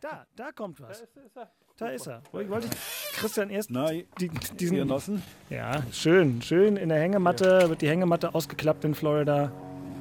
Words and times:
Da, 0.00 0.26
da 0.36 0.52
kommt 0.52 0.80
was. 0.80 1.04
Da 1.78 1.88
ist 1.88 2.06
er. 2.06 2.22
Ich 2.40 2.48
wollte 2.48 2.68
Christian 3.14 3.50
erst 3.50 3.70
Na, 3.70 3.90
die, 3.90 4.28
diesen. 4.58 4.76
Genossen? 4.76 5.22
Ja, 5.50 5.82
schön, 5.92 6.40
schön 6.42 6.76
in 6.76 6.88
der 6.88 6.98
Hängematte, 6.98 7.68
wird 7.68 7.82
die 7.82 7.88
Hängematte 7.88 8.34
ausgeklappt 8.34 8.84
in 8.84 8.94
Florida. 8.94 9.52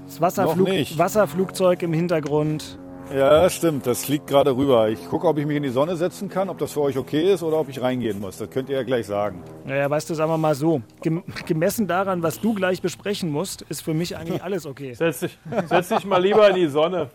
Das 0.05 0.21
Wasserflug, 0.21 0.67
Noch 0.67 0.73
nicht. 0.73 0.97
Wasserflugzeug 0.97 1.81
im 1.81 1.93
Hintergrund. 1.93 2.77
Ja, 3.13 3.49
stimmt. 3.49 3.85
Das 3.85 4.05
fliegt 4.05 4.27
gerade 4.27 4.55
rüber. 4.55 4.89
Ich 4.89 5.08
gucke, 5.10 5.28
ob 5.28 5.37
ich 5.37 5.46
mich 5.46 5.57
in 5.57 5.63
die 5.63 5.69
Sonne 5.69 5.96
setzen 5.96 6.28
kann, 6.28 6.49
ob 6.49 6.57
das 6.57 6.71
für 6.73 6.81
euch 6.81 6.97
okay 6.97 7.31
ist 7.33 7.44
oder 7.44 7.60
ob 7.60 7.69
ich 7.69 7.79
reingehen 7.81 8.19
muss. 8.19 8.37
Das 8.37 8.49
könnt 8.49 8.69
ihr 8.69 8.78
ja 8.78 8.83
gleich 8.83 9.05
sagen. 9.05 9.44
Naja, 9.63 9.89
weißt 9.89 10.10
du, 10.10 10.15
sagen 10.15 10.31
wir 10.31 10.37
mal 10.37 10.55
so, 10.55 10.81
gem 11.01 11.23
gemessen 11.46 11.87
daran, 11.87 12.23
was 12.23 12.39
du 12.39 12.53
gleich 12.53 12.81
besprechen 12.81 13.29
musst, 13.31 13.62
ist 13.63 13.81
für 13.81 13.94
mich 13.94 14.17
eigentlich 14.17 14.44
alles 14.44 14.65
okay. 14.65 14.94
Setz 14.94 15.19
dich, 15.19 15.37
setz 15.67 15.89
dich 15.89 16.05
mal 16.05 16.21
lieber 16.21 16.49
in 16.49 16.55
die 16.55 16.67
Sonne. 16.67 17.09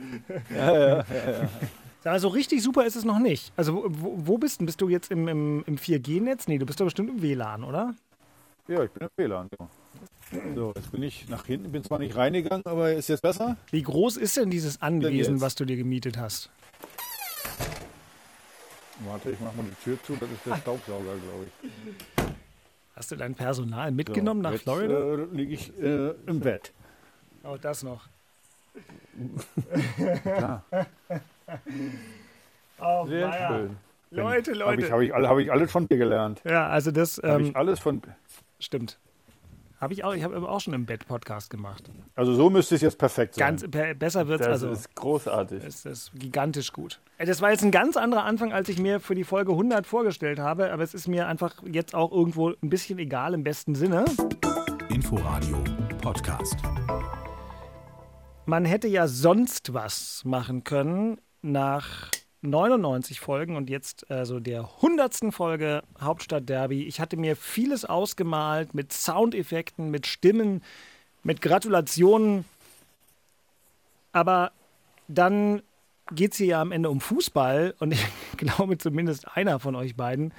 Also 2.05 2.29
richtig 2.29 2.63
super 2.63 2.87
ist 2.87 2.97
es 2.97 3.05
noch 3.05 3.19
nicht. 3.19 3.53
Also 3.57 3.85
wo- 3.87 4.15
wo, 4.17 4.39
bist 4.39 4.61
du? 4.61 4.67
Bist 4.67 4.81
du 4.81 4.89
jetzt 4.89 5.11
im, 5.11 5.29
im, 5.29 5.65
im 5.67 5.77
4G-Netz? 5.77 6.49
Nee, 6.49 6.59
du 6.59 6.65
bist 6.67 6.81
doch 6.81 6.87
bestimmt 6.87 7.11
im 7.11 7.23
WLAN, 7.23 7.63
oder? 7.65 7.95
Ja, 8.69 8.83
ich 8.85 8.91
bin 8.91 9.03
im 9.07 9.11
WLAN. 9.17 9.49
Ja. 9.59 9.69
So, 10.55 10.73
jetzt 10.77 10.93
bin 10.93 11.03
ich 11.03 11.29
nach 11.29 11.45
hinten, 11.45 11.73
bin 11.73 11.83
zwar 11.85 11.99
nicht 11.99 12.17
reingegangen, 12.17 12.65
aber 12.65 12.93
ist 12.93 13.09
jetzt 13.09 13.21
besser? 13.23 13.57
Wie 13.71 13.83
groß 13.83 14.17
ist 14.17 14.37
denn 14.37 14.49
dieses 14.49 14.81
Anwesen, 14.81 15.41
was 15.41 15.57
du 15.57 15.65
dir 15.65 15.77
gemietet 15.77 16.17
hast? 16.19 16.51
Warte, 19.07 19.31
ich 19.31 19.41
mach 19.41 19.55
mal 19.55 19.65
die 19.65 19.75
Tür 19.85 19.99
zu, 20.05 20.15
das 20.17 20.31
ist 20.31 20.47
der 20.47 20.57
Staubsauger, 20.57 21.03
glaube 21.17 21.47
ich. 21.47 22.25
Hast 22.95 23.11
du 23.11 23.17
dein 23.17 23.35
Personal 23.35 23.89
So, 23.89 23.95
mitgenommen 23.95 24.41
nach 24.43 24.53
jetzt, 24.53 24.63
Florida? 24.63 24.95
Äh, 25.15 25.25
liege 25.33 25.55
ich 25.55 25.73
äh, 25.83 26.11
im 26.27 26.41
Bett. 26.41 26.73
Oh, 27.43 27.57
das 27.61 27.83
noch. 27.83 28.07
Klar. 30.23 30.65
Oh, 32.83 33.07
Sehr 33.07 33.29
weia. 33.29 33.49
schön. 33.49 33.77
Leute, 34.11 34.53
Habe 34.53 34.59
Leute. 34.59 34.87
ich, 34.87 34.91
hab 34.93 35.01
ich, 35.03 35.13
hab 35.13 35.39
ich 35.39 35.53
alles 35.53 35.71
von 35.71 35.87
dir 35.87 35.99
gelernt. 35.99 36.41
Ja, 36.45 36.67
also 36.69 36.91
das 36.91 37.19
Habe 37.19 37.43
ähm, 37.43 37.51
ich 37.51 37.57
alles 37.57 37.79
von. 37.79 38.01
stimmt. 38.59 38.99
Habe 39.81 39.95
ich 39.95 40.05
auch, 40.05 40.13
ich 40.15 40.23
habe 40.25 40.47
auch 40.47 40.61
schon 40.61 40.75
im 40.75 40.85
Bett 40.85 41.07
Podcast 41.07 41.49
gemacht. 41.49 41.91
Also 42.15 42.35
so 42.35 42.51
müsste 42.51 42.75
es 42.75 42.83
jetzt 42.83 42.99
perfekt 42.99 43.35
sein. 43.35 43.57
Ganz 43.57 43.71
per, 43.71 43.95
besser 43.95 44.29
wird's 44.29 44.45
Das 44.47 44.63
also. 44.63 44.71
ist 44.73 44.95
großartig. 44.95 45.65
Es 45.65 45.87
ist 45.87 46.11
gigantisch 46.15 46.73
gut. 46.73 47.01
Das 47.19 47.41
war 47.41 47.51
jetzt 47.51 47.63
ein 47.65 47.71
ganz 47.71 47.97
anderer 47.97 48.25
Anfang, 48.25 48.53
als 48.53 48.69
ich 48.69 48.79
mir 48.79 49.01
für 49.01 49.15
die 49.15 49.25
Folge 49.25 49.53
100 49.53 49.87
vorgestellt 49.87 50.39
habe, 50.39 50.71
aber 50.71 50.83
es 50.83 50.93
ist 50.93 51.09
mir 51.09 51.29
einfach 51.29 51.63
jetzt 51.65 51.95
auch 51.95 52.13
irgendwo 52.13 52.51
ein 52.51 52.69
bisschen 52.69 52.99
egal 52.99 53.33
im 53.33 53.43
besten 53.43 53.75
Sinne. 53.75 54.05
Inforadio 54.91 55.65
Podcast. 56.03 56.57
Man 58.45 58.65
hätte 58.67 58.89
ja 58.89 59.07
sonst 59.07 59.73
was 59.73 60.23
machen 60.25 60.65
können 60.65 61.19
nach 61.43 62.11
99 62.43 63.21
Folgen 63.21 63.57
und 63.57 63.69
jetzt 63.69 64.11
also 64.11 64.41
der 64.41 64.69
100. 64.77 65.33
Folge 65.33 65.83
Hauptstadt 66.01 66.49
Derby. 66.49 66.85
Ich 66.85 67.01
hatte 67.01 67.17
mir 67.17 67.37
vieles 67.37 67.85
ausgemalt 67.85 68.75
mit 68.75 68.93
Soundeffekten, 68.93 69.91
mit 69.91 70.07
Stimmen, 70.07 70.63
mit 71.23 71.43
Gratulationen. 71.43 72.45
Aber 74.13 74.53
dann 75.09 75.63
geht 76.13 76.33
es 76.33 76.39
hier 76.39 76.47
ja 76.47 76.63
am 76.63 76.73
Ende 76.73 76.91
um 76.91 77.01
Fußball 77.01 77.75
und 77.79 77.93
ich 77.93 78.07
glaube 78.37 78.79
zumindest 78.79 79.37
einer 79.37 79.61
von 79.61 79.77
euch 79.77 79.97
beiden 79.97 80.33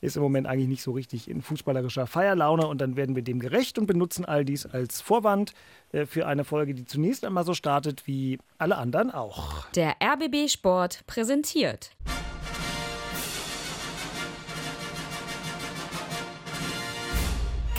ist 0.00 0.16
im 0.16 0.22
Moment 0.22 0.46
eigentlich 0.46 0.68
nicht 0.68 0.82
so 0.82 0.92
richtig 0.92 1.28
in 1.28 1.42
fußballerischer 1.42 2.06
Feierlaune 2.06 2.66
und 2.66 2.80
dann 2.80 2.96
werden 2.96 3.14
wir 3.16 3.22
dem 3.22 3.38
gerecht 3.38 3.78
und 3.78 3.86
benutzen 3.86 4.24
all 4.24 4.44
dies 4.44 4.66
als 4.66 5.00
Vorwand 5.00 5.52
äh, 5.92 6.06
für 6.06 6.26
eine 6.26 6.44
Folge, 6.44 6.74
die 6.74 6.84
zunächst 6.84 7.24
einmal 7.24 7.44
so 7.44 7.54
startet 7.54 8.06
wie 8.06 8.38
alle 8.58 8.76
anderen 8.76 9.10
auch. 9.10 9.68
Der 9.70 9.96
RBB 10.02 10.48
Sport 10.48 11.06
präsentiert. 11.06 11.90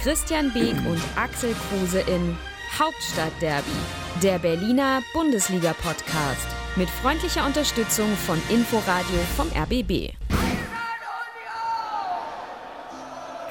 Christian 0.01 0.51
Beek 0.51 0.75
und 0.87 1.01
Axel 1.15 1.53
Kruse 1.69 1.99
in 1.99 2.35
Hauptstadtderby, 2.79 3.69
der 4.23 4.39
Berliner 4.39 5.01
Bundesliga-Podcast. 5.13 6.47
Mit 6.75 6.89
freundlicher 6.89 7.45
Unterstützung 7.45 8.07
von 8.25 8.41
Inforadio 8.49 9.19
vom 9.35 9.47
RBB. 9.49 10.15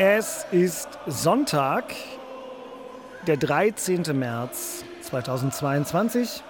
Es 0.02 0.46
ist 0.50 0.88
Sonntag, 1.06 1.94
der 3.26 3.36
13. 3.36 4.18
März 4.18 4.82
2022. 5.02 6.42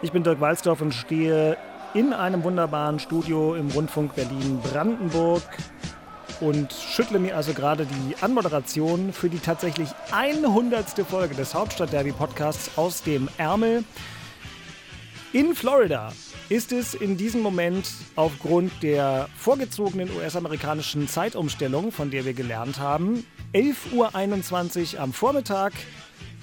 Ich 0.00 0.10
bin 0.10 0.22
Dirk 0.22 0.40
Walzdorf 0.40 0.80
und 0.80 0.94
stehe 0.94 1.58
in 1.92 2.14
einem 2.14 2.44
wunderbaren 2.44 2.98
Studio 2.98 3.54
im 3.56 3.70
Rundfunk 3.72 4.14
Berlin-Brandenburg 4.14 5.42
und 6.40 6.72
schüttle 6.72 7.18
mir 7.18 7.36
also 7.36 7.52
gerade 7.52 7.84
die 7.84 8.16
Anmoderation 8.22 9.12
für 9.12 9.28
die 9.28 9.38
tatsächlich 9.38 9.90
100. 10.12 11.00
Folge 11.06 11.34
des 11.34 11.52
Hauptstadt-Derby-Podcasts 11.52 12.78
aus 12.78 13.02
dem 13.02 13.28
Ärmel. 13.36 13.84
In 15.34 15.54
Florida 15.54 16.10
ist 16.48 16.72
es 16.72 16.94
in 16.94 17.16
diesem 17.16 17.42
Moment 17.42 17.90
aufgrund 18.14 18.82
der 18.82 19.28
vorgezogenen 19.36 20.08
US-amerikanischen 20.16 21.08
Zeitumstellung, 21.08 21.90
von 21.90 22.10
der 22.10 22.24
wir 22.24 22.34
gelernt 22.34 22.78
haben, 22.78 23.24
11.21 23.52 24.94
Uhr 24.94 25.00
am 25.00 25.12
Vormittag 25.12 25.72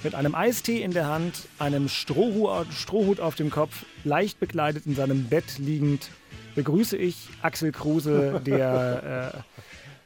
mit 0.03 0.13
einem 0.15 0.35
Eistee 0.35 0.81
in 0.81 0.91
der 0.91 1.07
Hand, 1.07 1.47
einem 1.57 1.87
Strohhut, 1.87 3.19
auf 3.21 3.35
dem 3.35 3.49
Kopf, 3.49 3.85
leicht 4.03 4.39
bekleidet 4.41 4.85
in 4.85 4.95
seinem 4.95 5.29
Bett 5.29 5.57
liegend, 5.57 6.09
begrüße 6.55 6.97
ich 6.97 7.29
Axel 7.41 7.71
Kruse, 7.71 8.41
der, 8.45 9.43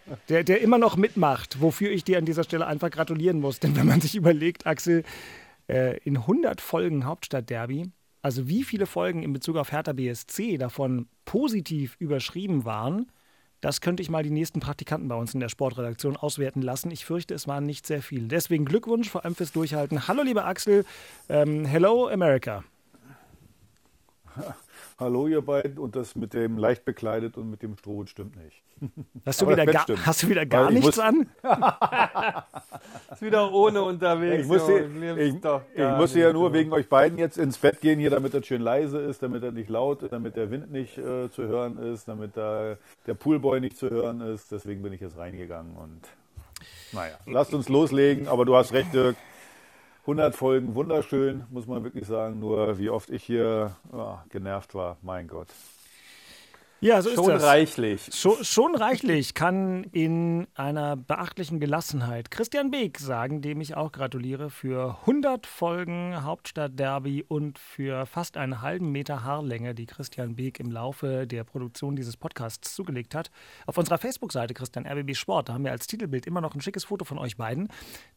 äh, 0.08 0.12
der, 0.30 0.44
der 0.44 0.62
immer 0.62 0.78
noch 0.78 0.96
mitmacht, 0.96 1.60
wofür 1.60 1.90
ich 1.90 2.04
dir 2.04 2.20
an 2.20 2.26
dieser 2.26 2.44
Stelle 2.44 2.68
einfach 2.68 2.92
gratulieren 2.92 3.40
muss. 3.40 3.60
Denn 3.60 3.76
wenn 3.76 3.88
man 3.88 4.02
sich 4.02 4.16
überlegt, 4.16 4.68
Axel, 4.68 5.04
äh, 5.68 5.98
in 6.04 6.18
100 6.18 6.62
Folgen 6.62 7.06
Hauptstadtderby, 7.06 7.90
also 8.22 8.48
wie 8.48 8.64
viele 8.64 8.86
Folgen 8.86 9.24
in 9.24 9.34
Bezug 9.34 9.58
auf 9.58 9.72
Hertha 9.72 9.94
BSC 9.94 10.58
davon 10.58 11.08
positiv 11.26 11.96
überschrieben 12.00 12.66
waren, 12.66 13.12
das 13.62 13.82
könnte 13.82 14.04
ich 14.04 14.10
mal 14.10 14.22
die 14.22 14.30
nächsten 14.30 14.60
Praktikanten 14.60 15.08
bei 15.08 15.16
uns 15.16 15.34
in 15.34 15.40
der 15.40 15.50
Sportredaktion 15.50 16.16
auswerten 16.16 16.62
lassen. 16.62 16.92
Ich 16.92 17.06
fürchte, 17.06 17.34
es 17.34 17.48
waren 17.48 17.66
nicht 17.66 17.88
sehr 17.88 18.04
viele. 18.04 18.28
Deswegen 18.28 18.66
Glückwunsch, 18.66 19.10
vor 19.10 19.26
allem 19.26 19.36
fürs 19.36 19.52
Durchhalten. 19.52 20.08
Hallo, 20.08 20.22
lieber 20.22 20.46
Axel. 20.46 20.86
Ähm, 21.28 21.66
hello, 21.66 22.08
America. 22.08 22.64
Hallo 25.00 25.28
ihr 25.28 25.42
beiden 25.44 25.78
und 25.78 25.96
das 25.96 26.16
mit 26.16 26.34
dem 26.34 26.58
leicht 26.58 26.84
bekleidet 26.84 27.38
und 27.38 27.52
mit 27.52 27.62
dem 27.62 27.78
Strohhut 27.78 28.10
stimmt 28.10 28.36
nicht. 28.36 28.64
Hast 29.28 29.42
du, 29.42 29.48
wieder 29.48 29.66
gar, 29.68 29.84
stimmt. 29.84 30.06
hast 30.06 30.24
du 30.24 30.30
wieder 30.30 30.46
gar 30.48 30.72
nichts 30.72 30.98
muss- 30.98 31.00
an? 31.00 31.30
Ist 33.12 33.22
wieder 33.22 33.52
ohne 33.52 33.84
unterwegs. 33.84 34.42
Ich 34.42 34.48
musste, 34.48 34.90
ich, 35.20 35.36
ich 35.36 35.98
musste 35.98 36.20
ja 36.20 36.34
nur 36.34 36.52
wegen 36.54 36.72
euch 36.74 36.90
beiden 36.90 37.18
jetzt 37.20 37.38
ins 37.38 37.60
Bett 37.60 37.80
gehen 37.82 38.00
hier, 38.00 38.10
damit 38.10 38.34
das 38.34 38.46
schön 38.48 38.62
leise 38.62 39.00
ist, 39.00 39.22
damit 39.22 39.44
er 39.44 39.52
nicht 39.52 39.70
laut 39.70 40.02
ist, 40.04 40.14
damit 40.14 40.36
der 40.36 40.50
Wind 40.52 40.72
nicht 40.72 40.98
äh, 40.98 41.30
zu 41.30 41.44
hören 41.44 41.78
ist, 41.78 42.08
damit 42.08 42.36
da 42.38 42.78
der 43.06 43.14
Poolboy 43.14 43.60
nicht 43.60 43.78
zu 43.78 43.90
hören 43.90 44.22
ist. 44.22 44.52
Deswegen 44.52 44.82
bin 44.82 44.94
ich 44.94 45.02
jetzt 45.02 45.18
reingegangen 45.18 45.76
und 45.76 46.02
naja, 46.92 47.18
lasst 47.26 47.54
uns 47.54 47.70
loslegen. 47.70 48.28
Aber 48.28 48.46
du 48.46 48.56
hast 48.56 48.74
recht, 48.74 48.94
Dirk. 48.94 49.16
100 50.08 50.38
Folgen, 50.38 50.74
wunderschön, 50.74 51.44
muss 51.50 51.68
man 51.68 51.84
wirklich 51.84 52.08
sagen. 52.08 52.40
Nur 52.40 52.80
wie 52.80 52.90
oft 52.90 53.10
ich 53.10 53.26
hier 53.26 53.76
ah, 53.92 54.24
genervt 54.30 54.74
war, 54.74 54.96
mein 55.02 55.28
Gott. 55.28 55.50
Ja, 56.80 57.02
so 57.02 57.10
ist 57.10 57.16
Schon 57.16 57.30
das. 57.30 57.44
reichlich. 57.44 58.10
Schon, 58.14 58.44
schon 58.44 58.76
reichlich 58.76 59.34
kann 59.34 59.84
in 59.86 60.46
einer 60.54 60.96
beachtlichen 60.96 61.60
Gelassenheit 61.60 62.30
Christian 62.30 62.70
Beek 62.70 63.00
sagen, 63.00 63.42
dem 63.42 63.62
ich 63.62 63.76
auch 63.76 63.92
gratuliere 63.92 64.52
für 64.52 64.96
100 65.02 65.48
Folgen 65.48 66.24
Hauptstadtderby 66.24 67.26
und 67.28 67.58
für 67.58 68.06
fast 68.06 68.38
einen 68.38 68.62
halben 68.62 68.92
Meter 68.92 69.24
Haarlänge, 69.24 69.74
die 69.74 69.88
Christian 69.88 70.36
Beek 70.36 70.60
im 70.60 70.70
Laufe 70.70 71.26
der 71.26 71.44
Produktion 71.44 71.96
dieses 71.96 72.16
Podcasts 72.16 72.76
zugelegt 72.76 73.16
hat. 73.16 73.32
Auf 73.66 73.80
unserer 73.80 73.98
Facebook-Seite 73.98 74.54
Christian 74.54 74.86
RBB 74.86 75.16
Sport, 75.16 75.50
da 75.50 75.54
haben 75.54 75.64
wir 75.64 75.72
als 75.72 75.88
Titelbild 75.88 76.28
immer 76.28 76.42
noch 76.42 76.54
ein 76.54 76.62
schickes 76.62 76.84
Foto 76.84 77.06
von 77.06 77.18
euch 77.18 77.38
beiden. 77.38 77.70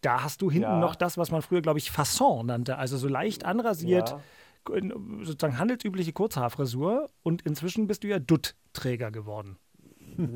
Da 0.03 0.23
hast 0.23 0.43
du 0.43 0.51
hinten 0.51 0.69
Ja. 0.69 0.79
noch 0.79 0.97
das, 0.97 1.17
was 1.17 1.31
man 1.31 1.41
früher, 1.41 1.63
glaube 1.63 1.79
ich, 1.79 1.91
Fasson 1.91 2.45
nannte, 2.47 2.77
also 2.77 2.99
so 2.99 3.09
leicht 3.09 3.47
anrasiert. 3.47 4.11
Ja. 4.11 4.21
Sozusagen 4.67 5.59
handelsübliche 5.59 6.13
Kurzhaarfrisur 6.13 7.09
und 7.23 7.43
inzwischen 7.43 7.87
bist 7.87 8.05
du 8.05 8.09
ja 8.09 8.19
Dutt-Träger 8.19 9.11
geworden. 9.11 9.59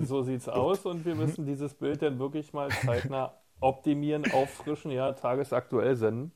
So 0.00 0.22
sieht's 0.22 0.48
aus 0.48 0.86
und 0.86 1.04
wir 1.04 1.14
müssen 1.14 1.46
dieses 1.46 1.74
Bild 1.74 2.02
dann 2.02 2.18
wirklich 2.18 2.52
mal 2.52 2.70
zeitnah 2.70 3.34
optimieren, 3.60 4.24
auffrischen, 4.32 4.90
ja, 4.90 5.12
tagesaktuell 5.12 5.96
senden. 5.96 6.32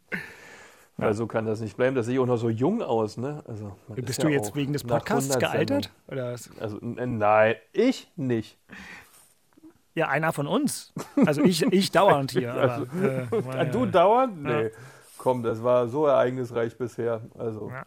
Weil 0.97 1.15
so 1.15 1.27
kann 1.29 1.47
das 1.47 1.61
nicht 1.61 1.77
bleiben. 1.77 1.95
Das 1.95 2.07
sehe 2.07 2.21
auch 2.21 2.27
noch 2.27 2.37
so 2.39 2.49
jung 2.49 2.83
aus, 2.83 3.17
ne? 3.17 3.43
Also, 3.47 3.77
Bist 3.95 4.19
ja 4.19 4.29
du 4.29 4.35
jetzt 4.35 4.51
auch 4.51 4.57
wegen 4.57 4.73
des 4.73 4.83
Podcasts 4.83 5.31
100 5.31 5.41
gealtert? 5.53 5.93
Oder? 6.09 6.35
Also, 6.61 6.79
nein, 6.81 7.55
ich 7.73 8.11
nicht. 8.17 8.59
Ja, 9.95 10.09
einer 10.09 10.33
von 10.33 10.47
uns. 10.47 10.93
Also 11.27 11.43
ich, 11.43 11.63
ich 11.73 11.91
dauernd 11.93 12.33
hier. 12.33 12.53
Aber, 12.55 12.73
Also, 12.73 12.85
äh, 13.07 13.27
Ah, 13.59 13.65
Du 13.65 13.87
dauernd? 13.87 14.43
Nee. 14.43 14.71
Komm, 15.19 15.43
das 15.43 15.63
war 15.63 15.89
so 15.89 16.07
ereignisreich 16.07 16.77
bisher. 16.79 17.21
Also, 17.39 17.71
Ja. 17.71 17.85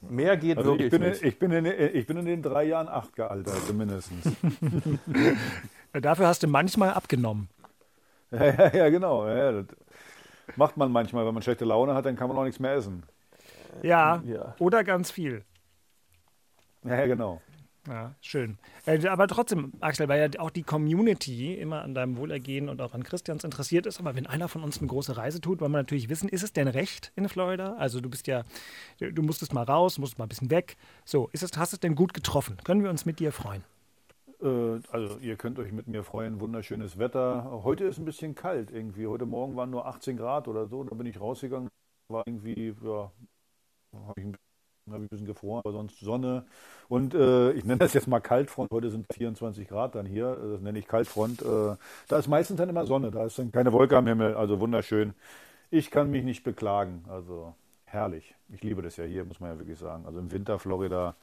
Mehr 0.00 0.36
geht 0.36 0.58
Also 0.58 0.70
wirklich 0.78 0.86
ich, 0.86 0.90
bin 0.92 1.02
in, 1.02 1.08
nicht. 1.10 1.22
ich, 1.24 1.38
bin 1.40 1.50
in, 1.50 1.66
ich 1.66 2.06
bin 2.06 2.16
in 2.18 2.24
den 2.26 2.40
drei 2.42 2.62
Jahren 2.64 2.88
acht 2.88 3.16
gealtert, 3.16 3.72
mindestens. 3.74 4.32
Dafür 5.92 6.26
hast 6.28 6.42
du 6.42 6.46
manchmal 6.46 6.90
abgenommen. 6.90 7.48
ja, 8.30 8.44
ja, 8.44 8.76
ja, 8.76 8.88
genau. 8.90 9.26
Ja, 9.26 9.52
das 9.52 9.66
macht 10.56 10.76
man 10.76 10.92
manchmal, 10.92 11.26
wenn 11.26 11.34
man 11.34 11.42
schlechte 11.42 11.64
Laune 11.64 11.94
hat, 11.94 12.04
dann 12.06 12.14
kann 12.14 12.28
man 12.28 12.36
auch 12.36 12.44
nichts 12.44 12.60
mehr 12.60 12.74
essen. 12.74 13.02
Ja, 13.82 14.22
Ja. 14.24 14.54
oder 14.60 14.84
ganz 14.84 15.10
viel. 15.10 15.44
Ja, 16.84 17.06
genau. 17.06 17.40
Ja, 17.88 18.14
schön. 18.20 18.58
Äh, 18.84 19.06
Aber 19.06 19.26
trotzdem, 19.28 19.72
Axel, 19.80 20.08
weil 20.08 20.20
ja 20.32 20.40
auch 20.40 20.50
die 20.50 20.62
Community 20.62 21.54
immer 21.54 21.80
an 21.82 21.94
deinem 21.94 22.18
Wohlergehen 22.18 22.68
und 22.68 22.82
auch 22.82 22.92
an 22.92 23.02
Christians 23.02 23.44
interessiert 23.44 23.86
ist. 23.86 23.98
Aber 23.98 24.14
wenn 24.14 24.26
einer 24.26 24.48
von 24.48 24.62
uns 24.62 24.78
eine 24.78 24.88
große 24.88 25.16
Reise 25.16 25.40
tut, 25.40 25.60
wollen 25.60 25.72
wir 25.72 25.78
natürlich 25.78 26.08
wissen, 26.10 26.28
ist 26.28 26.42
es 26.42 26.52
denn 26.52 26.68
recht 26.68 27.12
in 27.16 27.28
Florida? 27.30 27.76
Also 27.76 28.00
du 28.02 28.10
bist 28.10 28.26
ja, 28.26 28.42
du 28.98 29.22
musstest 29.22 29.54
mal 29.54 29.62
raus, 29.64 29.98
musst 29.98 30.18
mal 30.18 30.26
ein 30.26 30.28
bisschen 30.28 30.50
weg. 30.50 30.76
So, 31.06 31.30
ist 31.32 31.42
es, 31.42 31.56
hast 31.56 31.72
es 31.72 31.80
denn 31.80 31.94
gut 31.94 32.12
getroffen? 32.12 32.58
Können 32.64 32.82
wir 32.82 32.90
uns 32.90 33.06
mit 33.06 33.20
dir 33.20 33.32
freuen? 33.32 33.64
Äh, 34.42 34.80
Also 34.92 35.18
ihr 35.20 35.36
könnt 35.36 35.58
euch 35.58 35.72
mit 35.72 35.88
mir 35.88 36.04
freuen, 36.04 36.40
wunderschönes 36.40 36.98
Wetter. 36.98 37.62
Heute 37.64 37.84
ist 37.84 37.98
ein 37.98 38.04
bisschen 38.04 38.34
kalt 38.34 38.70
irgendwie. 38.70 39.06
Heute 39.06 39.24
Morgen 39.24 39.56
waren 39.56 39.70
nur 39.70 39.86
18 39.86 40.16
Grad 40.18 40.46
oder 40.46 40.66
so. 40.66 40.84
Da 40.84 40.94
bin 40.94 41.06
ich 41.06 41.18
rausgegangen, 41.18 41.68
war 42.08 42.22
irgendwie, 42.26 42.74
ja, 42.82 43.10
habe 43.94 44.12
ich, 44.20 44.24
ein 44.26 44.32
bisschen- 44.32 44.47
hab 44.92 44.98
ich 44.98 45.06
ein 45.06 45.08
bisschen 45.08 45.26
gefroren, 45.26 45.60
aber 45.64 45.72
sonst 45.72 46.00
Sonne. 46.00 46.44
Und 46.88 47.14
äh, 47.14 47.52
ich 47.52 47.64
nenne 47.64 47.78
das 47.78 47.94
jetzt 47.94 48.08
mal 48.08 48.20
Kaltfront. 48.20 48.70
Heute 48.70 48.90
sind 48.90 49.06
24 49.12 49.68
Grad 49.68 49.94
dann 49.94 50.06
hier. 50.06 50.36
Das 50.36 50.60
nenne 50.60 50.78
ich 50.78 50.86
Kaltfront. 50.86 51.42
Äh, 51.42 51.76
da 52.08 52.18
ist 52.18 52.28
meistens 52.28 52.56
dann 52.56 52.68
immer 52.68 52.86
Sonne. 52.86 53.10
Da 53.10 53.26
ist 53.26 53.38
dann 53.38 53.52
keine 53.52 53.72
Wolke 53.72 53.96
am 53.96 54.06
Himmel. 54.06 54.34
Also 54.34 54.60
wunderschön. 54.60 55.14
Ich 55.70 55.90
kann 55.90 56.10
mich 56.10 56.24
nicht 56.24 56.44
beklagen. 56.44 57.04
Also 57.08 57.54
herrlich. 57.84 58.34
Ich 58.48 58.62
liebe 58.62 58.82
das 58.82 58.96
ja 58.96 59.04
hier, 59.04 59.24
muss 59.24 59.40
man 59.40 59.50
ja 59.50 59.58
wirklich 59.58 59.78
sagen. 59.78 60.06
Also 60.06 60.18
im 60.18 60.30
Winter 60.32 60.58
Florida 60.58 61.14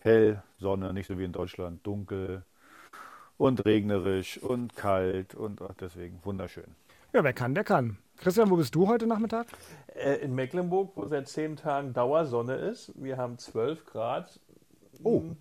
hell, 0.00 0.42
Sonne, 0.58 0.92
nicht 0.92 1.06
so 1.06 1.18
wie 1.18 1.24
in 1.24 1.32
Deutschland, 1.32 1.86
dunkel 1.86 2.44
und 3.36 3.64
regnerisch 3.64 4.38
und 4.38 4.76
kalt 4.76 5.34
und 5.34 5.62
ach, 5.62 5.74
deswegen 5.80 6.20
wunderschön. 6.24 6.74
Ja, 7.12 7.24
wer 7.24 7.32
kann, 7.32 7.54
der 7.54 7.64
kann. 7.64 7.98
Christian, 8.18 8.50
wo 8.50 8.56
bist 8.56 8.74
du 8.74 8.88
heute 8.88 9.06
Nachmittag? 9.06 9.46
Äh, 9.94 10.16
in 10.16 10.34
Mecklenburg, 10.34 10.92
wo 10.96 11.06
seit 11.06 11.28
zehn 11.28 11.56
Tagen 11.56 11.92
Dauersonne 11.92 12.56
ist. 12.56 12.92
Wir 12.96 13.16
haben 13.16 13.38
12 13.38 13.86
Grad. 13.86 14.40
Oh. 15.04 15.20
Mm, 15.20 15.36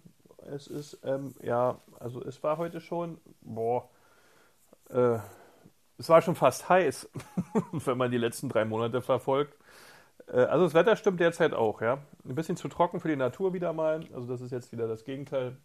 Es 0.51 0.67
ist, 0.67 0.99
ähm, 1.03 1.33
ja, 1.41 1.79
also 1.99 2.23
es 2.23 2.41
war 2.43 2.57
heute 2.57 2.79
schon, 2.79 3.19
boah, 3.41 3.89
äh, 4.89 5.17
es 5.97 6.07
war 6.07 6.21
schon 6.21 6.35
fast 6.35 6.69
heiß, 6.69 7.09
wenn 7.71 7.97
man 7.97 8.11
die 8.11 8.17
letzten 8.19 8.47
drei 8.47 8.63
Monate 8.63 9.01
verfolgt. 9.01 9.57
Äh, 10.27 10.41
also 10.41 10.65
das 10.65 10.75
Wetter 10.75 10.95
stimmt 10.95 11.19
derzeit 11.19 11.53
auch, 11.53 11.81
ja. 11.81 11.97
Ein 12.25 12.35
bisschen 12.35 12.57
zu 12.57 12.67
trocken 12.67 12.99
für 12.99 13.07
die 13.07 13.15
Natur 13.15 13.53
wieder 13.53 13.73
mal. 13.73 14.01
Also 14.13 14.27
das 14.27 14.41
ist 14.41 14.51
jetzt 14.51 14.71
wieder 14.71 14.87
das 14.87 15.03
Gegenteil 15.03 15.57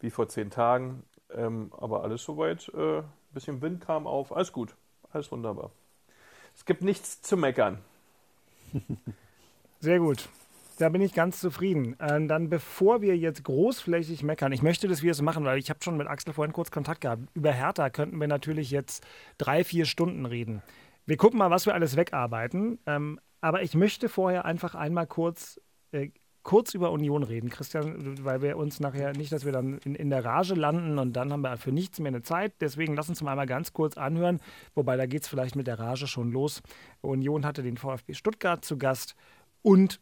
wie 0.00 0.10
vor 0.10 0.28
zehn 0.28 0.50
Tagen. 0.50 1.02
Ähm, 1.34 1.72
aber 1.78 2.02
alles 2.02 2.22
soweit. 2.22 2.70
Äh, 2.74 2.98
ein 2.98 3.04
bisschen 3.32 3.62
Wind 3.62 3.80
kam 3.80 4.06
auf. 4.06 4.36
Alles 4.36 4.52
gut. 4.52 4.74
Alles 5.12 5.32
wunderbar. 5.32 5.70
Es 6.54 6.64
gibt 6.64 6.82
nichts 6.82 7.22
zu 7.22 7.36
meckern. 7.36 7.78
Sehr 9.80 9.98
gut. 9.98 10.28
Da 10.78 10.88
bin 10.88 11.02
ich 11.02 11.12
ganz 11.12 11.40
zufrieden. 11.40 11.96
Ähm, 12.00 12.28
dann, 12.28 12.48
bevor 12.48 13.02
wir 13.02 13.16
jetzt 13.16 13.44
großflächig 13.44 14.22
meckern, 14.22 14.52
ich 14.52 14.62
möchte, 14.62 14.88
dass 14.88 15.02
wir 15.02 15.12
es 15.12 15.22
machen, 15.22 15.44
weil 15.44 15.58
ich 15.58 15.70
habe 15.70 15.82
schon 15.82 15.96
mit 15.96 16.08
Axel 16.08 16.32
vorhin 16.32 16.52
kurz 16.52 16.70
Kontakt 16.70 17.02
gehabt. 17.02 17.22
Über 17.34 17.52
Hertha 17.52 17.90
könnten 17.90 18.18
wir 18.18 18.26
natürlich 18.26 18.70
jetzt 18.70 19.04
drei, 19.38 19.64
vier 19.64 19.84
Stunden 19.84 20.26
reden. 20.26 20.62
Wir 21.04 21.16
gucken 21.16 21.38
mal, 21.38 21.50
was 21.50 21.66
wir 21.66 21.74
alles 21.74 21.96
wegarbeiten. 21.96 22.78
Ähm, 22.86 23.20
aber 23.40 23.62
ich 23.62 23.74
möchte 23.74 24.08
vorher 24.08 24.44
einfach 24.44 24.74
einmal 24.74 25.06
kurz, 25.06 25.60
äh, 25.92 26.10
kurz 26.42 26.74
über 26.74 26.90
Union 26.90 27.22
reden, 27.22 27.50
Christian, 27.50 28.24
weil 28.24 28.42
wir 28.42 28.56
uns 28.56 28.80
nachher 28.80 29.12
nicht, 29.12 29.32
dass 29.32 29.44
wir 29.44 29.52
dann 29.52 29.78
in, 29.84 29.94
in 29.94 30.10
der 30.10 30.24
Rage 30.24 30.54
landen 30.54 30.98
und 30.98 31.12
dann 31.14 31.32
haben 31.32 31.42
wir 31.42 31.56
für 31.56 31.72
nichts 31.72 32.00
mehr 32.00 32.10
eine 32.10 32.22
Zeit. 32.22 32.54
Deswegen 32.60 32.94
lass 32.94 33.08
uns 33.08 33.22
mal 33.22 33.32
einmal 33.32 33.46
ganz 33.46 33.72
kurz 33.72 33.96
anhören. 33.96 34.40
Wobei, 34.74 34.96
da 34.96 35.06
geht 35.06 35.22
es 35.22 35.28
vielleicht 35.28 35.56
mit 35.56 35.66
der 35.66 35.78
Rage 35.78 36.06
schon 36.06 36.32
los. 36.32 36.62
Union 37.00 37.44
hatte 37.44 37.62
den 37.62 37.76
VfB 37.76 38.14
Stuttgart 38.14 38.64
zu 38.64 38.76
Gast 38.76 39.14
und 39.62 40.00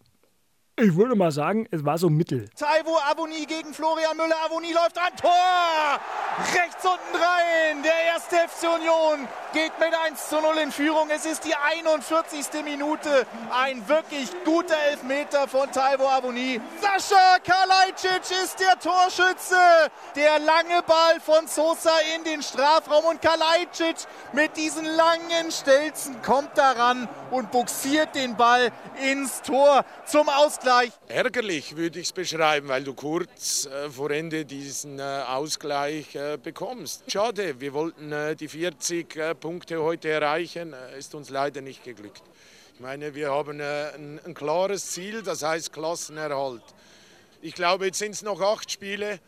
ich 0.76 0.96
würde 0.96 1.14
mal 1.14 1.31
sagen, 1.31 1.67
es 1.70 1.84
war 1.84 1.99
so 1.99 2.08
mittel. 2.08 2.49
Taiwo 2.56 2.96
Avoni 3.11 3.44
gegen 3.46 3.75
Florian 3.75 4.17
Müller. 4.17 4.37
Avoni 4.46 4.72
läuft 4.72 4.96
an. 4.99 5.14
Tor! 5.20 5.31
Rechts 6.55 6.84
unten 6.84 7.22
rein. 7.22 7.82
Der 7.82 8.14
erste 8.14 8.37
FC 8.37 8.75
Union 8.75 9.28
geht 9.52 9.72
mit 9.78 9.94
1 10.06 10.28
zu 10.28 10.40
0 10.40 10.56
in 10.58 10.72
Führung. 10.72 11.11
Es 11.11 11.26
ist 11.26 11.44
die 11.44 11.55
41. 11.55 12.64
Minute. 12.64 13.26
Ein 13.50 13.87
wirklich 13.88 14.31
guter 14.44 14.76
Elfmeter 14.90 15.49
von 15.49 15.70
Taiwo 15.70 16.06
Avoni. 16.06 16.61
Sascha 16.81 17.38
Kalajdzic 17.44 18.31
ist 18.43 18.61
der 18.61 18.78
Torschütze. 18.78 19.56
Der 20.16 20.38
lange 20.38 20.82
Ball 20.87 21.20
von 21.20 21.46
Sosa 21.46 21.93
in 22.16 22.25
den 22.25 22.43
Strafraum 22.43 23.05
und 23.05 23.20
Kalajdzic 23.20 23.96
mit 24.32 24.56
diesen 24.56 24.87
langen 24.87 25.50
Stelzen 25.50 26.23
kommt 26.23 26.56
daran 26.56 27.08
und 27.31 27.50
buxiert 27.50 28.14
den 28.14 28.37
Ball 28.37 28.73
ins 29.02 29.43
Tor 29.43 29.84
zum 30.06 30.28
Ausgleich. 30.28 30.60
Ärgerlich 31.09 31.77
würde 31.77 31.99
ich 32.01 32.07
es 32.09 32.12
beschreiben, 32.12 32.69
weil 32.69 32.85
du 32.85 32.93
kurz 32.95 33.67
äh, 33.67 33.89
vor 33.89 34.11
Ende 34.11 34.45
diesen 34.45 34.99
äh, 34.99 35.03
Ausgleich 35.03 36.15
äh, 36.15 36.37
bekommst. 36.43 37.11
Schade, 37.11 37.61
wir 37.61 37.73
wollten 37.73 38.12
äh, 38.12 38.37
die 38.37 38.49
40 38.49 39.17
äh, 39.17 39.35
Punkte 39.35 39.83
heute 39.83 40.11
erreichen, 40.11 40.75
äh, 40.75 40.99
ist 40.99 41.15
uns 41.15 41.31
leider 41.31 41.61
nicht 41.62 41.83
geglückt. 41.83 42.23
Ich 42.75 42.81
meine, 42.81 43.15
wir 43.15 43.31
haben 43.31 43.61
äh, 43.61 43.93
ein, 43.95 44.21
ein 44.25 44.35
klares 44.35 44.91
Ziel, 44.91 45.23
das 45.23 45.43
heißt 45.43 45.73
Klassenerhalt. 45.73 46.62
Ich 47.41 47.55
glaube, 47.55 47.87
jetzt 47.87 47.99
sind 47.99 48.12
es 48.12 48.23
noch 48.23 48.41
acht 48.41 48.71
Spiele. 48.71 49.19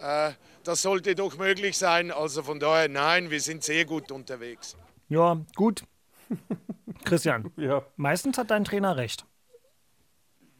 Äh, 0.00 0.32
das 0.64 0.82
sollte 0.82 1.14
doch 1.14 1.36
möglich 1.36 1.76
sein. 1.76 2.10
Also 2.10 2.42
von 2.42 2.60
daher, 2.60 2.88
nein, 2.88 3.30
wir 3.30 3.40
sind 3.40 3.62
sehr 3.62 3.84
gut 3.84 4.10
unterwegs. 4.10 4.76
Ja, 5.08 5.38
gut. 5.54 5.82
Christian, 7.04 7.50
Ja. 7.56 7.84
meistens 7.96 8.36
hat 8.38 8.50
dein 8.50 8.64
Trainer 8.64 8.96
recht. 8.96 9.24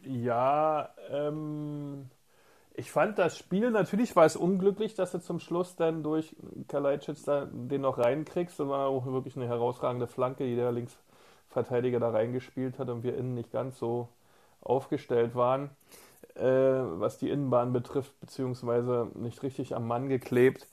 Ja, 0.09 0.89
ähm, 1.11 2.09
ich 2.73 2.91
fand 2.91 3.19
das 3.19 3.37
Spiel, 3.37 3.69
natürlich 3.69 4.15
war 4.15 4.25
es 4.25 4.35
unglücklich, 4.35 4.95
dass 4.95 5.11
du 5.11 5.19
zum 5.19 5.39
Schluss 5.39 5.75
dann 5.75 6.01
durch 6.01 6.35
Kalajdzic 6.67 7.23
da 7.25 7.45
den 7.45 7.81
noch 7.81 7.99
reinkriegst. 7.99 8.59
Das 8.59 8.67
war 8.67 8.87
auch 8.87 9.05
wirklich 9.05 9.35
eine 9.35 9.47
herausragende 9.47 10.07
Flanke, 10.07 10.45
die 10.45 10.55
der 10.55 10.71
Linksverteidiger 10.71 11.99
da 11.99 12.09
reingespielt 12.09 12.79
hat 12.79 12.89
und 12.89 13.03
wir 13.03 13.15
innen 13.17 13.35
nicht 13.35 13.51
ganz 13.51 13.77
so 13.77 14.09
aufgestellt 14.61 15.35
waren, 15.35 15.69
äh, 16.35 16.41
was 16.43 17.19
die 17.19 17.29
Innenbahn 17.29 17.71
betrifft, 17.71 18.19
beziehungsweise 18.19 19.11
nicht 19.13 19.43
richtig 19.43 19.75
am 19.75 19.87
Mann 19.87 20.09
geklebt. 20.09 20.67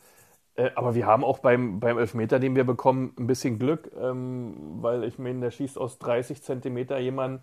Äh, 0.57 0.71
aber 0.77 0.95
wir 0.95 1.07
haben 1.07 1.25
auch 1.25 1.41
beim, 1.41 1.81
beim 1.81 1.99
Elfmeter, 1.99 2.39
den 2.39 2.57
wir 2.57 2.65
bekommen, 2.65 3.13
ein 3.19 3.27
bisschen 3.27 3.59
Glück, 3.59 3.91
ähm, 4.01 4.79
weil 4.81 5.05
ich 5.05 5.19
meine, 5.19 5.41
der 5.41 5.51
schießt 5.51 5.77
aus 5.79 5.99
30 5.99 6.43
Zentimeter 6.43 6.99
jemanden, 6.99 7.43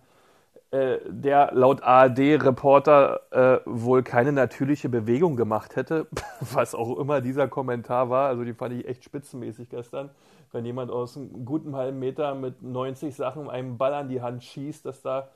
der 1.08 1.50
laut 1.52 1.82
ARD-Reporter 1.82 3.20
äh, 3.30 3.60
wohl 3.64 4.02
keine 4.02 4.32
natürliche 4.32 4.88
Bewegung 4.88 5.36
gemacht 5.36 5.76
hätte, 5.76 6.06
was 6.40 6.74
auch 6.74 6.98
immer 6.98 7.20
dieser 7.20 7.46
Kommentar 7.48 8.10
war. 8.10 8.28
Also 8.28 8.44
die 8.44 8.54
fand 8.54 8.74
ich 8.74 8.88
echt 8.88 9.04
spitzenmäßig 9.04 9.68
gestern. 9.68 10.10
Wenn 10.52 10.64
jemand 10.64 10.90
aus 10.90 11.16
einem 11.16 11.44
guten 11.44 11.76
halben 11.76 11.98
Meter 11.98 12.34
mit 12.34 12.62
90 12.62 13.14
Sachen 13.14 13.48
einem 13.48 13.76
Ball 13.78 13.94
an 13.94 14.08
die 14.08 14.20
Hand 14.20 14.42
schießt, 14.42 14.84
dass 14.84 15.02
da 15.02 15.28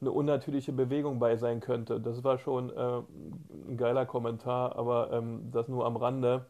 eine 0.00 0.10
unnatürliche 0.10 0.72
Bewegung 0.72 1.18
bei 1.18 1.36
sein 1.36 1.60
könnte. 1.60 2.00
Das 2.00 2.22
war 2.24 2.38
schon 2.38 2.70
äh, 2.70 3.00
ein 3.68 3.76
geiler 3.76 4.06
Kommentar, 4.06 4.76
aber 4.76 5.10
ähm, 5.12 5.50
das 5.52 5.68
nur 5.68 5.86
am 5.86 5.96
Rande. 5.96 6.46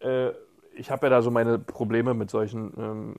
Äh, 0.00 0.30
ich 0.76 0.90
habe 0.90 1.06
ja 1.06 1.10
da 1.10 1.22
so 1.22 1.30
meine 1.30 1.58
Probleme 1.58 2.14
mit 2.14 2.30
solchen 2.30 2.72
ähm, 2.78 3.14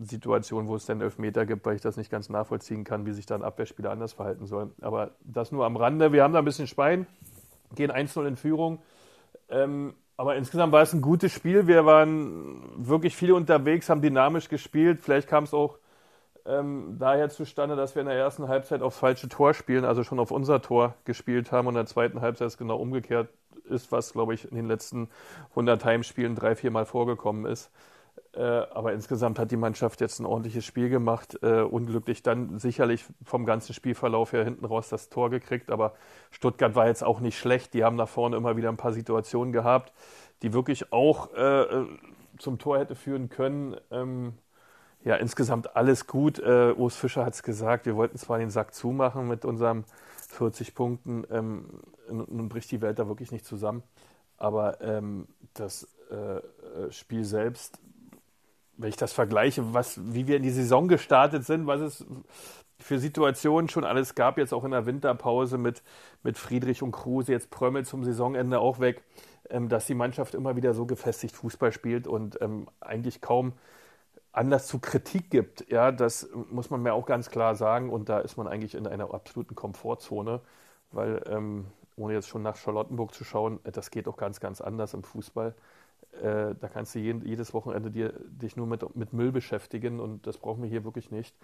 Situationen, 0.00 0.68
wo 0.68 0.76
es 0.76 0.86
dann 0.86 1.00
Elfmeter 1.00 1.46
gibt, 1.46 1.66
weil 1.66 1.76
ich 1.76 1.82
das 1.82 1.96
nicht 1.96 2.10
ganz 2.10 2.28
nachvollziehen 2.28 2.84
kann, 2.84 3.06
wie 3.06 3.12
sich 3.12 3.26
da 3.26 3.34
ein 3.34 3.42
Abwehrspieler 3.42 3.90
anders 3.90 4.14
verhalten 4.14 4.46
soll. 4.46 4.72
Aber 4.80 5.12
das 5.20 5.52
nur 5.52 5.64
am 5.66 5.76
Rande. 5.76 6.12
Wir 6.12 6.22
haben 6.22 6.32
da 6.32 6.38
ein 6.38 6.44
bisschen 6.44 6.66
Spein, 6.66 7.06
gehen 7.74 7.90
1-0 7.90 8.26
in 8.26 8.36
Führung. 8.36 8.80
Ähm, 9.48 9.94
aber 10.16 10.36
insgesamt 10.36 10.72
war 10.72 10.82
es 10.82 10.92
ein 10.92 11.00
gutes 11.00 11.32
Spiel. 11.32 11.66
Wir 11.66 11.86
waren 11.86 12.62
wirklich 12.76 13.16
viel 13.16 13.32
unterwegs, 13.32 13.88
haben 13.88 14.02
dynamisch 14.02 14.48
gespielt. 14.48 15.00
Vielleicht 15.02 15.28
kam 15.28 15.44
es 15.44 15.54
auch 15.54 15.78
ähm, 16.46 16.96
daher 16.98 17.28
zustande, 17.28 17.76
dass 17.76 17.94
wir 17.94 18.02
in 18.02 18.08
der 18.08 18.16
ersten 18.16 18.48
Halbzeit 18.48 18.82
aufs 18.82 18.98
falsche 18.98 19.28
Tor 19.28 19.54
spielen, 19.54 19.84
also 19.84 20.04
schon 20.04 20.18
auf 20.18 20.30
unser 20.30 20.62
Tor 20.62 20.94
gespielt 21.04 21.52
haben 21.52 21.68
und 21.68 21.74
in 21.74 21.80
der 21.80 21.86
zweiten 21.86 22.20
Halbzeit 22.20 22.48
ist 22.48 22.58
genau 22.58 22.76
umgekehrt 22.76 23.28
ist, 23.70 23.92
was, 23.92 24.12
glaube 24.12 24.34
ich, 24.34 24.50
in 24.50 24.56
den 24.56 24.66
letzten 24.66 25.08
100 25.50 25.84
Heimspielen 25.84 26.34
drei, 26.34 26.56
vier 26.56 26.70
Mal 26.70 26.86
vorgekommen 26.86 27.46
ist. 27.46 27.70
Äh, 28.32 28.42
aber 28.42 28.92
insgesamt 28.92 29.38
hat 29.38 29.50
die 29.50 29.56
Mannschaft 29.56 30.00
jetzt 30.00 30.20
ein 30.20 30.26
ordentliches 30.26 30.64
Spiel 30.64 30.88
gemacht. 30.88 31.38
Äh, 31.42 31.62
unglücklich 31.62 32.22
dann 32.22 32.58
sicherlich 32.58 33.04
vom 33.24 33.44
ganzen 33.44 33.74
Spielverlauf 33.74 34.32
her 34.32 34.44
hinten 34.44 34.64
raus 34.64 34.88
das 34.88 35.08
Tor 35.08 35.30
gekriegt. 35.30 35.70
Aber 35.70 35.94
Stuttgart 36.30 36.74
war 36.74 36.86
jetzt 36.86 37.02
auch 37.02 37.20
nicht 37.20 37.38
schlecht. 37.38 37.74
Die 37.74 37.82
haben 37.84 37.96
nach 37.96 38.08
vorne 38.08 38.36
immer 38.36 38.56
wieder 38.56 38.68
ein 38.68 38.76
paar 38.76 38.92
Situationen 38.92 39.52
gehabt, 39.52 39.92
die 40.42 40.52
wirklich 40.52 40.92
auch 40.92 41.32
äh, 41.34 41.86
zum 42.38 42.58
Tor 42.58 42.78
hätte 42.78 42.94
führen 42.94 43.28
können. 43.28 43.76
Ähm, 43.90 44.34
ja, 45.02 45.16
insgesamt 45.16 45.76
alles 45.76 46.06
gut. 46.06 46.38
Äh, 46.38 46.72
Urs 46.76 46.96
Fischer 46.96 47.24
hat 47.24 47.34
es 47.34 47.42
gesagt, 47.42 47.86
wir 47.86 47.96
wollten 47.96 48.18
zwar 48.18 48.38
den 48.38 48.50
Sack 48.50 48.74
zumachen 48.74 49.26
mit 49.26 49.44
unserem 49.44 49.84
40 50.28 50.74
Punkten. 50.74 51.24
Ähm, 51.30 51.64
nun 52.08 52.48
bricht 52.48 52.70
die 52.70 52.80
Welt 52.80 52.98
da 52.98 53.08
wirklich 53.08 53.32
nicht 53.32 53.44
zusammen. 53.44 53.82
Aber 54.36 54.80
ähm, 54.80 55.26
das 55.54 55.88
äh, 56.10 56.90
Spiel 56.92 57.24
selbst, 57.24 57.78
wenn 58.80 58.88
ich 58.88 58.96
das 58.96 59.12
vergleiche, 59.12 59.74
was, 59.74 60.00
wie 60.12 60.26
wir 60.26 60.36
in 60.36 60.42
die 60.42 60.50
Saison 60.50 60.88
gestartet 60.88 61.44
sind, 61.44 61.66
was 61.66 61.80
es 61.80 62.06
für 62.78 62.98
Situationen 62.98 63.68
schon 63.68 63.84
alles 63.84 64.14
gab, 64.14 64.38
jetzt 64.38 64.54
auch 64.54 64.64
in 64.64 64.70
der 64.70 64.86
Winterpause 64.86 65.58
mit, 65.58 65.82
mit 66.22 66.38
Friedrich 66.38 66.82
und 66.82 66.92
Kruse, 66.92 67.32
jetzt 67.32 67.50
Prömmel 67.50 67.84
zum 67.84 68.04
Saisonende 68.04 68.58
auch 68.58 68.80
weg, 68.80 69.02
ähm, 69.50 69.68
dass 69.68 69.86
die 69.86 69.94
Mannschaft 69.94 70.34
immer 70.34 70.56
wieder 70.56 70.72
so 70.72 70.86
gefestigt 70.86 71.36
Fußball 71.36 71.72
spielt 71.72 72.06
und 72.06 72.40
ähm, 72.40 72.68
eigentlich 72.80 73.20
kaum 73.20 73.52
Anlass 74.32 74.66
zu 74.66 74.78
Kritik 74.78 75.30
gibt. 75.30 75.70
Ja, 75.70 75.92
das 75.92 76.28
muss 76.50 76.70
man 76.70 76.82
mir 76.82 76.94
auch 76.94 77.04
ganz 77.04 77.30
klar 77.30 77.54
sagen 77.56 77.90
und 77.90 78.08
da 78.08 78.20
ist 78.20 78.36
man 78.36 78.48
eigentlich 78.48 78.74
in 78.74 78.86
einer 78.86 79.12
absoluten 79.12 79.54
Komfortzone, 79.54 80.40
weil 80.92 81.22
ähm, 81.26 81.66
ohne 81.96 82.14
jetzt 82.14 82.28
schon 82.28 82.42
nach 82.42 82.56
Charlottenburg 82.56 83.12
zu 83.12 83.24
schauen, 83.24 83.60
das 83.64 83.90
geht 83.90 84.08
auch 84.08 84.16
ganz, 84.16 84.40
ganz 84.40 84.60
anders 84.60 84.94
im 84.94 85.02
Fußball. 85.02 85.54
Äh, 86.12 86.54
da 86.58 86.68
kannst 86.68 86.94
du 86.94 86.98
jeden, 86.98 87.24
jedes 87.24 87.54
Wochenende 87.54 87.90
dir, 87.90 88.12
dich 88.28 88.56
nur 88.56 88.66
mit, 88.66 88.96
mit 88.96 89.12
Müll 89.12 89.32
beschäftigen 89.32 90.00
und 90.00 90.26
das 90.26 90.38
brauchen 90.38 90.62
wir 90.62 90.68
hier 90.68 90.84
wirklich 90.84 91.10
nicht. 91.10 91.36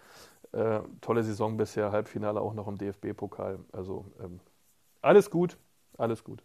Äh, 0.52 0.80
tolle 1.00 1.22
Saison 1.22 1.56
bisher, 1.56 1.92
Halbfinale 1.92 2.40
auch 2.40 2.54
noch 2.54 2.68
im 2.68 2.76
DFB-Pokal. 2.76 3.58
Also 3.72 4.04
ähm, 4.22 4.40
alles 5.02 5.30
gut, 5.30 5.56
alles 5.98 6.24
gut. 6.24 6.42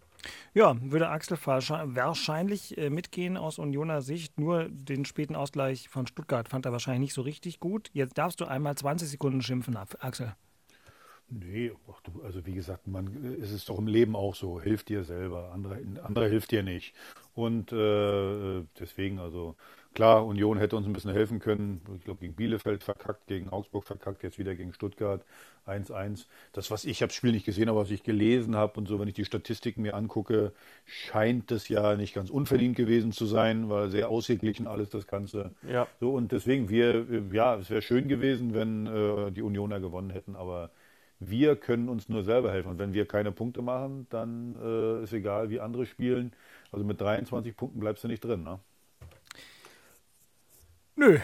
Ja, 0.54 0.76
würde 0.82 1.10
Axel 1.10 1.38
wahrscheinlich 1.44 2.78
äh, 2.78 2.90
mitgehen 2.90 3.38
aus 3.38 3.58
Unioner 3.58 4.02
Sicht. 4.02 4.40
Nur 4.40 4.70
den 4.70 5.06
späten 5.06 5.36
Ausgleich 5.36 5.90
von 5.90 6.06
Stuttgart 6.06 6.48
fand 6.48 6.66
er 6.66 6.72
wahrscheinlich 6.72 7.02
nicht 7.02 7.14
so 7.14 7.22
richtig 7.22 7.60
gut. 7.60 7.90
Jetzt 7.94 8.18
darfst 8.18 8.40
du 8.40 8.46
einmal 8.46 8.76
20 8.76 9.10
Sekunden 9.10 9.42
schimpfen, 9.42 9.78
Axel. 9.78 10.36
Nee, 11.34 11.72
also 12.24 12.46
wie 12.46 12.54
gesagt, 12.54 12.88
man, 12.88 13.38
es 13.42 13.54
ist 13.54 13.70
doch 13.70 13.80
im 13.80 13.88
Leben 13.88 14.18
auch 14.18 14.36
so, 14.36 14.60
hilft 14.60 14.90
dir 14.90 15.06
selber, 15.06 15.52
andere, 15.54 15.80
andere 16.04 16.28
hilft 16.28 16.52
dir 16.52 16.62
nicht. 16.62 16.94
Und 17.34 17.72
äh, 17.72 18.64
deswegen, 18.78 19.18
also 19.20 19.56
klar, 19.94 20.26
Union 20.26 20.58
hätte 20.58 20.76
uns 20.76 20.86
ein 20.86 20.92
bisschen 20.92 21.14
helfen 21.14 21.40
können. 21.40 21.80
Ich 21.98 22.04
glaube, 22.04 22.20
gegen 22.20 22.34
Bielefeld 22.34 22.84
verkackt, 22.84 23.28
gegen 23.28 23.48
Augsburg 23.48 23.86
verkackt, 23.86 24.24
jetzt 24.24 24.40
wieder 24.40 24.56
gegen 24.56 24.74
Stuttgart 24.74 25.24
1-1. 25.66 26.26
Das, 26.52 26.70
was 26.70 26.84
ich 26.84 27.02
habe 27.02 27.08
das 27.08 27.16
Spiel 27.16 27.32
nicht 27.32 27.46
gesehen, 27.46 27.70
aber 27.70 27.82
was 27.82 27.92
ich 27.92 28.04
gelesen 28.04 28.58
habe 28.58 28.78
und 28.78 28.90
so, 28.90 29.00
wenn 29.00 29.08
ich 29.08 29.14
die 29.14 29.24
Statistiken 29.24 29.84
mir 29.84 29.94
angucke, 29.94 30.52
scheint 30.86 31.50
es 31.54 31.70
ja 31.70 31.96
nicht 31.96 32.14
ganz 32.14 32.30
unverdient 32.30 32.76
gewesen 32.76 33.14
zu 33.14 33.26
sein, 33.26 33.70
weil 33.70 33.90
sehr 33.90 34.10
ausgeglichen 34.10 34.68
alles 34.68 34.90
das 34.90 35.08
Ganze. 35.08 35.52
Ja. 35.66 35.88
So 36.02 36.12
und 36.12 36.34
deswegen, 36.34 36.68
wir, 36.68 37.06
ja, 37.32 37.56
es 37.56 37.70
wäre 37.70 37.82
schön 37.82 38.10
gewesen, 38.10 38.54
wenn 38.54 38.88
äh, 38.88 39.32
die 39.32 39.44
Unioner 39.44 39.80
gewonnen 39.80 40.10
hätten, 40.10 40.36
aber 40.36 40.72
wir 41.22 41.56
können 41.56 41.88
uns 41.88 42.10
nur 42.10 42.24
selber 42.24 42.52
helfen. 42.52 42.70
Und 42.70 42.80
wenn 42.80 42.94
wir 42.94 43.08
keine 43.08 43.32
Punkte 43.32 43.62
machen, 43.62 44.08
dann 44.10 44.56
äh, 44.62 45.04
ist 45.04 45.14
egal, 45.14 45.50
wie 45.52 45.60
andere 45.60 45.86
spielen. 45.86 46.34
Also 46.72 46.84
mit 46.84 47.00
23 47.00 47.56
Punkten 47.56 47.80
bleibst 47.80 48.04
du 48.04 48.08
nicht 48.08 48.24
drin. 48.24 48.44
Ne? 48.44 48.60
Nö. 50.96 51.20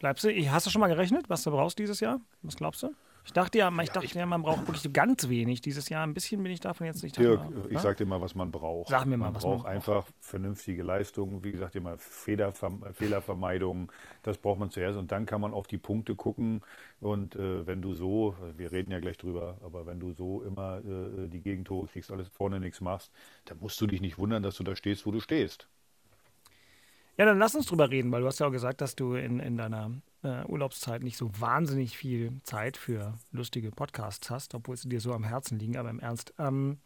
Bleibst 0.00 0.24
du? 0.24 0.50
Hast 0.50 0.66
du 0.66 0.70
schon 0.70 0.80
mal 0.80 0.88
gerechnet, 0.88 1.28
was 1.28 1.44
du 1.44 1.50
brauchst 1.52 1.78
dieses 1.78 2.00
Jahr? 2.00 2.20
Was 2.42 2.56
glaubst 2.56 2.82
du? 2.82 2.92
Ich 3.24 3.32
dachte 3.32 3.58
ja, 3.58 3.70
ich 3.80 3.90
dachte 3.90 4.18
ja, 4.18 4.26
man 4.26 4.42
braucht 4.42 4.66
wirklich 4.66 4.92
ganz 4.92 5.28
wenig 5.28 5.60
dieses 5.60 5.88
Jahr. 5.88 6.02
Ein 6.02 6.14
bisschen 6.14 6.42
bin 6.42 6.52
ich 6.52 6.60
davon 6.60 6.86
jetzt 6.86 7.02
nicht. 7.02 7.16
Dirk, 7.16 7.40
ich 7.68 7.78
sag 7.78 7.96
dir 7.96 8.06
mal, 8.06 8.20
was 8.20 8.34
man 8.34 8.50
braucht. 8.50 8.88
Sag 8.88 9.06
mir 9.06 9.16
mal, 9.16 9.26
man 9.26 9.34
was 9.34 9.42
braucht. 9.42 9.64
Man 9.64 9.72
einfach 9.72 10.06
vernünftige 10.20 10.82
Leistungen. 10.82 11.44
Wie 11.44 11.52
gesagt, 11.52 11.76
immer 11.76 11.98
Fehlervermeidung. 11.98 13.92
Das 14.22 14.38
braucht 14.38 14.58
man 14.58 14.70
zuerst 14.70 14.98
und 14.98 15.12
dann 15.12 15.26
kann 15.26 15.40
man 15.40 15.52
auf 15.52 15.66
die 15.66 15.78
Punkte 15.78 16.14
gucken. 16.14 16.62
Und 17.00 17.36
äh, 17.36 17.66
wenn 17.66 17.82
du 17.82 17.94
so, 17.94 18.34
wir 18.56 18.72
reden 18.72 18.90
ja 18.90 19.00
gleich 19.00 19.18
drüber, 19.18 19.58
aber 19.62 19.86
wenn 19.86 20.00
du 20.00 20.12
so 20.12 20.42
immer 20.42 20.78
äh, 20.78 21.28
die 21.28 21.40
Gegentore 21.40 21.86
kriegst, 21.86 22.10
alles 22.10 22.28
vorne 22.28 22.60
nichts 22.60 22.80
machst, 22.80 23.12
dann 23.44 23.58
musst 23.58 23.80
du 23.80 23.86
dich 23.86 24.00
nicht 24.00 24.18
wundern, 24.18 24.42
dass 24.42 24.56
du 24.56 24.64
da 24.64 24.74
stehst, 24.74 25.06
wo 25.06 25.10
du 25.10 25.20
stehst. 25.20 25.68
Ja, 27.20 27.26
dann 27.26 27.38
lass 27.38 27.54
uns 27.54 27.66
drüber 27.66 27.90
reden, 27.90 28.10
weil 28.12 28.22
du 28.22 28.26
hast 28.26 28.40
ja 28.40 28.46
auch 28.46 28.50
gesagt, 28.50 28.80
dass 28.80 28.96
du 28.96 29.12
in, 29.12 29.40
in 29.40 29.58
deiner 29.58 29.90
äh, 30.22 30.42
Urlaubszeit 30.46 31.02
nicht 31.02 31.18
so 31.18 31.30
wahnsinnig 31.38 31.94
viel 31.94 32.40
Zeit 32.44 32.78
für 32.78 33.18
lustige 33.30 33.70
Podcasts 33.70 34.30
hast, 34.30 34.54
obwohl 34.54 34.78
sie 34.78 34.88
dir 34.88 35.02
so 35.02 35.12
am 35.12 35.22
Herzen 35.22 35.58
liegen, 35.58 35.76
aber 35.76 35.90
im 35.90 36.00
Ernst. 36.00 36.32
Ähm, 36.38 36.78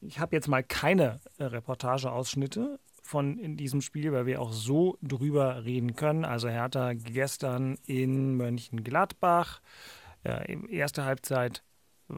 ich 0.00 0.20
habe 0.20 0.36
jetzt 0.36 0.46
mal 0.46 0.62
keine 0.62 1.18
äh, 1.38 1.46
Reportageausschnitte 1.46 2.78
von 3.02 3.40
in 3.40 3.56
diesem 3.56 3.80
Spiel, 3.80 4.12
weil 4.12 4.26
wir 4.26 4.40
auch 4.40 4.52
so 4.52 4.98
drüber 5.02 5.64
reden 5.64 5.96
können. 5.96 6.24
Also 6.24 6.48
Hertha 6.48 6.92
gestern 6.92 7.76
in 7.86 8.36
Mönchengladbach, 8.36 9.60
äh, 10.22 10.56
erste 10.70 11.04
Halbzeit 11.04 11.64
äh, 12.08 12.14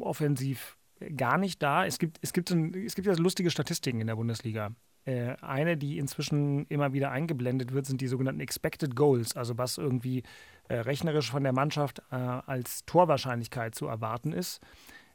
offensiv 0.00 0.76
gar 1.16 1.38
nicht 1.38 1.62
da. 1.62 1.86
Es 1.86 2.00
gibt, 2.00 2.18
es 2.20 2.32
gibt, 2.32 2.50
ein, 2.50 2.74
es 2.74 2.96
gibt 2.96 3.06
ja 3.06 3.14
lustige 3.14 3.52
Statistiken 3.52 4.00
in 4.00 4.08
der 4.08 4.16
Bundesliga. 4.16 4.72
Äh, 5.04 5.36
eine, 5.40 5.76
die 5.76 5.98
inzwischen 5.98 6.66
immer 6.66 6.92
wieder 6.92 7.10
eingeblendet 7.10 7.72
wird, 7.72 7.86
sind 7.86 8.00
die 8.00 8.08
sogenannten 8.08 8.40
Expected 8.40 8.94
Goals, 8.94 9.36
also 9.36 9.58
was 9.58 9.78
irgendwie 9.78 10.22
äh, 10.68 10.76
rechnerisch 10.76 11.30
von 11.30 11.42
der 11.42 11.52
Mannschaft 11.52 12.02
äh, 12.10 12.16
als 12.16 12.84
Torwahrscheinlichkeit 12.84 13.74
zu 13.74 13.86
erwarten 13.86 14.32
ist. 14.32 14.60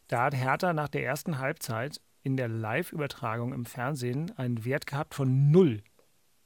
Da 0.08 0.25
hat 0.25 0.36
Hertha 0.36 0.74
nach 0.74 0.90
der 0.90 1.06
ersten 1.06 1.40
Halbzeit 1.40 2.02
in 2.24 2.38
der 2.38 2.48
Live-Übertragung 2.48 3.54
im 3.54 3.66
Fernsehen 3.66 4.32
einen 4.38 4.66
Wert 4.66 4.88
gehabt 4.88 5.13
von 5.13 5.52
null. 5.52 5.84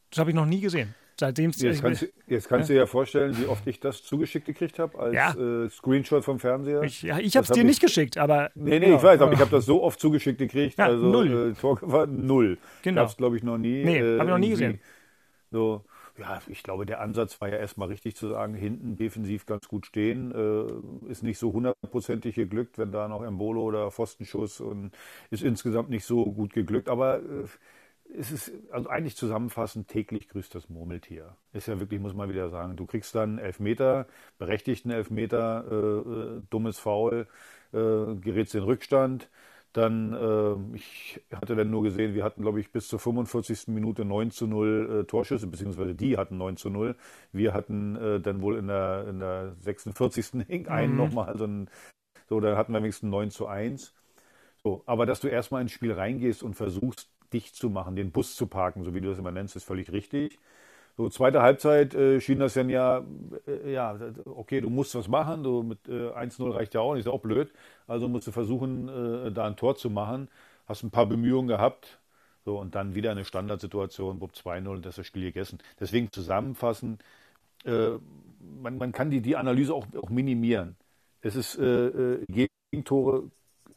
Das 0.10 0.20
habe 0.20 0.32
ich 0.32 0.36
noch 0.36 0.46
nie 0.46 0.62
gesehen. 0.62 0.96
Seitdem 1.20 1.50
jetzt 1.50 1.82
kannst, 1.82 2.04
du, 2.04 2.08
jetzt 2.28 2.48
kannst 2.48 2.70
ja. 2.70 2.74
du 2.74 2.78
dir 2.78 2.80
ja 2.82 2.86
vorstellen, 2.86 3.36
wie 3.40 3.48
oft 3.48 3.66
ich 3.66 3.80
das 3.80 4.04
zugeschickt 4.04 4.46
gekriegt 4.46 4.78
habe 4.78 5.00
als 5.00 5.16
ja. 5.16 5.34
äh, 5.34 5.70
Screenshot 5.70 6.24
vom 6.24 6.38
Fernseher. 6.38 6.84
Ich, 6.84 7.02
ja, 7.02 7.18
ich 7.18 7.36
habe 7.36 7.44
es 7.44 7.52
dir 7.52 7.62
hab 7.62 7.66
nicht 7.66 7.82
geschickt, 7.82 8.20
aber. 8.20 8.52
Nee, 8.54 8.80
nee, 8.80 8.90
ja. 8.90 8.98
ich 8.98 9.04
weiß, 9.04 9.20
aber 9.22 9.34
ich 9.34 9.40
habe 9.40 9.50
das 9.50 9.66
so 9.66 9.82
oft 9.82 10.00
zugeschickt 10.00 10.38
gekriegt. 10.38 10.80
also 10.80 11.08
null. 11.08 11.56
Äh, 11.60 12.08
null. 12.08 12.60
Genau. 12.84 13.02
Ich 13.02 13.08
habe 13.08 13.18
glaube 13.18 13.38
ich, 13.38 13.44
noch 13.44 13.58
nie. 13.58 13.84
Nee, 13.84 13.98
äh, 13.98 14.20
habe 14.20 14.26
ich 14.26 14.30
noch 14.30 14.38
nie 14.38 14.50
gesehen. 14.50 14.80
So, 15.50 15.84
ja, 16.20 16.40
ich 16.48 16.64
glaube, 16.64 16.86
der 16.86 17.00
Ansatz 17.02 17.40
war 17.42 17.50
ja 17.50 17.58
erstmal 17.58 17.90
richtig 17.90 18.16
zu 18.16 18.28
sagen, 18.28 18.56
hinten 18.56 18.96
defensiv 18.96 19.46
ganz 19.46 19.68
gut 19.68 19.86
stehen. 19.86 20.32
Äh, 20.32 21.12
ist 21.12 21.24
nicht 21.24 21.38
so 21.38 21.54
hundertprozentig 21.54 22.36
geglückt, 22.36 22.78
wenn 22.78 22.92
da 22.92 23.08
noch 23.08 23.24
Embolo 23.24 23.64
oder 23.64 23.92
Pfostenschuss 23.92 24.60
und 24.60 24.92
ist 25.30 25.44
insgesamt 25.44 25.90
nicht 25.90 26.06
so 26.06 26.26
gut 26.26 26.54
geglückt. 26.54 26.90
Aber 26.90 27.20
äh, 27.20 27.46
es 28.16 28.32
ist 28.32 28.52
also 28.72 28.90
eigentlich 28.90 29.16
zusammenfassend, 29.16 29.88
täglich 29.88 30.30
grüßt 30.30 30.54
das 30.56 30.70
Murmeltier. 30.70 31.36
Ist 31.54 31.68
ja 31.68 31.80
wirklich, 31.80 32.00
muss 32.00 32.14
man 32.14 32.30
wieder 32.30 32.50
sagen, 32.50 32.76
du 32.76 32.86
kriegst 32.86 33.14
dann 33.16 33.38
Elfmeter, 33.38 34.08
berechtigten 34.38 34.92
Elfmeter, 34.92 35.66
äh, 35.70 35.76
äh, 35.76 36.42
dummes 36.50 36.80
Foul, 36.80 37.28
äh, 37.74 38.16
gerätst 38.16 38.56
in 38.56 38.64
Rückstand. 38.64 39.30
Dann, 39.74 40.14
äh, 40.14 40.76
ich 40.76 41.22
hatte 41.32 41.56
dann 41.56 41.70
nur 41.70 41.84
gesehen, 41.84 42.16
wir 42.16 42.24
hatten, 42.24 42.42
glaube 42.42 42.60
ich, 42.60 42.72
bis 42.72 42.88
zur 42.88 43.00
45. 43.00 43.68
Minute 43.68 44.06
9 44.06 44.32
zu 44.32 44.48
0 44.48 45.02
äh, 45.02 45.04
Torschüsse, 45.06 45.46
beziehungsweise 45.48 45.94
die 45.94 46.18
hatten 46.18 46.38
9 46.38 46.58
zu 46.58 46.70
0. 46.70 46.96
Wir 47.32 47.54
hatten 47.54 47.96
äh, 47.96 48.20
dann 48.20 48.42
wohl 48.42 48.58
in 48.58 48.68
der, 48.68 49.08
in 49.08 49.20
der 49.20 49.56
46. 49.60 50.44
hing 50.48 50.68
einen 50.68 50.94
mhm. 50.94 50.98
nochmal, 50.98 51.28
also 51.28 51.46
ein, 51.46 51.70
so, 52.28 52.40
da 52.40 52.58
hatten 52.58 52.74
wir 52.74 52.80
wenigstens 52.80 53.10
9 53.10 53.30
zu 53.30 53.48
1. 53.48 53.94
So, 54.64 54.84
aber 54.86 55.06
dass 55.06 55.20
du 55.20 55.28
erstmal 55.28 55.62
ins 55.62 55.72
Spiel 55.72 55.94
reingehst 55.94 56.42
und 56.42 56.56
versuchst, 56.56 57.10
dicht 57.34 57.56
zu 57.56 57.70
machen, 57.70 57.96
den 57.96 58.12
Bus 58.12 58.36
zu 58.36 58.48
parken, 58.48 58.84
so 58.84 58.94
wie 58.94 59.02
du 59.02 59.10
das 59.10 59.20
immer 59.20 59.32
nennst, 59.32 59.56
ist 59.56 59.66
völlig 59.66 59.92
richtig. 59.92 60.40
So, 60.98 61.10
zweite 61.10 61.44
Halbzeit 61.44 61.94
äh, 61.94 62.20
schien 62.20 62.40
das 62.40 62.56
dann 62.56 62.70
ja, 62.70 63.04
äh, 63.46 63.72
ja, 63.72 64.00
okay, 64.26 64.62
du 64.62 64.70
musst 64.72 64.96
was 64.96 65.08
machen, 65.08 65.44
du 65.44 65.62
mit 65.62 65.88
äh, 65.88 66.10
1-0 66.10 66.52
reicht 66.54 66.74
ja 66.74 66.82
auch 66.82 66.96
nicht, 66.96 67.06
ist 67.06 67.12
auch 67.12 67.22
blöd. 67.22 67.54
Also 67.86 68.08
musst 68.08 68.26
du 68.26 68.32
versuchen, 68.32 68.90
äh, 68.90 69.32
da 69.32 69.46
ein 69.46 69.56
Tor 69.56 69.76
zu 69.76 69.92
machen. 69.92 70.28
Hast 70.66 70.84
ein 70.84 70.90
paar 70.90 71.06
Bemühungen 71.06 71.48
gehabt. 71.48 72.00
So, 72.46 72.60
und 72.60 72.74
dann 72.76 72.96
wieder 72.96 73.12
eine 73.12 73.26
Standardsituation, 73.26 74.20
Bub 74.20 74.32
2-0 74.32 74.68
und 74.70 74.86
das 74.86 74.94
ist 74.94 75.00
das 75.00 75.08
Spiel 75.08 75.24
gegessen. 75.24 75.60
Deswegen 75.80 76.12
zusammenfassen, 76.12 76.98
äh, 77.66 77.90
man, 78.62 78.78
man 78.78 78.92
kann 78.92 79.12
die, 79.12 79.22
die 79.22 79.36
Analyse 79.36 79.74
auch, 79.76 79.86
auch 80.02 80.10
minimieren. 80.10 80.78
Es 81.22 81.36
ist 81.36 81.58
äh, 81.60 82.26
Gegentore 82.72 83.30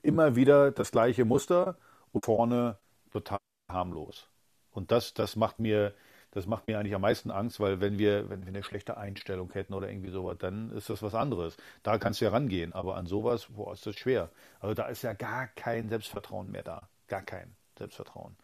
immer 0.03 0.37
wieder 0.37 0.71
das 0.71 0.91
gleiche 0.91 1.25
Muster 1.25 1.77
und 2.13 2.25
vorne 2.25 2.79
total 3.11 3.39
harmlos. 3.69 4.29
Und 4.73 4.93
das, 4.93 5.15
das 5.15 5.37
macht 5.37 5.59
mir, 5.59 5.95
das 6.31 6.47
macht 6.47 6.69
mir 6.69 6.79
eigentlich 6.79 6.95
am 6.95 7.01
meisten 7.03 7.31
Angst, 7.31 7.61
weil 7.61 7.81
wenn 7.81 7.99
wir, 7.99 8.29
wenn 8.31 8.43
wir 8.43 8.49
eine 8.49 8.63
schlechte 8.63 8.97
Einstellung 8.97 9.51
hätten 9.53 9.75
oder 9.75 9.89
irgendwie 9.89 10.11
sowas, 10.11 10.39
dann 10.39 10.71
ist 10.71 10.91
das 10.91 11.03
was 11.03 11.15
anderes. 11.15 11.57
Da 11.83 11.99
kannst 11.99 12.21
du 12.21 12.27
ja 12.27 12.31
rangehen, 12.31 12.73
aber 12.73 12.97
an 12.97 13.07
sowas, 13.07 13.47
boah, 13.51 13.73
ist 13.73 13.87
das 13.87 13.97
schwer. 13.97 14.31
Also 14.61 14.75
da 14.75 14.87
ist 14.87 15.03
ja 15.03 15.13
gar 15.13 15.49
kein 15.49 15.89
Selbstvertrauen 15.89 16.51
mehr 16.51 16.63
da. 16.63 16.89
Gar 17.09 17.23
kein 17.23 17.57
Selbstvertrauen. 17.79 18.37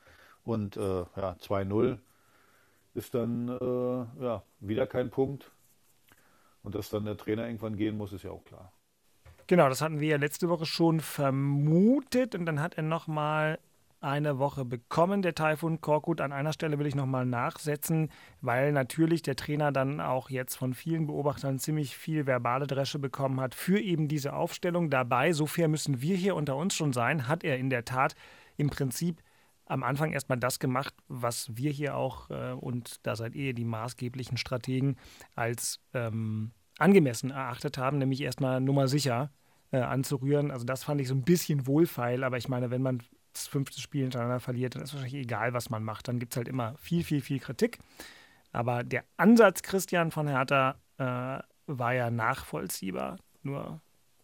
Und 0.44 0.76
äh, 0.76 0.80
ja, 0.80 1.36
2-0 1.40 1.98
ist 2.94 3.14
dann 3.14 3.48
äh, 3.48 4.24
ja, 4.24 4.42
wieder 4.60 4.86
kein 4.86 5.10
Punkt. 5.10 5.50
Und 6.62 6.74
dass 6.74 6.90
dann 6.90 7.04
der 7.04 7.16
Trainer 7.16 7.46
irgendwann 7.46 7.76
gehen 7.76 7.96
muss, 7.96 8.12
ist 8.12 8.24
ja 8.24 8.32
auch 8.32 8.44
klar. 8.44 8.72
Genau, 9.46 9.68
das 9.68 9.80
hatten 9.80 10.00
wir 10.00 10.08
ja 10.08 10.16
letzte 10.16 10.48
Woche 10.48 10.66
schon 10.66 10.98
vermutet 10.98 12.34
und 12.34 12.46
dann 12.46 12.60
hat 12.60 12.74
er 12.74 12.82
nochmal 12.82 13.60
eine 14.00 14.38
Woche 14.38 14.64
bekommen, 14.64 15.22
der 15.22 15.34
Taifun 15.34 15.80
Korkut. 15.80 16.20
An 16.20 16.32
einer 16.32 16.52
Stelle 16.52 16.78
will 16.78 16.86
ich 16.86 16.94
nochmal 16.94 17.26
nachsetzen, 17.26 18.10
weil 18.40 18.72
natürlich 18.72 19.22
der 19.22 19.36
Trainer 19.36 19.72
dann 19.72 20.00
auch 20.00 20.30
jetzt 20.30 20.56
von 20.56 20.74
vielen 20.74 21.06
Beobachtern 21.06 21.58
ziemlich 21.58 21.96
viel 21.96 22.26
verbale 22.26 22.66
Dresche 22.66 22.98
bekommen 22.98 23.40
hat 23.40 23.54
für 23.54 23.80
eben 23.80 24.08
diese 24.08 24.34
Aufstellung. 24.34 24.90
Dabei, 24.90 25.32
so 25.32 25.46
fair 25.46 25.68
müssen 25.68 26.00
wir 26.00 26.16
hier 26.16 26.36
unter 26.36 26.56
uns 26.56 26.74
schon 26.74 26.92
sein, 26.92 27.28
hat 27.28 27.44
er 27.44 27.58
in 27.58 27.70
der 27.70 27.84
Tat 27.84 28.14
im 28.56 28.70
Prinzip 28.70 29.22
am 29.66 29.82
Anfang 29.82 30.12
erstmal 30.12 30.38
das 30.38 30.58
gemacht, 30.58 30.94
was 31.08 31.56
wir 31.56 31.70
hier 31.72 31.96
auch, 31.96 32.30
äh, 32.30 32.52
und 32.52 33.04
da 33.04 33.16
seid 33.16 33.34
ihr 33.34 33.52
die 33.52 33.64
maßgeblichen 33.64 34.36
Strategen, 34.36 34.96
als 35.34 35.80
ähm, 35.92 36.52
angemessen 36.78 37.30
erachtet 37.30 37.78
haben, 37.78 37.98
nämlich 37.98 38.20
erstmal 38.20 38.60
Nummer 38.60 38.86
sicher 38.86 39.30
äh, 39.72 39.78
anzurühren. 39.78 40.50
Also 40.50 40.64
das 40.64 40.84
fand 40.84 41.00
ich 41.00 41.08
so 41.08 41.14
ein 41.14 41.22
bisschen 41.22 41.66
wohlfeil, 41.66 42.22
aber 42.22 42.36
ich 42.36 42.48
meine, 42.48 42.70
wenn 42.70 42.82
man 42.82 43.02
das 43.36 43.46
fünfte 43.46 43.80
Spiel 43.80 44.02
hintereinander 44.02 44.40
verliert, 44.40 44.74
dann 44.74 44.82
ist 44.82 44.92
wahrscheinlich 44.94 45.22
egal, 45.22 45.52
was 45.52 45.70
man 45.70 45.84
macht. 45.84 46.08
Dann 46.08 46.18
gibt 46.18 46.32
es 46.32 46.36
halt 46.36 46.48
immer 46.48 46.74
viel, 46.78 47.04
viel, 47.04 47.20
viel 47.20 47.38
Kritik. 47.38 47.78
Aber 48.52 48.84
der 48.84 49.04
Ansatz 49.16 49.62
Christian 49.62 50.10
von 50.10 50.28
Hertha 50.28 50.76
äh, 50.98 51.42
war 51.66 51.92
ja 51.92 52.10
nachvollziehbar. 52.10 53.18
Nur 53.42 53.80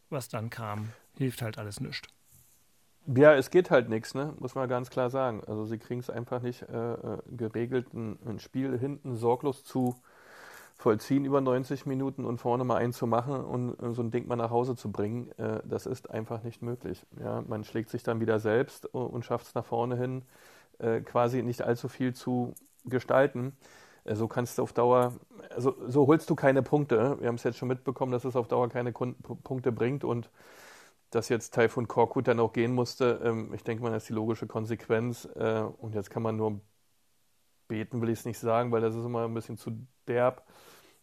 was 0.09 0.29
dann 0.29 0.51
kam, 0.51 0.91
hilft 1.17 1.43
halt 1.43 1.59
alles 1.59 1.81
nichts. 1.81 2.09
Ja, 3.07 3.35
es 3.35 3.51
geht 3.51 3.71
halt 3.71 3.89
nichts, 3.89 4.15
ne? 4.15 4.33
muss 4.39 4.55
man 4.55 4.69
ganz 4.69 4.89
klar 4.89 5.11
sagen. 5.11 5.43
Also 5.47 5.65
sie 5.65 5.79
kriegen 5.79 6.01
es 6.01 6.09
einfach 6.09 6.41
nicht 6.41 6.63
äh, 6.63 6.93
äh, 6.93 7.19
geregelt, 7.27 7.93
ein, 7.95 8.19
ein, 8.25 8.39
Spiel 8.39 8.79
hinten 8.79 9.17
sorglos 9.17 9.65
zu 9.65 9.97
vollziehen 10.83 11.25
über 11.25 11.41
90 11.41 11.87
Minuten 11.87 12.25
und 12.25 12.39
vorne 12.39 12.65
mal 12.65 12.77
einen 12.77 12.93
zu 12.93 13.07
machen 13.07 13.43
und 13.45 13.81
äh, 13.83 13.93
so 13.95 14.03
ein 14.03 14.11
Ding 14.11 14.27
mal 14.27 14.37
nach 14.37 14.51
Hause 14.51 14.77
zu 14.77 14.91
bringen. 14.91 15.31
Äh, 15.39 15.61
das 15.65 15.87
ist 15.87 16.11
einfach 16.11 16.43
nicht 16.43 16.61
möglich. 16.61 17.07
Ja? 17.19 17.43
Man 17.47 17.65
schlägt 17.65 17.89
sich 17.89 18.03
dann 18.03 18.21
wieder 18.21 18.41
selbst 18.41 18.87
und 18.87 19.25
schafft 19.25 19.47
es 19.47 19.55
nach 19.55 19.65
vorne 19.65 19.97
hin, 19.97 20.23
äh, 20.79 21.01
quasi 21.01 21.43
nicht 21.43 21.63
allzu 21.63 21.89
viel 21.89 22.15
zu 22.15 22.55
gestalten. 22.85 23.57
So 24.05 24.27
kannst 24.27 24.59
du 24.59 24.63
auf 24.63 24.73
Dauer, 24.73 25.13
also 25.55 25.77
so 25.87 26.09
holst 26.09 26.29
du 26.29 26.35
keine 26.35 26.63
Punkte. 26.63 27.17
Wir 27.21 27.29
haben 27.29 27.37
es 27.37 27.45
jetzt 27.45 27.59
schon 27.59 27.69
mitbekommen, 27.69 28.11
dass 28.11 28.25
es 28.25 28.35
auf 28.35 28.49
Dauer 28.49 28.69
keine 28.69 28.91
Punkte 28.93 29.71
bringt 29.71 30.03
und 30.03 30.29
dass 31.11 31.29
jetzt 31.29 31.55
Taifun 31.55 31.87
Korkut 31.87 32.27
dann 32.27 32.41
auch 32.41 32.53
gehen 32.53 32.75
musste, 32.75 33.21
ähm, 33.23 33.55
ich 33.55 33.63
denke 33.63 33.85
mal, 33.85 33.93
das 33.93 34.05
ist 34.05 34.09
die 34.09 34.15
logische 34.15 34.49
Konsequenz. 34.49 35.27
Und 35.27 35.95
jetzt 35.95 36.11
kann 36.11 36.23
man 36.23 36.37
nur 36.37 36.61
beten, 37.69 38.01
will 38.03 38.11
ich 38.11 38.19
es 38.21 38.25
nicht 38.25 38.39
sagen, 38.39 38.73
weil 38.73 38.81
das 38.81 38.95
ist 38.95 39.05
immer 39.05 39.25
ein 39.25 39.35
bisschen 39.35 39.57
zu 39.57 39.73
derb. 40.09 40.45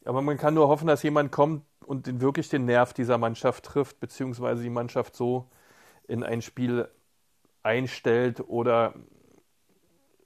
Aber 0.09 0.23
man 0.23 0.37
kann 0.37 0.55
nur 0.55 0.69
hoffen, 0.69 0.87
dass 0.87 1.03
jemand 1.03 1.31
kommt 1.31 1.61
und 1.85 2.07
den, 2.07 2.19
wirklich 2.19 2.49
den 2.49 2.65
Nerv 2.65 2.93
dieser 2.93 3.19
Mannschaft 3.19 3.63
trifft, 3.63 3.99
beziehungsweise 3.99 4.63
die 4.63 4.71
Mannschaft 4.71 5.15
so 5.15 5.45
in 6.07 6.23
ein 6.23 6.41
Spiel 6.41 6.89
einstellt 7.61 8.41
oder 8.47 8.95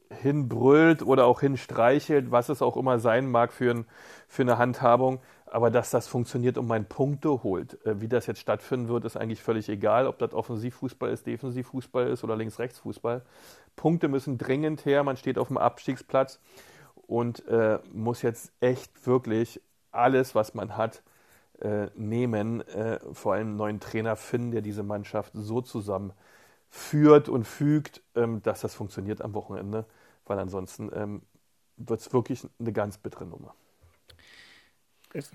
hinbrüllt 0.09 1.01
oder 1.01 1.25
auch 1.25 1.41
hinstreichelt, 1.41 2.31
was 2.31 2.47
es 2.47 2.61
auch 2.61 2.77
immer 2.77 2.97
sein 2.97 3.29
mag 3.29 3.51
für, 3.51 3.71
ein, 3.71 3.85
für 4.29 4.43
eine 4.43 4.57
Handhabung, 4.57 5.19
aber 5.47 5.69
dass 5.69 5.89
das 5.89 6.07
funktioniert 6.07 6.57
und 6.57 6.67
man 6.67 6.85
Punkte 6.85 7.43
holt. 7.43 7.85
Äh, 7.85 7.99
wie 7.99 8.07
das 8.07 8.25
jetzt 8.25 8.39
stattfinden 8.39 8.87
wird, 8.87 9.03
ist 9.03 9.17
eigentlich 9.17 9.43
völlig 9.43 9.67
egal, 9.67 10.07
ob 10.07 10.17
das 10.17 10.33
Offensivfußball 10.33 11.11
ist, 11.11 11.27
Defensivfußball 11.27 12.07
ist 12.07 12.23
oder 12.23 12.37
Links-Rechts-Fußball. 12.37 13.21
Punkte 13.75 14.07
müssen 14.07 14.37
dringend 14.37 14.85
her, 14.85 15.03
man 15.03 15.17
steht 15.17 15.37
auf 15.37 15.49
dem 15.49 15.57
Abstiegsplatz 15.57 16.39
und 17.05 17.45
äh, 17.49 17.79
muss 17.91 18.21
jetzt 18.21 18.53
echt 18.61 19.05
wirklich 19.05 19.59
alles, 19.93 20.35
was 20.35 20.53
man 20.53 20.77
hat, 20.77 21.03
äh, 21.59 21.87
nehmen, 21.95 22.61
äh, 22.67 22.99
vor 23.13 23.33
allem 23.33 23.49
einen 23.49 23.55
neuen 23.57 23.79
Trainer 23.79 24.15
finden, 24.15 24.51
der 24.51 24.61
diese 24.61 24.83
Mannschaft 24.83 25.33
so 25.35 25.61
zusammen 25.61 26.13
führt 26.69 27.29
und 27.29 27.45
fügt, 27.45 28.01
ähm, 28.15 28.41
dass 28.43 28.61
das 28.61 28.75
funktioniert 28.75 29.21
am 29.21 29.33
Wochenende, 29.33 29.85
weil 30.25 30.39
ansonsten 30.39 30.91
ähm, 30.93 31.21
wird 31.77 32.01
es 32.01 32.13
wirklich 32.13 32.47
eine 32.59 32.73
ganz 32.73 32.97
bittere 32.97 33.25
Nummer. 33.25 33.55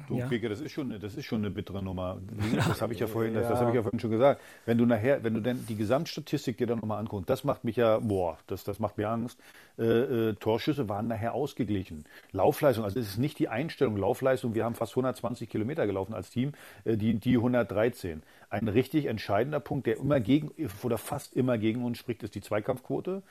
Du, 0.09 0.19
ja. 0.19 0.27
Keke, 0.27 0.49
das 0.49 0.61
ist 0.61 0.73
schon, 0.73 0.99
das 0.99 1.15
ist 1.15 1.25
schon 1.25 1.39
eine 1.39 1.51
bittere 1.51 1.83
Nummer. 1.83 2.19
Das 2.69 2.83
habe 2.83 2.93
ich 2.93 2.99
ja 2.99 3.07
vorhin, 3.07 3.35
das, 3.35 3.49
das 3.49 3.61
habe 3.61 3.71
ich 3.71 3.77
ja 3.77 3.83
vorhin 3.83 4.01
schon 4.01 4.11
gesagt. 4.11 4.41
Wenn 4.67 4.77
du 4.77 4.87
nachher, 4.87 5.23
wenn 5.23 5.35
du 5.35 5.41
denn 5.41 5.65
die 5.67 5.77
Gesamtstatistik 5.77 6.57
dir 6.57 6.67
dann 6.67 6.79
nochmal 6.79 6.99
anguckst, 6.99 7.31
das 7.31 7.45
macht 7.45 7.65
mich 7.65 7.77
ja, 7.77 7.99
boah, 8.01 8.39
das, 8.49 8.65
das 8.65 8.81
macht 8.81 8.99
mir 8.99 9.09
Angst. 9.09 9.39
Äh, 9.79 9.85
äh, 9.85 10.35
Torschüsse 10.35 10.89
waren 10.89 11.07
nachher 11.07 11.35
ausgeglichen. 11.35 12.05
Laufleistung, 12.33 12.85
also 12.85 12.99
es 12.99 13.09
ist 13.09 13.19
nicht 13.19 13.39
die 13.39 13.49
Einstellung 13.49 13.97
Laufleistung. 13.97 14.55
Wir 14.55 14.65
haben 14.65 14.75
fast 14.75 14.93
120 14.93 15.49
Kilometer 15.49 15.87
gelaufen 15.87 16.15
als 16.15 16.31
Team, 16.31 16.53
äh, 16.85 16.97
die, 16.97 17.15
die 17.15 17.37
113. 17.37 18.23
Ein 18.51 18.69
richtig 18.69 19.07
entscheidender 19.07 19.61
Punkt, 19.61 19.87
der 19.87 19.99
immer 19.99 20.19
gegen 20.19 20.51
oder 20.83 20.99
fast 20.99 21.37
immer 21.37 21.59
gegen 21.59 21.85
uns 21.85 21.99
spricht, 21.99 22.23
ist 22.25 22.35
die 22.35 22.41
Zweikampfquote. 22.41 23.23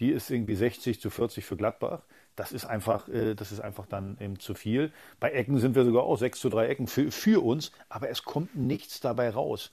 Die 0.00 0.10
ist 0.10 0.30
irgendwie 0.30 0.56
60 0.56 1.00
zu 1.00 1.08
40 1.08 1.44
für 1.44 1.56
Gladbach 1.56 2.00
das 2.36 2.52
ist 2.52 2.64
einfach, 2.64 3.08
äh, 3.08 3.34
das 3.34 3.52
ist 3.52 3.60
einfach 3.60 3.86
dann 3.86 4.16
eben 4.20 4.38
zu 4.38 4.54
viel. 4.54 4.92
Bei 5.20 5.30
Ecken 5.30 5.58
sind 5.58 5.74
wir 5.74 5.84
sogar 5.84 6.04
auch 6.04 6.16
6 6.16 6.40
zu 6.40 6.48
3 6.48 6.66
Ecken 6.66 6.86
für, 6.86 7.10
für 7.10 7.44
uns, 7.44 7.72
aber 7.88 8.08
es 8.08 8.24
kommt 8.24 8.56
nichts 8.56 9.00
dabei 9.00 9.30
raus. 9.30 9.70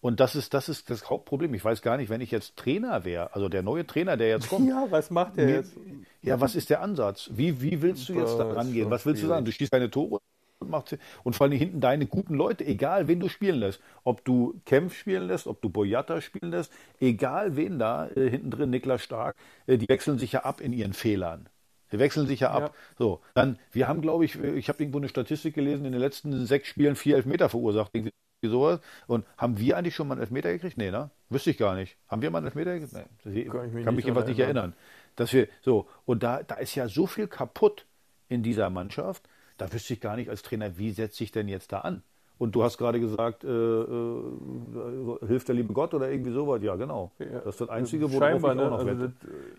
Und 0.00 0.18
das 0.18 0.34
ist, 0.34 0.52
das 0.52 0.68
ist 0.68 0.90
das 0.90 1.08
Hauptproblem. 1.08 1.54
Ich 1.54 1.64
weiß 1.64 1.80
gar 1.80 1.96
nicht, 1.96 2.10
wenn 2.10 2.20
ich 2.20 2.32
jetzt 2.32 2.56
Trainer 2.56 3.04
wäre, 3.04 3.34
also 3.34 3.48
der 3.48 3.62
neue 3.62 3.86
Trainer, 3.86 4.16
der 4.16 4.28
jetzt 4.28 4.48
kommt. 4.48 4.68
Ja, 4.68 4.86
was 4.90 5.10
macht 5.10 5.36
der 5.36 5.48
jetzt? 5.48 5.74
Ja, 6.22 6.40
was 6.40 6.56
ist 6.56 6.70
der 6.70 6.82
Ansatz? 6.82 7.30
Wie, 7.32 7.62
wie 7.62 7.82
willst 7.82 8.08
du 8.08 8.14
jetzt 8.14 8.36
da 8.36 8.50
rangehen? 8.52 8.90
Was 8.90 9.06
willst 9.06 9.22
du 9.22 9.28
sagen? 9.28 9.44
Du 9.44 9.52
schießt 9.52 9.72
deine 9.72 9.90
Tore 9.90 10.20
und 10.58 10.70
machst 10.70 10.96
und 11.22 11.36
vor 11.36 11.46
allem 11.46 11.56
hinten 11.56 11.80
deine 11.80 12.06
guten 12.06 12.34
Leute, 12.34 12.64
egal 12.64 13.06
wen 13.06 13.20
du 13.20 13.28
spielen 13.28 13.60
lässt. 13.60 13.80
Ob 14.02 14.24
du 14.24 14.60
Kempf 14.64 14.96
spielen 14.96 15.28
lässt, 15.28 15.46
ob 15.46 15.62
du 15.62 15.68
Boyata 15.68 16.20
spielen 16.20 16.50
lässt, 16.50 16.72
egal 17.00 17.56
wen 17.56 17.78
da, 17.78 18.08
äh, 18.08 18.28
hinten 18.28 18.50
drin 18.50 18.70
Niklas 18.70 19.02
Stark, 19.02 19.36
äh, 19.66 19.78
die 19.78 19.88
wechseln 19.88 20.18
sich 20.18 20.32
ja 20.32 20.40
ab 20.40 20.60
in 20.60 20.72
ihren 20.72 20.94
Fehlern. 20.94 21.48
Die 21.92 21.98
wechseln 21.98 22.26
sich 22.26 22.40
ja 22.40 22.50
ab. 22.50 22.62
Ja. 22.62 22.96
So, 22.98 23.20
dann, 23.34 23.58
wir 23.70 23.86
haben, 23.86 24.00
glaube 24.00 24.24
ich, 24.24 24.38
ich 24.40 24.68
habe 24.68 24.82
irgendwo 24.82 24.98
eine 24.98 25.08
Statistik 25.08 25.54
gelesen, 25.54 25.84
in 25.84 25.92
den 25.92 26.00
letzten 26.00 26.46
sechs 26.46 26.68
Spielen 26.68 26.96
vier 26.96 27.16
Elfmeter 27.16 27.48
verursacht, 27.48 27.90
irgendwie 27.92 28.12
sowas. 28.42 28.80
Und 29.06 29.24
haben 29.36 29.58
wir 29.58 29.76
eigentlich 29.76 29.94
schon 29.94 30.08
mal 30.08 30.14
einen 30.14 30.22
Elfmeter 30.22 30.52
gekriegt? 30.52 30.78
Nee, 30.78 30.90
ne? 30.90 31.10
Wüsste 31.28 31.50
ich 31.50 31.58
gar 31.58 31.74
nicht. 31.74 31.96
Haben 32.08 32.22
wir 32.22 32.30
mal 32.30 32.38
einen 32.38 32.46
Elfmeter 32.46 32.78
gekriegt? 32.78 32.94
Nee, 33.24 33.44
kann, 33.44 33.66
ich 33.66 33.72
mich, 33.72 33.84
kann 33.84 33.94
mich 33.94 34.04
jedenfalls 34.04 34.28
nicht 34.28 34.40
erinnern. 34.40 34.74
Dass 35.16 35.32
wir, 35.32 35.48
so, 35.60 35.86
und 36.06 36.22
da, 36.22 36.42
da 36.42 36.54
ist 36.56 36.74
ja 36.74 36.88
so 36.88 37.06
viel 37.06 37.28
kaputt 37.28 37.86
in 38.28 38.42
dieser 38.42 38.70
Mannschaft, 38.70 39.28
da 39.58 39.72
wüsste 39.72 39.92
ich 39.92 40.00
gar 40.00 40.16
nicht 40.16 40.30
als 40.30 40.42
Trainer, 40.42 40.78
wie 40.78 40.90
setze 40.90 41.22
ich 41.22 41.30
denn 41.30 41.46
jetzt 41.48 41.72
da 41.72 41.80
an? 41.80 42.02
Und 42.38 42.54
du 42.54 42.62
hast 42.64 42.76
gerade 42.76 42.98
gesagt, 42.98 43.44
äh, 43.44 43.48
äh, 43.48 45.26
hilft 45.26 45.48
der 45.48 45.54
liebe 45.54 45.72
Gott 45.72 45.94
oder 45.94 46.10
irgendwie 46.10 46.32
sowas. 46.32 46.60
Ja, 46.62 46.74
genau. 46.74 47.12
Das 47.18 47.46
ist 47.46 47.60
das 47.60 47.68
Einzige, 47.68 48.10
wo 48.10 48.16
ich 48.16 48.22
auch 48.22 48.54
noch 48.54 48.78
also 48.78 48.94
das, 48.94 49.10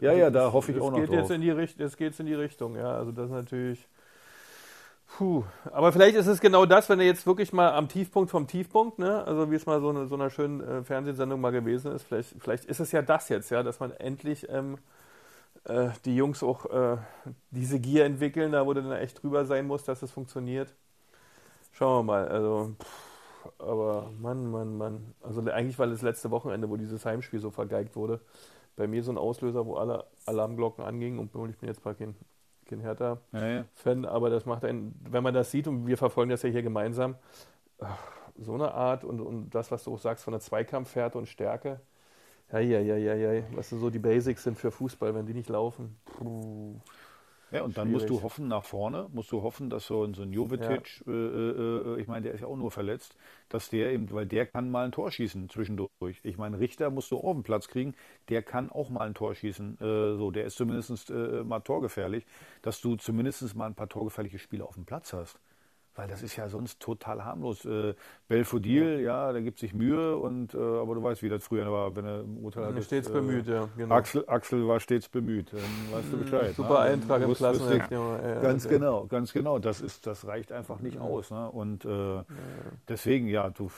Ja, 0.02 0.14
ja, 0.14 0.30
da 0.30 0.52
hoffe 0.52 0.74
ich 0.74 0.82
auch 0.82 0.92
noch 0.92 1.00
geht 1.00 1.10
drauf. 1.10 1.16
Jetzt 1.16 1.32
in 1.32 1.42
die 1.42 1.52
Richt 1.52 1.80
es 1.80 1.96
geht 1.96 2.20
in 2.20 2.26
die 2.26 2.34
Richtung, 2.34 2.76
ja. 2.76 2.96
Also 2.96 3.12
das 3.12 3.26
ist 3.26 3.32
natürlich... 3.32 3.88
Puh. 5.18 5.44
Aber 5.72 5.92
vielleicht 5.92 6.16
ist 6.16 6.28
es 6.28 6.42
genau 6.42 6.66
das, 6.66 6.90
wenn 6.90 7.00
er 7.00 7.06
jetzt 7.06 7.28
wirklich 7.28 7.54
mal 7.54 7.72
am 7.72 7.88
Tiefpunkt 7.88 8.32
vom 8.32 8.48
Tiefpunkt, 8.48 8.98
ne? 8.98 9.24
also 9.26 9.52
wie 9.52 9.56
es 9.56 9.66
mal 9.66 9.80
so 9.80 9.90
eine, 9.90 10.08
so 10.08 10.16
einer 10.16 10.30
schönen 10.32 10.62
äh, 10.62 10.84
Fernsehsendung 10.84 11.40
mal 11.40 11.52
gewesen 11.52 11.92
ist, 11.92 12.04
vielleicht, 12.04 12.36
vielleicht 12.40 12.66
ist 12.66 12.80
es 12.80 12.92
ja 12.92 13.04
das 13.04 13.30
jetzt, 13.30 13.52
ja, 13.52 13.62
dass 13.62 13.80
man 13.80 13.92
endlich 13.92 14.48
ähm, 14.50 14.78
äh, 15.66 15.90
die 16.06 16.16
Jungs 16.16 16.42
auch 16.42 16.66
äh, 16.66 16.98
diese 17.52 17.80
Gier 17.80 18.06
entwickeln, 18.06 18.52
da 18.52 18.66
wo 18.66 18.74
du 18.74 18.82
dann 18.82 18.92
echt 18.94 19.22
drüber 19.22 19.46
sein 19.46 19.68
muss, 19.68 19.84
dass 19.84 20.02
es 20.02 20.12
funktioniert. 20.12 20.74
Schauen 21.74 22.00
wir 22.00 22.14
mal. 22.14 22.28
Also, 22.28 22.76
pff, 22.80 23.14
aber 23.60 24.12
Mann, 24.20 24.50
Mann, 24.50 24.78
Mann. 24.78 25.14
Also 25.22 25.42
eigentlich 25.42 25.78
war 25.80 25.88
das 25.88 26.02
letzte 26.02 26.32
Wochenende, 26.32 26.70
wo 26.70 26.78
dieses 26.78 27.06
Heimspiel 27.06 27.40
so 27.40 27.52
vergeigt 27.52 27.96
wurde, 27.96 28.22
bei 28.76 28.88
mir 28.88 29.04
so 29.04 29.12
ein 29.12 29.18
Auslöser, 29.18 29.66
wo 29.66 29.76
alle 29.76 30.06
Alarmglocken 30.26 30.84
angingen. 30.84 31.20
Und 31.20 31.50
ich 31.50 31.58
bin 31.58 31.70
jetzt 31.70 31.84
mal 31.84 31.96
kein, 31.96 32.16
kein 32.66 32.80
Hertha-Fan, 32.80 34.04
ja, 34.04 34.10
ja. 34.10 34.16
aber 34.16 34.30
das 34.30 34.46
macht 34.46 34.66
einen, 34.66 35.00
wenn 35.10 35.24
man 35.24 35.34
das 35.34 35.52
sieht 35.52 35.68
und 35.68 35.88
wir 35.88 35.98
verfolgen 35.98 36.30
das 36.32 36.44
ja 36.44 36.50
hier 36.50 36.64
gemeinsam, 36.64 37.16
so 38.38 38.54
eine 38.54 38.74
Art 38.74 39.04
und, 39.04 39.20
und 39.20 39.50
das, 39.52 39.72
was 39.72 39.84
du 39.84 39.94
auch 39.94 40.00
sagst 40.00 40.24
von 40.24 40.32
der 40.32 40.42
Zweikampfhärte 40.42 41.18
und 41.18 41.28
Stärke. 41.28 41.82
Ja, 42.52 42.60
ja, 42.60 42.80
ja, 42.80 42.98
ja, 42.98 43.16
ja. 43.16 43.44
Was 43.56 43.70
so 43.70 43.90
die 43.90 44.00
Basics 44.00 44.44
sind 44.44 44.58
für 44.58 44.72
Fußball, 44.72 45.16
wenn 45.16 45.26
die 45.26 45.34
nicht 45.34 45.50
laufen. 45.50 45.98
Puh. 46.06 46.80
Ja, 47.54 47.62
und 47.62 47.78
dann 47.78 47.92
musst 47.92 48.10
du 48.10 48.24
hoffen 48.24 48.48
nach 48.48 48.64
vorne, 48.64 49.10
musst 49.14 49.32
du 49.32 49.44
hoffen, 49.44 49.70
dass 49.70 49.86
so, 49.86 50.12
so 50.14 50.24
ein 50.24 50.34
Jovetic, 50.34 51.04
ja. 51.06 51.14
äh, 51.14 51.16
äh, 51.16 52.02
ich 52.02 52.08
meine, 52.08 52.24
der 52.24 52.34
ist 52.34 52.42
ja 52.42 52.48
auch 52.48 52.58
nur 52.58 52.72
verletzt, 52.72 53.16
dass 53.48 53.70
der 53.70 53.92
eben, 53.92 54.10
weil 54.12 54.26
der 54.26 54.48
kann 54.48 54.72
mal 54.72 54.86
ein 54.86 54.92
Tor 54.92 55.12
schießen 55.12 55.50
zwischendurch. 55.50 56.20
Ich 56.24 56.38
meine, 56.38 56.60
Richter 56.60 56.90
musst 56.90 57.12
du 57.12 57.18
auch 57.18 57.32
einen 57.32 57.44
Platz 57.44 57.68
kriegen, 57.68 57.94
der 58.30 58.42
kann 58.42 58.72
auch 58.72 58.90
mal 58.90 59.02
ein 59.02 59.14
Tor 59.14 59.36
schießen. 59.36 59.78
Äh, 59.80 60.18
so, 60.18 60.32
der 60.32 60.46
ist 60.46 60.58
zumindest 60.58 61.12
äh, 61.12 61.44
mal 61.44 61.60
torgefährlich, 61.60 62.26
dass 62.64 62.82
du 62.82 62.96
zumindest 62.96 63.56
mal 63.56 63.68
ein 63.68 63.76
paar 63.76 63.90
torgefährliche 63.90 64.40
Spiele 64.40 64.66
auf 64.66 64.74
dem 64.74 64.86
Platz 64.86 65.14
hast. 65.14 65.40
Weil 65.96 66.08
das 66.08 66.24
ist 66.24 66.36
ja 66.36 66.50
sonst 66.50 66.80
total 66.80 67.24
harmlos. 67.24 67.66
Äh, 67.66 67.94
Belfodil, 68.28 69.00
ja. 69.00 69.28
ja, 69.28 69.32
der 69.32 69.44
gibt 69.44 69.60
sich 69.60 69.74
Mühe, 69.74 70.18
und, 70.18 70.54
äh, 70.54 70.58
aber 70.58 70.96
du 70.96 71.04
weißt, 71.04 71.22
wie 71.22 71.30
das 71.30 71.44
früher 71.44 71.72
war, 71.72 71.96
wenn 71.96 72.06
er 72.06 72.22
im 72.22 72.38
Urteil 72.38 72.66
hatte. 72.66 72.82
Stets 72.82 73.10
äh, 73.10 73.14
bemüht, 73.14 73.48
ja. 73.48 73.70
Genau. 73.78 73.94
Axel, 73.94 74.24
Axel 74.28 74.68
war 74.68 74.80
stets 74.80 75.08
bemüht. 75.08 75.54
Dann 75.54 75.62
weißt 75.92 76.08
du 76.12 76.14
hm, 76.14 76.20
Bescheid. 76.22 76.56
Super 76.56 76.70
ne? 76.70 76.80
Eintrag 76.80 77.22
im 77.22 77.34
Klassenheft. 77.34 77.92
Ja, 77.92 78.40
ganz 78.42 78.68
genau, 78.68 79.06
ganz 79.06 79.34
genau. 79.34 79.60
Das, 79.60 79.82
ist, 79.82 80.08
das 80.08 80.26
reicht 80.26 80.52
einfach 80.52 80.80
nicht 80.80 80.96
ja. 80.96 81.02
aus. 81.02 81.30
Ne? 81.30 81.50
Und 81.52 81.86
äh, 81.86 82.24
deswegen, 82.88 83.28
ja, 83.28 83.50
du 83.50 83.70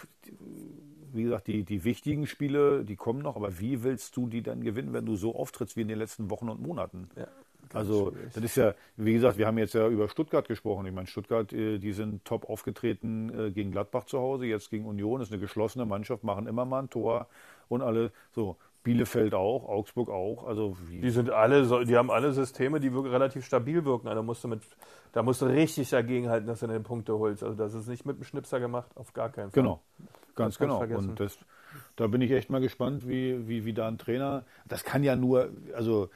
wie 1.16 1.24
gesagt, 1.24 1.48
die, 1.48 1.64
die 1.64 1.84
wichtigen 1.84 2.28
Spiele, 2.28 2.84
die 2.84 2.96
kommen 2.96 3.22
noch, 3.22 3.36
aber 3.36 3.60
wie 3.60 3.84
willst 3.84 4.18
du 4.18 4.28
die 4.28 4.44
dann 4.44 4.62
gewinnen, 4.62 4.94
wenn 4.94 5.06
du 5.06 5.16
so 5.16 5.36
auftrittst 5.36 5.78
wie 5.78 5.82
in 5.82 5.88
den 5.88 5.98
letzten 5.98 6.30
Wochen 6.30 6.50
und 6.50 6.62
Monaten? 6.62 7.10
Ja, 7.16 7.28
Also 7.76 8.12
schwierig. 8.12 8.34
das 8.34 8.44
ist 8.44 8.58
ja, 8.58 8.74
wie 8.98 9.14
gesagt, 9.14 9.38
wir 9.38 9.48
haben 9.48 9.58
jetzt 9.58 9.74
ja 9.74 9.88
über 9.88 10.08
Stuttgart 10.08 10.48
gesprochen. 10.48 10.86
Ich 10.86 10.94
meine, 10.94 11.08
Stuttgart, 11.08 11.52
äh, 11.54 11.78
die 11.78 11.94
sind 11.94 12.26
top 12.26 12.50
aufgetreten 12.50 13.48
äh, 13.48 13.52
gegen 13.52 13.72
Gladbach 13.72 14.06
zu 14.06 14.20
Hause, 14.20 14.46
jetzt 14.46 14.70
gegen 14.70 14.86
Union, 14.86 15.22
ist 15.22 15.32
eine 15.32 15.42
geschlossene 15.42 15.86
Mannschaft, 15.86 16.24
machen 16.24 16.48
immer 16.48 16.66
mal 16.66 16.84
ein 16.84 16.90
Tor 16.90 17.28
und 17.68 17.82
alle 17.82 18.12
so. 18.32 18.58
Bielefeld 18.86 19.34
auch, 19.34 19.68
Augsburg 19.68 20.10
auch. 20.10 20.46
Also 20.46 20.78
wie, 20.88 21.02
Die 21.02 21.10
sind 21.10 21.32
alle, 21.32 21.86
die 21.86 21.98
haben 21.98 22.12
alle 22.12 22.32
Systeme, 22.32 22.80
die 22.80 22.88
relativ 22.88 23.44
stabil 23.44 23.84
wirken. 23.84 24.08
Also 24.08 24.22
Da 24.22 24.24
musst 24.24 24.44
du 24.44 24.48
mit, 24.48 24.62
da 25.12 25.24
musst 25.24 25.42
du 25.42 25.48
richtig 25.48 25.90
dagegenhalten, 25.90 26.48
dass 26.48 26.60
du 26.60 26.68
deine 26.68 26.82
Punkte 26.82 27.18
holst. 27.18 27.44
Also 27.44 27.56
das 27.56 27.74
ist 27.74 27.88
nicht 27.88 28.06
mit 28.06 28.18
dem 28.18 28.24
Schnipser 28.24 28.60
gemacht, 28.60 28.92
auf 28.96 29.12
gar 29.14 29.30
keinen 29.30 29.50
Fall. 29.50 29.64
Genau, 29.64 29.82
ganz 30.36 30.60
genau. 30.60 30.78
vergessen. 30.78 31.10
Und 31.10 31.20
das, 31.20 31.38
da 31.96 32.08
bin 32.08 32.22
ich 32.22 32.32
echt 32.32 32.50
mal 32.50 32.62
gespannt, 32.62 33.08
wie, 33.08 33.48
wie, 33.48 33.66
wie 33.66 33.74
da 33.74 33.88
ein 33.88 33.98
Trainer. 33.98 34.46
Das 34.68 34.84
kann 34.84 35.04
ja 35.04 35.16
nur, 35.16 35.50
also 35.74 36.10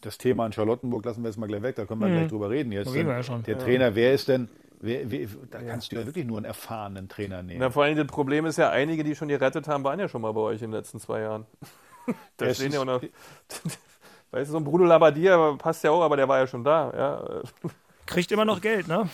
das 0.00 0.18
Thema 0.18 0.46
in 0.46 0.52
Charlottenburg 0.52 1.04
lassen 1.04 1.22
wir 1.22 1.28
jetzt 1.28 1.38
mal 1.38 1.46
gleich 1.46 1.62
weg, 1.62 1.76
da 1.76 1.84
können 1.84 2.00
wir 2.00 2.08
gleich 2.08 2.28
drüber 2.28 2.50
reden 2.50 2.72
jetzt. 2.72 2.92
Reden 2.92 3.08
wir 3.08 3.16
ja 3.16 3.22
schon. 3.22 3.42
Der 3.42 3.58
Trainer, 3.58 3.94
wer 3.94 4.12
ist 4.12 4.28
denn, 4.28 4.48
wer, 4.80 5.10
wer, 5.10 5.28
da 5.50 5.60
kannst 5.62 5.92
du 5.92 5.96
ja 5.96 6.06
wirklich 6.06 6.24
nur 6.24 6.38
einen 6.38 6.46
erfahrenen 6.46 7.08
Trainer 7.08 7.42
nehmen. 7.42 7.60
Na, 7.60 7.70
vor 7.70 7.84
allem 7.84 7.96
das 7.96 8.06
Problem 8.06 8.46
ist 8.46 8.58
ja, 8.58 8.70
einige, 8.70 9.04
die 9.04 9.14
schon 9.14 9.28
gerettet 9.28 9.68
haben, 9.68 9.84
waren 9.84 9.98
ja 9.98 10.08
schon 10.08 10.22
mal 10.22 10.32
bei 10.32 10.40
euch 10.40 10.62
in 10.62 10.70
den 10.70 10.78
letzten 10.78 11.00
zwei 11.00 11.20
Jahren. 11.20 11.46
Da 12.36 12.54
stehen 12.54 12.70
ja 12.70 12.82
auch 12.82 12.84
noch. 12.84 13.02
Weißt 14.30 14.48
du, 14.48 14.52
so 14.52 14.58
ein 14.58 14.64
Bruno 14.64 14.84
Labbadia 14.84 15.56
passt 15.58 15.82
ja 15.82 15.90
auch, 15.90 16.02
aber 16.02 16.16
der 16.16 16.28
war 16.28 16.38
ja 16.38 16.46
schon 16.46 16.62
da. 16.62 16.92
Ja. 16.96 17.42
Kriegt 18.06 18.30
immer 18.30 18.44
noch 18.44 18.60
Geld, 18.60 18.86
ne? 18.86 19.08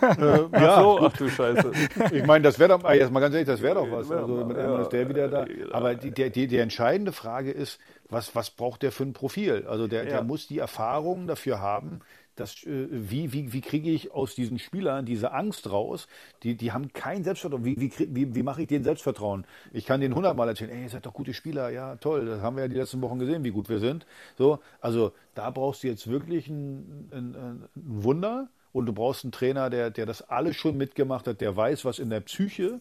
Äh, 0.00 0.06
Ach 0.52 0.60
ja, 0.60 0.80
so, 0.80 1.00
ach 1.00 1.16
du 1.16 1.28
Scheiße. 1.28 1.72
ich 2.12 2.26
meine, 2.26 2.42
das 2.42 2.58
wäre 2.58 2.70
doch, 2.70 2.84
ah, 2.84 2.92
jetzt 2.92 3.10
mal 3.10 3.20
ganz 3.20 3.34
ehrlich, 3.34 3.46
das 3.46 3.62
wäre 3.62 3.76
doch 3.76 3.90
was. 3.90 4.10
Also 4.10 4.44
mit 4.44 4.56
ja. 4.56 4.64
einmal 4.64 4.82
ist 4.82 4.92
der 4.92 5.08
wieder 5.08 5.28
da. 5.28 5.46
Aber 5.72 5.94
die, 5.94 6.10
die, 6.10 6.46
die 6.46 6.58
entscheidende 6.58 7.12
Frage 7.12 7.50
ist, 7.50 7.78
was, 8.08 8.34
was 8.34 8.50
braucht 8.50 8.82
der 8.82 8.92
für 8.92 9.04
ein 9.04 9.12
Profil? 9.12 9.66
Also 9.68 9.88
der, 9.88 10.04
Ja. 10.04 10.10
der 10.10 10.22
muss 10.24 10.46
die 10.46 10.58
Erfahrung 10.58 11.26
dafür 11.26 11.60
haben, 11.60 12.00
dass, 12.36 12.64
äh, 12.64 12.86
wie, 12.90 13.32
wie, 13.32 13.52
wie 13.52 13.60
kriege 13.62 13.90
ich 13.90 14.12
aus 14.12 14.34
diesen 14.34 14.58
Spielern 14.58 15.06
diese 15.06 15.32
Angst 15.32 15.70
raus? 15.70 16.06
Die, 16.42 16.54
die 16.54 16.72
haben 16.72 16.92
kein 16.92 17.24
Selbstvertrauen. 17.24 17.64
Wie, 17.64 17.80
wie, 17.80 17.90
wie, 18.14 18.34
wie 18.34 18.42
mache 18.42 18.62
ich 18.62 18.68
denen 18.68 18.84
Selbstvertrauen? 18.84 19.46
Ich 19.72 19.86
kann 19.86 20.00
denen 20.00 20.14
hundertmal 20.14 20.48
erzählen, 20.48 20.70
ey, 20.70 20.82
ihr 20.82 20.88
seid 20.90 21.06
doch 21.06 21.14
gute 21.14 21.32
Spieler, 21.32 21.70
ja, 21.70 21.96
toll, 21.96 22.26
das 22.26 22.42
haben 22.42 22.56
wir 22.56 22.64
ja 22.64 22.68
die 22.68 22.76
letzten 22.76 23.00
Wochen 23.00 23.18
gesehen, 23.18 23.42
wie 23.42 23.50
gut 23.50 23.68
wir 23.68 23.78
sind. 23.78 24.06
So, 24.36 24.58
also 24.80 25.12
da 25.34 25.50
brauchst 25.50 25.82
du 25.82 25.88
jetzt 25.88 26.08
wirklich 26.08 26.48
ein, 26.48 27.08
ein, 27.10 27.34
ein 27.34 27.68
Wunder 27.74 28.48
und 28.72 28.84
du 28.86 28.92
brauchst 28.92 29.24
einen 29.24 29.32
Trainer, 29.32 29.70
der, 29.70 29.90
der 29.90 30.04
das 30.04 30.20
alles 30.28 30.56
schon 30.56 30.76
mitgemacht 30.76 31.26
hat, 31.26 31.40
der 31.40 31.56
weiß, 31.56 31.86
was 31.86 31.98
in 31.98 32.10
der 32.10 32.20
Psyche 32.20 32.80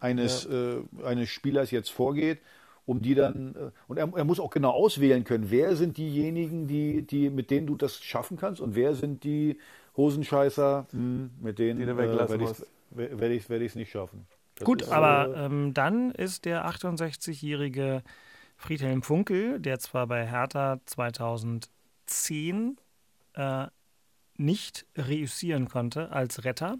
eines, 0.00 0.44
äh, 0.46 0.78
eines 1.04 1.28
Spielers 1.28 1.70
jetzt 1.70 1.90
vorgeht, 1.90 2.38
um 2.88 3.02
die 3.02 3.14
dann, 3.14 3.54
äh, 3.54 3.70
und 3.86 3.98
er, 3.98 4.10
er 4.16 4.24
muss 4.24 4.40
auch 4.40 4.50
genau 4.50 4.70
auswählen 4.70 5.22
können, 5.22 5.50
wer 5.50 5.76
sind 5.76 5.98
diejenigen, 5.98 6.66
die, 6.66 7.02
die, 7.02 7.28
mit 7.28 7.50
denen 7.50 7.66
du 7.66 7.76
das 7.76 8.00
schaffen 8.00 8.38
kannst 8.38 8.62
und 8.62 8.74
wer 8.74 8.94
sind 8.94 9.24
die 9.24 9.58
Hosenscheißer, 9.96 10.86
hm, 10.90 11.30
mit 11.40 11.58
denen 11.58 11.80
Die 11.80 11.84
du 11.84 11.92
äh, 11.92 11.96
werde 11.98 12.42
ich 12.42 12.50
es 12.50 12.66
werd 12.90 13.32
ich's, 13.32 13.50
werd 13.50 13.76
nicht 13.76 13.90
schaffen. 13.90 14.26
Das 14.54 14.64
Gut, 14.64 14.82
ist, 14.82 14.88
aber 14.88 15.36
äh, 15.36 15.44
ähm, 15.44 15.74
dann 15.74 16.12
ist 16.12 16.46
der 16.46 16.66
68-jährige 16.66 18.02
Friedhelm 18.56 19.02
Funkel, 19.02 19.60
der 19.60 19.78
zwar 19.78 20.06
bei 20.06 20.26
Hertha 20.26 20.80
2010 20.86 22.78
äh, 23.34 23.66
nicht 24.38 24.86
reüssieren 24.96 25.68
konnte 25.68 26.10
als 26.10 26.44
Retter, 26.44 26.78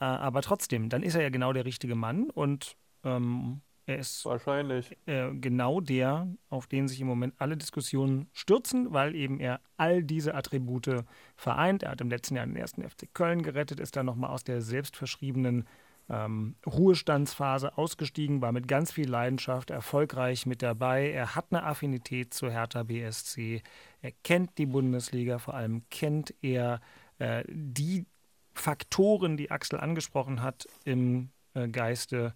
äh, 0.00 0.04
aber 0.04 0.40
trotzdem, 0.42 0.88
dann 0.88 1.02
ist 1.02 1.16
er 1.16 1.22
ja 1.22 1.30
genau 1.30 1.52
der 1.52 1.64
richtige 1.64 1.96
Mann 1.96 2.30
und 2.30 2.76
ähm, 3.02 3.60
er 3.86 3.98
ist 3.98 4.24
Wahrscheinlich. 4.24 4.96
äh, 5.06 5.32
genau 5.32 5.80
der, 5.80 6.28
auf 6.48 6.66
den 6.66 6.86
sich 6.88 7.00
im 7.00 7.06
Moment 7.06 7.34
alle 7.38 7.56
Diskussionen 7.56 8.28
stürzen, 8.32 8.92
weil 8.92 9.14
eben 9.14 9.40
er 9.40 9.60
all 9.76 10.04
diese 10.04 10.34
Attribute 10.34 11.04
vereint. 11.36 11.82
Er 11.82 11.92
hat 11.92 12.00
im 12.00 12.10
letzten 12.10 12.36
Jahr 12.36 12.46
den 12.46 12.56
ersten 12.56 12.88
FC 12.88 13.12
Köln 13.12 13.42
gerettet, 13.42 13.80
ist 13.80 13.96
dann 13.96 14.06
nochmal 14.06 14.30
aus 14.30 14.44
der 14.44 14.62
selbstverschriebenen 14.62 15.66
ähm, 16.08 16.56
Ruhestandsphase 16.66 17.76
ausgestiegen, 17.76 18.40
war 18.40 18.52
mit 18.52 18.68
ganz 18.68 18.92
viel 18.92 19.08
Leidenschaft 19.08 19.70
erfolgreich 19.70 20.46
mit 20.46 20.62
dabei. 20.62 21.10
Er 21.10 21.34
hat 21.34 21.46
eine 21.50 21.64
Affinität 21.64 22.34
zu 22.34 22.50
Hertha 22.50 22.84
BSC. 22.84 23.62
Er 24.00 24.12
kennt 24.22 24.58
die 24.58 24.66
Bundesliga, 24.66 25.38
vor 25.38 25.54
allem 25.54 25.82
kennt 25.90 26.34
er 26.42 26.80
äh, 27.18 27.44
die 27.48 28.06
Faktoren, 28.54 29.36
die 29.36 29.50
Axel 29.50 29.80
angesprochen 29.80 30.42
hat, 30.42 30.66
im 30.84 31.30
äh, 31.54 31.68
Geiste 31.68 32.34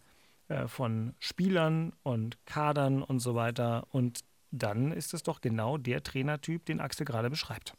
äh, 0.48 0.68
von 0.68 1.14
Spielern 1.18 1.92
und 2.02 2.38
Kadern 2.46 3.02
und 3.02 3.20
so 3.20 3.34
weiter. 3.34 3.86
Und 3.90 4.20
dann 4.50 4.92
ist 4.92 5.14
es 5.14 5.22
doch 5.22 5.40
genau 5.40 5.76
der 5.76 6.02
Trainertyp, 6.02 6.64
den 6.64 6.80
Axel 6.80 7.04
gerade 7.04 7.30
beschreibt. 7.30 7.74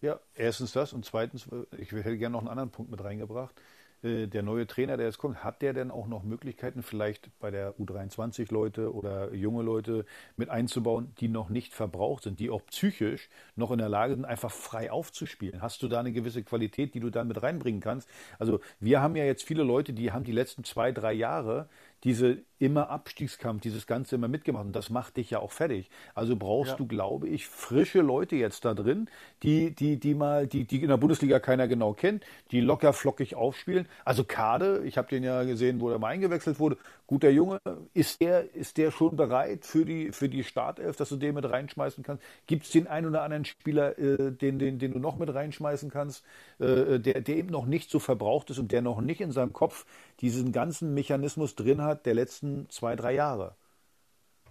Ja, 0.00 0.20
erstens 0.34 0.72
das 0.72 0.92
und 0.92 1.04
zweitens, 1.04 1.48
ich 1.76 1.90
hätte 1.90 2.16
gerne 2.16 2.32
noch 2.32 2.40
einen 2.40 2.48
anderen 2.48 2.70
Punkt 2.70 2.90
mit 2.90 3.02
reingebracht. 3.02 3.60
Äh, 4.02 4.26
Der 4.28 4.42
neue 4.42 4.66
Trainer, 4.66 4.96
der 4.96 5.06
jetzt 5.06 5.18
kommt, 5.18 5.42
hat 5.44 5.62
der 5.62 5.72
denn 5.72 5.90
auch 5.90 6.06
noch 6.06 6.22
Möglichkeiten, 6.22 6.82
vielleicht 6.82 7.30
bei 7.38 7.50
der 7.50 7.74
U23 7.78 8.52
Leute 8.52 8.92
oder 8.94 9.34
junge 9.34 9.62
Leute 9.62 10.04
mit 10.36 10.48
einzubauen, 10.50 11.14
die 11.20 11.28
noch 11.28 11.48
nicht 11.48 11.74
verbraucht 11.74 12.24
sind, 12.24 12.40
die 12.40 12.50
auch 12.50 12.64
psychisch 12.66 13.28
noch 13.56 13.70
in 13.70 13.78
der 13.78 13.88
Lage 13.88 14.14
sind, 14.14 14.24
einfach 14.24 14.50
frei 14.52 14.90
aufzuspielen? 14.90 15.62
Hast 15.62 15.82
du 15.82 15.88
da 15.88 16.00
eine 16.00 16.12
gewisse 16.12 16.42
Qualität, 16.44 16.94
die 16.94 17.00
du 17.00 17.10
dann 17.10 17.28
mit 17.28 17.42
reinbringen 17.42 17.80
kannst? 17.80 18.08
Also 18.38 18.60
wir 18.80 19.00
haben 19.00 19.16
ja 19.16 19.24
jetzt 19.24 19.42
viele 19.44 19.62
Leute, 19.64 19.92
die 19.92 20.12
haben 20.12 20.24
die 20.24 20.32
letzten 20.32 20.64
zwei, 20.64 20.92
drei 20.92 21.12
Jahre 21.12 21.68
diese 22.04 22.42
immer 22.58 22.90
Abstiegskampf, 22.90 23.62
dieses 23.62 23.86
Ganze 23.86 24.16
immer 24.16 24.28
mitgemacht. 24.28 24.66
Und 24.66 24.74
das 24.76 24.90
macht 24.90 25.16
dich 25.16 25.30
ja 25.30 25.38
auch 25.40 25.52
fertig. 25.52 25.90
Also 26.14 26.36
brauchst 26.36 26.72
Ja. 26.72 26.76
du, 26.76 26.86
glaube 26.86 27.28
ich, 27.28 27.46
frische 27.46 28.00
Leute 28.00 28.36
jetzt 28.36 28.64
da 28.64 28.74
drin, 28.74 29.08
die, 29.42 29.74
die, 29.74 29.98
die 29.98 30.14
mal, 30.14 30.46
die, 30.46 30.64
die 30.64 30.82
in 30.82 30.88
der 30.88 30.96
Bundesliga 30.96 31.38
keiner 31.40 31.68
genau 31.68 31.92
kennt, 31.92 32.24
die 32.50 32.60
locker 32.60 32.92
flockig 32.92 33.34
aufspielen. 33.36 33.86
Also 34.04 34.24
Kade, 34.24 34.82
ich 34.84 34.98
habe 34.98 35.08
den 35.08 35.22
ja 35.24 35.42
gesehen, 35.44 35.80
wo 35.80 35.90
er 35.90 35.98
mal 35.98 36.08
eingewechselt 36.08 36.58
wurde. 36.58 36.76
Guter 37.06 37.30
Junge, 37.30 37.58
ist 37.94 38.20
der, 38.20 38.54
ist 38.54 38.76
der 38.76 38.90
schon 38.90 39.16
bereit 39.16 39.64
für 39.64 39.84
die, 39.86 40.12
für 40.12 40.28
die 40.28 40.44
Startelf, 40.44 40.96
dass 40.96 41.08
du 41.08 41.16
den 41.16 41.34
mit 41.34 41.48
reinschmeißen 41.48 42.02
kannst? 42.04 42.22
Gibt 42.46 42.64
es 42.64 42.70
den 42.70 42.86
einen 42.86 43.06
oder 43.06 43.22
anderen 43.22 43.44
Spieler, 43.46 43.98
äh, 43.98 44.30
den, 44.32 44.58
den, 44.58 44.78
den 44.78 44.92
du 44.92 44.98
noch 44.98 45.16
mit 45.18 45.32
reinschmeißen 45.32 45.90
kannst, 45.90 46.24
äh, 46.58 46.98
der, 47.00 47.20
der 47.22 47.36
eben 47.36 47.48
noch 47.48 47.64
nicht 47.66 47.90
so 47.90 47.98
verbraucht 47.98 48.50
ist 48.50 48.58
und 48.58 48.72
der 48.72 48.82
noch 48.82 49.00
nicht 49.00 49.20
in 49.20 49.32
seinem 49.32 49.52
Kopf 49.52 49.86
diesen 50.20 50.52
ganzen 50.52 50.92
Mechanismus 50.94 51.54
drin 51.54 51.82
hat 51.82 52.04
der 52.06 52.14
letzten 52.14 52.47
zwei, 52.68 52.96
drei 52.96 53.14
Jahre? 53.14 53.54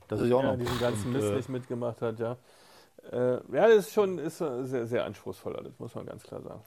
Das 0.08 0.22
ist 0.22 0.30
ja 0.30 0.36
auch 0.38 0.44
Ja, 0.44 0.52
noch 0.52 0.58
diesen 0.60 0.80
ganzen 0.80 1.12
Mist 1.14 1.32
äh, 1.32 1.36
nicht 1.36 1.50
mitgemacht 1.50 2.02
hat, 2.02 2.20
ja. 2.20 2.38
Äh, 3.12 3.34
ja, 3.54 3.68
das 3.68 3.88
ist 3.88 3.94
schon 3.94 4.18
ist 4.18 4.42
äh, 4.42 4.64
sehr, 4.66 4.88
sehr 4.88 5.06
anspruchsvoll 5.06 5.56
alles, 5.56 5.78
muss 5.80 5.94
man 5.96 6.06
ganz 6.06 6.24
klar 6.24 6.42
sagen. 6.42 6.62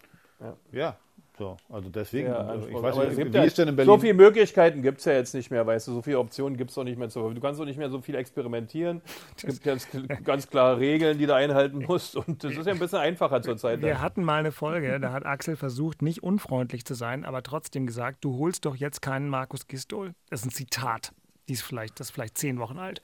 Ja, 0.73 0.97
so, 1.39 1.57
also 1.69 1.91
deswegen, 1.91 2.29
äh, 2.29 2.57
ich 2.71 2.83
weiß 2.83 2.97
nicht, 2.97 3.11
es 3.11 3.17
gibt 3.17 3.35
wie 3.35 3.39
ja- 3.39 3.45
ist 3.45 3.59
denn 3.59 3.69
in 3.69 3.77
Berlin? 3.77 3.93
So 3.95 3.99
viele 3.99 4.15
Möglichkeiten 4.15 4.81
gibt 4.81 4.99
es 5.01 5.05
ja 5.05 5.13
jetzt 5.13 5.35
nicht 5.35 5.51
mehr, 5.51 5.67
weißt 5.67 5.89
du, 5.89 5.93
so 5.93 6.01
viele 6.03 6.19
Optionen 6.19 6.57
gibt 6.57 6.71
es 6.71 6.79
auch 6.79 6.85
nicht 6.85 6.99
mehr 6.99 7.11
zu. 7.11 7.29
Du 7.31 7.41
kannst 7.43 7.61
auch 7.61 7.67
nicht 7.67 7.77
mehr 7.79 7.91
so 7.91 8.01
viel 8.01 8.15
experimentieren. 8.15 9.03
Es 9.37 9.43
gibt 9.43 9.67
jetzt 9.67 9.89
ganz 10.25 10.49
klare 10.49 10.79
Regeln, 10.79 11.19
die 11.19 11.27
du 11.27 11.35
einhalten 11.35 11.85
musst. 11.87 12.17
Und 12.17 12.43
das 12.43 12.57
ist 12.57 12.67
ja 12.67 12.73
ein 12.73 12.79
bisschen 12.79 13.01
einfacher 13.01 13.43
zurzeit. 13.43 13.83
Wir 13.83 14.01
hatten 14.01 14.25
mal 14.25 14.39
eine 14.39 14.53
Folge, 14.53 14.99
da 14.99 15.13
hat 15.13 15.27
Axel 15.27 15.57
versucht, 15.57 16.01
nicht 16.01 16.23
unfreundlich 16.23 16.87
zu 16.87 16.95
sein, 16.95 17.27
aber 17.27 17.43
trotzdem 17.43 17.87
gesagt, 17.87 18.25
du 18.25 18.39
holst 18.39 18.65
doch 18.65 18.77
jetzt 18.77 19.03
keinen 19.03 19.29
Markus 19.29 19.67
Gistol. 19.67 20.13
Das 20.31 20.41
ist 20.41 20.47
ein 20.47 20.51
Zitat. 20.53 21.13
Die 21.51 21.55
ist 21.55 21.63
vielleicht, 21.63 21.99
das 21.99 22.11
ist 22.11 22.13
vielleicht 22.13 22.39
zehn 22.39 22.61
Wochen 22.61 22.79
alt. 22.79 23.03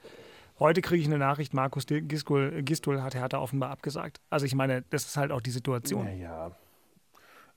Heute 0.61 0.81
kriege 0.81 1.03
ich 1.03 1.09
eine 1.09 1.19
Nachricht, 1.19 1.53
Markus 1.53 1.85
Gistol, 1.85 2.63
Gistol 2.63 3.03
hat 3.03 3.17
Hertha 3.17 3.39
offenbar 3.39 3.71
abgesagt. 3.71 4.21
Also 4.31 4.47
ich 4.47 4.55
meine, 4.55 4.85
das 4.91 5.05
ist 5.05 5.17
halt 5.17 5.33
auch 5.33 5.41
die 5.41 5.51
Situation. 5.51 6.07
Ja, 6.21 6.53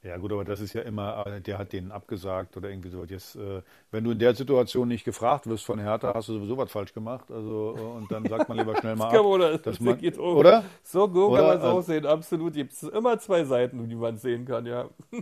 Ja 0.01 0.15
gut, 0.15 0.31
aber 0.31 0.45
das 0.45 0.61
ist 0.61 0.71
ja 0.73 0.81
immer, 0.83 1.25
äh, 1.27 1.41
der 1.41 1.57
hat 1.57 1.73
denen 1.73 1.91
abgesagt 1.91 2.55
oder 2.55 2.69
irgendwie 2.69 2.87
so. 2.89 3.03
Jetzt, 3.03 3.35
äh, 3.35 3.61
wenn 3.91 4.05
du 4.05 4.11
in 4.11 4.19
der 4.19 4.33
Situation 4.33 4.87
nicht 4.87 5.03
gefragt 5.03 5.45
wirst 5.45 5.65
von 5.65 5.77
Hertha, 5.77 6.13
hast 6.13 6.29
du 6.29 6.35
sowieso 6.35 6.55
was 6.57 6.71
falsch 6.71 6.93
gemacht. 6.93 7.29
Also 7.29 7.75
äh, 7.77 7.81
und 7.81 8.09
dann 8.09 8.25
sagt 8.25 8.47
man 8.47 8.57
lieber 8.59 8.77
schnell 8.77 8.95
mal 8.95 9.09
ab. 9.13 9.25
oder? 9.25 9.51
dass 9.51 9.61
Das 9.63 9.79
man, 9.81 9.97
geht 9.97 10.17
um. 10.17 10.37
oder? 10.37 10.63
So 10.83 11.05
gut 11.09 11.31
Oder? 11.31 11.37
kann 11.39 11.47
man 11.47 11.57
es 11.57 11.63
auch 11.63 11.67
Also- 11.75 11.81
sehen, 11.91 12.05
absolut. 12.05 12.53
Gibt 12.53 12.71
es 12.71 12.83
immer 12.83 13.19
zwei 13.19 13.43
Seiten, 13.43 13.89
die 13.89 13.95
man 13.95 14.17
sehen 14.17 14.45
kann, 14.45 14.65
ja. 14.65 14.89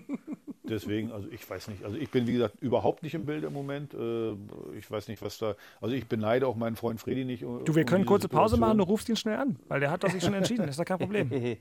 Deswegen, 0.63 1.11
also 1.13 1.27
ich 1.31 1.49
weiß 1.49 1.69
nicht. 1.69 1.83
Also 1.83 1.95
ich 1.97 2.11
bin 2.11 2.27
wie 2.27 2.33
gesagt 2.33 2.55
überhaupt 2.61 3.01
nicht 3.01 3.15
im 3.15 3.25
Bild 3.25 3.45
im 3.45 3.53
Moment. 3.53 3.93
Äh, 3.93 4.33
Ich 4.77 4.91
weiß 4.91 5.07
nicht, 5.07 5.21
was 5.23 5.37
da. 5.37 5.55
Also 5.81 5.95
ich 5.95 6.07
beneide 6.07 6.45
auch 6.45 6.55
meinen 6.55 6.75
Freund 6.75 6.99
Freddy 6.99 7.23
nicht. 7.25 7.43
um- 7.45 7.63
Du, 7.65 7.73
wir 7.73 7.83
um 7.83 7.85
können 7.87 8.01
diese 8.03 8.09
kurze 8.09 8.29
Pause 8.29 8.57
machen, 8.57 8.77
du 8.77 8.83
rufst 8.83 9.07
ihn 9.09 9.15
schnell 9.15 9.37
an, 9.37 9.57
weil 9.69 9.79
der 9.79 9.89
hat 9.91 10.03
doch 10.03 10.09
sich 10.11 10.23
schon 10.23 10.33
entschieden, 10.33 10.63
das 10.67 10.71
ist 10.71 10.79
doch 10.79 10.85
kein 10.85 10.99
Problem. 10.99 11.31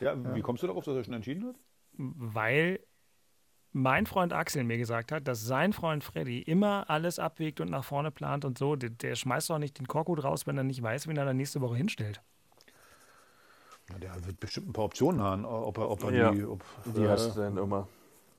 Ja, 0.00 0.16
wie 0.34 0.40
kommst 0.40 0.64
du 0.64 0.66
darauf, 0.66 0.84
dass 0.84 0.96
er 0.96 1.04
schon 1.04 1.14
entschieden 1.14 1.46
hat? 1.46 1.54
Weil 1.96 2.80
mein 3.72 4.06
Freund 4.06 4.32
Axel 4.32 4.64
mir 4.64 4.78
gesagt 4.78 5.10
hat, 5.12 5.26
dass 5.26 5.44
sein 5.44 5.72
Freund 5.72 6.04
Freddy 6.04 6.40
immer 6.40 6.88
alles 6.88 7.18
abwägt 7.18 7.60
und 7.60 7.70
nach 7.70 7.84
vorne 7.84 8.10
plant 8.10 8.44
und 8.44 8.56
so. 8.56 8.76
Der, 8.76 8.90
der 8.90 9.16
schmeißt 9.16 9.50
doch 9.50 9.58
nicht 9.58 9.78
den 9.78 9.88
Korkut 9.88 10.22
raus, 10.22 10.46
wenn 10.46 10.56
er 10.56 10.64
nicht 10.64 10.82
weiß, 10.82 11.08
wen 11.08 11.16
er 11.16 11.24
dann 11.24 11.36
nächste 11.36 11.60
Woche 11.60 11.76
hinstellt. 11.76 12.22
Ja, 13.90 13.98
der 13.98 14.24
wird 14.24 14.40
bestimmt 14.40 14.68
ein 14.68 14.72
paar 14.72 14.84
Optionen 14.84 15.20
haben, 15.20 15.44
ob 15.44 15.76
er, 15.78 15.90
ob 15.90 16.04
er 16.04 16.12
Ja, 16.12 16.30
die. 16.30 16.44
Ob, 16.44 16.62
Die 16.96 17.02
äh, 17.02 17.08
hast 17.08 17.36
du 17.36 17.40
dann 17.40 17.56
immer. 17.56 17.88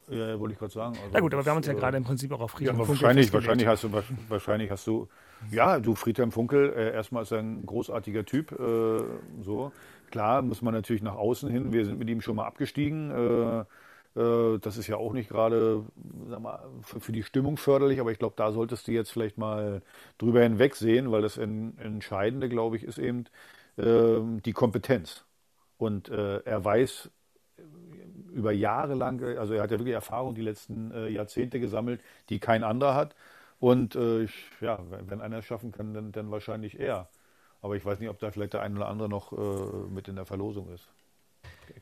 Ja, 0.08 0.40
wollte 0.40 0.54
ich 0.54 0.60
gerade 0.60 0.72
sagen. 0.72 0.96
Also 0.96 1.10
Na 1.14 1.20
gut, 1.20 1.34
aber 1.34 1.46
wir 1.46 1.50
haben 1.50 1.58
uns 1.58 1.68
ja 1.68 1.74
äh, 1.74 1.76
gerade 1.76 1.98
im 1.98 2.04
Prinzip 2.04 2.32
auch 2.32 2.40
auf 2.40 2.52
Ja, 2.54 2.58
Friedhelm 2.58 2.76
aber 2.76 2.86
Funkel 2.86 3.04
wahrscheinlich, 3.04 3.34
wahrscheinlich, 3.34 3.68
hast 3.68 3.84
du, 3.84 3.92
wahrscheinlich 4.30 4.72
hast 4.72 4.88
du, 4.88 5.08
ja, 5.52 5.80
du 5.80 5.96
Friedhelm 5.96 6.32
Funkel, 6.32 6.74
äh, 6.74 6.94
erstmal 6.94 7.24
ist 7.24 7.32
er 7.32 7.40
ein 7.40 7.66
großartiger 7.66 8.24
Typ, 8.24 8.52
äh, 8.52 9.04
so. 9.42 9.72
Klar 10.12 10.42
muss 10.42 10.62
man 10.62 10.74
natürlich 10.74 11.02
nach 11.02 11.16
außen 11.16 11.50
hin, 11.50 11.74
wir 11.74 11.86
sind 11.86 12.00
mit 12.00 12.10
ihm 12.10 12.22
schon 12.22 12.36
mal 12.38 12.46
abgestiegen, 12.46 13.12
äh, 13.12 14.20
äh, 14.20 14.60
das 14.60 14.78
ist 14.78 14.88
ja 14.88 14.98
auch 14.98 15.14
nicht 15.14 15.30
gerade, 15.30 15.84
für, 16.84 17.12
die 17.12 17.24
Stimmung 17.24 17.58
förderlich, 17.58 18.00
aber 18.00 18.12
ich 18.12 18.20
glaube, 18.20 18.36
da 18.38 18.52
solltest 18.52 18.88
du 18.88 18.92
jetzt 18.92 19.12
vielleicht 19.12 19.38
mal 19.38 19.82
drüber 20.18 20.42
hinwegsehen, 20.44 21.12
weil 21.12 21.22
das 21.22 21.38
en- 21.38 21.78
Entscheidende, 21.80 22.50
glaube 22.50 22.78
ich, 22.78 22.84
ist 22.84 22.98
eben 22.98 23.26
ähm, 23.78 24.42
die 24.44 24.54
Kompetenz. 24.54 25.26
Und 25.78 26.10
äh, 26.10 26.40
er 26.46 26.64
weiß 26.66 27.10
über 28.34 28.52
Jahre 28.52 28.96
lang, 28.96 29.22
äh, 29.22 29.38
also 29.38 29.54
er 29.54 29.64
hat 29.64 29.72
ja 29.72 29.80
wirklich 29.80 29.94
Erfahrung 29.96 30.36
die 30.36 30.42
letzten 30.42 30.92
äh, 30.92 31.08
Jahrzehnte 31.10 31.60
gesammelt, 31.60 32.02
die 32.30 32.40
kein 32.40 32.64
anderer 32.64 32.96
hat. 32.96 33.16
Und 33.60 33.96
äh, 33.96 34.24
ich, 34.24 34.34
ja, 34.62 34.80
wenn, 34.90 35.10
wenn 35.10 35.22
einer 35.22 35.38
es 35.40 35.46
schaffen 35.46 35.72
kann, 35.72 35.94
dann, 35.94 36.12
dann 36.12 36.32
wahrscheinlich 36.32 36.80
er. 36.80 37.08
Aber 37.66 37.76
ich 37.76 37.84
weiß 37.84 38.00
nicht, 38.00 38.10
ob 38.10 38.20
da 38.20 38.30
vielleicht 38.30 38.54
der 38.54 38.62
ein 38.62 38.78
oder 38.78 38.88
andere 38.88 39.10
noch 39.10 39.34
äh, 39.34 39.90
mit 39.90 40.08
in 40.08 40.16
der 40.16 40.28
Verlosung 40.28 40.72
ist. 40.72 40.88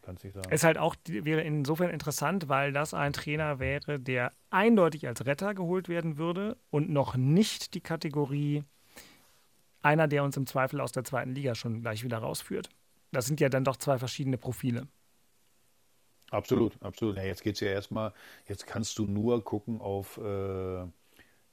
Kann 0.02 0.16
es 0.16 0.24
nicht 0.24 0.34
sagen. 0.34 0.48
Es 0.50 0.64
halt 0.64 0.78
auch 0.78 0.96
wäre 1.06 1.42
insofern 1.42 1.90
interessant, 1.90 2.48
weil 2.48 2.72
das 2.72 2.94
ein 2.94 3.12
Trainer 3.12 3.60
wäre, 3.60 4.00
der 4.00 4.32
eindeutig 4.50 5.08
als 5.08 5.26
Retter 5.26 5.54
geholt 5.54 5.90
werden 5.90 6.16
würde 6.18 6.56
und 6.70 6.90
noch 6.90 7.18
nicht 7.18 7.74
die 7.74 7.82
Kategorie 7.82 8.64
einer, 9.82 10.08
der 10.08 10.24
uns 10.24 10.38
im 10.38 10.48
Zweifel 10.48 10.80
aus 10.80 10.94
der 10.94 11.04
zweiten 11.04 11.36
Liga 11.36 11.54
schon 11.54 11.82
gleich 11.82 12.06
wieder 12.06 12.20
rausführt. 12.20 12.70
Das 13.12 13.26
sind 13.26 13.42
ja 13.42 13.50
dann 13.50 13.66
doch 13.66 13.76
zwei 13.76 13.98
verschiedene 13.98 14.38
Profile. 14.38 14.88
Absolut, 16.32 16.82
absolut. 16.82 17.18
Ja, 17.18 17.24
jetzt 17.24 17.44
geht 17.44 17.56
es 17.56 17.60
ja 17.60 17.68
erstmal, 17.68 18.14
jetzt 18.48 18.66
kannst 18.68 18.98
du 19.00 19.06
nur 19.06 19.44
gucken 19.44 19.82
auf, 19.82 20.18
äh, 20.18 20.86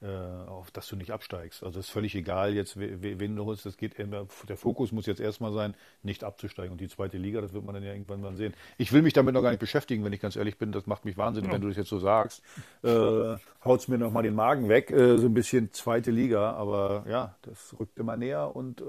auf, 0.07 0.71
dass 0.71 0.89
du 0.89 0.97
nicht 0.97 1.11
absteigst. 1.11 1.63
Also 1.63 1.79
es 1.79 1.87
ist 1.87 1.93
völlig 1.93 2.15
egal 2.15 2.55
jetzt, 2.55 2.79
we- 2.81 3.03
we- 3.03 3.21
wen 3.21 3.37
du 3.37 3.45
holst. 3.45 3.67
Das 3.67 3.77
geht 3.77 3.95
immer, 3.99 4.27
der 4.49 4.57
Fokus 4.57 4.93
muss 4.93 5.05
jetzt 5.07 5.21
erstmal 5.21 5.53
sein, 5.53 5.75
nicht 6.03 6.25
abzusteigen. 6.25 6.73
Und 6.73 6.81
die 6.81 6.89
zweite 6.89 7.19
Liga, 7.19 7.41
das 7.43 7.53
wird 7.53 7.65
man 7.65 7.75
dann 7.75 7.85
ja 7.85 7.93
irgendwann 7.93 8.23
mal 8.23 8.35
sehen. 8.35 8.55
Ich 8.79 8.93
will 8.93 9.03
mich 9.03 9.13
damit 9.13 9.35
noch 9.35 9.43
gar 9.43 9.51
nicht 9.51 9.61
beschäftigen, 9.61 10.03
wenn 10.05 10.13
ich 10.15 10.21
ganz 10.21 10.37
ehrlich 10.37 10.57
bin. 10.57 10.73
Das 10.73 10.87
macht 10.87 11.05
mich 11.05 11.19
wahnsinnig, 11.19 11.53
wenn 11.53 11.61
du 11.61 11.69
das 11.69 11.77
jetzt 11.77 11.91
so 11.91 11.99
sagst. 11.99 12.43
Äh, 12.83 13.37
haut's 13.65 13.89
mir 13.89 13.99
noch 13.99 14.11
mal 14.11 14.23
den 14.23 14.35
Magen 14.35 14.69
weg, 14.71 14.91
äh, 14.91 15.19
so 15.19 15.27
ein 15.27 15.35
bisschen 15.35 15.71
zweite 15.73 16.11
Liga. 16.11 16.53
Aber 16.53 17.05
ja, 17.09 17.35
das 17.43 17.75
rückt 17.79 17.99
immer 17.99 18.17
näher 18.17 18.57
und 18.57 18.81
äh, 18.81 18.85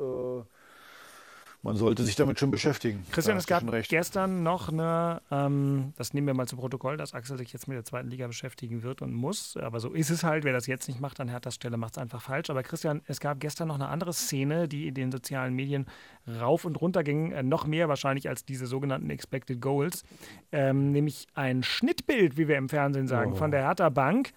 man 1.64 1.76
sollte 1.76 2.04
sich 2.04 2.16
damit 2.16 2.40
schon 2.40 2.50
beschäftigen. 2.50 3.06
Christian, 3.12 3.38
es 3.38 3.46
gab 3.46 3.64
gestern 3.88 4.42
noch 4.42 4.70
eine, 4.70 5.22
ähm, 5.30 5.94
das 5.96 6.14
nehmen 6.14 6.26
wir 6.26 6.34
mal 6.34 6.48
zu 6.48 6.56
Protokoll, 6.56 6.98
dass 6.98 7.14
Axel 7.14 7.38
sich 7.38 7.54
jetzt 7.54 7.68
mit 7.68 7.76
der 7.76 7.86
zweiten 7.86 8.10
Liga 8.10 8.26
beschäftigen 8.26 8.82
wird 8.82 9.04
und 9.04 9.14
muss. 9.14 9.56
Aber 9.58 9.80
so 9.80 9.92
ist 9.92 10.10
es 10.10 10.24
halt. 10.24 10.44
Wer 10.44 10.54
das 10.54 10.66
jetzt 10.66 10.88
nicht 10.88 11.00
macht 11.00 11.20
an 11.20 11.30
Herthas 11.30 11.56
Stelle, 11.56 11.78
macht 11.78 11.94
es 11.94 11.98
einfach 12.00 12.22
falsch. 12.22 12.50
Aber 12.50 12.64
Christian, 12.64 13.02
es 13.06 13.20
gab 13.20 13.40
gestern 13.40 13.68
noch 13.68 13.76
eine 13.76 13.90
andere 13.90 14.12
Szene, 14.14 14.68
die 14.68 14.88
in 14.88 14.96
den 14.96 15.12
sozialen 15.12 15.54
Medien 15.54 15.86
rauf 16.28 16.66
und 16.66 16.82
runter 16.82 17.04
ging. 17.04 17.32
Äh, 17.32 17.44
noch 17.44 17.68
mehr 17.68 17.88
wahrscheinlich 17.88 18.28
als 18.28 18.44
diese 18.44 18.66
sogenannten 18.66 19.12
Expected 19.12 19.62
Goals. 19.62 20.04
Ähm, 20.52 20.92
nämlich 20.92 21.28
ein 21.36 21.62
Schnittbild, 21.62 22.38
wie 22.38 22.48
wir 22.48 22.58
im 22.58 22.70
Fernsehen 22.70 23.08
sagen, 23.08 23.36
von 23.36 23.52
der 23.52 23.62
Hertha 23.62 23.90
Bank 23.90 24.32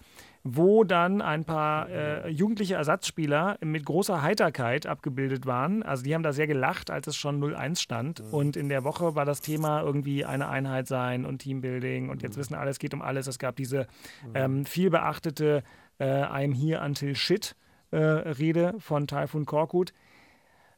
wo 0.47 0.83
dann 0.83 1.23
ein 1.23 1.43
paar 1.43 1.89
äh, 1.89 2.29
jugendliche 2.29 2.75
Ersatzspieler 2.75 3.57
mit 3.61 3.83
großer 3.83 4.21
Heiterkeit 4.21 4.85
abgebildet 4.85 5.47
waren. 5.47 5.81
Also 5.81 6.03
die 6.03 6.13
haben 6.13 6.21
da 6.21 6.33
sehr 6.33 6.45
gelacht, 6.45 6.91
als 6.91 7.07
es 7.07 7.15
schon 7.15 7.43
0-1 7.43 7.81
stand. 7.81 8.19
Und 8.31 8.55
in 8.55 8.69
der 8.69 8.83
Woche 8.83 9.15
war 9.15 9.25
das 9.25 9.41
Thema 9.41 9.81
irgendwie 9.81 10.23
eine 10.23 10.47
Einheit 10.47 10.85
sein 10.85 11.25
und 11.25 11.39
Teambuilding. 11.39 12.09
Und 12.09 12.21
jetzt 12.21 12.37
wissen 12.37 12.53
alle, 12.53 12.69
es 12.69 12.77
geht 12.77 12.93
um 12.93 13.01
alles. 13.01 13.25
Es 13.25 13.39
gab 13.39 13.55
diese 13.55 13.87
ähm, 14.35 14.65
viel 14.65 14.91
beachtete 14.91 15.63
äh, 15.97 16.05
I'm 16.05 16.53
here 16.53 16.79
until 16.85 17.15
shit 17.15 17.55
äh, 17.89 17.97
Rede 17.97 18.75
von 18.77 19.07
Taifun 19.07 19.47
Korkut. 19.47 19.93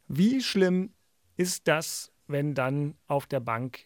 Wie 0.08 0.39
schlimm 0.39 0.93
ist 1.36 1.67
das, 1.67 2.13
wenn 2.27 2.56
dann 2.56 2.95
auf 3.08 3.25
der 3.25 3.41
Bank, 3.41 3.80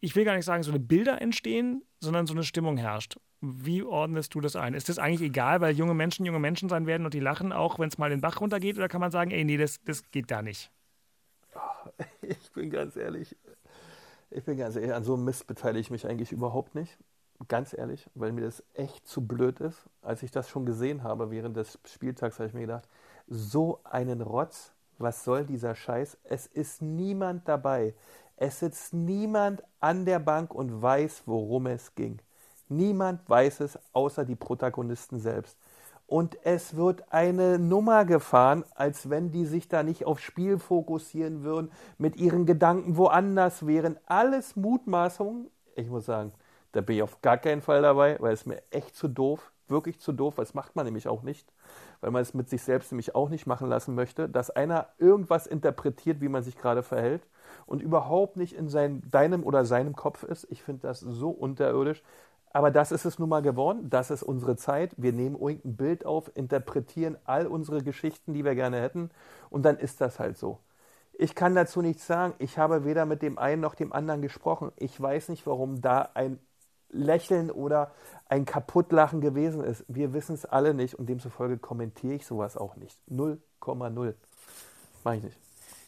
ich 0.00 0.16
will 0.16 0.24
gar 0.24 0.34
nicht 0.34 0.44
sagen, 0.44 0.64
so 0.64 0.72
eine 0.72 0.80
Bilder 0.80 1.22
entstehen, 1.22 1.84
sondern 2.00 2.26
so 2.26 2.34
eine 2.34 2.42
Stimmung 2.42 2.76
herrscht? 2.78 3.16
Wie 3.40 3.82
ordnest 3.82 4.34
du 4.34 4.40
das 4.40 4.56
ein? 4.56 4.74
Ist 4.74 4.88
das 4.88 4.98
eigentlich 4.98 5.22
egal, 5.22 5.60
weil 5.60 5.74
junge 5.74 5.94
Menschen 5.94 6.26
junge 6.26 6.38
Menschen 6.38 6.68
sein 6.68 6.86
werden 6.86 7.04
und 7.04 7.14
die 7.14 7.20
lachen 7.20 7.52
auch, 7.52 7.78
wenn 7.78 7.88
es 7.88 7.98
mal 7.98 8.10
den 8.10 8.20
Bach 8.20 8.40
runtergeht? 8.40 8.76
Oder 8.78 8.88
kann 8.88 9.00
man 9.00 9.10
sagen, 9.10 9.30
ey, 9.30 9.44
nee, 9.44 9.56
das, 9.56 9.80
das 9.84 10.10
geht 10.10 10.30
da 10.30 10.42
nicht? 10.42 10.70
Ich 12.22 12.50
bin 12.52 12.70
ganz 12.70 12.96
ehrlich, 12.96 13.36
ich 14.30 14.44
bin 14.44 14.56
ganz 14.58 14.76
ehrlich, 14.76 14.92
an 14.92 15.04
so 15.04 15.14
einem 15.14 15.24
Mist 15.24 15.46
beteilige 15.46 15.80
ich 15.80 15.90
mich 15.90 16.06
eigentlich 16.06 16.32
überhaupt 16.32 16.74
nicht. 16.74 16.98
Ganz 17.48 17.74
ehrlich, 17.74 18.08
weil 18.14 18.32
mir 18.32 18.40
das 18.42 18.62
echt 18.74 19.06
zu 19.06 19.26
blöd 19.26 19.60
ist. 19.60 19.84
Als 20.02 20.22
ich 20.22 20.30
das 20.30 20.48
schon 20.48 20.64
gesehen 20.66 21.02
habe 21.02 21.30
während 21.30 21.56
des 21.56 21.78
Spieltags, 21.84 22.38
habe 22.38 22.48
ich 22.48 22.54
mir 22.54 22.62
gedacht, 22.62 22.88
so 23.28 23.80
einen 23.84 24.22
Rotz, 24.22 24.72
was 24.98 25.24
soll 25.24 25.44
dieser 25.44 25.74
Scheiß? 25.74 26.16
Es 26.24 26.46
ist 26.46 26.80
niemand 26.80 27.46
dabei. 27.46 27.94
Es 28.36 28.60
sitzt 28.60 28.94
niemand 28.94 29.62
an 29.80 30.06
der 30.06 30.18
Bank 30.18 30.54
und 30.54 30.80
weiß, 30.80 31.24
worum 31.26 31.66
es 31.66 31.94
ging. 31.94 32.20
Niemand 32.68 33.28
weiß 33.28 33.60
es, 33.60 33.78
außer 33.92 34.24
die 34.24 34.34
Protagonisten 34.34 35.18
selbst. 35.18 35.56
Und 36.06 36.38
es 36.44 36.76
wird 36.76 37.12
eine 37.12 37.58
Nummer 37.58 38.04
gefahren, 38.04 38.64
als 38.74 39.10
wenn 39.10 39.32
die 39.32 39.44
sich 39.44 39.68
da 39.68 39.82
nicht 39.82 40.04
aufs 40.06 40.22
Spiel 40.22 40.58
fokussieren 40.58 41.42
würden, 41.42 41.72
mit 41.98 42.16
ihren 42.16 42.46
Gedanken 42.46 42.96
woanders 42.96 43.66
wären. 43.66 43.98
Alles 44.06 44.54
Mutmaßungen. 44.54 45.50
Ich 45.74 45.88
muss 45.88 46.06
sagen, 46.06 46.32
da 46.72 46.80
bin 46.80 46.96
ich 46.96 47.02
auf 47.02 47.20
gar 47.22 47.38
keinen 47.38 47.60
Fall 47.60 47.82
dabei, 47.82 48.16
weil 48.20 48.32
es 48.32 48.46
mir 48.46 48.62
echt 48.70 48.94
zu 48.94 49.08
doof, 49.08 49.50
wirklich 49.66 49.98
zu 49.98 50.12
doof, 50.12 50.38
weil 50.38 50.44
das 50.44 50.54
macht 50.54 50.76
man 50.76 50.84
nämlich 50.84 51.08
auch 51.08 51.22
nicht, 51.22 51.52
weil 52.00 52.12
man 52.12 52.22
es 52.22 52.34
mit 52.34 52.48
sich 52.48 52.62
selbst 52.62 52.92
nämlich 52.92 53.16
auch 53.16 53.28
nicht 53.28 53.46
machen 53.46 53.68
lassen 53.68 53.94
möchte, 53.96 54.28
dass 54.28 54.50
einer 54.50 54.88
irgendwas 54.98 55.46
interpretiert, 55.48 56.20
wie 56.20 56.28
man 56.28 56.44
sich 56.44 56.56
gerade 56.56 56.84
verhält 56.84 57.26
und 57.66 57.82
überhaupt 57.82 58.36
nicht 58.36 58.52
in 58.52 58.68
sein, 58.68 59.02
deinem 59.10 59.42
oder 59.42 59.64
seinem 59.64 59.96
Kopf 59.96 60.22
ist. 60.22 60.46
Ich 60.50 60.62
finde 60.62 60.82
das 60.82 61.00
so 61.00 61.30
unterirdisch. 61.30 62.02
Aber 62.52 62.70
das 62.70 62.92
ist 62.92 63.04
es 63.04 63.18
nun 63.18 63.28
mal 63.28 63.42
geworden. 63.42 63.90
Das 63.90 64.10
ist 64.10 64.22
unsere 64.22 64.56
Zeit. 64.56 64.92
Wir 64.96 65.12
nehmen 65.12 65.36
irgendein 65.36 65.76
Bild 65.76 66.06
auf, 66.06 66.30
interpretieren 66.34 67.16
all 67.24 67.46
unsere 67.46 67.82
Geschichten, 67.82 68.32
die 68.32 68.44
wir 68.44 68.54
gerne 68.54 68.80
hätten. 68.80 69.10
Und 69.50 69.64
dann 69.64 69.78
ist 69.78 70.00
das 70.00 70.18
halt 70.18 70.38
so. 70.38 70.58
Ich 71.18 71.34
kann 71.34 71.54
dazu 71.54 71.82
nichts 71.82 72.06
sagen. 72.06 72.34
Ich 72.38 72.58
habe 72.58 72.84
weder 72.84 73.06
mit 73.06 73.22
dem 73.22 73.38
einen 73.38 73.60
noch 73.62 73.74
dem 73.74 73.92
anderen 73.92 74.22
gesprochen. 74.22 74.72
Ich 74.76 75.00
weiß 75.00 75.28
nicht, 75.28 75.46
warum 75.46 75.80
da 75.80 76.10
ein 76.14 76.38
Lächeln 76.90 77.50
oder 77.50 77.92
ein 78.28 78.44
Kaputtlachen 78.44 79.20
gewesen 79.20 79.64
ist. 79.64 79.84
Wir 79.88 80.12
wissen 80.12 80.34
es 80.34 80.44
alle 80.44 80.74
nicht 80.74 80.94
und 80.94 81.08
demzufolge 81.08 81.58
kommentiere 81.58 82.14
ich 82.14 82.26
sowas 82.26 82.56
auch 82.56 82.76
nicht. 82.76 82.98
0,0. 83.10 84.14
Mach 85.04 85.12
ich 85.12 85.22
nicht. 85.22 85.38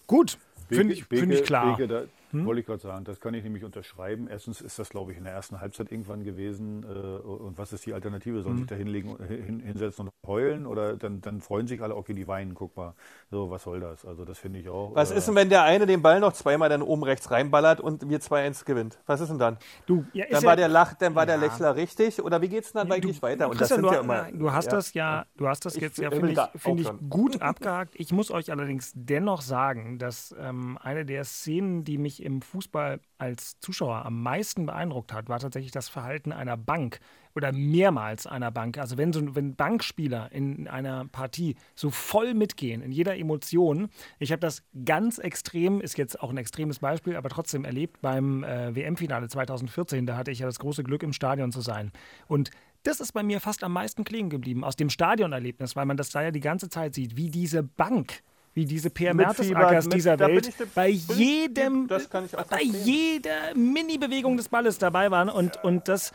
Gut, 0.07 0.38
finde 0.68 0.94
ich, 0.94 1.05
find 1.05 1.33
ich 1.33 1.44
klar. 1.44 1.77
Beke, 1.77 1.88
da 1.88 2.03
wollte 2.32 2.60
ich 2.60 2.66
gerade 2.66 2.80
sagen, 2.80 3.04
das 3.04 3.20
kann 3.20 3.34
ich 3.34 3.42
nämlich 3.42 3.64
unterschreiben. 3.64 4.28
Erstens 4.28 4.60
ist 4.60 4.78
das, 4.78 4.90
glaube 4.90 5.12
ich, 5.12 5.18
in 5.18 5.24
der 5.24 5.32
ersten 5.32 5.60
Halbzeit 5.60 5.90
irgendwann 5.90 6.24
gewesen. 6.24 6.82
Äh, 6.82 6.86
und 6.86 7.58
was 7.58 7.72
ist 7.72 7.86
die 7.86 7.94
Alternative? 7.94 8.42
Sollen 8.42 8.58
sich 8.58 8.66
da 8.66 8.74
hinlegen, 8.74 9.16
hin, 9.26 9.60
hinsetzen 9.60 10.06
und 10.06 10.12
heulen? 10.28 10.66
Oder 10.66 10.96
dann, 10.96 11.20
dann 11.20 11.40
freuen 11.40 11.66
sich 11.66 11.82
alle, 11.82 11.96
okay, 11.96 12.14
die 12.14 12.28
weinen, 12.28 12.54
guck 12.54 12.76
mal. 12.76 12.94
So, 13.30 13.50
was 13.50 13.64
soll 13.64 13.80
das? 13.80 14.04
Also, 14.04 14.24
das 14.24 14.38
finde 14.38 14.60
ich 14.60 14.68
auch. 14.68 14.94
Was 14.94 15.10
äh, 15.10 15.16
ist 15.18 15.26
denn, 15.26 15.34
wenn 15.34 15.48
der 15.48 15.64
eine 15.64 15.86
den 15.86 16.02
Ball 16.02 16.20
noch 16.20 16.32
zweimal 16.34 16.68
dann 16.68 16.82
oben 16.82 17.02
rechts 17.02 17.30
reinballert 17.32 17.80
und 17.80 18.08
wir 18.08 18.20
2-1 18.20 18.64
gewinnt? 18.64 18.98
Was 19.06 19.20
ist 19.20 19.30
denn 19.30 19.38
dann? 19.40 19.56
Du, 19.86 20.04
ja, 20.12 20.26
ist 20.26 20.34
Dann 20.34 20.42
ja- 20.42 20.48
war 20.48 20.56
der 20.56 20.68
Lach, 20.68 20.94
dann 20.94 21.14
war 21.16 21.26
der 21.26 21.36
Ja. 21.36 21.40
Lächler 21.40 21.74
richtig 21.74 22.22
oder 22.22 22.40
wie 22.42 22.48
geht's 22.48 22.72
denn 22.72 22.82
dann 22.86 22.92
eigentlich 22.92 23.20
weiter? 23.22 23.48
Und 23.48 23.60
das 23.60 23.68
sind 23.68 23.82
du, 23.82 23.90
ja 23.90 24.00
immer, 24.00 24.30
du 24.30 24.52
hast 24.52 24.66
ja. 24.66 24.70
das 24.72 24.94
ja, 24.94 25.26
du 25.36 25.48
hast 25.48 25.64
das 25.64 25.74
Ich 25.76 25.82
jetzt 25.82 25.98
ja, 25.98 26.10
will 26.12 26.20
finde 26.20 26.48
ich, 26.54 26.60
find 26.60 26.80
ich 26.80 26.88
gut 27.10 27.42
abgehakt. 27.42 27.94
Ich 27.96 28.12
muss 28.12 28.30
euch 28.30 28.50
allerdings 28.50 28.92
dennoch 28.94 29.40
sagen, 29.40 29.98
dass 29.98 30.34
ähm, 30.38 30.78
eine 30.82 31.04
der 31.04 31.24
Szenen, 31.24 31.84
die 31.84 31.98
mich 31.98 32.22
im 32.22 32.42
Fußball 32.42 33.00
als 33.18 33.58
Zuschauer 33.60 34.04
am 34.04 34.22
meisten 34.22 34.66
beeindruckt 34.66 35.12
hat, 35.12 35.28
war 35.28 35.38
tatsächlich 35.38 35.72
das 35.72 35.88
Verhalten 35.88 36.32
einer 36.32 36.56
Bank 36.56 37.00
oder 37.38 37.53
mehrmals 37.53 38.27
einer 38.27 38.51
Bank. 38.51 38.79
Also 38.79 38.98
wenn 38.98 39.12
so 39.12 39.35
wenn 39.37 39.55
Bankspieler 39.55 40.31
in 40.33 40.66
einer 40.66 41.07
Partie 41.07 41.55
so 41.77 41.90
voll 41.90 42.35
mitgehen 42.35 42.83
in 42.83 42.90
jeder 42.90 43.16
Emotion. 43.16 43.88
Ich 44.18 44.33
habe 44.33 44.40
das 44.40 44.64
ganz 44.85 45.18
extrem, 45.18 45.81
ist 45.81 45.96
jetzt 45.96 46.20
auch 46.20 46.31
ein 46.31 46.37
extremes 46.37 46.81
Beispiel, 46.81 47.14
aber 47.14 47.29
trotzdem 47.29 47.64
erlebt 47.64 48.01
beim 48.03 48.42
äh, 48.42 48.74
WM-Finale 48.74 49.29
2014. 49.29 50.05
Da 50.05 50.16
hatte 50.16 50.33
ich 50.33 50.40
ja 50.40 50.46
das 50.46 50.59
große 50.59 50.83
Glück, 50.83 51.05
im 51.05 51.12
Stadion 51.12 51.53
zu 51.53 51.61
sein. 51.61 51.92
Und 52.27 52.51
das 52.83 53.01
ist 53.01 53.12
bei 53.12 53.22
mir 53.22 53.40
fast 53.40 53.62
am 53.62 53.72
meisten 53.72 54.03
klingen 54.03 54.31
geblieben 54.31 54.64
aus 54.64 54.74
dem 54.74 54.90
Stadionerlebnis, 54.90 55.77
weil 55.77 55.87
man 55.87 55.96
das 55.96 56.11
da 56.11 56.22
ja 56.22 56.31
die 56.33 56.40
ganze 56.40 56.68
Zeit 56.68 56.94
sieht, 56.94 57.16
wie 57.16 57.31
diese 57.31 57.62
Bank, 57.62 58.22
wie 58.59 58.64
diese 58.64 58.88
Mitfiebert, 58.88 59.14
Mertesackers 59.16 59.88
dieser 59.88 60.18
Welt 60.18 60.49
ich- 60.49 60.57
bei 60.75 60.88
jedem, 60.88 61.87
bei 61.87 62.61
jeder 62.62 63.55
Mini-Bewegung 63.55 64.37
des 64.37 64.49
Balles 64.49 64.79
dabei 64.79 65.12
waren 65.12 65.29
und, 65.29 65.62
und 65.62 65.87
das, 65.87 66.12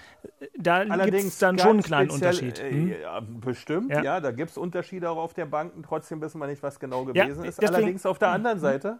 da 0.57 0.83
gibt 0.83 1.17
es 1.19 1.37
dann 1.39 1.57
schon 1.57 1.69
einen 1.71 1.81
kleinen 1.83 2.09
speziell, 2.09 2.31
Unterschied. 2.33 2.59
äh, 2.59 2.69
Hm? 2.71 2.95
Ja, 3.01 3.19
bestimmt, 3.21 3.91
Ja. 3.93 4.03
ja, 4.03 4.19
da 4.19 4.31
gibt 4.31 4.51
es 4.51 4.57
Unterschiede 4.57 5.09
auch 5.09 5.15
auf 5.15 5.33
der 5.33 5.45
Bank. 5.45 5.71
Trotzdem 5.87 6.19
wissen 6.19 6.37
wir 6.39 6.47
nicht, 6.47 6.61
was 6.61 6.81
genau 6.81 7.07
Ja, 7.13 7.23
gewesen 7.27 7.45
ist. 7.45 7.61
deswegen- 7.61 7.75
Allerdings 7.75 8.05
auf 8.05 8.19
der 8.19 8.27
anderen 8.31 8.59
Seite, 8.59 8.99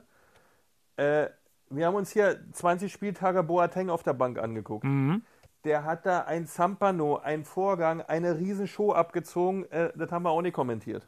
äh, 0.96 1.28
wir 1.70 1.86
haben 1.88 1.96
uns 1.96 2.12
hier 2.12 2.40
20 2.54 2.94
Spieltage 2.94 3.44
Boateng 3.44 3.90
auf 3.90 4.04
der 4.04 4.14
Bank 4.14 4.40
angeguckt. 4.40 4.86
Mhm. 4.86 5.24
der 5.66 5.86
hat 5.86 6.06
da 6.06 6.20
ein 6.26 6.46
Zampano, 6.46 7.18
einen 7.20 7.46
Vorgang, 7.46 8.02
eine 8.02 8.38
Riesenshow 8.38 8.92
abgezogen. 8.92 9.64
Äh, 9.72 9.92
das 9.98 10.12
haben 10.12 10.24
wir 10.24 10.30
auch 10.30 10.42
nicht 10.42 10.54
kommentiert. 10.54 11.08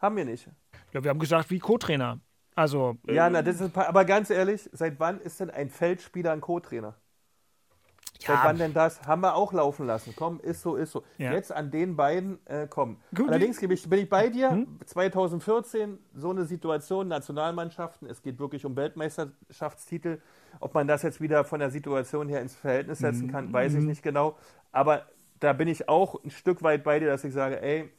Haben 0.00 0.16
wir 0.16 0.24
nicht. 0.24 0.48
Ja, 0.94 1.02
wir 1.02 1.10
haben 1.10 1.18
gesagt, 1.18 1.50
wie 1.50 1.58
Co-Trainer. 1.58 2.20
Also. 2.54 2.96
Ja, 3.08 3.26
äh, 3.26 3.30
na, 3.30 3.42
das 3.42 3.60
ist, 3.60 3.76
aber 3.76 4.04
ganz 4.04 4.30
ehrlich, 4.30 4.70
seit 4.72 5.00
wann 5.00 5.20
ist 5.20 5.40
denn 5.40 5.50
ein 5.50 5.68
Feldspieler 5.68 6.32
ein 6.32 6.40
Co-Trainer? 6.40 6.94
Seit 8.20 8.44
wann 8.44 8.56
denn 8.56 8.72
das? 8.72 9.02
Haben 9.02 9.22
wir 9.22 9.34
auch 9.34 9.52
laufen 9.52 9.86
lassen. 9.86 10.14
Komm, 10.16 10.40
ist 10.40 10.62
so, 10.62 10.76
ist 10.76 10.92
so. 10.92 11.02
Ja. 11.18 11.32
Jetzt 11.32 11.52
an 11.52 11.70
den 11.70 11.96
beiden, 11.96 12.38
äh, 12.46 12.66
komm. 12.70 12.98
Gut, 13.14 13.28
Allerdings 13.28 13.60
ich, 13.60 13.88
bin 13.88 13.98
ich 13.98 14.08
bei 14.08 14.28
dir. 14.30 14.66
2014, 14.86 15.98
so 16.14 16.30
eine 16.30 16.44
Situation, 16.44 17.08
Nationalmannschaften, 17.08 18.08
es 18.08 18.22
geht 18.22 18.38
wirklich 18.38 18.64
um 18.64 18.76
Weltmeisterschaftstitel. 18.76 20.20
Ob 20.60 20.74
man 20.74 20.86
das 20.86 21.02
jetzt 21.02 21.20
wieder 21.20 21.44
von 21.44 21.58
der 21.58 21.70
Situation 21.70 22.28
her 22.28 22.40
ins 22.40 22.54
Verhältnis 22.54 23.00
setzen 23.00 23.30
kann, 23.30 23.52
weiß 23.52 23.74
ich 23.74 23.84
nicht 23.84 24.02
genau. 24.02 24.38
Aber 24.70 25.06
da 25.40 25.52
bin 25.52 25.68
ich 25.68 25.88
auch 25.88 26.22
ein 26.22 26.30
Stück 26.30 26.62
weit 26.62 26.84
bei 26.84 27.00
dir, 27.00 27.08
dass 27.08 27.24
ich 27.24 27.34
sage, 27.34 27.60
ey, 27.60 27.90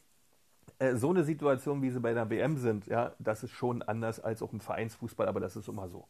äh, 0.78 0.94
so 0.96 1.10
eine 1.10 1.24
Situation, 1.24 1.82
wie 1.82 1.90
sie 1.90 2.00
bei 2.00 2.12
der 2.14 2.28
WM 2.30 2.56
sind, 2.56 2.86
ja, 2.86 3.12
das 3.18 3.42
ist 3.42 3.52
schon 3.52 3.82
anders 3.82 4.20
als 4.20 4.42
auch 4.42 4.52
im 4.52 4.60
Vereinsfußball, 4.60 5.26
aber 5.28 5.40
das 5.40 5.56
ist 5.56 5.68
immer 5.68 5.88
so. 5.88 6.04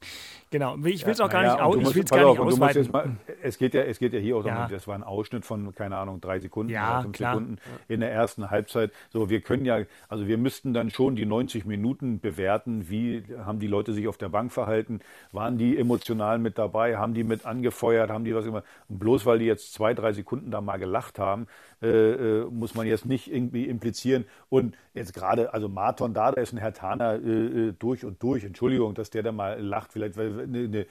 Genau, 0.50 0.76
ich 0.84 1.04
will 1.04 1.12
es 1.12 1.20
auch 1.20 1.28
gar 1.30 1.42
Ja, 1.44 1.66
nicht, 1.68 1.74
du 1.84 1.88
ich 1.90 1.94
will's 1.94 2.10
gar 2.10 2.18
nicht 2.18 2.38
auf, 2.38 2.46
ausweiten. 2.46 2.90
mal, 2.92 3.16
es, 3.42 3.58
geht 3.58 3.74
ja, 3.74 3.82
es 3.82 3.98
geht 3.98 4.12
ja 4.12 4.18
hier 4.18 4.36
auch 4.36 4.44
Ja. 4.44 4.54
darum, 4.54 4.72
das 4.72 4.86
war 4.88 4.94
ein 4.94 5.02
Ausschnitt 5.04 5.44
von, 5.44 5.74
keine 5.74 5.96
Ahnung, 5.96 6.20
drei 6.20 6.38
Sekunden 6.40 6.72
Ja, 6.72 6.94
oder 6.94 7.02
fünf 7.02 7.16
klar. 7.16 7.34
Sekunden 7.34 7.58
in 7.88 8.00
der 8.00 8.12
ersten 8.12 8.50
Halbzeit. 8.50 8.92
So, 9.10 9.28
wir 9.30 9.40
können 9.40 9.64
ja, 9.64 9.80
also 10.08 10.26
wir 10.26 10.38
müssten 10.38 10.74
dann 10.74 10.90
schon 10.90 11.16
die 11.16 11.26
90 11.26 11.64
Minuten 11.64 12.20
bewerten. 12.20 12.88
Wie 12.88 13.24
haben 13.44 13.58
die 13.60 13.66
Leute 13.66 13.92
sich 13.92 14.08
auf 14.08 14.16
der 14.18 14.28
Bank 14.28 14.52
verhalten? 14.52 15.00
Waren 15.32 15.58
die 15.58 15.76
emotional 15.78 16.38
mit 16.38 16.58
dabei? 16.58 16.96
Haben 16.96 17.14
die 17.14 17.24
mit 17.24 17.46
angefeuert? 17.46 18.10
Haben 18.10 18.24
die 18.24 18.34
was 18.34 18.46
immer? 18.46 18.62
Und 18.88 18.98
bloß 18.98 19.26
weil 19.26 19.38
die 19.38 19.46
jetzt 19.46 19.72
zwei, 19.74 19.94
drei 19.94 20.12
Sekunden 20.12 20.50
da 20.50 20.60
mal 20.60 20.76
gelacht 20.78 21.18
haben, 21.18 21.46
äh, 21.82 21.88
äh, 21.88 22.44
muss 22.50 22.74
man 22.74 22.86
jetzt 22.86 23.04
nicht 23.06 23.30
irgendwie 23.30 23.66
implizieren. 23.66 24.24
Und 24.56 24.76
jetzt 24.94 25.12
gerade, 25.14 25.52
also 25.52 25.68
Marton 25.68 26.14
da, 26.14 26.32
der 26.32 26.42
ist 26.42 26.52
ein 26.52 26.58
Herr 26.58 26.72
Taner 26.72 27.14
äh, 27.14 27.68
äh, 27.68 27.72
durch 27.78 28.04
und 28.04 28.22
durch. 28.22 28.44
Entschuldigung, 28.44 28.94
dass 28.94 29.10
der 29.10 29.22
da 29.22 29.32
mal 29.32 29.60
lacht. 29.60 29.92
Vielleicht 29.92 30.16
weil 30.16 30.40
eine, 30.40 30.58
eine, 30.58 30.78
äh, 30.78 30.86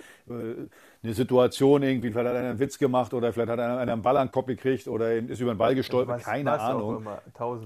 eine 1.04 1.13
Situation 1.13 1.84
irgendwie, 1.84 2.12
vielleicht 2.12 2.28
hat 2.30 2.36
einer 2.36 2.49
einen 2.49 2.60
Witz 2.60 2.78
gemacht 2.78 3.13
oder 3.13 3.34
vielleicht 3.34 3.49
hat 3.49 3.60
einer, 3.60 3.78
einen 3.78 4.01
Ball 4.01 4.17
an 4.17 4.28
den 4.28 4.32
Kopf 4.32 4.47
gekriegt 4.47 4.88
oder 4.88 5.13
ist 5.13 5.39
über 5.39 5.54
den 5.54 5.58
Ball 5.58 5.75
gestolpert. 5.75 6.17
Was- 6.17 6.23
Keine 6.25 6.51
was 6.51 6.62
Ahnung. 6.62 7.06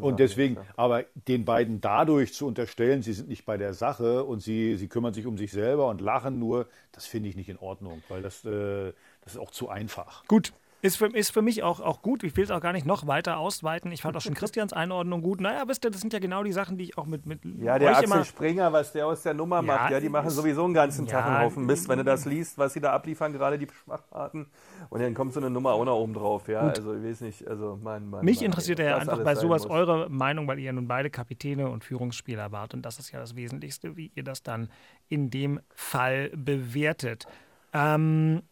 Und 0.02 0.20
deswegen, 0.20 0.56
gibt's 0.56 0.70
aber 0.78 1.04
den 1.28 1.46
beiden 1.46 1.82
dadurch 1.82 2.34
zu 2.34 2.48
unterstellen, 2.48 3.02
sie 3.02 3.14
sind 3.14 3.30
nicht 3.30 3.46
bei 3.46 3.58
der 3.58 3.74
Sache 3.74 4.24
und 4.24 4.40
sie, 4.42 4.76
sie 4.78 4.88
kümmern 4.88 5.14
sich 5.14 5.26
um 5.26 5.38
sich 5.38 5.52
selber 5.52 5.88
und 5.90 6.02
lachen 6.02 6.40
nur, 6.40 6.68
das 6.92 7.06
finde 7.06 7.30
ich 7.30 7.36
nicht 7.36 7.50
in 7.50 7.58
Ordnung, 7.58 8.02
weil 8.10 8.22
das, 8.22 8.44
äh, 8.46 8.94
das 9.22 9.34
ist 9.34 9.40
auch 9.40 9.52
zu 9.52 9.70
einfach. 9.70 10.26
Gut. 10.28 10.54
Ist 10.82 10.96
für, 10.96 11.08
ist 11.08 11.32
für 11.32 11.42
mich 11.42 11.62
auch, 11.62 11.82
auch 11.82 12.02
gut. 12.02 12.24
Ich 12.24 12.38
will 12.38 12.46
es 12.46 12.52
auch 12.52 12.62
gar 12.62 12.72
nicht 12.72 12.86
noch 12.86 13.06
weiter 13.06 13.38
ausweiten. 13.38 13.92
Ich 13.92 14.02
fand 14.02 14.16
auch 14.16 14.22
schon 14.22 14.34
Christians 14.34 14.72
Einordnung 14.72 15.22
gut. 15.22 15.42
Naja, 15.42 15.64
wisst 15.68 15.84
ihr, 15.84 15.92
das 15.92 16.00
sind 16.00 16.14
ja 16.14 16.20
genau 16.20 16.42
die 16.44 16.54
Sachen, 16.54 16.78
die 16.78 16.86
ich 16.86 16.98
auch 16.98 17.06
mit, 17.06 17.26
mit 17.26 17.42
Ja, 17.60 17.78
der 17.78 17.90
Axel 17.92 18.06
immer. 18.06 18.24
Springer, 18.24 18.72
was 18.72 18.94
der 18.94 19.06
aus 19.08 19.24
der 19.24 19.34
Nummer 19.34 19.62
macht, 19.62 19.92
ja, 19.92 20.00
die 20.00 20.08
machen 20.08 20.30
sowieso 20.30 20.64
einen 20.64 20.74
ganzen 20.74 21.06
Tag 21.06 21.26
Ja, 21.26 21.36
einen 21.36 21.46
Haufen 21.46 21.66
Mist, 21.66 21.90
wenn 21.90 21.98
du 21.98 22.06
das 22.06 22.24
liest, 22.24 22.58
was 22.58 22.72
sie 22.72 22.80
da 22.80 22.94
abliefern, 22.94 23.34
gerade 23.34 23.58
die 23.60 23.68
Schwachparten. 23.68 24.48
Und 24.90 25.02
dann 25.02 25.14
kommt 25.14 25.34
so 25.34 25.42
eine 25.42 25.50
Nummer 25.50 25.74
auch 25.74 25.84
noch 25.84 25.98
oben 25.98 26.14
drauf, 26.14 26.48
ja. 26.48 26.62
Also 26.62 26.96
ich 26.96 27.04
weiß 27.04 27.22
nicht, 27.22 27.46
also 27.46 27.78
mein, 27.82 28.10
mein 28.10 28.24
Mich 28.24 28.38
Mann, 28.38 28.46
interessiert 28.46 28.80
ja 28.80 28.98
einfach 28.98 29.22
bei 29.22 29.36
sowas 29.36 29.64
muss. 29.64 29.72
eure 29.72 30.10
Meinung, 30.10 30.48
weil 30.48 30.60
ihr 30.60 30.66
ja 30.66 30.72
nun 30.72 30.88
beide 30.88 31.10
Kapitäne 31.10 31.68
und 31.70 31.84
Führungsspieler 31.84 32.54
wart. 32.54 32.74
Und 32.74 32.84
das 32.84 33.00
ist 33.00 33.12
ja 33.12 33.20
das 33.20 33.36
Wesentlichste, 33.36 33.98
wie 33.98 34.14
ihr 34.16 34.24
das 34.24 34.44
dann 34.44 34.70
in 35.10 35.30
dem 35.30 35.60
Fall 35.76 36.30
bewertet. 36.34 37.26
Ähm, 37.74 38.44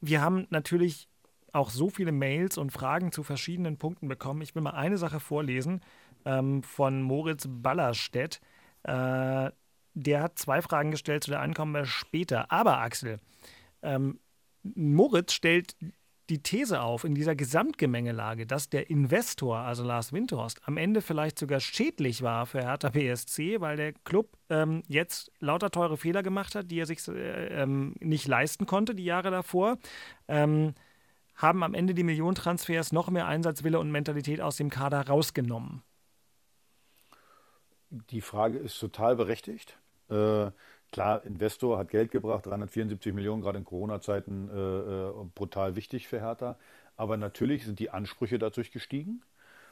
wir 0.00 0.22
haben 0.22 0.46
natürlich 0.50 1.07
auch 1.52 1.70
so 1.70 1.90
viele 1.90 2.12
Mails 2.12 2.58
und 2.58 2.70
Fragen 2.70 3.12
zu 3.12 3.22
verschiedenen 3.22 3.78
Punkten 3.78 4.08
bekommen. 4.08 4.42
Ich 4.42 4.54
will 4.54 4.62
mal 4.62 4.70
eine 4.70 4.98
Sache 4.98 5.20
vorlesen 5.20 5.80
ähm, 6.24 6.62
von 6.62 7.02
Moritz 7.02 7.46
Ballerstedt. 7.48 8.40
Äh, 8.84 9.50
der 9.94 10.22
hat 10.22 10.38
zwei 10.38 10.62
Fragen 10.62 10.90
gestellt, 10.90 11.24
zu 11.24 11.30
der 11.30 11.40
einen 11.40 11.86
später. 11.86 12.52
Aber 12.52 12.78
Axel, 12.78 13.18
ähm, 13.82 14.20
Moritz 14.62 15.32
stellt 15.32 15.74
die 16.28 16.42
These 16.42 16.82
auf 16.82 17.04
in 17.04 17.14
dieser 17.14 17.34
Gesamtgemengelage, 17.34 18.46
dass 18.46 18.68
der 18.68 18.90
Investor, 18.90 19.58
also 19.58 19.82
Lars 19.82 20.12
Windhorst, 20.12 20.60
am 20.66 20.76
Ende 20.76 21.00
vielleicht 21.00 21.38
sogar 21.38 21.60
schädlich 21.60 22.22
war 22.22 22.46
für 22.46 22.60
Hertha 22.60 22.90
BSC, 22.90 23.60
weil 23.60 23.76
der 23.76 23.92
Club 24.04 24.28
ähm, 24.50 24.82
jetzt 24.88 25.32
lauter 25.40 25.70
teure 25.70 25.96
Fehler 25.96 26.22
gemacht 26.22 26.54
hat, 26.54 26.70
die 26.70 26.80
er 26.80 26.86
sich 26.86 27.06
äh, 27.08 27.62
ähm, 27.62 27.94
nicht 28.00 28.26
leisten 28.26 28.66
konnte 28.66 28.94
die 28.94 29.04
Jahre 29.04 29.30
davor. 29.30 29.78
Ähm, 30.26 30.74
haben 31.38 31.62
am 31.62 31.72
Ende 31.72 31.94
die 31.94 32.02
Millionentransfers 32.02 32.92
noch 32.92 33.08
mehr 33.08 33.26
Einsatzwille 33.26 33.78
und 33.78 33.90
Mentalität 33.90 34.40
aus 34.40 34.56
dem 34.56 34.68
Kader 34.68 35.06
rausgenommen. 35.06 35.82
Die 37.90 38.20
Frage 38.20 38.58
ist 38.58 38.78
total 38.78 39.16
berechtigt. 39.16 39.78
Äh, 40.10 40.50
klar, 40.92 41.24
Investor 41.24 41.78
hat 41.78 41.88
Geld 41.88 42.10
gebracht, 42.10 42.44
374 42.44 43.14
Millionen, 43.14 43.40
gerade 43.40 43.58
in 43.58 43.64
Corona-Zeiten 43.64 44.50
äh, 44.50 44.54
äh, 44.54 45.12
brutal 45.34 45.76
wichtig 45.76 46.08
für 46.08 46.20
Hertha. 46.20 46.58
Aber 46.96 47.16
natürlich 47.16 47.64
sind 47.64 47.78
die 47.78 47.90
Ansprüche 47.90 48.38
dadurch 48.38 48.72
gestiegen. 48.72 49.22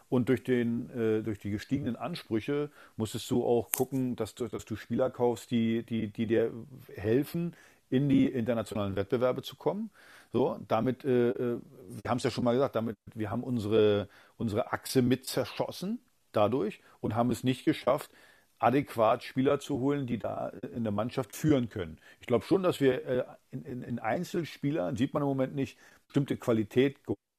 Und 0.08 0.28
durch, 0.28 0.44
den, 0.44 0.88
äh, 0.90 1.22
durch 1.22 1.40
die 1.40 1.50
gestiegenen 1.50 1.96
Ansprüche 1.96 2.70
musstest 2.96 3.28
du 3.30 3.44
auch 3.44 3.72
gucken, 3.72 4.14
dass 4.14 4.36
du, 4.36 4.46
dass 4.46 4.64
du 4.64 4.76
Spieler 4.76 5.10
kaufst, 5.10 5.50
die, 5.50 5.82
die, 5.82 6.08
die 6.08 6.26
dir 6.26 6.52
helfen, 6.94 7.56
in 7.90 8.08
die 8.08 8.26
internationalen 8.26 8.94
Wettbewerbe 8.96 9.42
zu 9.42 9.56
kommen. 9.56 9.90
So, 10.36 10.58
damit, 10.68 11.02
äh, 11.06 11.30
äh, 11.30 11.60
wir 11.88 12.10
haben 12.10 12.18
es 12.18 12.24
ja 12.24 12.30
schon 12.30 12.44
mal 12.44 12.52
gesagt, 12.52 12.76
damit, 12.76 12.94
wir 13.14 13.30
haben 13.30 13.42
unsere, 13.42 14.06
unsere 14.36 14.70
Achse 14.70 15.00
mit 15.00 15.24
zerschossen 15.24 15.98
dadurch 16.32 16.82
und 17.00 17.14
haben 17.14 17.30
es 17.30 17.42
nicht 17.42 17.64
geschafft, 17.64 18.10
adäquat 18.58 19.22
Spieler 19.24 19.60
zu 19.60 19.80
holen, 19.80 20.06
die 20.06 20.18
da 20.18 20.48
in 20.74 20.84
der 20.84 20.92
Mannschaft 20.92 21.34
führen 21.34 21.70
können. 21.70 21.98
Ich 22.20 22.26
glaube 22.26 22.44
schon, 22.44 22.62
dass 22.62 22.82
wir 22.82 23.06
äh, 23.06 23.24
in, 23.50 23.64
in, 23.64 23.82
in 23.82 23.98
Einzelspielern, 23.98 24.96
sieht 24.96 25.14
man 25.14 25.22
im 25.22 25.28
Moment 25.28 25.54
nicht, 25.54 25.78
bestimmte 26.06 26.36
Qualität 26.36 26.98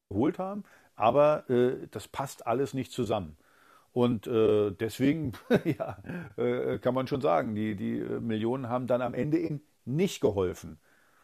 geholt 0.10 0.40
haben, 0.40 0.64
aber 0.96 1.48
äh, 1.52 1.88
das 1.92 2.08
passt 2.08 2.48
alles 2.48 2.74
nicht 2.74 2.92
zusammen. 2.92 3.38
Und 3.94 4.26
äh, 4.26 4.72
deswegen 4.72 5.34
ja, 5.66 5.98
äh, 6.38 6.80
kann 6.80 6.96
man 6.96 7.06
schon 7.08 7.22
sagen, 7.22 7.54
die, 7.54 7.76
die 7.76 8.00
äh, 8.00 8.20
Millionen 8.20 8.70
haben 8.70 8.88
dann 8.88 9.04
am 9.04 9.14
Ende 9.14 9.38
eben 9.40 9.62
nicht 9.86 10.20
geholfen, 10.22 10.80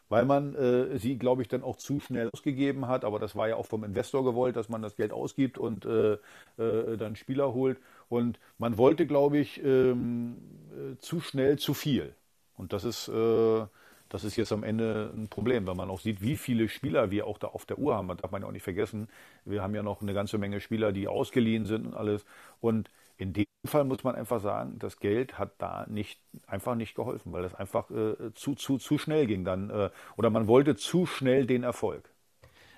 weil 0.08 0.24
man 0.24 0.54
äh, 0.54 0.98
sie, 0.98 1.18
glaube 1.18 1.42
ich, 1.42 1.48
dann 1.48 1.62
auch 1.62 1.76
zu 1.76 2.00
schnell 2.00 2.30
ausgegeben 2.32 2.88
hat. 2.88 3.04
Aber 3.04 3.18
das 3.18 3.36
war 3.36 3.48
ja 3.48 3.56
auch 3.56 3.66
vom 3.66 3.84
Investor 3.84 4.24
gewollt, 4.24 4.56
dass 4.56 4.68
man 4.68 4.82
das 4.82 4.96
Geld 4.96 5.12
ausgibt 5.12 5.58
und 5.58 5.84
äh, 5.86 6.14
äh, 6.58 6.96
dann 6.96 7.16
Spieler 7.16 7.52
holt. 7.54 7.78
Und 8.08 8.38
man 8.58 8.76
wollte, 8.78 9.06
glaube 9.06 9.38
ich, 9.38 9.62
ähm, 9.64 10.36
äh, 10.72 10.98
zu 10.98 11.20
schnell 11.20 11.58
zu 11.58 11.74
viel. 11.74 12.14
Und 12.56 12.72
das 12.72 12.84
ist, 12.84 13.08
äh, 13.08 13.66
das 14.08 14.24
ist 14.24 14.36
jetzt 14.36 14.52
am 14.52 14.62
Ende 14.62 15.12
ein 15.16 15.28
Problem, 15.28 15.66
wenn 15.66 15.76
man 15.76 15.90
auch 15.90 16.00
sieht, 16.00 16.20
wie 16.22 16.36
viele 16.36 16.68
Spieler 16.68 17.10
wir 17.10 17.26
auch 17.26 17.38
da 17.38 17.48
auf 17.48 17.66
der 17.66 17.78
Uhr 17.78 17.94
haben. 17.96 18.08
Das 18.08 18.18
darf 18.18 18.30
man 18.30 18.42
ja 18.42 18.48
auch 18.48 18.52
nicht 18.52 18.62
vergessen. 18.62 19.08
Wir 19.44 19.62
haben 19.62 19.74
ja 19.74 19.82
noch 19.82 20.02
eine 20.02 20.14
ganze 20.14 20.38
Menge 20.38 20.60
Spieler, 20.60 20.92
die 20.92 21.08
ausgeliehen 21.08 21.66
sind 21.66 21.86
und 21.86 21.94
alles. 21.94 22.24
Und 22.60 22.90
in 23.16 23.32
dem 23.32 23.46
Fall 23.68 23.84
muss 23.84 24.04
man 24.04 24.14
einfach 24.14 24.40
sagen, 24.40 24.78
das 24.78 24.98
Geld 24.98 25.38
hat 25.38 25.52
da 25.58 25.86
nicht 25.88 26.20
einfach 26.46 26.74
nicht 26.74 26.94
geholfen, 26.94 27.32
weil 27.32 27.42
das 27.42 27.54
einfach 27.54 27.90
äh, 27.90 28.32
zu, 28.34 28.54
zu, 28.54 28.78
zu 28.78 28.98
schnell 28.98 29.26
ging 29.26 29.44
dann. 29.44 29.70
Äh, 29.70 29.90
oder 30.16 30.30
man 30.30 30.46
wollte 30.46 30.76
zu 30.76 31.06
schnell 31.06 31.46
den 31.46 31.62
Erfolg. 31.62 32.13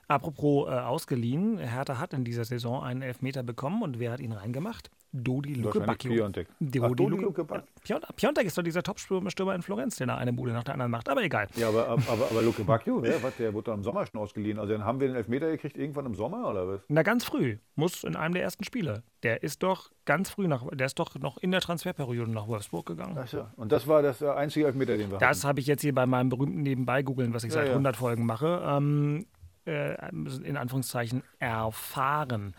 Apropos 0.08 0.68
äh, 0.68 0.72
ausgeliehen, 0.72 1.58
Hertha 1.58 1.98
hat 1.98 2.12
in 2.12 2.24
dieser 2.24 2.44
Saison 2.44 2.82
einen 2.84 3.02
Elfmeter 3.02 3.42
bekommen 3.42 3.82
und 3.82 3.98
wer 3.98 4.12
hat 4.12 4.20
ihn 4.20 4.32
reingemacht? 4.32 4.90
Dodi 5.12 5.54
Luke 5.54 5.80
Bacchio. 5.80 6.12
Piontek. 6.12 6.46
Dodi, 6.60 7.06
Luke, 7.06 7.22
Luke 7.22 7.42
Bac- 7.44 7.62
ja, 7.86 7.96
Pion- 7.98 8.14
Piontek 8.16 8.44
ist 8.46 8.58
doch 8.58 8.62
dieser 8.62 8.82
Top-Stürmer 8.82 9.54
in 9.54 9.62
Florenz, 9.62 9.96
der 9.96 10.08
da 10.08 10.16
eine 10.16 10.32
Bude 10.32 10.52
nach 10.52 10.62
der 10.64 10.74
anderen 10.74 10.90
macht. 10.90 11.08
Aber 11.08 11.22
egal. 11.22 11.46
Ja, 11.56 11.68
aber, 11.68 11.88
aber, 11.88 12.02
aber 12.30 12.42
Luke 12.42 12.62
Bacchio, 12.64 13.02
wer, 13.02 13.22
was, 13.22 13.34
der 13.36 13.54
wurde 13.54 13.64
doch 13.70 13.74
im 13.74 13.82
Sommer 13.82 14.04
schon 14.06 14.20
ausgeliehen. 14.20 14.58
Also 14.58 14.74
dann 14.74 14.84
haben 14.84 15.00
wir 15.00 15.08
den 15.08 15.16
Elfmeter 15.16 15.50
gekriegt 15.50 15.76
irgendwann 15.78 16.06
im 16.06 16.14
Sommer 16.14 16.48
oder 16.50 16.68
was? 16.68 16.80
Na, 16.88 17.02
ganz 17.02 17.24
früh. 17.24 17.56
Muss 17.76 18.04
in 18.04 18.14
einem 18.14 18.34
der 18.34 18.42
ersten 18.42 18.64
Spiele. 18.64 19.02
Der 19.22 19.42
ist 19.42 19.62
doch 19.62 19.90
ganz 20.04 20.28
früh 20.30 20.46
nach, 20.48 20.66
der 20.72 20.86
ist 20.86 20.98
doch 20.98 21.14
noch 21.16 21.38
in 21.38 21.50
der 21.50 21.60
Transferperiode 21.62 22.30
nach 22.30 22.46
Wolfsburg 22.46 22.84
gegangen. 22.86 23.16
Ach 23.18 23.26
so. 23.26 23.46
Und 23.56 23.72
das 23.72 23.88
war 23.88 24.02
das 24.02 24.18
der 24.18 24.36
einzige 24.36 24.66
Elfmeter, 24.66 24.96
den 24.98 25.10
wir 25.10 25.18
Das 25.18 25.38
hatten. 25.38 25.48
habe 25.48 25.60
ich 25.60 25.66
jetzt 25.66 25.80
hier 25.80 25.94
bei 25.94 26.04
meinem 26.06 26.28
berühmten 26.28 26.62
Nebenbei-Googeln, 26.62 27.32
was 27.32 27.42
ich 27.44 27.50
Ja, 27.50 27.60
seit 27.60 27.66
ja. 27.68 27.72
100 27.72 27.96
Folgen 27.96 28.26
mache, 28.26 28.62
ähm, 28.66 29.26
äh, 29.66 29.94
in 30.10 30.56
Anführungszeichen 30.56 31.22
erfahren. 31.38 32.54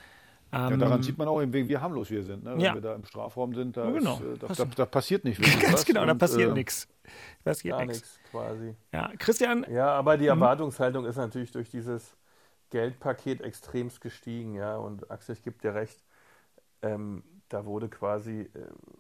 Ja, 0.52 0.70
Ähm, 0.70 0.80
daran 0.80 1.04
sieht 1.04 1.17
man 1.17 1.27
auch, 1.27 1.42
wie, 1.42 1.67
wie 1.67 1.77
harmlos 1.77 2.10
wir 2.10 2.23
sind. 2.23 2.44
Ne? 2.44 2.52
Wenn 2.54 2.60
Ja. 2.62 2.73
wir 2.73 2.82
da 2.82 2.96
im 2.96 3.04
Strafraum 3.06 3.54
sind, 3.54 3.75
da, 3.75 3.92
genau. 3.92 4.15
ist, 4.15 4.21
äh, 4.21 4.38
da, 4.38 4.48
da, 4.48 4.65
da 4.65 4.86
passiert 4.86 5.25
nicht 5.25 5.40
wirklich 5.40 5.60
Ganz 5.62 5.73
was. 5.73 5.86
genau, 5.86 6.06
da 6.06 6.13
passiert 6.13 6.52
äh, 6.52 6.54
nichts. 6.54 6.88
Passiert 7.44 7.77
Gar 7.77 7.86
nichts. 7.86 8.19
quasi. 8.32 8.75
Ja, 8.94 9.12
Christian, 9.17 9.65
Ja, 9.69 9.90
aber 9.92 10.15
Mhm. 10.15 10.21
die 10.21 10.27
Erwartungshaltung 10.27 11.06
ist 11.06 11.17
natürlich 11.17 11.52
durch 11.52 11.69
dieses 11.69 12.15
Geldpaket 12.69 13.42
extremst 13.42 14.00
gestiegen, 14.02 14.56
ja. 14.56 14.77
Und 14.77 15.10
Axel, 15.12 15.34
ich 15.34 15.44
gebe 15.44 15.58
dir 15.60 15.73
recht, 15.73 16.04
ähm, 16.82 17.23
da 17.50 17.65
wurde 17.65 17.90
quasi 17.90 18.42
äh, 18.42 18.48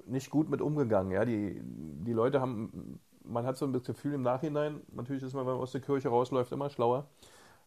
nicht 0.05 0.29
gut 0.29 0.49
mit 0.49 0.61
umgegangen, 0.61 1.11
ja. 1.11 1.23
Die, 1.25 1.59
die 1.63 2.13
Leute 2.13 2.41
haben, 2.41 2.99
man 3.23 3.45
hat 3.45 3.57
so 3.57 3.65
ein 3.65 3.71
bisschen 3.71 3.93
Gefühl 3.93 4.13
im 4.13 4.21
Nachhinein, 4.21 4.81
natürlich 4.93 5.23
ist 5.23 5.33
man, 5.33 5.45
wenn 5.45 5.53
man 5.53 5.61
aus 5.61 5.71
der 5.71 5.81
Kirche 5.81 6.09
rausläuft, 6.09 6.51
immer 6.51 6.69
schlauer. 6.69 7.07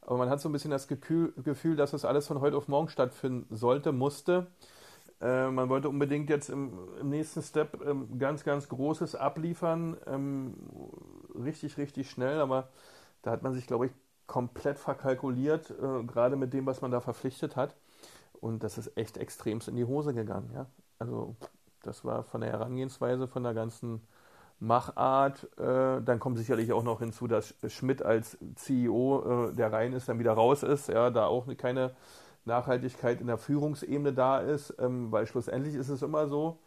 Aber 0.03 0.18
man 0.18 0.30
hat 0.30 0.40
so 0.40 0.48
ein 0.48 0.53
bisschen 0.53 0.70
das 0.70 0.88
Gefühl, 0.88 1.76
dass 1.76 1.92
das 1.92 2.05
alles 2.05 2.26
von 2.26 2.40
heute 2.40 2.57
auf 2.57 2.68
morgen 2.68 2.88
stattfinden 2.88 3.55
sollte, 3.55 3.92
musste. 3.92 4.46
Äh, 5.20 5.51
man 5.51 5.68
wollte 5.68 5.88
unbedingt 5.88 6.30
jetzt 6.30 6.48
im, 6.48 6.72
im 7.01 7.11
nächsten 7.11 7.42
Step 7.42 7.80
ähm, 7.86 8.18
ganz, 8.18 8.44
ganz 8.44 8.68
Großes 8.68 9.14
abliefern. 9.14 9.96
Ähm, 10.07 10.55
richtig, 11.34 11.76
richtig 11.76 12.11
schnell, 12.11 12.40
aber 12.40 12.68
da 13.22 13.30
hat 13.30 13.42
man 13.42 13.53
sich, 13.53 13.66
glaube 13.66 13.86
ich, 13.86 13.92
komplett 14.26 14.78
verkalkuliert, 14.78 15.70
äh, 15.70 16.05
gerade 16.05 16.36
mit 16.36 16.53
dem, 16.53 16.64
was 16.66 16.80
man 16.80 16.90
da 16.90 17.01
verpflichtet 17.01 17.57
hat. 17.57 17.76
Und 18.40 18.62
das 18.64 18.78
ist 18.78 18.96
echt 18.96 19.18
extremst 19.18 19.68
in 19.68 19.76
die 19.76 19.84
Hose 19.84 20.14
gegangen. 20.14 20.51
Ja? 20.55 20.66
Also 20.98 21.36
das 21.82 22.05
war 22.05 22.24
von 22.24 22.40
der 22.40 22.51
Herangehensweise, 22.51 23.28
von 23.28 23.42
der 23.42 23.55
ganzen 23.55 24.01
Machart. 24.61 25.48
Äh, 25.58 26.02
dann 26.02 26.18
kommt 26.20 26.38
sicherlich 26.38 26.72
auch 26.72 26.82
noch 26.84 27.00
hinzu, 27.00 27.26
dass 27.26 27.54
Schmidt 27.68 28.02
als 28.02 28.38
CEO, 28.56 29.50
äh, 29.50 29.54
der 29.54 29.72
rein 29.72 29.92
ist, 29.92 30.08
dann 30.08 30.18
wieder 30.18 30.32
raus 30.32 30.62
ist. 30.62 30.88
Ja, 30.88 31.11
da 31.11 31.26
auch 31.26 31.46
keine 31.56 31.92
Nachhaltigkeit 32.44 33.20
in 33.20 33.26
der 33.26 33.38
Führungsebene 33.38 34.12
da 34.12 34.38
ist, 34.38 34.74
ähm, 34.78 35.11
weil 35.12 35.26
schlussendlich 35.26 35.74
ist 35.74 35.88
es 35.88 36.02
immer 36.02 36.28
so, 36.28 36.58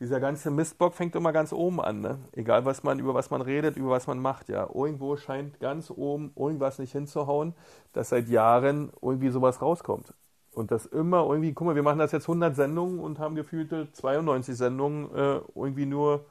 dieser 0.00 0.20
ganze 0.20 0.50
Mistbock 0.50 0.94
fängt 0.94 1.14
immer 1.16 1.32
ganz 1.32 1.52
oben 1.52 1.80
an, 1.80 2.00
ne? 2.02 2.18
Egal 2.32 2.64
was 2.66 2.82
man, 2.82 2.98
über 2.98 3.14
was 3.14 3.30
man 3.30 3.40
redet, 3.40 3.76
über 3.76 3.90
was 3.90 4.06
man 4.06 4.18
macht, 4.18 4.48
ja. 4.50 4.68
Irgendwo 4.74 5.16
scheint 5.16 5.58
ganz 5.60 5.90
oben 5.90 6.32
irgendwas 6.36 6.78
nicht 6.78 6.92
hinzuhauen, 6.92 7.54
dass 7.94 8.10
seit 8.10 8.28
Jahren 8.28 8.92
irgendwie 9.00 9.30
sowas 9.30 9.62
rauskommt. 9.62 10.12
Und 10.54 10.70
das 10.70 10.86
immer 10.86 11.26
irgendwie, 11.28 11.52
guck 11.54 11.66
mal, 11.66 11.74
wir 11.76 11.82
machen 11.82 11.98
das 11.98 12.12
jetzt 12.12 12.28
100 12.28 12.56
Sendungen 12.56 12.98
und 13.00 13.18
haben 13.18 13.34
gefühlte 13.36 13.90
92 13.92 14.56
Sendungen 14.56 15.14
äh, 15.14 15.40
irgendwie 15.54 15.86
nur 15.86 16.26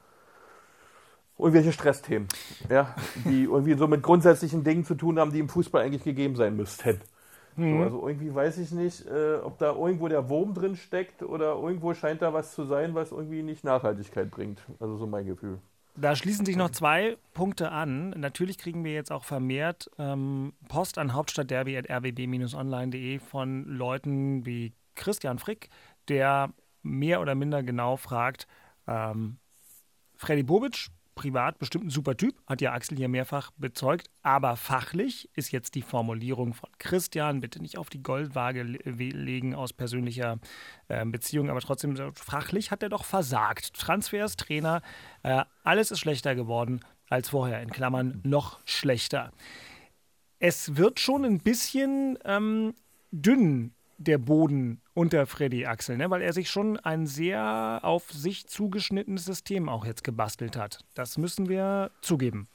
irgendwelche 1.38 1.74
Stressthemen, 1.74 2.28
ja, 2.70 2.96
die 3.26 3.44
irgendwie 3.44 3.76
so 3.76 3.88
mit 3.88 4.02
grundsätzlichen 4.02 4.64
Dingen 4.64 4.86
zu 4.86 4.96
tun 4.96 5.20
haben, 5.20 5.32
die 5.32 5.40
im 5.40 5.50
Fußball 5.50 5.84
eigentlich 5.84 6.04
gegeben 6.04 6.36
sein 6.36 6.56
müssten. 6.56 7.02
Mhm. 7.56 7.78
So, 7.78 7.84
also 7.84 8.08
irgendwie 8.08 8.34
weiß 8.34 8.58
ich 8.58 8.72
nicht, 8.72 9.06
äh, 9.08 9.36
ob 9.44 9.60
da 9.60 9.74
irgendwo 9.74 10.08
der 10.08 10.30
Wurm 10.30 10.54
drin 10.54 10.76
steckt 10.76 11.24
oder 11.24 11.56
irgendwo 11.56 11.94
scheint 11.94 12.22
da 12.22 12.34
was 12.34 12.54
zu 12.54 12.66
sein, 12.66 12.96
was 12.96 13.12
irgendwie 13.12 13.44
nicht 13.44 13.64
Nachhaltigkeit 13.64 14.32
bringt. 14.32 14.62
Also 14.80 14.98
so 14.98 15.08
mein 15.08 15.26
Gefühl. 15.26 15.60
Da 15.98 16.18
schließen 16.18 16.46
sich 16.46 16.58
noch 16.58 16.72
zwei 16.72 17.16
Punkte 17.34 17.72
an. 17.72 18.10
Natürlich 18.10 18.58
kriegen 18.58 18.84
wir 18.84 18.94
jetzt 18.94 19.14
auch 19.14 19.24
vermehrt 19.24 19.90
ähm, 19.98 20.52
Post 20.68 20.98
an 20.98 21.14
hauptstadtderby.rwb-online.de 21.14 23.20
von 23.20 23.64
Leuten 23.66 24.46
wie 24.46 24.74
Christian 24.96 25.40
Frick, 25.40 25.70
der 26.10 26.52
mehr 26.84 27.22
oder 27.22 27.36
minder 27.36 27.64
genau 27.64 27.96
fragt, 27.96 28.46
ähm, 28.88 29.38
Freddy 30.18 30.44
Bobic 30.44 30.88
privat 31.16 31.58
bestimmt 31.58 31.86
ein 31.86 31.90
super 31.90 32.16
Typ, 32.16 32.36
hat 32.46 32.62
ja 32.62 32.74
Axel 32.74 32.98
hier 32.98 33.08
mehrfach 33.08 33.52
bezeugt, 33.58 34.10
aber 34.22 34.56
fachlich 34.56 35.30
ist 35.34 35.52
jetzt 35.52 35.76
die 35.76 35.82
Formulierung 35.82 36.54
von 36.54 36.70
Christian, 36.78 37.42
bitte 37.42 37.62
nicht 37.62 37.78
auf 37.78 37.90
die 37.90 38.04
Goldwaage 38.04 38.64
legen 38.64 39.56
aus 39.56 39.74
persönlicher 39.74 40.40
äh, 40.90 41.06
Beziehung, 41.06 41.50
aber 41.50 41.62
trotzdem 41.62 41.96
fachlich 42.14 42.72
hat 42.72 42.84
er 42.84 42.90
doch 42.90 43.06
versagt. 43.06 43.74
Transfers, 43.74 44.36
Trainer, 44.36 44.82
äh, 45.24 45.44
alles 45.64 45.92
ist 45.92 46.00
schlechter 46.00 46.36
geworden 46.36 46.82
als 47.10 47.30
vorher, 47.30 47.62
in 47.62 47.70
Klammern 47.70 48.22
noch 48.24 48.60
schlechter. 48.66 49.32
Es 50.40 50.76
wird 50.76 51.00
schon 51.00 51.24
ein 51.24 51.40
bisschen 51.40 52.18
ähm, 52.26 52.74
dünn 53.12 53.75
der 53.98 54.18
Boden 54.18 54.82
unter 54.94 55.26
Freddy 55.26 55.66
Axel, 55.66 55.98
ne? 55.98 56.10
weil 56.10 56.22
er 56.22 56.34
sich 56.34 56.50
schon 56.50 56.78
ein 56.78 57.06
sehr 57.08 57.80
auf 57.84 58.12
sich 58.12 58.48
zugeschnittenes 58.48 59.26
System 59.26 59.70
auch 59.70 59.86
jetzt 59.86 60.04
gebastelt 60.04 60.58
hat. 60.58 60.80
Das 60.94 61.18
müssen 61.18 61.50
wir 61.50 61.92
zugeben. 62.02 62.48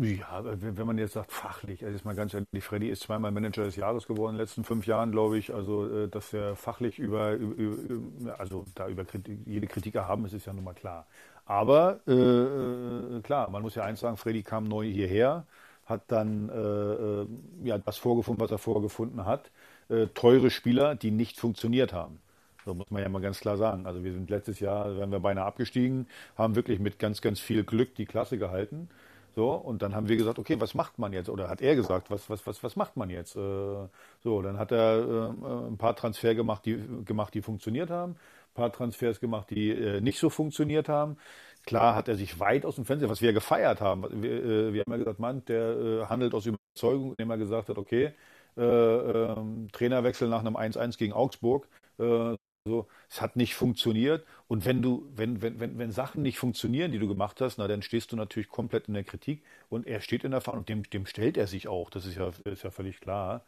Ja, 0.00 0.42
wenn 0.44 0.86
man 0.86 0.96
jetzt 0.96 1.14
sagt, 1.14 1.32
fachlich, 1.32 1.84
also 1.84 1.96
ist 1.96 2.04
mal 2.04 2.14
ganz 2.14 2.32
ehrlich, 2.32 2.62
Freddy 2.62 2.88
ist 2.88 3.02
zweimal 3.02 3.32
Manager 3.32 3.64
des 3.64 3.74
Jahres 3.74 4.06
geworden 4.06 4.30
in 4.30 4.36
den 4.36 4.42
letzten 4.42 4.62
fünf 4.62 4.86
Jahren, 4.86 5.10
glaube 5.10 5.38
ich. 5.38 5.52
Also, 5.52 5.88
äh, 5.90 6.08
dass 6.08 6.32
er 6.32 6.54
fachlich 6.54 7.00
über, 7.00 7.32
über 7.32 8.38
also 8.38 8.64
da 8.76 8.86
über 8.86 9.04
Kritik, 9.04 9.40
jede 9.44 9.66
Kritik 9.66 9.96
erhaben 9.96 10.24
ist, 10.24 10.34
ist 10.34 10.46
ja 10.46 10.52
nun 10.52 10.62
mal 10.62 10.74
klar. 10.74 11.06
Aber 11.46 11.98
äh, 12.06 12.12
äh, 12.12 13.20
klar, 13.22 13.50
man 13.50 13.62
muss 13.62 13.74
ja 13.74 13.82
eins 13.82 13.98
sagen, 13.98 14.16
Freddy 14.16 14.44
kam 14.44 14.64
neu 14.64 14.86
hierher, 14.86 15.46
hat 15.86 16.02
dann 16.06 16.48
äh, 16.48 16.52
äh 16.54 17.26
ja, 17.64 17.78
das 17.78 17.96
vorgefunden, 17.96 18.40
was 18.40 18.52
er 18.52 18.58
vorgefunden 18.58 19.26
hat 19.26 19.50
äh, 19.88 20.06
teure 20.08 20.50
Spieler, 20.50 20.94
die 20.94 21.10
nicht 21.10 21.38
funktioniert 21.38 21.92
haben. 21.92 22.20
So 22.64 22.74
muss 22.74 22.90
man 22.90 23.02
ja 23.02 23.08
mal 23.08 23.22
ganz 23.22 23.40
klar 23.40 23.56
sagen. 23.56 23.86
Also 23.86 24.04
wir 24.04 24.12
sind 24.12 24.28
letztes 24.28 24.60
Jahr, 24.60 24.96
werden 24.96 25.10
wir 25.10 25.20
beinahe 25.20 25.46
abgestiegen, 25.46 26.06
haben 26.36 26.54
wirklich 26.54 26.78
mit 26.78 26.98
ganz, 26.98 27.22
ganz 27.22 27.40
viel 27.40 27.64
Glück 27.64 27.94
die 27.94 28.04
Klasse 28.04 28.36
gehalten. 28.36 28.90
So, 29.34 29.52
und 29.52 29.82
dann 29.82 29.94
haben 29.94 30.08
wir 30.08 30.16
gesagt, 30.16 30.38
okay, 30.38 30.60
was 30.60 30.74
macht 30.74 30.98
man 30.98 31.12
jetzt? 31.12 31.30
Oder 31.30 31.48
hat 31.48 31.62
er 31.62 31.76
gesagt, 31.76 32.10
was, 32.10 32.28
was, 32.28 32.46
was, 32.46 32.62
was 32.62 32.76
macht 32.76 32.96
man 32.96 33.08
jetzt? 33.08 33.36
Äh, 33.36 33.86
so, 34.22 34.42
dann 34.42 34.58
hat 34.58 34.72
er 34.72 34.98
äh, 34.98 35.68
ein 35.68 35.78
paar 35.78 35.96
Transfer 35.96 36.34
gemacht, 36.34 36.66
die, 36.66 36.76
gemacht, 37.04 37.32
die 37.34 37.40
funktioniert 37.40 37.88
haben, 37.88 38.12
ein 38.12 38.54
paar 38.54 38.72
Transfers 38.72 39.20
gemacht, 39.20 39.50
die 39.50 40.00
nicht 40.00 40.18
so 40.18 40.28
funktioniert 40.28 40.88
haben. 40.88 41.16
Klar 41.64 41.94
hat 41.94 42.08
er 42.08 42.16
sich 42.16 42.40
weit 42.40 42.66
aus 42.66 42.74
dem 42.74 42.84
Fenster, 42.84 43.08
was 43.08 43.22
wir 43.22 43.32
gefeiert 43.32 43.80
haben. 43.80 44.04
Wir, 44.22 44.72
wir 44.72 44.80
haben 44.80 44.90
ja 44.90 44.96
gesagt, 44.96 45.20
Mann, 45.20 45.44
der 45.46 46.08
handelt 46.10 46.34
aus 46.34 46.46
Überzeugung, 46.46 47.10
indem 47.12 47.30
er 47.30 47.38
gesagt 47.38 47.68
hat, 47.68 47.78
okay, 47.78 48.12
ähm, 48.58 49.68
Trainerwechsel 49.72 50.28
nach 50.28 50.40
einem 50.40 50.56
1-1 50.56 50.98
gegen 50.98 51.12
Augsburg. 51.12 51.68
Äh, 51.98 52.36
so, 52.64 52.86
es 53.10 53.20
hat 53.20 53.36
nicht 53.36 53.54
funktioniert. 53.54 54.26
Und 54.46 54.64
wenn 54.66 54.82
du, 54.82 55.08
wenn, 55.14 55.42
wenn, 55.42 55.60
wenn, 55.60 55.78
wenn 55.78 55.92
Sachen 55.92 56.22
nicht 56.22 56.38
funktionieren, 56.38 56.92
die 56.92 56.98
du 56.98 57.08
gemacht 57.08 57.40
hast, 57.40 57.58
na, 57.58 57.66
dann 57.68 57.82
stehst 57.82 58.12
du 58.12 58.16
natürlich 58.16 58.48
komplett 58.48 58.88
in 58.88 58.94
der 58.94 59.04
Kritik. 59.04 59.42
Und 59.70 59.86
er 59.86 60.00
steht 60.00 60.24
in 60.24 60.32
der 60.32 60.40
Verantwortung, 60.40 60.82
dem, 60.84 60.90
dem 60.90 61.06
stellt 61.06 61.36
er 61.36 61.46
sich 61.46 61.68
auch. 61.68 61.90
Das 61.90 62.06
ist 62.06 62.16
ja, 62.16 62.30
ist 62.44 62.62
ja 62.64 62.70
völlig 62.70 63.00
klar. 63.00 63.44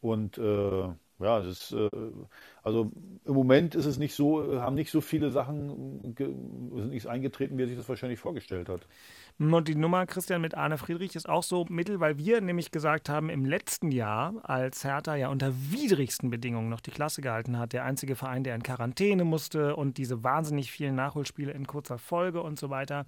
Und 0.00 0.38
äh, 0.38 0.88
ja, 1.24 1.38
ist, 1.38 1.72
äh, 1.72 1.88
also 2.62 2.92
im 3.24 3.34
Moment 3.34 3.74
ist 3.74 3.86
es 3.86 3.98
nicht 3.98 4.14
so, 4.14 4.60
haben 4.60 4.74
nicht 4.74 4.90
so 4.90 5.00
viele 5.00 5.30
Sachen 5.30 6.00
sind 6.16 6.90
nichts 6.90 7.06
eingetreten, 7.06 7.56
wie 7.56 7.62
er 7.62 7.68
sich 7.68 7.76
das 7.76 7.88
wahrscheinlich 7.88 8.20
vorgestellt 8.20 8.68
hat. 8.68 8.86
Und 9.38 9.66
die 9.66 9.74
Nummer, 9.74 10.06
Christian, 10.06 10.42
mit 10.42 10.54
Arne 10.54 10.78
Friedrich 10.78 11.16
ist 11.16 11.28
auch 11.28 11.42
so 11.42 11.64
mittel, 11.68 11.98
weil 11.98 12.18
wir 12.18 12.40
nämlich 12.40 12.70
gesagt 12.70 13.08
haben, 13.08 13.30
im 13.30 13.44
letzten 13.44 13.90
Jahr, 13.90 14.34
als 14.42 14.84
Hertha 14.84 15.16
ja 15.16 15.28
unter 15.28 15.52
widrigsten 15.70 16.30
Bedingungen 16.30 16.68
noch 16.68 16.80
die 16.80 16.92
Klasse 16.92 17.20
gehalten 17.20 17.58
hat, 17.58 17.72
der 17.72 17.84
einzige 17.84 18.14
Verein, 18.16 18.44
der 18.44 18.54
in 18.54 18.62
Quarantäne 18.62 19.24
musste 19.24 19.74
und 19.76 19.98
diese 19.98 20.22
wahnsinnig 20.22 20.70
vielen 20.70 20.94
Nachholspiele 20.94 21.52
in 21.52 21.66
kurzer 21.66 21.98
Folge 21.98 22.42
und 22.42 22.58
so 22.58 22.70
weiter, 22.70 23.06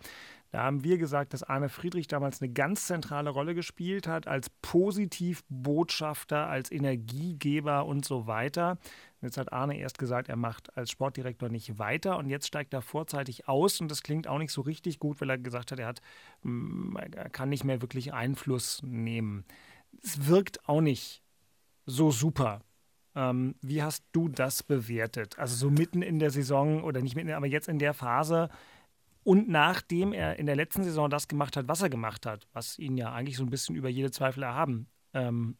da 0.57 0.62
haben 0.62 0.84
wir 0.84 0.96
gesagt, 0.96 1.34
dass 1.34 1.42
Arne 1.42 1.68
Friedrich 1.68 2.07
damals 2.07 2.40
eine 2.40 2.50
ganz 2.50 2.86
zentrale 2.86 3.28
Rolle 3.28 3.54
gespielt 3.54 4.09
hat, 4.09 4.26
als 4.26 4.48
Positivbotschafter, 4.62 6.46
als 6.46 6.72
Energiegeber 6.72 7.84
und 7.84 8.07
so 8.07 8.26
weiter. 8.26 8.78
Jetzt 9.20 9.36
hat 9.36 9.52
Arne 9.52 9.76
erst 9.78 9.98
gesagt, 9.98 10.30
er 10.30 10.36
macht 10.36 10.74
als 10.74 10.90
Sportdirektor 10.90 11.50
nicht 11.50 11.78
weiter 11.78 12.16
und 12.16 12.30
jetzt 12.30 12.46
steigt 12.46 12.72
er 12.72 12.80
vorzeitig 12.80 13.48
aus 13.48 13.82
und 13.82 13.90
das 13.90 14.02
klingt 14.02 14.28
auch 14.28 14.38
nicht 14.38 14.50
so 14.50 14.62
richtig 14.62 14.98
gut, 14.98 15.20
weil 15.20 15.28
er 15.28 15.36
gesagt 15.36 15.72
hat, 15.72 15.78
er, 15.78 15.88
hat, 15.88 16.00
mm, 16.40 16.96
er 16.96 17.28
kann 17.28 17.50
nicht 17.50 17.64
mehr 17.64 17.82
wirklich 17.82 18.14
Einfluss 18.14 18.80
nehmen. 18.82 19.44
Es 20.02 20.26
wirkt 20.26 20.66
auch 20.66 20.80
nicht 20.80 21.22
so 21.84 22.11
super. 22.11 22.62
Ähm, 23.14 23.57
wie 23.61 23.82
hast 23.82 24.04
du 24.12 24.30
das 24.30 24.62
bewertet? 24.62 25.38
Also 25.38 25.54
so 25.54 25.70
mitten 25.70 26.00
in 26.00 26.18
der 26.18 26.30
Saison 26.30 26.82
oder 26.82 27.02
nicht 27.02 27.14
mitten, 27.14 27.32
aber 27.32 27.46
jetzt 27.46 27.68
in 27.68 27.78
der 27.78 27.92
Phase 27.92 28.48
und 29.27 29.49
nachdem 29.49 30.12
er 30.12 30.39
in 30.39 30.47
der 30.47 30.55
letzten 30.55 30.85
Saison 30.85 31.11
das 31.11 31.27
gemacht 31.27 31.57
hat, 31.57 31.66
was 31.66 31.83
er 31.83 31.91
gemacht 31.91 32.27
hat, 32.27 32.47
was 32.53 32.79
ihn 32.79 32.97
ja 32.97 33.12
eigentlich 33.12 33.37
so 33.37 33.43
ein 33.43 33.51
bisschen 33.51 33.74
über 33.74 33.89
jede 33.89 34.12
Zweifel 34.12 34.45
erhaben 34.45 34.89
ähm, 35.14 35.59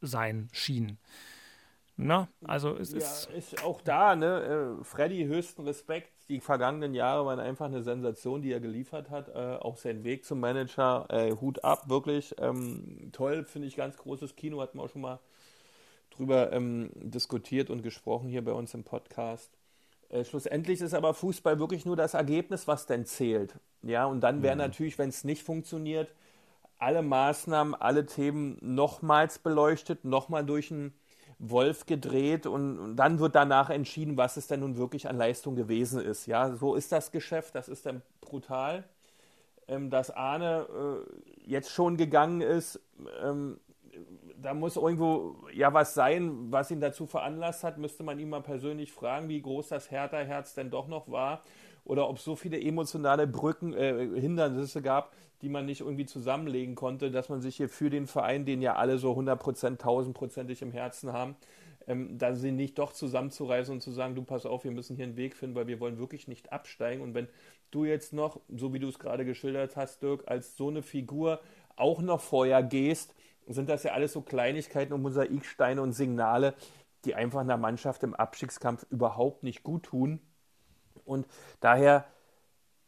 sein 0.00 0.48
schien. 0.52 0.98
Na, 1.96 2.28
also 2.44 2.74
es 2.74 2.92
ja, 2.92 2.98
ist, 2.98 3.28
ist 3.30 3.62
auch 3.62 3.82
da, 3.82 4.16
ne? 4.16 4.78
Äh, 4.80 4.84
Freddy, 4.84 5.26
höchsten 5.26 5.64
Respekt. 5.64 6.10
Die 6.30 6.40
vergangenen 6.40 6.94
Jahre 6.94 7.26
waren 7.26 7.40
einfach 7.40 7.66
eine 7.66 7.82
Sensation, 7.82 8.40
die 8.40 8.52
er 8.52 8.60
geliefert 8.60 9.10
hat. 9.10 9.28
Äh, 9.28 9.58
auch 9.60 9.76
sein 9.76 10.02
Weg 10.02 10.24
zum 10.24 10.40
Manager, 10.40 11.06
äh, 11.10 11.32
Hut 11.32 11.62
ab, 11.62 11.90
wirklich 11.90 12.34
ähm, 12.38 13.10
toll, 13.12 13.44
finde 13.44 13.68
ich, 13.68 13.76
ganz 13.76 13.98
großes 13.98 14.34
Kino, 14.34 14.62
hatten 14.62 14.78
wir 14.78 14.84
auch 14.84 14.90
schon 14.90 15.02
mal 15.02 15.20
drüber 16.08 16.52
ähm, 16.52 16.90
diskutiert 16.94 17.68
und 17.68 17.82
gesprochen 17.82 18.30
hier 18.30 18.42
bei 18.42 18.52
uns 18.52 18.72
im 18.72 18.82
Podcast. 18.82 19.58
Äh, 20.08 20.24
schlussendlich 20.24 20.80
ist 20.80 20.94
aber 20.94 21.14
Fußball 21.14 21.58
wirklich 21.58 21.84
nur 21.84 21.96
das 21.96 22.14
Ergebnis, 22.14 22.68
was 22.68 22.86
denn 22.86 23.06
zählt. 23.06 23.54
Ja, 23.82 24.06
und 24.06 24.20
dann 24.20 24.42
wäre 24.42 24.54
mhm. 24.54 24.60
natürlich, 24.60 24.98
wenn 24.98 25.08
es 25.08 25.24
nicht 25.24 25.42
funktioniert, 25.42 26.12
alle 26.78 27.02
Maßnahmen, 27.02 27.74
alle 27.74 28.06
Themen 28.06 28.58
nochmals 28.60 29.38
beleuchtet, 29.38 30.04
nochmal 30.04 30.44
durch 30.44 30.70
ein 30.70 30.92
Wolf 31.38 31.86
gedreht 31.86 32.46
und, 32.46 32.78
und, 32.78 32.96
dann 32.96 33.18
wird 33.18 33.34
danach 33.34 33.70
entschieden, 33.70 34.16
was 34.16 34.36
es 34.36 34.46
denn 34.46 34.60
nun 34.60 34.76
wirklich 34.76 35.08
an 35.08 35.16
Leistung 35.16 35.54
gewesen 35.54 36.00
ist. 36.00 36.26
Ja, 36.26 36.54
so 36.54 36.74
ist 36.74 36.92
das 36.92 37.12
Geschäft, 37.12 37.54
das 37.54 37.68
ist 37.68 37.86
dann 37.86 38.02
brutal. 38.20 38.84
Ähm, 39.68 39.90
dass 39.90 40.10
Arne 40.10 40.66
äh, 40.70 41.50
jetzt 41.50 41.70
schon 41.72 41.96
gegangen 41.96 42.40
ist, 42.40 42.80
ähm, 43.22 43.58
da 44.46 44.54
muss 44.54 44.76
irgendwo 44.76 45.34
ja 45.52 45.74
was 45.74 45.94
sein, 45.94 46.52
was 46.52 46.70
ihn 46.70 46.80
dazu 46.80 47.04
veranlasst 47.04 47.64
hat, 47.64 47.78
müsste 47.78 48.04
man 48.04 48.20
ihn 48.20 48.28
mal 48.28 48.42
persönlich 48.42 48.92
fragen, 48.92 49.28
wie 49.28 49.42
groß 49.42 49.66
das 49.66 49.90
Hertha-Herz 49.90 50.54
denn 50.54 50.70
doch 50.70 50.86
noch 50.86 51.10
war 51.10 51.42
oder 51.84 52.08
ob 52.08 52.18
es 52.18 52.24
so 52.24 52.36
viele 52.36 52.60
emotionale 52.60 53.26
Brücken, 53.26 53.72
äh, 53.72 54.08
Hindernisse 54.20 54.82
gab, 54.82 55.12
die 55.42 55.48
man 55.48 55.66
nicht 55.66 55.80
irgendwie 55.80 56.06
zusammenlegen 56.06 56.76
konnte, 56.76 57.10
dass 57.10 57.28
man 57.28 57.40
sich 57.40 57.56
hier 57.56 57.68
für 57.68 57.90
den 57.90 58.06
Verein, 58.06 58.44
den 58.44 58.62
ja 58.62 58.76
alle 58.76 58.98
so 58.98 59.10
100 59.10 59.36
Prozent, 59.36 59.80
1000 59.80 60.16
Prozentig 60.16 60.62
im 60.62 60.70
Herzen 60.70 61.12
haben, 61.12 61.34
ähm, 61.88 62.16
da 62.16 62.36
sie 62.36 62.52
nicht 62.52 62.78
doch 62.78 62.92
zusammenzureißen 62.92 63.74
und 63.74 63.80
zu 63.80 63.90
sagen, 63.90 64.14
du 64.14 64.22
pass 64.22 64.46
auf, 64.46 64.62
wir 64.62 64.70
müssen 64.70 64.94
hier 64.94 65.06
einen 65.06 65.16
Weg 65.16 65.34
finden, 65.34 65.56
weil 65.56 65.66
wir 65.66 65.80
wollen 65.80 65.98
wirklich 65.98 66.28
nicht 66.28 66.52
absteigen. 66.52 67.02
Und 67.02 67.14
wenn 67.14 67.26
du 67.72 67.84
jetzt 67.84 68.12
noch, 68.12 68.38
so 68.48 68.72
wie 68.72 68.78
du 68.78 68.86
es 68.86 69.00
gerade 69.00 69.24
geschildert 69.24 69.74
hast, 69.74 70.02
Dirk, 70.02 70.22
als 70.26 70.56
so 70.56 70.68
eine 70.68 70.82
Figur 70.82 71.40
auch 71.74 72.00
noch 72.00 72.20
vorher 72.20 72.62
gehst, 72.62 73.12
sind 73.46 73.68
das 73.68 73.82
ja 73.82 73.92
alles 73.92 74.12
so 74.12 74.20
Kleinigkeiten 74.22 74.92
und 74.92 75.02
Mosaiksteine 75.02 75.80
und 75.80 75.92
Signale, 75.92 76.54
die 77.04 77.14
einfach 77.14 77.40
einer 77.40 77.56
Mannschaft 77.56 78.02
im 78.02 78.14
Abstiegskampf 78.14 78.86
überhaupt 78.90 79.42
nicht 79.42 79.62
gut 79.62 79.84
tun. 79.84 80.20
Und 81.04 81.26
daher, 81.60 82.06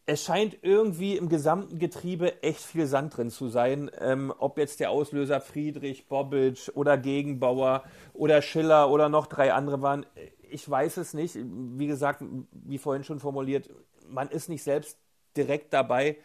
es 0.06 0.24
scheint 0.24 0.58
irgendwie 0.62 1.16
im 1.16 1.28
gesamten 1.28 1.78
Getriebe 1.78 2.42
echt 2.42 2.60
viel 2.60 2.86
Sand 2.86 3.16
drin 3.16 3.30
zu 3.30 3.48
sein. 3.48 3.90
Ähm, 4.00 4.32
ob 4.38 4.58
jetzt 4.58 4.80
der 4.80 4.90
Auslöser 4.90 5.40
Friedrich, 5.40 6.08
Bobic 6.08 6.70
oder 6.74 6.98
Gegenbauer 6.98 7.84
oder 8.14 8.42
Schiller 8.42 8.90
oder 8.90 9.08
noch 9.08 9.26
drei 9.26 9.52
andere 9.52 9.82
waren, 9.82 10.06
ich 10.50 10.68
weiß 10.68 10.96
es 10.96 11.14
nicht. 11.14 11.38
Wie 11.38 11.86
gesagt, 11.86 12.24
wie 12.52 12.78
vorhin 12.78 13.04
schon 13.04 13.20
formuliert, 13.20 13.68
man 14.08 14.28
ist 14.30 14.48
nicht 14.48 14.62
selbst 14.62 14.98
direkt 15.36 15.72
dabei. 15.72 16.16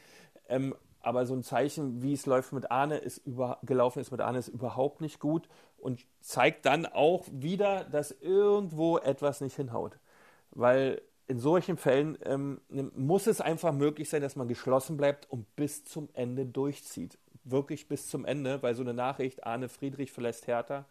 Ähm, 0.47 0.75
aber 1.04 1.26
so 1.26 1.36
ein 1.36 1.43
Zeichen, 1.43 2.01
wie 2.01 2.14
es 2.14 2.26
läuft 2.26 2.54
mit 2.54 2.72
Arne, 2.72 2.97
ist 2.97 3.20
über, 3.28 3.60
gelaufen 3.64 3.99
ist 3.99 4.12
mit 4.12 4.22
Arne, 4.22 4.39
ist 4.39 4.47
überhaupt 4.47 5.01
nicht 5.01 5.20
gut 5.20 5.47
und 5.78 6.06
zeigt 6.22 6.66
dann 6.66 6.86
auch 6.86 7.26
wieder, 7.32 7.84
dass 7.84 8.12
irgendwo 8.12 8.97
etwas 8.97 9.41
nicht 9.41 9.56
hinhaut. 9.56 9.97
Weil 10.51 11.01
in 11.28 11.39
solchen 11.39 11.78
Fällen 11.78 12.18
ähm, 12.24 12.62
muss 12.95 13.28
es 13.28 13.41
einfach 13.41 13.74
möglich 13.74 14.10
sein, 14.10 14.22
dass 14.22 14.36
man 14.36 14.47
geschlossen 14.47 14.97
bleibt 14.97 15.30
und 15.30 15.56
bis 15.56 15.84
zum 15.84 16.10
Ende 16.14 16.45
durchzieht. 16.45 17.18
Wirklich 17.43 17.88
bis 17.88 18.08
zum 18.08 18.24
Ende, 18.26 18.64
weil 18.64 18.74
so 18.74 18.82
eine 18.82 18.93
Nachricht, 18.93 19.45
Arne 19.45 19.68
Friedrich 19.68 20.12
verlässt 20.12 20.47
Hertha, 20.47 20.86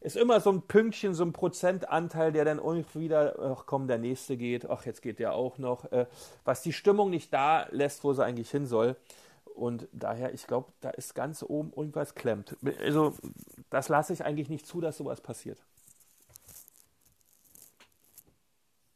ist 0.00 0.16
immer 0.16 0.40
so 0.40 0.50
ein 0.50 0.62
Pünktchen, 0.62 1.14
so 1.14 1.24
ein 1.24 1.32
Prozentanteil, 1.32 2.32
der 2.32 2.44
dann 2.44 2.58
irgendwie 2.58 3.00
wieder, 3.00 3.38
ach 3.38 3.64
komm, 3.66 3.86
der 3.86 3.98
nächste 3.98 4.36
geht, 4.36 4.68
ach, 4.68 4.86
jetzt 4.86 5.02
geht 5.02 5.18
der 5.18 5.34
auch 5.34 5.58
noch, 5.58 5.92
äh, 5.92 6.06
was 6.44 6.62
die 6.62 6.72
Stimmung 6.72 7.10
nicht 7.10 7.32
da 7.32 7.66
lässt, 7.70 8.02
wo 8.02 8.12
sie 8.14 8.24
eigentlich 8.24 8.50
hin 8.50 8.66
soll. 8.66 8.96
Und 9.54 9.88
daher, 9.92 10.32
ich 10.32 10.46
glaube, 10.46 10.72
da 10.80 10.90
ist 10.90 11.14
ganz 11.14 11.42
oben 11.42 11.72
irgendwas 11.76 12.14
klemmt. 12.14 12.56
Also, 12.80 13.14
das 13.68 13.88
lasse 13.88 14.12
ich 14.12 14.24
eigentlich 14.24 14.48
nicht 14.48 14.66
zu, 14.66 14.80
dass 14.80 14.96
sowas 14.96 15.20
passiert. 15.20 15.58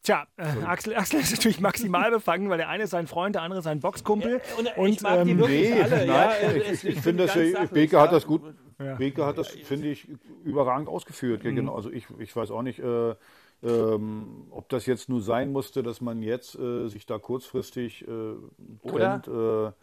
Tja, 0.04 0.26
äh, 0.36 0.42
Axel, 0.66 0.94
Axel 0.94 1.20
ist 1.20 1.30
natürlich 1.30 1.60
maximal 1.60 2.10
befangen, 2.10 2.50
weil 2.50 2.58
der 2.58 2.68
eine 2.68 2.84
ist 2.84 2.90
sein 2.90 3.06
Freund, 3.06 3.36
der 3.36 3.42
andere 3.42 3.60
ist 3.60 3.64
sein 3.64 3.80
Boxkumpel. 3.80 4.32
Ja, 4.32 4.58
und, 4.58 4.76
und 4.76 4.88
ich 4.88 5.00
mag 5.00 5.20
ähm, 5.20 5.28
die 5.28 5.38
wirklich 5.38 5.70
nee, 5.70 5.80
alle. 5.80 6.06
Nein, 6.06 6.08
ja, 6.08 6.52
ich, 6.52 6.84
ich 6.84 7.00
finde, 7.00 7.26
dass 7.26 7.70
Beke 7.70 7.98
hat 7.98 8.12
das 8.12 8.26
gut, 8.26 8.42
ja. 8.78 8.96
Beke 8.96 9.24
hat 9.24 9.38
das, 9.38 9.48
finde 9.48 9.88
ich, 9.88 10.06
überragend 10.44 10.88
ausgeführt. 10.88 11.42
Mhm. 11.42 11.56
Genau, 11.56 11.74
also 11.74 11.90
ich, 11.90 12.06
ich 12.18 12.36
weiß 12.36 12.50
auch 12.50 12.60
nicht, 12.60 12.80
äh, 12.80 13.14
ähm, 13.62 14.46
ob 14.50 14.68
das 14.68 14.84
jetzt 14.84 15.08
nur 15.08 15.22
sein 15.22 15.50
musste, 15.52 15.82
dass 15.82 16.02
man 16.02 16.22
jetzt 16.22 16.54
äh, 16.54 16.86
sich 16.88 17.06
da 17.06 17.18
kurzfristig 17.18 18.06
äh, 18.06 18.06
trennt. 18.86 19.28
Oder? 19.28 19.74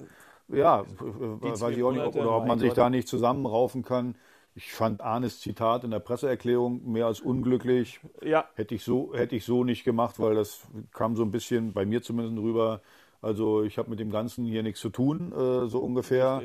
Äh, 0.52 0.60
ja, 0.60 0.84
weiß 0.88 1.76
ich 1.76 1.84
auch 1.84 1.92
nicht, 1.92 2.06
ob, 2.06 2.16
oder 2.16 2.38
ob 2.38 2.48
man 2.48 2.60
sich 2.60 2.74
da 2.74 2.90
nicht 2.90 3.08
zusammenraufen 3.08 3.84
kann. 3.84 4.16
Ich 4.54 4.74
fand 4.74 5.02
Arnes 5.02 5.40
Zitat 5.40 5.86
in 5.86 5.92
der 5.92 6.00
Presseerklärung 6.00 6.92
mehr 6.92 7.06
als 7.06 7.22
unglücklich. 7.22 8.02
Ja. 8.22 8.46
Hätte 8.56 8.76
ich 8.76 8.84
so, 8.84 9.14
hätte 9.14 9.36
ich 9.36 9.46
so 9.46 9.64
nicht 9.64 9.86
gemacht, 9.86 10.20
weil 10.20 10.36
das 10.36 10.68
kam 10.92 11.16
so 11.16 11.24
ein 11.24 11.32
bisschen 11.32 11.72
bei 11.72 11.86
mir 11.86 12.02
zumindest 12.02 12.38
rüber. 12.38 12.82
Also 13.22 13.64
ich 13.64 13.78
habe 13.78 13.90
mit 13.90 14.00
dem 14.00 14.12
Ganzen 14.12 14.46
hier 14.46 14.64
nichts 14.64 14.82
zu 14.82 14.90
tun, 14.90 15.32
äh, 15.32 15.68
so 15.68 15.80
ungefähr. 15.80 16.42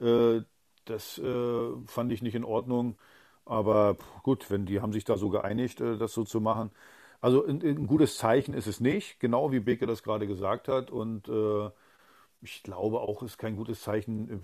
Äh, 0.00 0.40
das 0.84 1.18
äh, 1.18 1.70
fand 1.86 2.12
ich 2.12 2.22
nicht 2.22 2.34
in 2.34 2.44
Ordnung. 2.44 2.96
Aber 3.44 3.96
gut, 4.22 4.50
wenn 4.50 4.66
die 4.66 4.80
haben 4.80 4.92
sich 4.92 5.04
da 5.04 5.16
so 5.16 5.28
geeinigt, 5.28 5.80
äh, 5.80 5.98
das 5.98 6.12
so 6.12 6.24
zu 6.24 6.40
machen. 6.40 6.70
Also 7.20 7.44
ein, 7.44 7.60
ein, 7.62 7.86
gutes 7.86 8.16
Zeichen 8.16 8.54
ist 8.54 8.66
es 8.66 8.80
nicht, 8.80 9.20
genau 9.20 9.52
wie 9.52 9.60
Beke 9.60 9.86
das 9.86 10.02
gerade 10.02 10.26
gesagt 10.26 10.68
hat. 10.68 10.90
Und 10.90 11.28
äh, 11.28 11.70
ich 12.42 12.62
glaube 12.64 13.00
auch, 13.00 13.22
ist 13.22 13.38
kein 13.38 13.56
gutes 13.56 13.82
Zeichen 13.82 14.42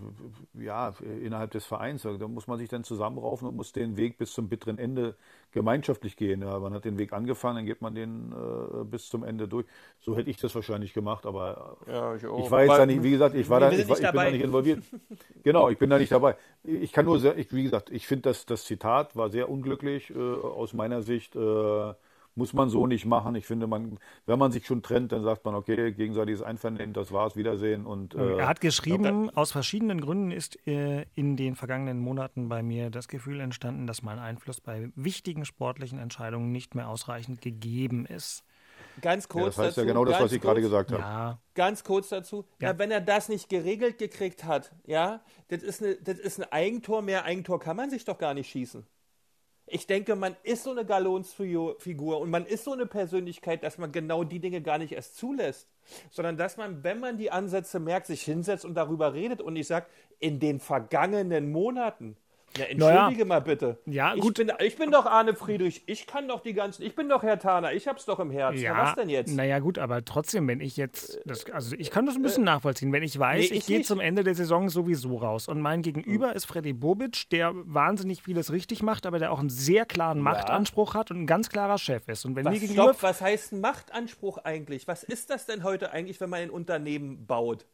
äh, 0.57 0.65
ja, 0.65 0.95
innerhalb 1.23 1.51
des 1.51 1.67
Vereins. 1.67 2.03
Da 2.03 2.29
muss 2.29 2.47
man 2.47 2.59
sich 2.59 2.69
dann 2.69 2.85
zusammenraufen 2.85 3.49
und 3.49 3.57
muss 3.57 3.73
den 3.73 3.97
Weg 3.97 4.19
bis 4.19 4.33
zum 4.33 4.49
bitteren 4.49 4.79
Ende 4.79 5.17
gemeinschaftlich 5.51 6.17
gehen. 6.17 6.43
Ja, 6.43 6.59
man 6.61 6.73
hat 6.75 6.85
den 6.85 6.97
Weg 6.97 7.13
angefangen, 7.13 7.57
dann 7.57 7.67
geht 7.67 7.83
man 7.83 7.95
den 7.95 8.33
äh, 8.33 8.85
bis 8.85 9.09
zum 9.09 9.25
Ende 9.25 9.49
durch. 9.49 9.67
So 9.99 10.17
hätte 10.17 10.31
ich 10.31 10.37
das 10.37 10.55
wahrscheinlich 10.55 10.95
gemacht, 10.95 11.27
aber 11.27 11.77
ja, 11.89 12.15
ich, 12.15 12.23
ich, 12.23 12.51
war 12.51 12.63
jetzt 12.63 12.79
da 12.79 12.87
nicht, 12.87 13.03
wie 13.03 13.11
gesagt, 13.11 13.35
ich 13.35 13.51
war 13.51 13.59
da, 13.59 13.73
ich, 13.73 13.81
ich 13.81 13.87
bin 13.87 14.03
da 14.03 14.31
nicht 14.31 14.45
involviert. 14.45 14.85
genau, 15.43 15.69
ich 15.69 15.79
bin 15.79 15.91
da 15.91 15.99
nicht 15.99 16.13
dabei. 16.13 16.37
Ich 16.63 16.93
kann 16.93 17.05
nur, 17.05 17.19
sehr, 17.19 17.37
ich, 17.37 17.53
wie 17.53 17.65
gesagt, 17.65 17.91
ich 17.91 18.07
finde, 18.07 18.23
dass 18.23 18.47
das 18.47 18.65
Zitat 18.65 19.17
war 19.17 19.29
sehr 19.31 19.49
unglücklich 19.49 20.11
äh, 20.11 20.19
aus 20.19 20.73
meiner 20.73 21.03
Sicht. 21.03 21.35
Äh, 21.35 21.95
muss 22.39 22.55
man 22.55 22.71
so 22.71 22.87
nicht 22.87 23.05
machen. 23.05 23.35
Ich 23.35 23.45
finde, 23.45 23.67
man, 23.67 23.99
wenn 24.25 24.39
man 24.39 24.53
sich 24.53 24.67
schon 24.67 24.83
trennt, 24.83 25.13
dann 25.13 25.23
sagt 25.23 25.45
man, 25.45 25.55
okay, 25.55 25.93
gegenseitiges 25.93 26.41
Einvernehmen, 26.41 26.95
das 26.95 27.13
war's, 27.13 27.37
Wiedersehen. 27.37 27.85
Und, 27.85 28.15
äh, 28.15 28.39
er 28.39 28.49
hat 28.49 28.61
geschrieben, 28.61 29.27
ja, 29.27 29.33
aus 29.35 29.53
verschiedenen 29.53 30.01
Gründen 30.01 30.31
ist 30.31 30.67
äh, 30.67 31.05
in 31.15 31.37
den 31.37 31.57
vergangenen 31.57 31.99
Monaten 31.99 32.49
bei 32.49 32.63
mir 32.63 32.91
das 32.91 33.09
Gefühl 33.09 33.41
entstanden, 33.41 33.87
dass 33.87 34.03
mein 34.03 34.19
Einfluss 34.19 34.61
bei 34.61 34.91
wichtigen 34.95 35.45
sportlichen 35.45 35.99
Entscheidungen 35.99 36.53
nicht 36.53 36.75
mehr 36.75 36.89
ausreichend 36.89 37.43
gegeben 37.43 38.07
ist. 38.07 38.45
Ganz 39.03 39.29
kurz 39.29 39.43
ja, 39.43 39.49
das 39.49 39.59
heißt 39.59 39.69
dazu, 39.79 39.81
ja 39.81 39.87
genau 39.93 40.05
das, 40.05 40.21
was 40.21 40.33
ich 40.33 40.41
gerade 40.41 40.61
gesagt 40.61 40.93
habe. 40.93 41.03
Ja. 41.03 41.39
Ganz 41.55 41.85
kurz 41.85 42.09
dazu. 42.09 42.45
Ja. 42.61 42.71
ja. 42.71 42.79
wenn 42.79 42.91
er 42.91 43.01
das 43.01 43.29
nicht 43.29 43.49
geregelt 43.49 43.99
gekriegt 43.99 44.45
hat, 44.45 44.73
ja, 44.87 45.21
das 45.49 45.63
ist, 45.63 45.83
eine, 45.83 45.97
das 45.97 46.19
ist 46.19 46.41
ein 46.41 46.53
Eigentor, 46.53 47.03
mehr 47.03 47.25
Eigentor 47.25 47.59
kann 47.59 47.77
man 47.77 47.91
sich 47.91 48.05
doch 48.05 48.19
gar 48.19 48.35
nicht 48.35 48.51
schießen 48.51 48.87
ich 49.71 49.87
denke, 49.87 50.17
man 50.17 50.37
ist 50.43 50.65
so 50.65 50.71
eine 50.71 50.85
Galonsfigur 50.85 52.21
und 52.21 52.31
man 52.31 52.47
ist 52.47 52.65
so 52.65 52.73
eine 52.73 52.87
Persönlichkeit, 52.87 53.63
dass 53.63 53.79
man 53.79 53.93
genau 53.93 54.25
die 54.25 54.41
Dinge 54.41 54.63
gar 54.63 54.79
nicht 54.79 54.93
erst 54.93 55.17
zulässt, 55.17 55.69
sondern 56.11 56.37
dass 56.37 56.57
man, 56.57 56.83
wenn 56.85 57.01
man 57.01 57.17
die 57.17 57.31
Ansätze 57.31 57.81
merkt, 57.81 58.07
sich 58.07 58.23
hinsetzt 58.23 58.65
und 58.65 58.75
darüber 58.75 59.15
redet 59.15 59.41
und 59.41 59.57
ich 59.57 59.67
sage, 59.67 59.87
in 60.19 60.41
den 60.41 60.61
vergangenen 60.61 61.51
Monaten 61.51 62.17
ja, 62.57 62.65
entschuldige 62.65 62.81
naja. 62.81 63.25
mal 63.25 63.41
bitte. 63.41 63.79
Ja, 63.87 64.15
ich 64.15 64.21
gut. 64.21 64.39
Bin, 64.39 64.53
ich 64.61 64.77
bin 64.77 64.91
doch 64.91 65.07
Arne 65.07 65.35
Friedrich. 65.35 65.83
Ich 65.87 66.07
kann 66.07 66.29
doch 66.29 66.41
die 66.41 66.55
ganzen. 66.55 66.83
Ich 66.83 66.95
bin 66.95 67.09
doch 67.09 67.23
Herr 67.23 67.39
Taner. 67.39 67.73
Ich 67.73 67.87
hab's 67.87 68.05
doch 68.05 68.19
im 68.21 68.31
Herzen. 68.31 68.61
Ja, 68.61 68.75
Na, 68.75 68.83
was 68.83 68.95
denn 68.95 69.09
jetzt? 69.09 69.35
Naja, 69.35 69.59
gut, 69.59 69.79
aber 69.79 70.05
trotzdem, 70.05 70.49
wenn 70.49 70.61
ich 70.61 70.77
jetzt. 70.77 71.21
Das, 71.25 71.49
also, 71.51 71.77
ich 71.79 71.91
kann 71.91 72.07
das 72.07 72.17
ein 72.17 72.23
bisschen 72.23 72.45
äh, 72.45 72.47
nachvollziehen. 72.47 72.93
Wenn 72.93 73.03
ich 73.03 73.19
weiß, 73.19 73.39
nee, 73.39 73.45
ich, 73.47 73.53
ich 73.53 73.67
gehe 73.67 73.83
zum 73.83 74.01
Ende 74.01 74.25
der 74.25 74.35
Saison 74.35 74.69
sowieso 74.69 75.17
raus 75.17 75.49
und 75.49 75.61
mein 75.61 75.83
Gegenüber 75.83 76.31
hm. 76.31 76.37
ist 76.37 76.47
Freddy 76.47 76.73
Bobic, 76.73 77.29
der 77.31 77.53
wahnsinnig 77.55 78.23
vieles 78.23 78.51
richtig 78.53 78.83
macht, 78.83 79.07
aber 79.07 79.19
der 79.19 79.33
auch 79.33 79.41
einen 79.41 79.51
sehr 79.51 79.85
klaren 79.85 80.21
Machtanspruch 80.21 80.95
hat 80.95 81.11
und 81.11 81.21
ein 81.23 81.27
ganz 81.27 81.49
klarer 81.49 81.79
Chef 81.79 82.09
ist. 82.09 82.25
Und 82.25 82.37
wenn 82.37 82.45
was, 82.45 82.55
mir 82.55 82.61
gegenüber. 82.61 82.85
Stopp, 82.85 83.03
was 83.03 83.21
heißt 83.21 83.53
ein 83.53 83.61
Machtanspruch 83.61 84.39
eigentlich? 84.39 84.89
Was 84.89 85.03
ist 85.03 85.31
das 85.31 85.47
denn 85.47 85.65
heute 85.65 85.93
eigentlich, 85.93 86.21
wenn 86.21 86.31
man 86.31 86.41
ein 86.41 86.51
Unternehmen 86.51 87.27
baut? 87.27 87.67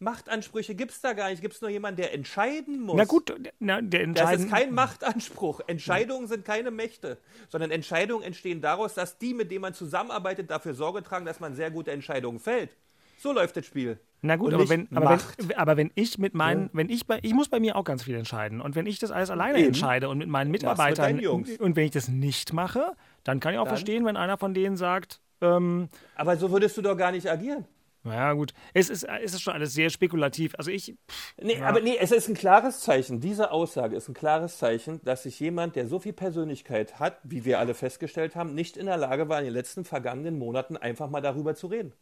Machtansprüche 0.00 0.74
gibt 0.74 0.92
es 0.92 1.00
da 1.00 1.12
gar 1.12 1.30
nicht. 1.30 1.42
Gibt 1.42 1.54
es 1.54 1.60
nur 1.60 1.70
jemanden, 1.70 2.00
der 2.00 2.14
entscheiden 2.14 2.80
muss. 2.80 2.96
Na 2.96 3.04
gut, 3.04 3.32
na, 3.58 3.80
der 3.80 4.02
entscheiden... 4.02 4.32
Das 4.32 4.44
ist 4.44 4.50
kein 4.50 4.72
Machtanspruch. 4.74 5.60
Entscheidungen 5.66 6.28
sind 6.28 6.44
keine 6.44 6.70
Mächte, 6.70 7.18
sondern 7.48 7.70
Entscheidungen 7.70 8.22
entstehen 8.22 8.60
daraus, 8.60 8.94
dass 8.94 9.18
die, 9.18 9.34
mit 9.34 9.50
denen 9.50 9.62
man 9.62 9.74
zusammenarbeitet, 9.74 10.50
dafür 10.50 10.74
Sorge 10.74 11.02
tragen, 11.02 11.26
dass 11.26 11.40
man 11.40 11.54
sehr 11.54 11.70
gute 11.70 11.90
Entscheidungen 11.90 12.38
fällt. 12.38 12.76
So 13.18 13.32
läuft 13.32 13.56
das 13.56 13.66
Spiel. 13.66 13.98
Na 14.22 14.36
gut, 14.36 14.52
aber 14.52 14.68
wenn, 14.68 14.88
aber 14.94 15.20
wenn, 15.38 15.56
aber, 15.56 15.76
wenn, 15.76 15.90
ich 15.94 16.18
mit 16.18 16.34
meinen, 16.34 16.64
ja. 16.64 16.70
wenn 16.72 16.90
ich 16.90 17.06
bei, 17.06 17.18
ich 17.22 17.34
muss 17.34 17.48
bei 17.48 17.60
mir 17.60 17.76
auch 17.76 17.84
ganz 17.84 18.04
viel 18.04 18.14
entscheiden. 18.14 18.60
Und 18.60 18.74
wenn 18.74 18.86
ich 18.86 18.98
das 18.98 19.10
alles 19.10 19.30
alleine 19.30 19.58
Eben. 19.58 19.68
entscheide 19.68 20.08
und 20.08 20.18
mit 20.18 20.28
meinen 20.28 20.50
Mitarbeitern 20.50 21.16
mit 21.16 21.26
und 21.26 21.76
wenn 21.76 21.84
ich 21.84 21.92
das 21.92 22.08
nicht 22.08 22.52
mache, 22.52 22.92
dann 23.24 23.40
kann 23.40 23.52
ich 23.52 23.58
auch 23.58 23.64
dann. 23.64 23.74
verstehen, 23.74 24.04
wenn 24.04 24.16
einer 24.16 24.38
von 24.38 24.54
denen 24.54 24.76
sagt, 24.76 25.20
ähm, 25.40 25.88
aber 26.16 26.36
so 26.36 26.50
würdest 26.50 26.76
du 26.76 26.82
doch 26.82 26.96
gar 26.96 27.12
nicht 27.12 27.30
agieren. 27.30 27.64
Ja, 28.04 28.32
gut. 28.32 28.54
Es 28.74 28.90
ist, 28.90 29.04
es 29.04 29.34
ist 29.34 29.42
schon 29.42 29.54
alles 29.54 29.72
sehr 29.74 29.90
spekulativ. 29.90 30.54
Also 30.56 30.70
ich. 30.70 30.94
Pff, 31.10 31.34
nee, 31.42 31.58
ja. 31.58 31.66
aber 31.66 31.80
nee, 31.80 31.96
es 31.98 32.12
ist 32.12 32.28
ein 32.28 32.34
klares 32.34 32.80
Zeichen. 32.80 33.20
Diese 33.20 33.50
Aussage 33.50 33.96
ist 33.96 34.08
ein 34.08 34.14
klares 34.14 34.58
Zeichen, 34.58 35.00
dass 35.04 35.24
sich 35.24 35.40
jemand, 35.40 35.76
der 35.76 35.86
so 35.86 35.98
viel 35.98 36.12
Persönlichkeit 36.12 36.98
hat, 37.00 37.18
wie 37.24 37.44
wir 37.44 37.58
alle 37.58 37.74
festgestellt 37.74 38.36
haben, 38.36 38.54
nicht 38.54 38.76
in 38.76 38.86
der 38.86 38.96
Lage 38.96 39.28
war, 39.28 39.38
in 39.38 39.44
den 39.44 39.54
letzten 39.54 39.84
vergangenen 39.84 40.38
Monaten 40.38 40.76
einfach 40.76 41.10
mal 41.10 41.20
darüber 41.20 41.54
zu 41.54 41.66
reden. 41.66 41.92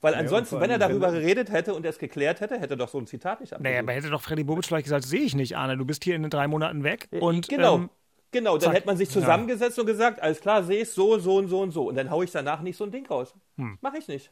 Weil 0.00 0.14
ansonsten, 0.14 0.56
ja, 0.56 0.60
wenn 0.62 0.70
er 0.70 0.78
darüber 0.78 1.12
geredet 1.12 1.50
hätte 1.50 1.74
und 1.74 1.84
es 1.86 1.98
geklärt 1.98 2.40
hätte, 2.40 2.58
hätte 2.58 2.74
er 2.74 2.76
doch 2.76 2.88
so 2.88 2.98
ein 2.98 3.06
Zitat 3.06 3.40
nicht 3.40 3.52
abgegeben. 3.52 3.72
Naja, 3.72 3.82
aber 3.82 3.92
hätte 3.92 4.10
doch 4.10 4.22
Freddy 4.22 4.44
Bobic 4.44 4.64
vielleicht 4.64 4.84
gesagt, 4.84 5.04
sehe 5.04 5.20
ich 5.20 5.34
nicht, 5.34 5.56
Arne, 5.56 5.76
du 5.76 5.84
bist 5.84 6.02
hier 6.04 6.16
in 6.16 6.22
den 6.22 6.30
drei 6.30 6.48
Monaten 6.48 6.82
weg. 6.82 7.08
Und, 7.20 7.48
genau. 7.48 7.76
Ähm, 7.76 7.90
Genau, 8.32 8.52
dann 8.52 8.60
Zack. 8.60 8.74
hätte 8.74 8.86
man 8.86 8.96
sich 8.96 9.10
zusammengesetzt 9.10 9.76
ja. 9.76 9.80
und 9.80 9.88
gesagt, 9.88 10.22
alles 10.22 10.40
klar, 10.40 10.62
sehe 10.62 10.82
ich 10.82 10.90
so, 10.90 11.18
so 11.18 11.36
und 11.36 11.48
so 11.48 11.60
und 11.60 11.72
so. 11.72 11.88
Und 11.88 11.96
dann 11.96 12.10
haue 12.10 12.24
ich 12.24 12.30
danach 12.30 12.60
nicht 12.60 12.76
so 12.76 12.84
ein 12.84 12.92
Ding 12.92 13.04
raus. 13.06 13.34
Hm. 13.56 13.76
Mache 13.80 13.98
ich 13.98 14.06
nicht. 14.06 14.30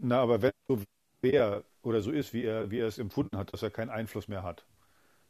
Na, 0.00 0.20
aber 0.22 0.42
wenn 0.42 0.52
so 0.68 0.80
wäre 1.22 1.64
oder 1.82 2.00
so 2.00 2.10
ist, 2.10 2.32
wie 2.32 2.44
er, 2.44 2.70
wie 2.70 2.78
er 2.80 2.86
es 2.88 2.98
empfunden 2.98 3.36
hat, 3.36 3.52
dass 3.52 3.62
er 3.62 3.70
keinen 3.70 3.90
Einfluss 3.90 4.28
mehr 4.28 4.42
hat, 4.42 4.64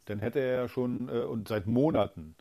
dann 0.06 0.18
hätte 0.20 0.40
er 0.40 0.62
ja 0.62 0.68
schon 0.68 1.08
äh, 1.08 1.20
und 1.22 1.48
seit 1.48 1.66
Monaten 1.66 2.36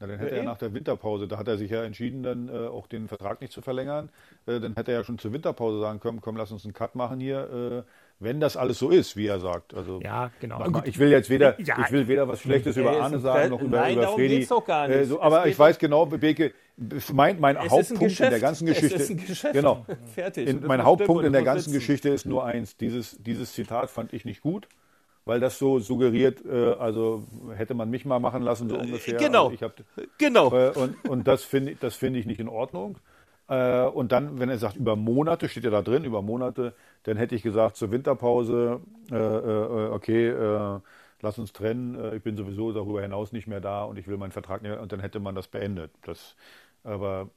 Na, 0.00 0.06
dann 0.08 0.18
hätte 0.20 0.36
er 0.36 0.44
nach 0.44 0.58
der 0.58 0.74
Winterpause, 0.74 1.28
da 1.28 1.38
hat 1.38 1.48
er 1.48 1.58
sich 1.58 1.70
ja 1.72 1.84
entschieden, 1.84 2.22
dann 2.22 2.48
äh, 2.48 2.68
auch 2.68 2.86
den 2.88 3.08
Vertrag 3.08 3.40
nicht 3.40 3.52
zu 3.52 3.62
verlängern. 3.62 4.10
Äh, 4.46 4.60
dann 4.60 4.74
hätte 4.76 4.92
er 4.92 4.98
ja 5.00 5.04
schon 5.04 5.18
zur 5.18 5.32
Winterpause 5.32 5.80
sagen 5.80 6.00
können, 6.00 6.20
komm, 6.20 6.36
lass 6.36 6.52
uns 6.52 6.64
einen 6.64 6.74
Cut 6.74 6.94
machen 6.96 7.20
hier, 7.20 7.84
äh, 7.86 7.90
wenn 8.20 8.40
das 8.40 8.56
alles 8.56 8.78
so 8.78 8.90
ist, 8.90 9.16
wie 9.16 9.26
er 9.26 9.40
sagt. 9.40 9.74
Also 9.74 10.00
Ja, 10.02 10.30
genau. 10.40 10.58
Mal, 10.68 10.88
ich 10.88 10.98
will 10.98 11.10
jetzt 11.10 11.30
weder, 11.30 11.60
Ja. 11.60 11.78
ich 11.84 11.92
will 11.92 12.08
weder 12.08 12.28
was 12.28 12.40
Schlechtes 12.40 12.76
Er 12.76 12.82
über 12.82 13.00
Arne 13.00 13.18
sagen, 13.20 13.50
noch 13.50 13.60
über, 13.60 13.78
Nein, 13.78 13.94
über 13.94 14.02
darum 14.02 14.18
Fredi. 14.18 14.36
geht's 14.38 14.48
doch 14.48 14.64
gar 14.64 14.88
nicht. 14.88 14.96
Äh, 14.96 15.04
so, 15.04 15.16
Es 15.16 15.22
aber 15.22 15.46
ich 15.46 15.58
weiß 15.58 15.78
genau, 15.78 16.06
Beke, 16.06 16.52
mein, 17.12 17.40
mein 17.40 17.56
Es 17.56 17.70
Hauptpunkt 17.70 18.20
in 18.20 18.30
der 18.30 18.40
ganzen 18.40 18.68
Es 18.68 18.74
Geschichte. 18.74 19.02
ist 19.02 19.10
ein 19.10 19.16
Geschäft. 19.16 19.54
Genau. 19.54 19.84
Fertig. 20.14 20.48
In, 20.48 20.60
das 20.60 20.68
mein 20.68 20.84
Hauptpunkt 20.84 21.24
in 21.24 21.32
der 21.32 21.42
ganzen 21.42 21.70
sitzen. 21.70 21.78
Geschichte 21.78 22.08
ist 22.10 22.26
nur 22.26 22.44
eins. 22.44 22.76
Dieses, 22.76 23.16
dieses 23.22 23.52
Zitat 23.52 23.90
fand 23.90 24.12
ich 24.12 24.24
nicht 24.24 24.40
gut, 24.40 24.68
weil 25.24 25.40
das 25.40 25.58
so 25.58 25.78
suggeriert, 25.80 26.44
äh, 26.46 26.72
also 26.78 27.24
hätte 27.56 27.74
man 27.74 27.90
mich 27.90 28.04
mal 28.04 28.20
machen 28.20 28.42
lassen, 28.42 28.68
so 28.68 28.78
ungefähr. 28.78 29.18
genau. 29.18 29.48
Also 29.48 29.60
hab, 29.66 29.72
Genau. 30.18 30.52
äh, 30.54 30.70
und, 30.70 31.08
und 31.08 31.26
das 31.26 31.42
finde 31.44 31.76
das 31.80 31.96
finde 31.96 32.20
ich 32.20 32.26
nicht 32.26 32.40
in 32.40 32.48
Ordnung. 32.48 32.98
Äh, 33.48 33.82
und 33.86 34.12
dann, 34.12 34.38
wenn 34.38 34.50
er 34.50 34.58
sagt, 34.58 34.76
über 34.76 34.94
Monate, 34.94 35.48
steht 35.48 35.64
ja 35.64 35.70
da 35.70 35.82
drin, 35.82 36.04
über 36.04 36.22
Monate, 36.22 36.74
dann 37.04 37.16
hätte 37.16 37.34
ich 37.34 37.42
gesagt, 37.42 37.76
zur 37.76 37.90
Winterpause, 37.90 38.80
äh, 39.10 39.16
äh, 39.16 39.88
okay, 39.90 40.28
äh, 40.28 40.80
lass 41.22 41.38
uns 41.38 41.52
trennen, 41.54 41.94
äh, 41.98 42.16
ich 42.16 42.22
bin 42.22 42.36
sowieso 42.36 42.72
darüber 42.72 43.00
hinaus 43.00 43.32
nicht 43.32 43.46
mehr 43.46 43.60
da 43.60 43.84
und 43.84 43.98
ich 43.98 44.06
will 44.06 44.18
meinen 44.18 44.32
Vertrag 44.32 44.60
nicht, 44.62 44.76
und 44.78 44.92
dann 44.92 45.00
hätte 45.00 45.18
man 45.18 45.34
das 45.34 45.48
beendet. 45.48 45.90
Das, 46.04 46.36
aber 46.82 47.30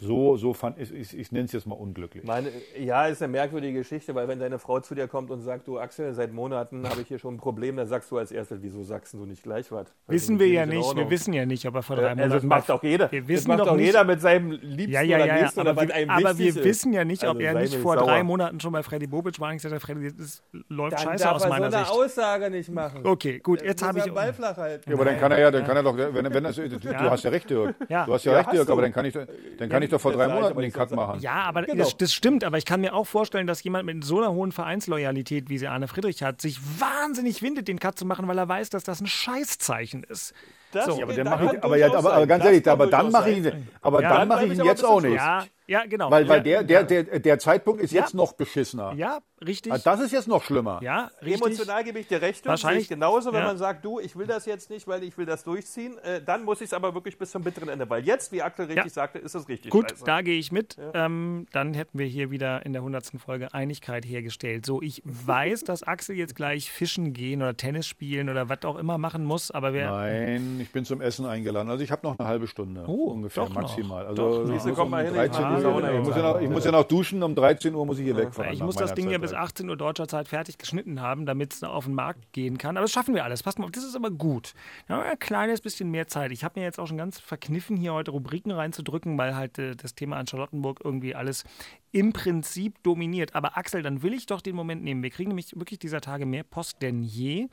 so, 0.00 0.36
so 0.36 0.52
fand 0.54 0.78
ich, 0.78 0.92
ich, 0.94 1.18
ich 1.18 1.32
nenne 1.32 1.46
es 1.46 1.52
jetzt 1.52 1.66
mal 1.66 1.74
unglücklich. 1.74 2.22
Meine, 2.24 2.48
ja, 2.78 3.06
ist 3.06 3.20
eine 3.22 3.32
merkwürdige 3.32 3.78
Geschichte, 3.80 4.14
weil 4.14 4.28
wenn 4.28 4.38
deine 4.38 4.58
Frau 4.58 4.78
zu 4.80 4.94
dir 4.94 5.08
kommt 5.08 5.30
und 5.30 5.40
sagt, 5.40 5.66
du 5.66 5.78
Axel, 5.78 6.14
seit 6.14 6.32
Monaten 6.32 6.88
habe 6.88 7.00
ich 7.00 7.08
hier 7.08 7.18
schon 7.18 7.34
ein 7.34 7.38
Problem, 7.38 7.76
dann 7.76 7.86
sagst 7.88 8.10
du 8.10 8.18
als 8.18 8.30
erstes, 8.30 8.58
wieso 8.62 8.84
sagst 8.84 9.14
du 9.14 9.26
nicht 9.26 9.42
gleich 9.42 9.72
was? 9.72 9.86
Also, 9.88 9.92
Wissen 10.06 10.38
das 10.38 10.46
wir 10.46 10.52
ja 10.52 10.66
nicht. 10.66 10.96
Wir 10.96 11.10
wissen 11.10 11.32
ja 11.32 11.46
nicht, 11.46 11.66
ob 11.66 11.74
er 11.74 11.82
vor 11.82 11.96
drei 11.96 12.10
also 12.10 12.20
das 12.22 12.28
Monaten. 12.42 12.46
macht 12.48 12.70
auch 12.70 12.82
jeder. 12.82 13.10
Wir 13.10 13.20
das 13.22 13.28
wissen 13.28 13.48
macht 13.48 13.60
doch 13.60 13.68
auch 13.68 13.76
nicht- 13.76 13.86
jeder 13.86 14.04
mit 14.04 14.20
seinem 14.20 14.52
Liebsten 14.52 14.92
Ja, 14.92 15.02
ja, 15.02 15.16
oder 15.16 15.26
ja, 15.26 15.34
ja. 15.36 15.42
Nächsten 15.42 15.60
Aber, 15.60 15.70
oder 15.70 15.76
was 15.80 15.88
wir, 15.88 15.94
einem 15.94 16.10
aber 16.10 16.38
wir 16.38 16.48
ist. 16.48 16.64
wissen 16.64 16.92
ja 16.92 17.04
nicht, 17.04 17.22
ob 17.24 17.28
Also 17.30 17.40
er 17.40 17.54
nicht 17.54 17.74
vor 17.76 17.94
sauer. 17.96 18.06
drei 18.06 18.22
Monaten 18.22 18.60
schon 18.60 18.72
bei 18.72 18.82
Freddy 18.82 19.06
Bobic 19.08 19.40
war 19.40 19.48
und 19.50 19.56
gesagt 19.56 19.74
hat, 19.74 19.82
Freddy, 19.82 20.12
das 20.16 20.42
läuft 20.68 20.92
Dann 20.92 21.00
scheiße 21.00 21.24
darf 21.24 21.34
aus 21.36 21.42
er 21.42 21.48
meiner 21.48 21.70
so 21.70 21.76
eine 21.76 21.86
Sicht. 21.86 21.96
Aussage 21.98 22.50
nicht 22.50 22.70
machen. 22.70 23.04
Okay, 23.04 23.40
gut, 23.40 23.62
jetzt 23.62 23.82
habe 23.82 23.98
er 23.98 24.04
ich. 24.06 24.10
den 24.12 24.14
Ball 24.14 24.32
flach 24.32 24.56
halten. 24.56 24.88
Ja, 24.88 24.94
aber 24.96 25.04
dann 25.06 25.18
kann 25.18 25.32
er 25.32 25.38
ja, 25.40 25.50
dann 25.50 25.64
kann 25.64 25.76
er 25.76 25.82
doch, 25.82 25.96
wenn, 25.96 26.32
wenn 26.32 26.44
das, 26.44 26.56
du, 26.56 26.68
du 26.68 26.98
hast 27.10 27.24
ja 27.24 27.30
recht, 27.30 27.50
Dirk. 27.50 27.74
Du 27.88 28.12
hast 28.14 28.24
ja, 28.24 28.36
recht, 28.36 28.52
Dirk, 28.52 28.70
aber 28.70 28.82
dann 28.82 28.92
kann 28.92 29.04
ich, 29.04 29.14
dann 29.58 29.68
kann 29.68 29.82
ich 29.82 29.87
doch 29.92 30.00
vor 30.00 30.12
drei 30.12 30.26
ich, 30.26 30.32
Monaten 30.32 30.52
aber 30.52 30.60
den 30.62 30.68
ich 30.68 30.74
Cut 30.74 30.90
machen. 30.92 31.20
Ja, 31.20 31.42
aber 31.42 31.62
Genau. 31.62 31.84
das, 31.84 31.96
das 31.96 32.12
stimmt. 32.14 32.44
Aber 32.44 32.58
ich 32.58 32.64
kann 32.64 32.80
mir 32.80 32.94
auch 32.94 33.06
vorstellen, 33.06 33.46
dass 33.46 33.62
jemand 33.62 33.86
mit 33.86 34.04
so 34.04 34.18
einer 34.18 34.32
hohen 34.32 34.52
Vereinsloyalität, 34.52 35.48
wie 35.48 35.58
sie 35.58 35.66
Arne 35.68 35.88
Friedrich 35.88 36.22
hat, 36.22 36.40
sich 36.40 36.58
wahnsinnig 36.80 37.42
windet, 37.42 37.68
den 37.68 37.78
Cut 37.78 37.98
zu 37.98 38.04
machen, 38.06 38.26
weil 38.28 38.38
er 38.38 38.48
weiß, 38.48 38.70
dass 38.70 38.84
das 38.84 39.00
ein 39.00 39.06
Scheißzeichen 39.06 40.04
ist. 40.04 40.32
Das 40.72 40.86
So. 40.86 40.98
Ja, 40.98 41.04
aber, 41.04 41.14
dann 41.14 41.24
da 41.24 41.30
mach 41.30 41.38
kann 41.40 41.56
ich, 41.56 41.64
aber, 41.64 41.98
aber, 41.98 42.12
aber 42.14 42.26
ganz 42.26 42.44
Das 42.44 42.52
ehrlich, 42.52 42.68
aber 42.68 42.86
dann 42.88 43.10
mache 43.10 43.30
ich, 43.30 43.52
aber 43.80 44.02
Ja, 44.02 44.08
dann 44.10 44.18
dann 44.20 44.28
mache 44.28 44.44
ich 44.46 44.52
ich 44.52 44.54
ihn 44.54 44.60
aber 44.60 44.70
jetzt 44.70 44.84
auch 44.84 45.00
nicht. 45.00 45.14
Ja, 45.14 45.44
ja, 45.68 45.84
genau. 45.86 46.10
Weil, 46.10 46.28
weil 46.28 46.46
ja, 46.46 46.62
der, 46.62 46.82
der, 46.82 47.02
der, 47.04 47.18
der 47.20 47.38
Zeitpunkt 47.38 47.80
ist 47.82 47.92
Ja. 47.92 48.00
jetzt 48.02 48.14
noch 48.14 48.32
beschissener. 48.32 48.94
ja, 48.96 49.18
richtig. 49.46 49.72
Ah, 49.72 49.78
Das 49.78 50.00
ist 50.00 50.12
jetzt 50.12 50.26
noch 50.26 50.42
schlimmer. 50.42 50.80
ja, 50.82 51.10
richtig. 51.22 51.40
Emotional 51.42 51.84
gebe 51.84 51.98
ich 52.00 52.08
dir 52.08 52.20
recht. 52.20 52.44
und 52.44 52.50
Wahrscheinlich- 52.50 52.88
genauso, 52.88 53.32
wenn 53.32 53.40
ja. 53.42 53.46
man 53.46 53.58
sagt, 53.58 53.84
du, 53.84 54.00
ich 54.00 54.16
will 54.16 54.26
das 54.26 54.46
jetzt 54.46 54.70
nicht, 54.70 54.88
weil 54.88 55.02
ich 55.04 55.16
will 55.18 55.26
das 55.26 55.44
durchziehen, 55.44 55.96
äh, 55.98 56.20
dann 56.22 56.44
muss 56.44 56.60
ich 56.60 56.66
es 56.66 56.72
aber 56.72 56.94
wirklich 56.94 57.18
bis 57.18 57.30
zum 57.30 57.42
bitteren 57.44 57.68
Ende. 57.68 57.88
Weil 57.88 58.04
jetzt, 58.04 58.32
wie 58.32 58.42
Axel 58.42 58.66
richtig 58.66 58.84
Ja. 58.86 58.90
sagte, 58.90 59.18
ist 59.18 59.34
es 59.34 59.48
richtig 59.48 59.70
Gut, 59.70 59.90
scheiße. 59.90 60.04
da 60.04 60.22
gehe 60.22 60.38
ich 60.38 60.50
mit. 60.52 60.76
Ähm, 60.94 61.46
dann 61.52 61.74
hätten 61.74 61.98
wir 61.98 62.06
hier 62.06 62.30
wieder 62.30 62.64
in 62.66 62.72
der 62.72 62.82
100. 62.82 63.18
Folge 63.20 63.52
Einigkeit 63.54 64.04
hergestellt. 64.06 64.64
So, 64.66 64.80
ich 64.82 65.02
weiß, 65.04 65.64
dass 65.64 65.82
Axel 65.82 66.16
jetzt 66.16 66.34
gleich 66.34 66.70
fischen 66.72 67.12
gehen 67.12 67.42
oder 67.42 67.56
Tennis 67.56 67.86
spielen 67.86 68.28
oder 68.28 68.48
was 68.48 68.64
auch 68.64 68.76
immer 68.76 68.98
machen 68.98 69.24
muss, 69.24 69.50
aber 69.50 69.72
wir. 69.72 69.90
Nein, 69.90 70.58
ich 70.60 70.72
bin 70.72 70.84
zum 70.84 71.00
Essen 71.00 71.26
eingeladen. 71.26 71.68
Also 71.70 71.84
ich 71.84 71.90
habe 71.90 72.06
noch 72.06 72.18
eine 72.18 72.26
halbe 72.28 72.46
Stunde 72.46 72.84
Oh, 72.86 73.10
ungefähr 73.10 73.44
doch 73.44 73.50
noch. 73.50 73.62
maximal. 73.62 74.04
Doch 74.14 74.48
Also 74.50 74.82
um 74.82 74.90
mal 74.90 75.04
hin, 75.04 75.12
ich 75.14 75.18
13 75.20 75.42
mach 75.42 75.48
die 75.50 75.54
Uhr, 75.56 75.57
Sauna 75.60 75.92
ich, 75.92 76.00
muss 76.00 76.16
ja 76.16 76.22
noch, 76.22 76.40
ich 76.40 76.48
muss 76.48 76.64
ja 76.64 76.72
noch 76.72 76.84
duschen. 76.84 77.22
Um 77.22 77.34
13 77.34 77.74
Uhr 77.74 77.86
muss 77.86 77.98
ich 77.98 78.04
hier 78.04 78.16
wegfahren. 78.16 78.52
Ich 78.52 78.62
muss 78.62 78.76
das 78.76 78.94
Ding 78.94 79.06
ja 79.06 79.12
Zeit 79.12 79.22
bis 79.22 79.32
halt. 79.32 79.42
18 79.42 79.68
Uhr 79.68 79.76
deutscher 79.76 80.08
Zeit 80.08 80.28
fertig 80.28 80.58
geschnitten 80.58 81.00
haben, 81.00 81.26
damit 81.26 81.54
es 81.54 81.62
auf 81.62 81.84
den 81.84 81.94
Markt 81.94 82.32
gehen 82.32 82.58
kann. 82.58 82.76
Aber 82.76 82.84
das 82.84 82.92
schaffen 82.92 83.14
wir 83.14 83.24
alles. 83.24 83.42
Passt 83.42 83.58
mal 83.58 83.66
auf, 83.66 83.70
das 83.70 83.84
ist 83.84 83.96
aber 83.96 84.10
gut. 84.10 84.54
Ja, 84.88 85.00
ein 85.00 85.18
kleines 85.18 85.60
bisschen 85.60 85.90
mehr 85.90 86.06
Zeit. 86.06 86.32
Ich 86.32 86.44
habe 86.44 86.58
mir 86.58 86.64
jetzt 86.64 86.78
auch 86.78 86.86
schon 86.86 86.98
ganz 86.98 87.18
verkniffen, 87.18 87.76
hier 87.76 87.92
heute 87.92 88.10
Rubriken 88.10 88.50
reinzudrücken, 88.50 89.18
weil 89.18 89.36
halt 89.36 89.58
äh, 89.58 89.74
das 89.74 89.94
Thema 89.94 90.16
an 90.16 90.26
Charlottenburg 90.26 90.80
irgendwie 90.84 91.14
alles 91.14 91.44
im 91.92 92.12
Prinzip 92.12 92.82
dominiert. 92.82 93.34
Aber 93.34 93.56
Axel, 93.56 93.82
dann 93.82 94.02
will 94.02 94.12
ich 94.12 94.26
doch 94.26 94.40
den 94.40 94.56
Moment 94.56 94.82
nehmen. 94.82 95.02
Wir 95.02 95.10
kriegen 95.10 95.28
nämlich 95.28 95.58
wirklich 95.58 95.78
dieser 95.78 96.00
Tage 96.00 96.26
mehr 96.26 96.44
Post 96.44 96.82
denn 96.82 97.02
je. 97.02 97.48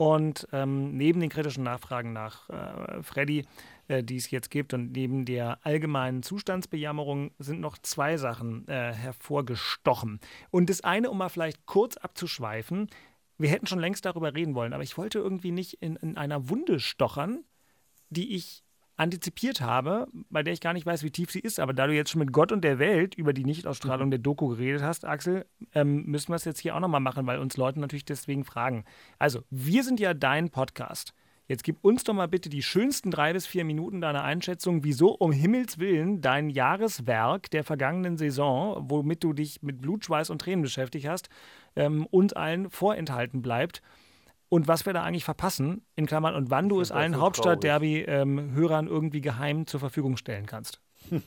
Und 0.00 0.48
ähm, 0.52 0.96
neben 0.96 1.20
den 1.20 1.28
kritischen 1.28 1.62
Nachfragen 1.62 2.14
nach 2.14 2.48
äh, 2.48 3.02
Freddy, 3.02 3.44
äh, 3.86 4.02
die 4.02 4.16
es 4.16 4.30
jetzt 4.30 4.50
gibt, 4.50 4.72
und 4.72 4.92
neben 4.92 5.26
der 5.26 5.58
allgemeinen 5.62 6.22
Zustandsbejammerung 6.22 7.32
sind 7.38 7.60
noch 7.60 7.76
zwei 7.76 8.16
Sachen 8.16 8.66
äh, 8.66 8.94
hervorgestochen. 8.94 10.18
Und 10.50 10.70
das 10.70 10.80
eine, 10.80 11.10
um 11.10 11.18
mal 11.18 11.28
vielleicht 11.28 11.66
kurz 11.66 11.98
abzuschweifen, 11.98 12.88
wir 13.36 13.50
hätten 13.50 13.66
schon 13.66 13.78
längst 13.78 14.06
darüber 14.06 14.34
reden 14.34 14.54
wollen, 14.54 14.72
aber 14.72 14.82
ich 14.82 14.96
wollte 14.96 15.18
irgendwie 15.18 15.52
nicht 15.52 15.74
in, 15.82 15.96
in 15.96 16.16
einer 16.16 16.48
Wunde 16.48 16.80
stochern, 16.80 17.44
die 18.08 18.34
ich 18.34 18.64
antizipiert 19.00 19.62
habe, 19.62 20.08
bei 20.28 20.42
der 20.42 20.52
ich 20.52 20.60
gar 20.60 20.74
nicht 20.74 20.84
weiß, 20.84 21.02
wie 21.02 21.10
tief 21.10 21.30
sie 21.30 21.40
ist. 21.40 21.58
Aber 21.58 21.72
da 21.72 21.86
du 21.86 21.94
jetzt 21.94 22.10
schon 22.10 22.18
mit 22.18 22.32
Gott 22.32 22.52
und 22.52 22.62
der 22.62 22.78
Welt 22.78 23.14
über 23.14 23.32
die 23.32 23.44
Nichtausstrahlung 23.44 24.10
der 24.10 24.20
Doku 24.20 24.48
geredet 24.48 24.82
hast, 24.82 25.06
Axel, 25.06 25.46
ähm, 25.74 26.04
müssen 26.04 26.28
wir 26.28 26.36
es 26.36 26.44
jetzt 26.44 26.60
hier 26.60 26.76
auch 26.76 26.80
nochmal 26.80 27.00
machen, 27.00 27.26
weil 27.26 27.38
uns 27.38 27.56
Leute 27.56 27.80
natürlich 27.80 28.04
deswegen 28.04 28.44
fragen. 28.44 28.84
Also, 29.18 29.42
wir 29.48 29.84
sind 29.84 30.00
ja 30.00 30.12
dein 30.12 30.50
Podcast. 30.50 31.14
Jetzt 31.48 31.64
gib 31.64 31.82
uns 31.82 32.04
doch 32.04 32.12
mal 32.12 32.28
bitte 32.28 32.50
die 32.50 32.62
schönsten 32.62 33.10
drei 33.10 33.32
bis 33.32 33.46
vier 33.46 33.64
Minuten 33.64 34.02
deiner 34.02 34.22
Einschätzung, 34.22 34.84
wieso 34.84 35.08
um 35.08 35.32
Himmels 35.32 35.78
Willen 35.78 36.20
dein 36.20 36.50
Jahreswerk 36.50 37.50
der 37.50 37.64
vergangenen 37.64 38.18
Saison, 38.18 38.84
womit 38.88 39.24
du 39.24 39.32
dich 39.32 39.62
mit 39.62 39.80
Blut, 39.80 40.04
Schweiß 40.04 40.30
und 40.30 40.42
Tränen 40.42 40.62
beschäftigt 40.62 41.08
hast, 41.08 41.28
ähm, 41.74 42.06
uns 42.10 42.34
allen 42.34 42.70
vorenthalten 42.70 43.40
bleibt. 43.40 43.82
Und 44.50 44.68
was 44.68 44.84
wir 44.84 44.92
da 44.92 45.02
eigentlich 45.04 45.24
verpassen, 45.24 45.86
in 45.96 46.04
Klammern, 46.06 46.34
und 46.34 46.50
wann 46.50 46.68
du 46.68 46.80
es 46.80 46.90
allen 46.92 47.14
so 47.14 47.20
Hauptstadt-Derby-Hörern 47.20 48.88
irgendwie 48.88 49.20
geheim 49.22 49.66
zur 49.66 49.80
Verfügung 49.80 50.16
stellen 50.18 50.44
kannst. 50.46 50.80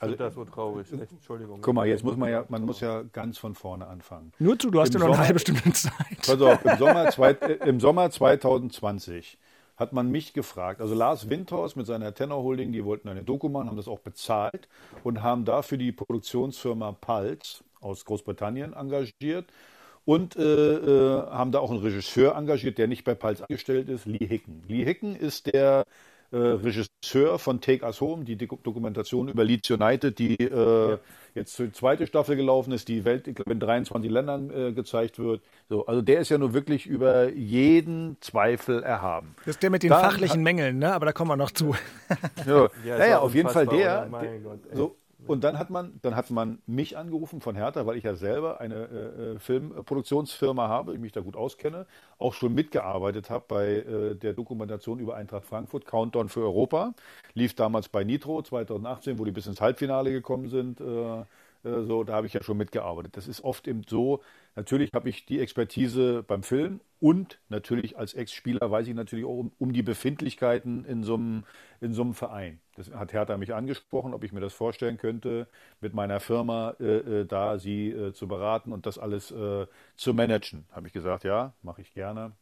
Also, 0.00 0.16
das 0.16 0.34
so 0.34 0.44
traurig. 0.44 0.92
Echt, 1.00 1.12
Entschuldigung. 1.12 1.60
Guck 1.62 1.74
mal, 1.74 1.86
jetzt 1.86 2.02
muss 2.02 2.16
man 2.16 2.28
ja, 2.28 2.44
man 2.48 2.64
muss 2.64 2.80
ja 2.80 3.02
ganz 3.12 3.38
von 3.38 3.54
vorne 3.54 3.86
anfangen. 3.86 4.32
Nur 4.40 4.58
zu, 4.58 4.68
du 4.72 4.80
hast 4.80 4.92
ja 4.92 4.98
Im 4.98 5.06
noch 5.06 5.06
eine 5.10 5.14
Sommer- 5.14 5.26
halbe 5.28 5.38
Stunde 5.38 5.72
Zeit. 5.74 5.94
Pass 6.26 6.40
auf, 6.42 6.64
im 6.64 6.76
Sommer, 6.76 7.10
zwei, 7.12 7.30
äh, 7.30 7.68
im 7.68 7.78
Sommer 7.78 8.10
2020 8.10 9.38
hat 9.76 9.92
man 9.92 10.10
mich 10.10 10.32
gefragt, 10.32 10.80
also 10.80 10.96
Lars 10.96 11.30
Windhaus 11.30 11.76
mit 11.76 11.86
seiner 11.86 12.12
Tenor 12.14 12.42
Holding, 12.42 12.72
die 12.72 12.84
wollten 12.84 13.08
eine 13.08 13.22
Doku 13.22 13.48
machen, 13.48 13.68
haben 13.68 13.76
das 13.76 13.86
auch 13.86 14.00
bezahlt 14.00 14.68
und 15.04 15.22
haben 15.22 15.44
dafür 15.44 15.78
die 15.78 15.92
Produktionsfirma 15.92 16.90
Pulse 17.00 17.62
aus 17.80 18.04
Großbritannien 18.04 18.72
engagiert 18.74 19.52
und 20.04 20.36
äh, 20.36 20.42
äh, 20.42 21.26
haben 21.30 21.52
da 21.52 21.58
auch 21.60 21.70
einen 21.70 21.80
Regisseur 21.80 22.34
engagiert, 22.36 22.78
der 22.78 22.88
nicht 22.88 23.04
bei 23.04 23.14
Pulse 23.14 23.44
angestellt 23.48 23.88
ist, 23.88 24.06
Lee 24.06 24.26
Hicken. 24.26 24.62
Lee 24.68 24.84
Hicken 24.84 25.14
ist 25.16 25.52
der 25.52 25.84
äh, 26.32 26.36
Regisseur 26.36 27.38
von 27.38 27.60
Take 27.60 27.84
Us 27.84 28.00
Home, 28.00 28.24
die 28.24 28.36
Doku- 28.36 28.58
Dokumentation 28.62 29.28
über 29.28 29.44
Leeds 29.44 29.70
United, 29.70 30.18
die 30.18 30.34
äh, 30.40 30.98
jetzt 31.34 31.54
zur 31.54 31.72
zweite 31.72 32.06
Staffel 32.06 32.36
gelaufen 32.36 32.72
ist, 32.72 32.88
die 32.88 33.04
Welt, 33.04 33.28
in 33.28 33.60
23 33.60 34.10
Ländern 34.10 34.50
äh, 34.50 34.72
gezeigt 34.72 35.18
wird. 35.18 35.42
So, 35.68 35.86
also 35.86 36.02
der 36.02 36.20
ist 36.20 36.30
ja 36.30 36.38
nur 36.38 36.52
wirklich 36.54 36.86
über 36.86 37.28
jeden 37.30 38.16
Zweifel 38.20 38.82
erhaben. 38.82 39.34
Das 39.44 39.56
ist 39.56 39.62
der 39.62 39.70
mit 39.70 39.82
den 39.82 39.90
Dann 39.90 40.00
fachlichen 40.00 40.42
Mängeln, 40.42 40.78
ne? 40.78 40.92
aber 40.94 41.06
da 41.06 41.12
kommen 41.12 41.30
wir 41.30 41.36
noch 41.36 41.50
zu. 41.50 41.74
Ja, 42.46 42.68
Ja, 42.86 42.98
naja, 42.98 43.06
ja 43.06 43.18
auf 43.20 43.34
jeden 43.34 43.48
Fall 43.48 43.66
der. 43.66 43.76
oder? 43.76 44.06
Mein 44.10 44.42
der 44.42 44.76
so, 44.76 44.96
und 45.26 45.44
dann 45.44 45.58
hat 45.58 45.70
man, 45.70 45.98
dann 46.02 46.16
hat 46.16 46.30
man 46.30 46.60
mich 46.66 46.96
angerufen 46.96 47.40
von 47.40 47.54
Hertha, 47.54 47.86
weil 47.86 47.96
ich 47.96 48.04
ja 48.04 48.14
selber 48.14 48.60
eine 48.60 48.74
äh, 48.74 49.32
äh, 49.34 49.38
Filmproduktionsfirma 49.38 50.68
habe, 50.68 50.94
ich 50.94 51.00
mich 51.00 51.12
da 51.12 51.20
gut 51.20 51.36
auskenne, 51.36 51.86
auch 52.18 52.34
schon 52.34 52.54
mitgearbeitet 52.54 53.30
habe 53.30 53.44
bei 53.48 53.66
äh, 53.76 54.14
der 54.14 54.32
Dokumentation 54.32 54.98
über 54.98 55.16
Eintracht 55.16 55.44
Frankfurt, 55.44 55.86
Countdown 55.86 56.28
für 56.28 56.40
Europa. 56.40 56.94
Lief 57.34 57.54
damals 57.54 57.88
bei 57.88 58.04
Nitro 58.04 58.42
2018, 58.42 59.18
wo 59.18 59.24
die 59.24 59.32
bis 59.32 59.46
ins 59.46 59.60
Halbfinale 59.60 60.10
gekommen 60.10 60.48
sind. 60.48 60.80
Äh, 60.80 61.24
äh, 61.64 61.82
so, 61.84 62.04
da 62.04 62.14
habe 62.14 62.26
ich 62.26 62.32
ja 62.32 62.42
schon 62.42 62.56
mitgearbeitet. 62.56 63.16
Das 63.16 63.28
ist 63.28 63.42
oft 63.44 63.68
eben 63.68 63.82
so. 63.88 64.20
Natürlich 64.54 64.90
habe 64.94 65.08
ich 65.08 65.24
die 65.24 65.40
Expertise 65.40 66.22
beim 66.22 66.42
Film 66.42 66.80
und 67.00 67.40
natürlich 67.48 67.96
als 67.96 68.14
Ex-Spieler 68.14 68.70
weiß 68.70 68.86
ich 68.86 68.94
natürlich 68.94 69.24
auch 69.24 69.38
um, 69.38 69.52
um 69.58 69.72
die 69.72 69.82
Befindlichkeiten 69.82 70.84
in 70.84 71.02
so 71.02 71.14
einem 71.14 71.44
in 71.80 71.92
so 71.94 72.02
einem 72.02 72.14
Verein. 72.14 72.60
Das 72.76 72.90
hat 72.90 73.12
Hertha 73.12 73.36
mich 73.38 73.54
angesprochen, 73.54 74.14
ob 74.14 74.24
ich 74.24 74.32
mir 74.32 74.40
das 74.40 74.52
vorstellen 74.52 74.98
könnte, 74.98 75.48
mit 75.80 75.94
meiner 75.94 76.20
Firma 76.20 76.74
äh, 76.80 77.20
äh, 77.20 77.26
da 77.26 77.58
sie 77.58 77.90
äh, 77.90 78.12
zu 78.12 78.28
beraten 78.28 78.72
und 78.72 78.86
das 78.86 78.98
alles 78.98 79.30
äh, 79.30 79.66
zu 79.96 80.14
managen. 80.14 80.66
Habe 80.72 80.86
ich 80.86 80.92
gesagt, 80.92 81.24
ja, 81.24 81.54
mache 81.62 81.80
ich 81.82 81.92
gerne 81.94 82.32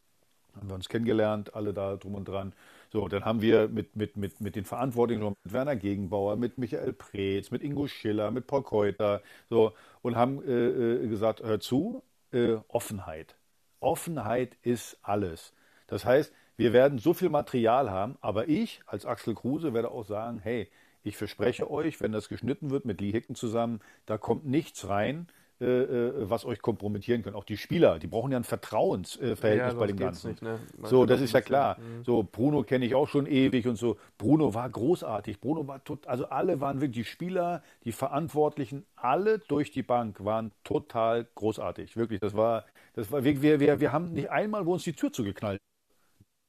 haben 0.57 0.69
wir 0.69 0.75
uns 0.75 0.89
kennengelernt, 0.89 1.55
alle 1.55 1.73
da 1.73 1.97
drum 1.97 2.15
und 2.15 2.29
dran. 2.29 2.53
So, 2.93 3.07
dann 3.07 3.25
haben 3.25 3.41
wir 3.41 3.69
mit, 3.69 3.95
mit, 3.95 4.17
mit, 4.17 4.41
mit 4.41 4.57
den 4.57 4.65
Verantwortlichen, 4.65 5.23
mit 5.23 5.37
Werner 5.45 5.77
Gegenbauer, 5.77 6.37
mit 6.37 6.59
Michael 6.59 6.93
Preetz, 6.93 7.53
mit 7.53 7.63
Ingo 7.63 7.87
Schiller, 7.87 8.33
mit 8.33 8.49
Paul 8.49 8.65
Keuter, 8.65 9.23
so, 9.49 9.73
und 10.03 10.17
haben 10.17 10.43
äh, 10.43 11.05
äh, 11.05 11.09
gesagt, 11.09 11.41
hör 11.41 11.61
zu, 11.61 12.03
äh, 12.33 12.57
Offenheit. 12.67 13.37
Offenheit 13.79 14.57
ist 14.63 14.99
alles. 15.03 15.55
Das 15.87 16.05
heißt, 16.05 16.33
wir 16.57 16.73
werden 16.73 16.99
so 16.99 17.15
viel 17.15 17.29
Material 17.29 17.91
haben, 17.91 18.19
aber 18.21 18.49
ich 18.49 18.83
als 18.87 19.07
Axel 19.07 19.35
Kruse 19.35 19.73
werde 19.73 19.93
auch 19.93 20.05
sagen, 20.05 20.41
hey, 20.41 20.69
ich 21.05 21.17
verspreche 21.17 21.71
euch, 21.71 22.01
wenn 22.01 22.13
das 22.13 22.29
geschnitten 22.29 22.71
wird 22.71 22.85
mit 22.85 23.01
Lee 23.01 23.13
Hicken 23.13 23.37
zusammen, 23.37 23.81
da 24.05 24.19
kommt 24.19 24.45
nichts 24.45 24.89
rein, 24.89 25.29
was 25.61 26.45
euch 26.47 26.63
kompromittieren 26.63 27.23
kann. 27.23 27.35
Auch 27.35 27.45
die 27.45 27.59
Spieler, 27.59 27.99
die 27.99 28.07
brauchen 28.07 28.33
ja 28.33 28.39
ein 28.39 28.45
Vertrauensverhältnis 28.45 29.73
Ja, 29.73 29.79
bei 29.79 29.87
dem 29.87 29.97
Ganzen. 29.99 30.31
nicht, 30.31 30.43
ne? 30.43 30.59
So, 30.85 31.05
das 31.05 31.21
ist 31.21 31.33
ja 31.35 31.43
klar. 31.43 31.79
Mhm. 31.79 32.05
So, 32.05 32.23
Bruno 32.23 32.63
kenne 32.63 32.87
ich 32.87 32.95
auch 32.95 33.09
schon 33.09 33.27
ewig 33.27 33.67
und 33.67 33.77
so. 33.77 33.99
Bruno 34.17 34.55
war 34.55 34.69
großartig. 34.71 35.39
Bruno 35.41 35.69
war 35.69 35.85
tot, 35.85 36.07
also 36.07 36.27
alle 36.27 36.61
waren 36.61 36.81
wirklich 36.81 37.07
die 37.07 37.11
Spieler, 37.11 37.63
die 37.85 37.93
Verantwortlichen, 37.93 38.87
alle 38.97 39.39
durch 39.39 39.71
die 39.71 39.83
Bank 39.83 40.25
waren 40.25 40.53
total 40.65 41.27
großartig. 41.35 41.97
Wirklich, 41.97 42.21
das 42.21 42.35
war, 42.35 42.65
das 42.95 43.13
war, 43.13 43.23
wir, 43.23 43.43
wir, 43.43 43.61
wir, 43.61 43.81
wir 43.81 43.93
haben 43.93 44.13
nicht 44.13 44.31
einmal, 44.31 44.65
wo 44.65 44.73
uns 44.73 44.85
die 44.85 44.95
Tür 44.95 45.13
zugeknallt. 45.13 45.61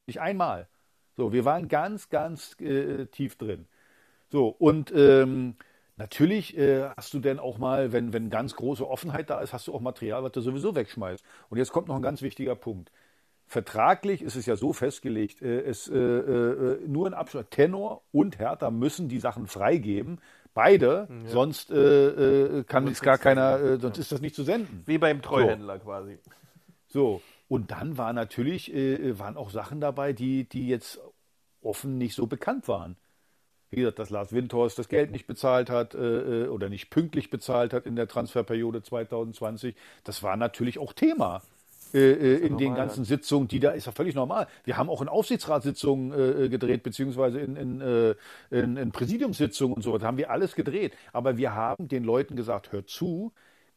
Nicht 0.07 0.21
einmal. 0.21 0.67
So, 1.17 1.33
wir 1.33 1.43
waren 1.43 1.67
ganz, 1.67 2.09
ganz 2.09 2.55
äh, 2.61 3.07
tief 3.07 3.35
drin. 3.35 3.67
So, 4.29 4.47
und 4.47 4.93
ähm, 4.95 5.55
natürlich 6.01 6.57
äh, 6.57 6.89
hast 6.97 7.13
du 7.13 7.19
denn 7.19 7.39
auch 7.39 7.57
mal, 7.57 7.91
wenn, 7.91 8.11
wenn 8.11 8.29
ganz 8.29 8.55
große 8.55 8.87
Offenheit 8.87 9.29
da 9.29 9.39
ist, 9.39 9.53
hast 9.53 9.67
du 9.67 9.73
auch 9.73 9.81
Material, 9.81 10.23
was 10.23 10.31
du 10.31 10.41
sowieso 10.41 10.75
wegschmeißt. 10.75 11.23
Und 11.49 11.57
jetzt 11.57 11.71
kommt 11.71 11.87
noch 11.87 11.95
ein 11.95 12.01
ganz 12.01 12.21
wichtiger 12.21 12.55
Punkt. 12.55 12.91
Vertraglich 13.45 14.21
ist 14.21 14.35
es 14.35 14.45
ja 14.45 14.55
so 14.55 14.73
festgelegt, 14.73 15.41
äh, 15.41 15.61
es, 15.61 15.87
äh, 15.87 15.97
äh, 15.97 16.87
nur 16.87 17.05
ein 17.07 17.13
Abschluss, 17.13 17.45
Tenor 17.49 18.01
und 18.11 18.39
Hertha 18.39 18.71
müssen 18.71 19.09
die 19.09 19.19
Sachen 19.19 19.47
freigeben. 19.47 20.19
Beide, 20.53 21.07
sonst 21.27 21.71
äh, 21.71 22.57
äh, 22.57 22.63
kann 22.65 22.85
es 22.87 23.01
gar 23.01 23.17
keiner, 23.17 23.79
sonst 23.79 23.99
ist 23.99 24.11
das 24.11 24.19
nicht 24.19 24.35
zu 24.35 24.43
senden. 24.43 24.83
Wie 24.85 24.97
beim 24.97 25.21
Treuhändler 25.21 25.79
quasi. 25.79 26.17
So, 26.89 27.21
und 27.47 27.71
dann 27.71 27.97
war 27.97 28.11
natürlich, 28.11 28.69
waren 28.73 29.37
auch 29.37 29.49
Sachen 29.49 29.79
dabei, 29.79 30.11
die, 30.11 30.43
die 30.49 30.67
jetzt 30.67 30.99
offen 31.61 31.97
nicht 31.97 32.15
so 32.15 32.27
bekannt 32.27 32.67
waren. 32.67 32.97
Wie 33.71 33.77
gesagt, 33.77 33.99
dass 33.99 34.09
Lars 34.09 34.33
Windhorst 34.33 34.77
das 34.77 34.89
Geld 34.89 35.11
nicht 35.11 35.27
bezahlt 35.27 35.69
hat 35.69 35.95
äh, 35.95 36.43
äh, 36.43 36.47
oder 36.49 36.69
nicht 36.69 36.89
pünktlich 36.89 37.29
bezahlt 37.29 37.73
hat 37.73 37.85
in 37.85 37.95
der 37.95 38.07
Transferperiode 38.07 38.83
2020, 38.83 39.75
das 40.03 40.21
war 40.23 40.35
natürlich 40.35 40.77
auch 40.77 40.93
Thema. 40.93 41.41
Äh, 41.93 42.11
äh, 42.11 42.35
in 42.37 42.57
den 42.57 42.69
normal, 42.69 42.87
ganzen 42.87 43.03
Sitzungen, 43.03 43.47
die 43.47 43.59
da 43.59 43.71
ist 43.71 43.85
ja 43.85 43.91
völlig 43.91 44.15
normal. 44.15 44.47
Wir 44.63 44.77
haben 44.77 44.89
auch 44.89 45.01
in 45.01 45.09
Aufsichtsratssitzungen 45.09 46.45
äh, 46.45 46.49
gedreht, 46.49 46.83
beziehungsweise 46.83 47.39
in, 47.39 47.55
in, 47.57 47.81
äh, 47.81 48.15
in, 48.49 48.77
in 48.77 48.91
Präsidiumssitzungen 48.91 49.75
und 49.75 49.81
so, 49.81 49.97
da 49.97 50.07
haben 50.07 50.17
wir 50.17 50.31
alles 50.31 50.55
gedreht. 50.55 50.93
Aber 51.11 51.37
wir 51.37 51.53
haben 51.53 51.87
den 51.89 52.03
Leuten 52.03 52.35
gesagt, 52.35 52.71
hört 52.71 52.89
zu, 52.89 53.33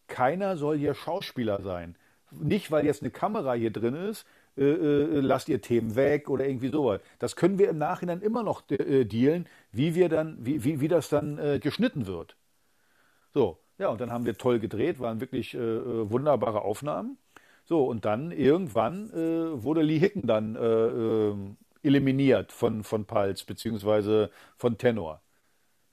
keiner 0.06 0.56
soll 0.56 0.78
hier 0.78 0.94
Schauspieler 0.94 1.60
sein. 1.62 1.96
Nicht, 2.30 2.70
weil 2.70 2.84
jetzt 2.84 3.02
eine 3.02 3.10
Kamera 3.10 3.54
hier 3.54 3.70
drin 3.70 3.94
ist, 3.94 4.26
äh, 4.56 4.62
äh, 4.62 5.20
lasst 5.20 5.48
ihr 5.48 5.60
Themen 5.60 5.96
weg 5.96 6.28
oder 6.28 6.46
irgendwie 6.46 6.68
sowas. 6.68 7.00
Das 7.18 7.36
können 7.36 7.58
wir 7.58 7.68
im 7.68 7.78
Nachhinein 7.78 8.20
immer 8.20 8.42
noch 8.42 8.62
äh, 8.70 9.04
dealen, 9.04 9.48
wie 9.72 9.94
wir 9.94 10.08
dann, 10.08 10.36
wie, 10.40 10.64
wie, 10.64 10.80
wie 10.80 10.88
das 10.88 11.08
dann 11.08 11.38
äh, 11.38 11.58
geschnitten 11.58 12.06
wird. 12.06 12.36
So, 13.32 13.58
ja, 13.78 13.88
und 13.88 14.00
dann 14.00 14.12
haben 14.12 14.26
wir 14.26 14.36
toll 14.36 14.60
gedreht, 14.60 15.00
waren 15.00 15.20
wirklich 15.20 15.54
äh, 15.54 15.58
äh, 15.58 16.10
wunderbare 16.10 16.62
Aufnahmen. 16.62 17.18
So, 17.64 17.86
und 17.86 18.04
dann 18.04 18.30
irgendwann 18.30 19.10
wurde 19.10 19.80
Lee 19.80 19.98
Hicken 19.98 20.26
dann 20.26 21.56
eliminiert 21.82 22.52
von, 22.52 22.84
von 22.84 23.06
Pulse, 23.06 23.46
beziehungsweise 23.46 24.30
von 24.58 24.76
Tenor. 24.76 25.22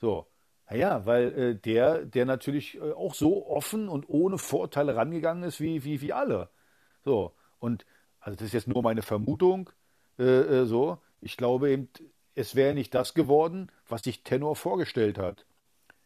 So, 0.02 0.28
naja, 0.72 1.06
weil 1.06 1.34
äh, 1.38 1.56
der, 1.56 2.06
der 2.06 2.26
natürlich 2.26 2.78
äh, 2.78 2.92
auch 2.94 3.14
so 3.14 3.46
offen 3.48 3.90
und 3.90 4.08
ohne 4.08 4.38
Vorteile 4.38 4.96
rangegangen 4.96 5.44
ist 5.44 5.60
wie, 5.60 5.84
wie, 5.84 6.02
wie 6.02 6.14
alle. 6.14 6.50
So, 7.04 7.34
und 7.60 7.86
also 8.22 8.38
das 8.38 8.48
ist 8.48 8.54
jetzt 8.54 8.68
nur 8.68 8.84
meine 8.84 9.02
Vermutung, 9.02 9.70
äh, 10.20 10.24
äh, 10.24 10.66
so. 10.66 11.00
Ich 11.22 11.38
glaube 11.38 11.72
eben, 11.72 11.90
es 12.36 12.56
wäre 12.56 12.74
nicht 12.74 12.94
das 12.96 13.14
geworden, 13.14 13.72
was 13.88 14.04
sich 14.04 14.24
Tenor 14.24 14.56
vorgestellt 14.56 15.18
hat. 15.18 15.46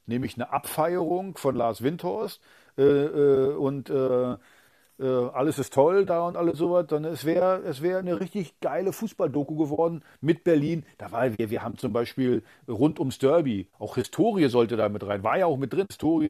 Nämlich 0.07 0.35
eine 0.35 0.51
Abfeierung 0.53 1.37
von 1.37 1.55
Lars 1.55 1.83
Windhorst 1.83 2.41
äh, 2.77 2.83
äh, 2.83 3.55
und 3.55 3.89
äh, 3.89 4.37
äh, 4.99 5.29
alles 5.33 5.59
ist 5.59 5.73
toll 5.73 6.05
da 6.05 6.27
und 6.27 6.37
alles 6.37 6.57
sowas, 6.57 6.87
dann 6.87 7.03
es 7.05 7.25
wäre 7.25 7.61
es 7.65 7.81
wäre 7.81 7.99
eine 7.99 8.19
richtig 8.19 8.59
geile 8.61 8.93
Fußballdoku 8.93 9.55
geworden 9.57 10.03
mit 10.21 10.43
Berlin. 10.43 10.85
Da 10.97 11.11
war 11.11 11.37
wir, 11.37 11.49
wir 11.49 11.63
haben 11.63 11.77
zum 11.77 11.91
Beispiel 11.93 12.43
rund 12.67 12.99
ums 12.99 13.17
Derby, 13.19 13.69
auch 13.79 13.95
Historie 13.95 14.47
sollte 14.47 14.77
da 14.77 14.87
mit 14.89 15.05
rein, 15.05 15.23
war 15.23 15.37
ja 15.37 15.47
auch 15.47 15.57
mit 15.57 15.73
drin. 15.73 15.87
Historie 15.89 16.29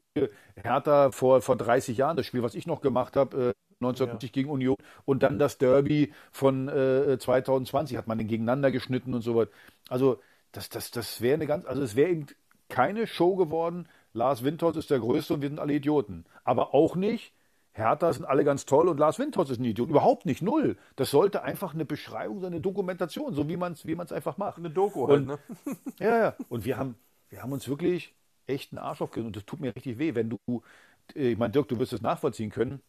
Hertha 0.56 1.10
vor, 1.12 1.42
vor 1.42 1.56
30 1.56 1.96
Jahren, 1.98 2.16
das 2.16 2.26
Spiel, 2.26 2.42
was 2.42 2.54
ich 2.54 2.66
noch 2.66 2.80
gemacht 2.80 3.16
habe, 3.16 3.52
äh, 3.80 3.84
1990 3.84 4.32
gegen 4.32 4.50
Union 4.50 4.76
und 5.04 5.22
dann 5.22 5.38
das 5.38 5.58
Derby 5.58 6.12
von 6.32 6.68
äh, 6.68 7.18
2020 7.18 7.96
hat 7.96 8.06
man 8.06 8.18
den 8.18 8.28
gegeneinander 8.28 8.70
geschnitten 8.70 9.14
und 9.14 9.22
sowas. 9.22 9.48
Also 9.88 10.20
das, 10.52 10.68
das, 10.68 10.90
das 10.90 11.20
wäre 11.20 11.34
eine 11.34 11.46
ganz, 11.46 11.66
also 11.66 11.82
es 11.82 11.94
wäre 11.96 12.10
eben 12.10 12.26
keine 12.68 13.06
Show 13.06 13.36
geworden. 13.36 13.88
Lars 14.12 14.42
Windhorst 14.42 14.78
ist 14.78 14.90
der 14.90 14.98
Größte 15.00 15.34
und 15.34 15.42
wir 15.42 15.48
sind 15.50 15.58
alle 15.60 15.74
Idioten. 15.74 16.24
Aber 16.42 16.72
auch 16.74 16.96
nicht, 16.96 17.34
Hertha 17.72 18.10
sind 18.12 18.24
alle 18.24 18.44
ganz 18.44 18.64
toll 18.64 18.88
und 18.88 18.98
Lars 18.98 19.18
Windhorst 19.18 19.50
ist 19.50 19.60
ein 19.60 19.64
Idiot. 19.66 19.90
Überhaupt 19.90 20.24
nicht, 20.24 20.40
null. 20.40 20.78
Das 20.96 21.10
sollte 21.10 21.42
einfach 21.42 21.74
eine 21.74 21.84
Beschreibung 21.84 22.40
sein, 22.40 22.52
eine 22.52 22.62
Dokumentation, 22.62 23.34
so 23.34 23.46
wie 23.50 23.58
man 23.58 23.72
es 23.72 23.86
wie 23.86 23.94
man's 23.94 24.12
einfach 24.12 24.38
macht. 24.38 24.56
Eine 24.56 24.70
Doku 24.70 25.06
halt, 25.06 25.20
Und- 25.20 25.26
ne? 25.26 25.38
Ja, 26.00 26.18
ja. 26.18 26.36
Und 26.48 26.64
wir 26.64 26.78
haben, 26.78 26.96
wir 27.28 27.42
haben 27.42 27.52
uns 27.52 27.68
wirklich 27.68 28.14
echt 28.46 28.72
einen 28.72 28.78
Arsch 28.78 29.02
aufgerissen. 29.02 29.26
Und 29.26 29.36
das 29.36 29.44
tut 29.44 29.60
mir 29.60 29.76
richtig 29.76 29.98
weh, 29.98 30.14
wenn 30.14 30.30
du, 30.30 30.38
äh, 31.14 31.32
ich 31.32 31.38
meine, 31.38 31.52
Dirk, 31.52 31.68
du 31.68 31.78
wirst 31.78 31.92
es 31.92 32.00
nachvollziehen 32.00 32.50
können, 32.50 32.80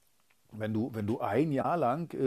wenn 0.52 0.74
du, 0.74 0.92
wenn 0.94 1.08
du 1.08 1.20
ein 1.20 1.52
Jahr 1.52 1.78
lang 1.78 2.14
äh, 2.14 2.18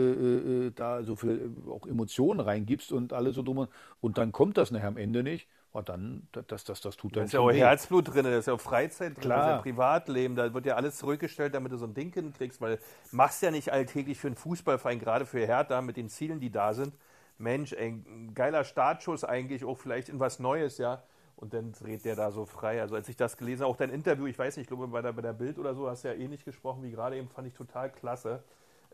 äh, 0.67 0.71
da 0.75 1.03
so 1.03 1.15
viel 1.15 1.53
äh, 1.67 1.69
auch 1.69 1.87
Emotionen 1.87 2.39
reingibst 2.39 2.91
und 2.91 3.13
alles 3.13 3.35
so 3.35 3.43
drum 3.43 3.59
und, 3.59 3.69
und 3.99 4.17
dann 4.17 4.31
kommt 4.31 4.57
das 4.57 4.71
nachher 4.71 4.87
am 4.89 4.97
Ende 4.97 5.23
nicht, 5.23 5.47
oh, 5.73 5.81
dann, 5.81 6.27
das, 6.31 6.45
das, 6.47 6.63
das, 6.65 6.81
das 6.81 6.97
tut 6.97 7.15
Da 7.15 7.21
dann 7.21 7.25
ist 7.25 7.33
ja 7.33 7.39
auch. 7.39 7.51
Herzblut 7.51 8.13
drin, 8.13 8.25
da 8.25 8.37
ist 8.37 8.47
ja 8.47 8.53
auch 8.53 8.61
Freizeit 8.61 9.15
drin, 9.15 9.21
Klar. 9.21 9.37
da 9.37 9.43
ist 9.43 9.57
ja 9.57 9.61
Privatleben, 9.61 10.35
da 10.35 10.53
wird 10.53 10.65
ja 10.65 10.75
alles 10.75 10.97
zurückgestellt, 10.97 11.53
damit 11.55 11.71
du 11.71 11.77
so 11.77 11.85
ein 11.85 11.93
Ding 11.93 12.13
hinkriegst, 12.13 12.61
weil 12.61 12.79
machst 13.11 13.41
ja 13.41 13.51
nicht 13.51 13.71
alltäglich 13.71 14.19
für 14.19 14.27
einen 14.27 14.35
Fußballverein, 14.35 14.99
gerade 14.99 15.25
für 15.25 15.45
Hertha 15.45 15.81
mit 15.81 15.97
den 15.97 16.09
Zielen, 16.09 16.39
die 16.39 16.51
da 16.51 16.73
sind. 16.73 16.93
Mensch, 17.37 17.73
ey, 17.73 17.89
ein 17.89 18.33
geiler 18.35 18.63
Startschuss 18.63 19.23
eigentlich, 19.23 19.65
auch 19.65 19.77
vielleicht 19.77 20.09
in 20.09 20.19
was 20.19 20.39
Neues, 20.39 20.77
ja. 20.77 21.03
Und 21.41 21.53
dann 21.53 21.73
dreht 21.73 22.05
der 22.05 22.15
da 22.15 22.31
so 22.31 22.45
frei. 22.45 22.81
Also 22.81 22.95
als 22.95 23.09
ich 23.09 23.17
das 23.17 23.35
gelesen 23.35 23.63
habe, 23.63 23.71
auch 23.71 23.77
dein 23.77 23.89
Interview, 23.89 24.27
ich 24.27 24.37
weiß 24.37 24.55
nicht, 24.55 24.65
ich 24.65 24.67
glaube 24.67 24.87
bei 24.87 25.01
der, 25.01 25.11
bei 25.11 25.23
der 25.23 25.33
Bild 25.33 25.57
oder 25.57 25.73
so, 25.73 25.89
hast 25.89 26.03
du 26.03 26.09
ja 26.09 26.13
ähnlich 26.13 26.45
gesprochen 26.45 26.83
wie 26.83 26.91
gerade 26.91 27.17
eben, 27.17 27.27
fand 27.27 27.47
ich 27.47 27.53
total 27.53 27.89
klasse. 27.89 28.43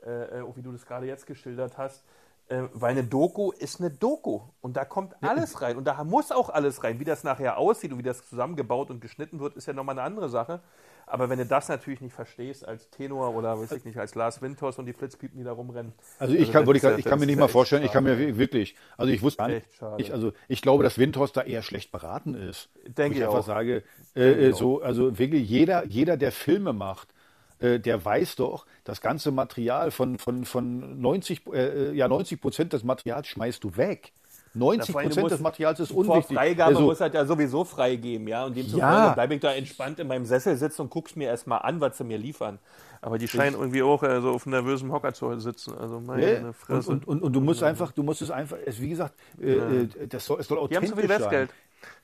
Äh, 0.05 0.41
auch 0.41 0.55
wie 0.55 0.61
du 0.61 0.71
das 0.71 0.85
gerade 0.85 1.05
jetzt 1.05 1.25
geschildert 1.25 1.77
hast. 1.77 2.03
Äh, 2.49 2.63
weil 2.73 2.91
eine 2.91 3.03
Doku 3.03 3.51
ist 3.51 3.81
eine 3.81 3.91
Doku. 3.91 4.41
Und 4.61 4.77
da 4.77 4.85
kommt 4.85 5.15
alles 5.21 5.61
rein. 5.61 5.75
Und 5.75 5.85
da 5.85 6.03
muss 6.03 6.31
auch 6.31 6.49
alles 6.49 6.83
rein. 6.83 6.99
Wie 6.99 7.03
das 7.03 7.23
nachher 7.23 7.57
aussieht 7.57 7.91
und 7.91 7.97
wie 7.97 8.03
das 8.03 8.25
zusammengebaut 8.25 8.89
und 8.89 9.01
geschnitten 9.01 9.39
wird, 9.39 9.57
ist 9.57 9.65
ja 9.65 9.73
nochmal 9.73 9.97
eine 9.97 10.03
andere 10.03 10.29
Sache. 10.29 10.61
Aber 11.09 11.29
wenn 11.29 11.39
du 11.39 11.45
das 11.45 11.69
natürlich 11.69 12.01
nicht 12.01 12.13
verstehst 12.13 12.67
als 12.67 12.89
Tenor 12.89 13.33
oder 13.33 13.57
weiß 13.57 13.71
ich 13.71 13.85
nicht, 13.85 13.97
als 13.97 14.13
Lars 14.13 14.41
Windhorst 14.41 14.77
und 14.77 14.85
die 14.85 14.93
Flitzpiepen, 14.93 15.37
die 15.37 15.45
da 15.45 15.53
rumrennen. 15.53 15.93
Also 16.19 16.35
ich 16.35 16.51
kann, 16.51 16.63
das 16.63 16.67
wollte 16.67 16.85
ist 16.85 16.93
ich, 16.93 16.99
ich 16.99 17.05
kann 17.05 17.19
mir 17.19 17.25
nicht 17.25 17.39
mal 17.39 17.47
vorstellen, 17.47 17.83
ich 17.83 17.91
kann 17.93 18.03
mir 18.03 18.37
wirklich, 18.37 18.75
also 18.97 19.11
ich 19.11 19.21
wusste 19.21 19.37
gar 19.37 19.47
nicht, 19.47 19.65
ich, 19.97 20.11
also 20.11 20.33
ich 20.49 20.61
glaube, 20.61 20.83
dass 20.83 20.97
Windhorst 20.97 21.37
da 21.37 21.43
eher 21.43 21.61
schlecht 21.61 21.93
beraten 21.93 22.35
ist. 22.35 22.69
Denke 22.85 23.13
ich 23.13 23.17
ich 23.19 23.23
einfach 23.25 23.39
auch. 23.39 23.45
sage, 23.45 23.83
äh, 24.15 24.49
äh, 24.49 24.53
so, 24.53 24.81
also 24.81 25.17
wirklich 25.17 25.49
jeder, 25.49 25.85
jeder, 25.85 26.17
der 26.17 26.33
Filme 26.33 26.73
macht, 26.73 27.13
äh, 27.59 27.79
der 27.79 28.03
weiß 28.03 28.35
doch, 28.35 28.65
das 28.83 28.99
ganze 28.99 29.31
Material 29.31 29.91
von, 29.91 30.17
von, 30.17 30.43
von 30.43 30.99
90, 30.99 31.43
äh, 31.53 31.93
ja 31.93 32.07
90 32.07 32.41
Prozent 32.41 32.73
des 32.73 32.83
Materials 32.83 33.27
schmeißt 33.27 33.63
du 33.63 33.77
weg. 33.77 34.11
90 34.57 34.91
Vor 34.91 34.99
allem, 35.01 35.09
du 35.09 35.15
Prozent 35.15 35.31
des 35.31 35.39
Materials 35.39 35.79
ist 35.79 35.91
Vor 35.91 35.99
unwichtig. 35.99 36.35
Freigabe 36.37 36.69
Also, 36.75 36.81
muss 36.87 36.99
halt 37.01 37.13
ja 37.13 37.25
sowieso 37.25 37.63
freigeben, 37.63 38.27
ja. 38.27 38.45
Und 38.45 38.55
demzufolge 38.57 38.85
Ja. 38.85 39.13
bleibe 39.13 39.35
ich 39.35 39.41
da 39.41 39.53
entspannt 39.53 39.99
in 39.99 40.07
meinem 40.07 40.25
Sessel 40.25 40.55
sitzen 40.57 40.83
und 40.83 40.89
guck's 40.89 41.15
mir 41.15 41.27
erstmal 41.27 41.59
an, 41.59 41.79
was 41.81 41.97
sie 41.97 42.03
mir 42.03 42.17
liefern. 42.17 42.59
Aber 43.01 43.17
die 43.17 43.27
scheinen 43.27 43.55
irgendwie 43.55 43.83
auch 43.83 44.01
äh, 44.03 44.19
so 44.21 44.31
auf 44.31 44.45
einem 44.47 44.53
nervösen 44.53 44.91
Hocker 44.91 45.13
zu 45.13 45.37
sitzen. 45.39 45.77
Also 45.77 45.99
meine 45.99 46.21
ne? 46.25 46.47
und, 46.47 46.55
Fresse. 46.55 46.89
und, 46.89 47.07
und, 47.07 47.21
und 47.21 47.33
du 47.33 47.41
musst 47.41 47.61
einfach, 47.63 47.91
du 47.91 48.03
musst 48.03 48.21
es 48.21 48.31
einfach, 48.31 48.57
es, 48.65 48.81
wie 48.81 48.89
gesagt, 48.89 49.13
äh, 49.41 49.51
äh, 49.53 49.87
das 50.09 50.25
soll, 50.25 50.39
es 50.39 50.47
soll 50.47 50.57
die 50.67 50.75
haben 50.75 50.83
authentisch 50.83 50.89
zu 50.89 50.95
viel 50.97 51.07
sein. 51.09 51.19
Westgeld. 51.21 51.49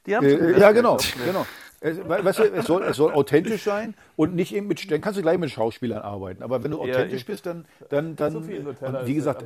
Die 0.05 0.15
haben 0.15 0.25
Äh, 0.25 0.29
ja, 0.29 0.39
Westgeld, 0.47 0.75
genau, 0.75 0.97
du 0.97 1.19
mir. 1.19 1.25
genau. 1.25 1.45
Es, 1.85 1.97
we- 1.97 2.23
weißt 2.23 2.39
du, 2.39 2.43
es 2.43 2.65
soll, 2.65 2.83
es 2.83 2.95
soll 2.95 3.11
authentisch 3.11 3.63
sein 3.63 3.93
und 4.15 4.35
nicht 4.35 4.55
eben 4.55 4.67
mit, 4.67 4.89
dann 4.89 5.01
kannst 5.01 5.17
du 5.17 5.21
gleich 5.21 5.37
mit 5.37 5.49
Schauspielern 5.49 6.01
arbeiten. 6.01 6.41
Aber 6.43 6.63
wenn 6.63 6.71
du 6.71 6.77
Ja, 6.77 6.83
authentisch 6.83 7.21
ich- 7.21 7.25
bist, 7.25 7.45
dann, 7.45 7.65
dann, 7.89 8.15
dann, 8.15 8.31
So 8.31 8.37
und 8.39 9.05
wie 9.07 9.13
gesagt, 9.15 9.43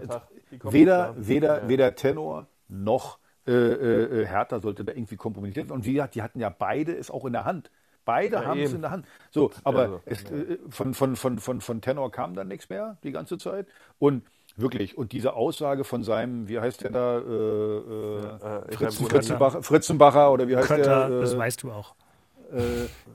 weder, 0.64 1.16
weder, 1.18 1.68
weder 1.68 1.96
Tenor 1.96 2.46
noch 2.70 3.20
äh, 3.48 3.52
äh, 3.52 4.26
Hertha 4.26 4.60
sollte 4.60 4.84
da 4.84 4.92
irgendwie 4.92 5.16
kompromittiert 5.16 5.68
werden. 5.68 5.78
Und 5.78 5.86
wie 5.86 5.94
gesagt, 5.94 6.16
die 6.16 6.22
hatten 6.22 6.40
ja 6.40 6.50
beide 6.50 6.96
es 6.96 7.10
auch 7.10 7.26
in 7.26 7.34
der 7.34 7.46
Hand. 7.46 7.72
Beide 8.06 8.46
haben 8.46 8.60
es 8.62 8.74
in 8.74 8.82
der 8.82 8.92
Hand. 8.92 9.06
So, 9.32 9.52
aber 9.64 9.82
Also, 9.82 10.02
es, 10.06 10.24
äh, 10.26 10.58
von, 10.70 10.94
von, 10.94 11.16
von, 11.16 11.40
von, 11.40 11.62
von 11.62 11.82
Tenor 11.82 12.12
kam 12.12 12.36
dann 12.36 12.48
nichts 12.48 12.70
mehr 12.70 12.98
die 13.04 13.12
ganze 13.12 13.38
Zeit. 13.38 13.68
Und 14.00 14.24
wirklich, 14.56 14.98
und 14.98 15.12
diese 15.12 15.34
Aussage 15.34 15.84
von 15.84 16.04
seinem, 16.04 16.48
wie 16.48 16.60
heißt 16.60 16.84
der 16.84 16.92
da, 16.92 17.18
äh, 17.20 17.22
äh, 17.22 18.70
äh, 18.70 18.72
Fritzen, 18.76 19.08
Fritzenbacher, 19.08 19.64
Fritzenbacher 19.64 20.32
oder 20.32 20.48
wie 20.48 20.56
heißt 20.58 20.68
Kötter, 20.68 21.10
der? 21.10 21.20
das 21.22 21.34
äh, 21.34 21.38
weißt 21.38 21.64
du 21.64 21.72
auch. 21.72 21.96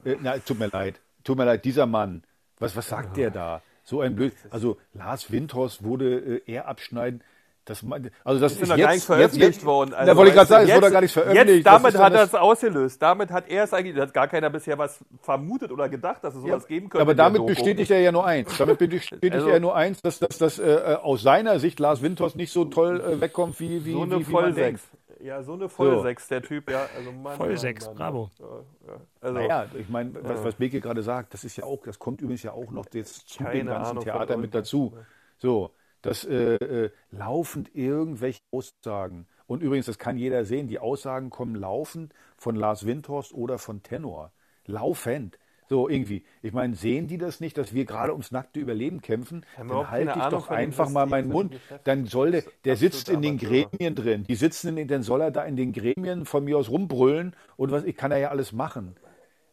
äh, 0.05 0.17
na, 0.21 0.39
tut 0.39 0.59
mir 0.59 0.69
leid. 0.69 1.01
Tut 1.25 1.39
mir 1.39 1.45
leid, 1.45 1.65
dieser 1.65 1.87
Mann. 1.87 2.23
Was, 2.59 2.77
was 2.77 2.89
sagt 2.89 3.17
der 3.17 3.31
da? 3.31 3.63
So 3.85 4.01
ein 4.01 4.15
Blöd. 4.15 4.35
Also 4.51 4.79
Lars 4.93 5.31
Windhorst 5.33 5.83
wurde 5.85 6.19
äh, 6.19 6.43
eher 6.51 6.69
abschneiden. 6.69 7.23
Das, 7.65 7.85
also 8.25 8.41
das 8.41 8.53
ist, 8.53 8.63
ist 8.63 8.69
noch 8.69 8.77
gar 8.77 8.93
nicht 8.93 9.05
veröffentlicht 9.05 9.55
jetzt, 9.55 9.65
worden. 9.65 9.95
Also, 9.95 10.11
da 10.11 10.17
wollte 10.17 10.31
ich 10.31 10.37
gerade 10.37 10.49
sagen, 10.49 10.69
es 10.69 10.75
wurde 10.75 10.91
gar 10.91 11.01
nicht 11.01 11.13
veröffentlicht. 11.13 11.57
Jetzt, 11.59 11.67
damit 11.67 11.97
hat 11.97 12.13
er 12.13 12.25
es 12.25 12.35
ausgelöst. 12.35 13.01
Damit 13.01 13.31
hat 13.31 13.49
er 13.49 13.63
es 13.63 13.73
eigentlich, 13.73 13.97
hat 13.97 14.13
gar 14.13 14.27
keiner 14.27 14.51
bisher 14.51 14.79
was 14.79 14.99
vermutet 15.21 15.71
oder 15.71 15.89
gedacht, 15.89 16.25
dass 16.25 16.35
es 16.35 16.43
sowas 16.43 16.65
ja, 16.65 16.69
geben 16.69 16.89
könnte. 16.89 17.03
Aber 17.03 17.15
damit 17.15 17.47
bestätigt 17.47 17.93
er 17.93 18.01
ja 18.01 18.11
nur 18.11 18.27
eins. 18.27 18.59
Damit 18.59 18.79
bestätigt 18.79 19.33
also, 19.33 19.49
er 19.49 19.61
nur 19.61 19.77
eins, 19.77 20.03
dass, 20.03 20.19
dass, 20.19 20.39
dass 20.39 20.59
äh, 20.59 20.99
aus 21.01 21.23
seiner 21.23 21.61
Sicht 21.61 21.79
Lars 21.79 22.03
Windhorst 22.03 22.35
nicht 22.35 22.51
so 22.51 22.65
toll 22.65 23.01
äh, 23.01 23.21
wegkommt, 23.21 23.61
wie, 23.61 23.85
wie, 23.85 23.93
so 23.93 24.03
eine 24.03 24.19
wie, 24.19 24.27
wie 24.27 24.33
man 24.33 24.55
denkt. 24.55 24.81
Ja, 25.23 25.41
so 25.45 25.53
eine 25.53 25.69
Vollsechs, 25.69 26.27
so. 26.27 26.35
der 26.35 26.43
Typ, 26.43 26.69
ja. 26.69 26.89
Also 26.97 27.13
Mann, 27.13 27.37
Vollsechs, 27.37 27.87
Mann, 27.87 27.95
bravo. 27.95 28.31
Ja, 28.41 28.47
ja. 28.89 29.01
Also, 29.21 29.35
naja, 29.35 29.67
ich 29.79 29.89
meine, 29.89 30.15
was, 30.21 30.43
was 30.43 30.55
Beke 30.57 30.81
gerade 30.81 31.05
sagt, 31.05 31.33
das 31.33 31.45
ist 31.45 31.57
ja 31.57 31.63
auch, 31.63 31.85
das 31.85 32.01
kommt 32.01 32.21
übrigens 32.23 32.43
ja 32.43 32.51
auch 32.53 32.73
noch 32.73 32.87
jetzt 32.93 33.29
zu 33.29 33.45
dem 33.45 33.67
ganzen 33.67 33.91
Ahnung, 33.91 34.03
Theater 34.03 34.37
mit 34.37 34.53
dazu. 34.53 34.97
So, 35.39 35.71
dass 36.03 36.25
äh, 36.25 36.55
äh, 36.55 36.91
laufend 37.11 37.75
irgendwelche 37.75 38.43
Aussagen, 38.51 39.27
und 39.47 39.63
übrigens, 39.63 39.87
das 39.87 39.99
kann 39.99 40.17
jeder 40.17 40.45
sehen, 40.45 40.67
die 40.67 40.79
Aussagen 40.79 41.31
kommen 41.31 41.55
laufend 41.55 42.15
von 42.37 42.57
Lars 42.57 42.87
Windhorst 42.87 43.35
oder 43.35 43.59
von 43.59 43.83
Tenor. 43.83 44.33
Laufend. 44.67 45.39
So 45.69 45.89
irgendwie. 45.89 46.25
Ich 46.43 46.53
meine, 46.53 46.75
sehen 46.75 47.07
die 47.07 47.19
das 47.19 47.41
nicht, 47.41 47.57
dass 47.57 47.73
wir 47.73 47.85
gerade 47.85 48.13
ums 48.13 48.31
nackte 48.31 48.61
Überleben 48.61 49.01
kämpfen? 49.01 49.47
Dann 49.57 49.91
halte 49.91 50.19
ich 50.19 50.25
doch 50.27 50.49
einfach 50.49 50.91
mal 50.91 51.07
meinen 51.07 51.29
Mund. 51.29 51.59
Dann 51.85 52.07
soll 52.07 52.33
der, 52.33 52.45
der 52.65 52.77
sitzt 52.77 53.09
in 53.09 53.23
den 53.23 53.39
Gremien 53.39 53.95
drin. 53.95 54.25
Die 54.25 54.35
sitzen 54.35 54.69
in 54.69 54.77
den, 54.77 54.89
dann 54.89 55.03
soll 55.03 55.21
er 55.21 55.31
da 55.31 55.45
in 55.45 55.57
den 55.57 55.73
Gremien 55.73 56.27
von 56.27 56.45
mir 56.45 56.59
aus 56.59 56.69
rumbrüllen 56.69 57.35
und 57.57 57.71
was, 57.71 57.85
ich 57.85 57.97
kann 57.97 58.11
er 58.11 58.19
ja 58.19 58.29
alles 58.29 58.53
machen. 58.53 58.97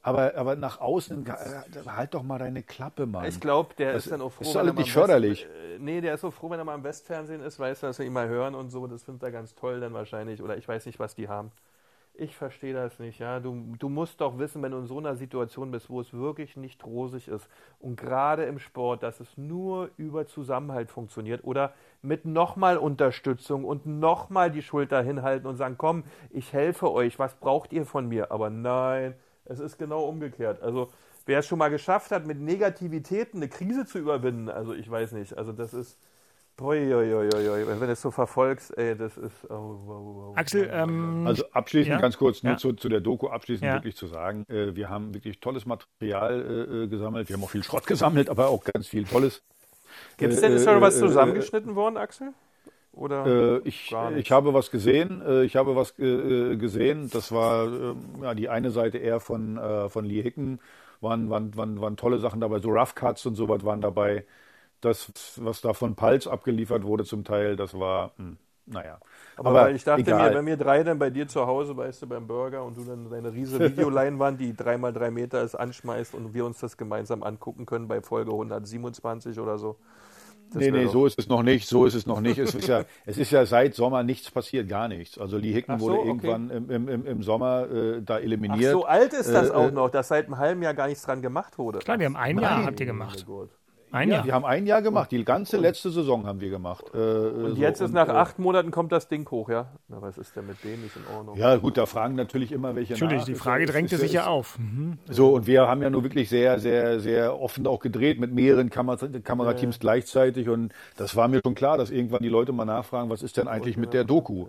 Aber, 0.02 0.36
aber 0.36 0.56
nach 0.56 0.80
außen, 0.80 1.26
äh, 1.26 1.34
halt 1.88 2.14
doch 2.14 2.24
mal 2.24 2.40
deine 2.40 2.64
Klappe, 2.64 3.06
Mann. 3.06 3.26
Ich 3.26 3.40
glaube, 3.40 3.76
der 3.76 3.94
das 3.94 4.06
ist 4.06 4.12
dann 4.12 4.22
auch 4.22 4.32
froh. 4.32 4.44
Ist 4.44 4.56
alles 4.56 4.76
nicht 4.76 4.94
förderlich. 4.94 5.46
West, 5.46 5.76
äh, 5.76 5.80
nee, 5.80 6.00
der 6.00 6.14
ist 6.14 6.22
so 6.22 6.32
froh, 6.32 6.50
wenn 6.50 6.60
er 6.60 6.66
mal 6.66 6.76
im 6.76 6.84
Westfernsehen 6.84 7.42
ist, 7.42 7.60
weiß, 7.60 7.82
dass 7.82 8.00
wir 8.00 8.06
ihn 8.06 8.14
mal 8.14 8.30
hören 8.30 8.56
und 8.56 8.70
so. 8.70 8.88
Das 8.88 9.04
findet 9.04 9.24
er 9.24 9.32
ganz 9.32 9.56
toll 9.56 9.82
dann 9.82 9.94
wahrscheinlich. 9.94 10.42
Oder 10.42 10.58
ich 10.58 10.68
weiß 10.68 10.86
nicht, 10.86 11.00
was 11.00 11.16
die 11.16 11.28
haben. 11.28 11.52
Ich 12.14 12.36
verstehe 12.36 12.74
das 12.74 13.00
nicht, 13.00 13.20
ja. 13.20 13.40
Du, 13.40 13.76
du 13.80 13.88
musst 13.88 14.20
doch 14.20 14.38
wissen, 14.40 14.62
wenn 14.62 14.74
du 14.74 14.80
in 14.80 14.88
so 14.88 14.98
einer 14.98 15.16
Situation 15.16 15.72
bist, 15.72 15.90
wo 15.90 16.02
es 16.02 16.14
wirklich 16.14 16.58
nicht 16.58 16.86
rosig 16.86 17.30
ist 17.30 17.48
und 17.80 17.98
gerade 17.98 18.44
im 18.44 18.60
Sport, 18.60 19.04
dass 19.04 19.22
es 19.22 19.38
nur 19.38 19.90
über 19.96 20.26
Zusammenhalt 20.28 20.92
funktioniert 20.92 21.46
oder 21.46 21.74
mit 22.02 22.26
nochmal 22.26 22.78
Unterstützung 22.78 23.64
und 23.64 23.86
nochmal 23.86 24.52
die 24.52 24.62
Schulter 24.62 25.02
hinhalten 25.02 25.48
und 25.48 25.56
sagen, 25.56 25.76
komm, 25.78 26.04
ich 26.30 26.52
helfe 26.52 26.92
euch, 26.92 27.20
was 27.20 27.36
braucht 27.36 27.72
ihr 27.72 27.86
von 27.86 28.10
mir? 28.10 28.34
Aber 28.34 28.50
nein, 28.50 29.16
es 29.50 29.60
ist 29.60 29.78
genau 29.78 30.06
umgekehrt. 30.06 30.62
Also 30.62 30.90
wer 31.26 31.40
es 31.40 31.48
schon 31.48 31.60
mal 31.60 31.70
geschafft 31.70 32.12
hat, 32.12 32.26
mit 32.26 32.40
Negativitäten 32.40 33.40
eine 33.40 33.50
Krise 33.50 33.86
zu 33.86 34.00
überwinden, 34.00 34.50
also 34.50 34.74
ich 34.74 34.90
weiß 34.90 35.12
nicht, 35.14 35.38
also 35.38 35.52
das 35.52 35.74
ist, 35.74 35.98
Uiuiuiui, 36.62 37.68
wenn 37.68 37.80
du 37.80 37.92
es 37.92 38.02
so 38.02 38.12
verfolgst, 38.12 38.78
ey, 38.78 38.96
das 38.96 39.18
ist. 39.18 39.50
Oh, 39.50 39.54
oh, 39.54 40.32
oh, 40.32 40.34
Axel, 40.36 40.70
ähm, 40.72 41.26
also 41.26 41.46
abschließend 41.52 41.94
ja? 41.94 42.02
ganz 42.02 42.18
kurz 42.18 42.44
nur 42.44 42.54
ja? 42.54 42.58
zu, 42.58 42.74
zu, 42.74 42.90
der 42.90 43.00
Doku 43.00 43.28
abschließend 43.28 43.66
ja? 43.66 43.76
wirklich 43.76 43.96
zu 43.96 44.08
sagen, 44.08 44.46
äh, 44.50 44.76
wir 44.76 44.90
haben 44.90 45.14
wirklich 45.14 45.40
tolles 45.40 45.66
Material 45.66 46.42
äh, 46.42 46.84
äh, 46.84 46.88
gesammelt, 46.88 47.30
wir 47.30 47.38
haben 47.38 47.44
auch 47.44 47.50
viel 47.50 47.64
Schrott 47.64 47.88
gesammelt, 47.88 48.30
aber 48.30 48.50
auch 48.50 48.64
ganz 48.64 48.88
viel 48.88 49.06
Tolles. 49.06 49.42
Gibt 50.18 50.34
es 50.34 50.42
denn 50.42 50.58
äh, 50.58 50.60
schon 50.60 50.82
was 50.82 50.98
äh, 50.98 51.00
zusammengeschnitten 51.00 51.76
worden, 51.76 51.98
Axel? 51.98 52.34
Oder 53.00 53.26
äh, 53.26 53.62
ich, 53.64 53.96
ich 54.18 54.32
habe 54.32 54.54
was 54.54 54.72
gesehen. 54.72 55.22
Äh, 55.26 55.44
ich 55.44 55.56
habe 55.56 55.76
was 55.76 55.98
äh, 56.00 56.58
gesehen. 56.58 57.10
Das 57.10 57.32
war 57.32 57.66
ähm, 57.66 57.98
ja, 58.22 58.34
die 58.34 58.50
eine 58.50 58.72
Seite 58.72 58.98
eher 58.98 59.20
von, 59.20 59.60
von 59.90 60.06
Lee 60.06 60.22
Hicken. 60.22 60.60
Waren, 61.02 61.30
waren, 61.30 61.56
waren, 61.56 61.80
waren 61.80 61.96
tolle 61.96 62.20
Sachen 62.20 62.42
dabei. 62.42 62.60
So 62.60 62.70
Rough 62.70 62.94
Cuts 62.94 63.26
und 63.26 63.36
sowas 63.36 63.64
waren 63.64 63.80
dabei 63.80 64.26
das, 64.82 65.12
was 65.38 65.62
da 65.62 65.74
von 65.74 65.96
Pulse 65.96 66.32
abgeliefert 66.32 66.84
wurde 66.84 67.04
zum 67.04 67.24
Teil, 67.24 67.56
das 67.56 67.78
war, 67.78 68.12
hm, 68.18 68.38
naja. 68.66 69.00
Aber, 69.36 69.50
Aber 69.50 69.72
ich 69.72 69.84
dachte 69.84 70.02
egal. 70.02 70.30
mir, 70.30 70.38
wenn 70.38 70.46
wir 70.46 70.58
drei 70.58 70.84
dann 70.84 71.00
bei 71.00 71.10
dir 71.10 71.28
zu 71.28 71.46
Hause, 71.46 71.76
weißt 71.76 72.04
du, 72.04 72.08
beim 72.08 72.28
Burger 72.28 72.64
und 72.64 72.78
du 72.78 72.84
dann 72.84 73.10
deine 73.10 73.34
riesige 73.34 73.66
Videoleinwand, 73.72 74.40
die 74.40 74.56
dreimal 74.56 74.94
drei 74.94 75.12
Meter 75.12 75.42
ist, 75.42 75.56
anschmeißt 75.56 76.14
und 76.14 76.34
wir 76.34 76.46
uns 76.46 76.60
das 76.60 76.78
gemeinsam 76.78 77.24
angucken 77.24 77.66
können 77.66 77.88
bei 77.88 78.02
Folge 78.02 78.32
127 78.32 79.40
oder 79.40 79.58
so. 79.58 79.78
Das 80.52 80.64
nee, 80.64 80.72
nee, 80.72 80.88
so 80.88 81.06
ist 81.06 81.20
es 81.20 81.28
noch 81.28 81.44
nicht, 81.44 81.68
so 81.68 81.86
ist 81.86 81.94
es 81.94 82.08
noch 82.08 82.22
nicht. 82.22 82.40
Es 82.40 82.56
ist 82.56 82.68
ja, 82.68 82.86
es 83.06 83.18
ist 83.18 83.32
ja 83.32 83.46
seit 83.46 83.76
Sommer 83.76 84.04
nichts 84.04 84.32
passiert, 84.32 84.68
gar 84.68 84.88
nichts. 84.88 85.18
Also 85.18 85.38
Lee 85.38 85.52
Hicken 85.52 85.78
so, 85.78 85.86
wurde 85.86 86.00
okay. 86.00 86.08
irgendwann 86.08 86.50
im, 86.50 86.90
im, 86.90 87.06
im 87.06 87.24
Sommer 87.24 87.70
äh, 87.70 88.02
da 88.02 88.18
eliminiert. 88.18 88.74
Ach, 88.76 88.80
so 88.80 88.86
alt 88.86 89.14
ist 89.14 89.30
das 89.30 89.50
äh, 89.50 89.54
auch 89.54 89.72
noch, 89.72 89.90
dass 89.90 90.08
seit 90.08 90.26
einem 90.26 90.38
halben 90.38 90.64
Jahr 90.64 90.74
gar 90.74 90.88
nichts 90.88 91.04
dran 91.04 91.22
gemacht 91.22 91.58
wurde. 91.58 91.80
Klar, 91.80 91.98
die 91.98 92.06
haben 92.06 92.16
ein 92.16 92.40
Jahr, 92.40 92.66
habt 92.66 92.80
ihr 92.80 92.86
gemacht. 92.86 93.26
Oh 93.28 93.48
ein 93.92 94.10
Jahr? 94.10 94.26
Wir 94.26 94.34
haben 94.34 94.46
ein 94.46 94.66
Jahr 94.66 94.82
gemacht. 94.82 95.12
Die 95.12 95.24
ganze 95.24 95.58
letzte 95.58 95.90
Saison 95.90 96.26
haben 96.26 96.42
wir 96.42 96.50
gemacht. 96.50 96.86
Äh, 96.94 96.98
und 96.98 97.56
so. 97.56 97.62
jetzt 97.62 97.82
ist 97.82 97.88
und, 97.88 97.94
nach 97.94 98.08
äh, 98.08 98.12
acht 98.12 98.40
Monaten 98.40 98.72
kommt 98.72 98.92
das 98.92 99.08
Ding 99.08 99.30
hoch, 99.30 99.50
ja? 99.50 99.68
Na, 99.88 100.02
was 100.02 100.18
ist 100.18 100.36
denn 100.36 100.48
mit 100.48 100.64
dem 100.64 100.82
nicht 100.82 100.96
in 100.96 101.16
Ordnung? 101.16 101.38
Ja, 101.38 101.56
gut, 101.58 101.78
da 101.78 101.86
fragen 101.86 102.16
natürlich 102.16 102.52
immer 102.52 102.76
welche 102.76 102.94
Natürlich, 102.94 103.20
nach. 103.20 103.26
die 103.26 103.36
Frage 103.36 103.64
ist, 103.64 103.74
drängte 103.74 103.96
ist, 103.96 104.02
sich 104.02 104.14
ja 104.14 104.28
auf. 104.28 104.58
Mhm. 104.60 104.98
So, 105.10 105.34
und 105.34 105.48
wir 105.48 105.68
haben 105.68 105.82
ja 105.82 105.90
nur 105.90 106.04
wirklich 106.04 106.30
sehr, 106.30 106.60
sehr, 106.60 107.00
sehr 107.00 107.40
offen 107.40 107.68
auch 107.68 107.80
gedreht 107.80 108.20
mit 108.20 108.34
mehreren 108.34 108.70
Kamer 108.70 108.98
Kamerateams 108.98 109.76
ja. 109.76 109.80
gleichzeitig. 109.80 110.50
Und 110.50 110.74
das 110.98 111.16
war 111.16 111.28
mir 111.28 111.42
schon 111.44 111.56
klar, 111.56 111.78
dass 111.78 111.92
irgendwann 111.92 112.22
die 112.22 112.30
Leute 112.30 112.52
mal 112.52 112.66
nachfragen, 112.66 113.10
was 113.10 113.24
ist 113.24 113.38
denn 113.38 113.48
eigentlich 113.48 113.78
mit 113.78 113.94
der 113.94 114.04
Doku? 114.04 114.48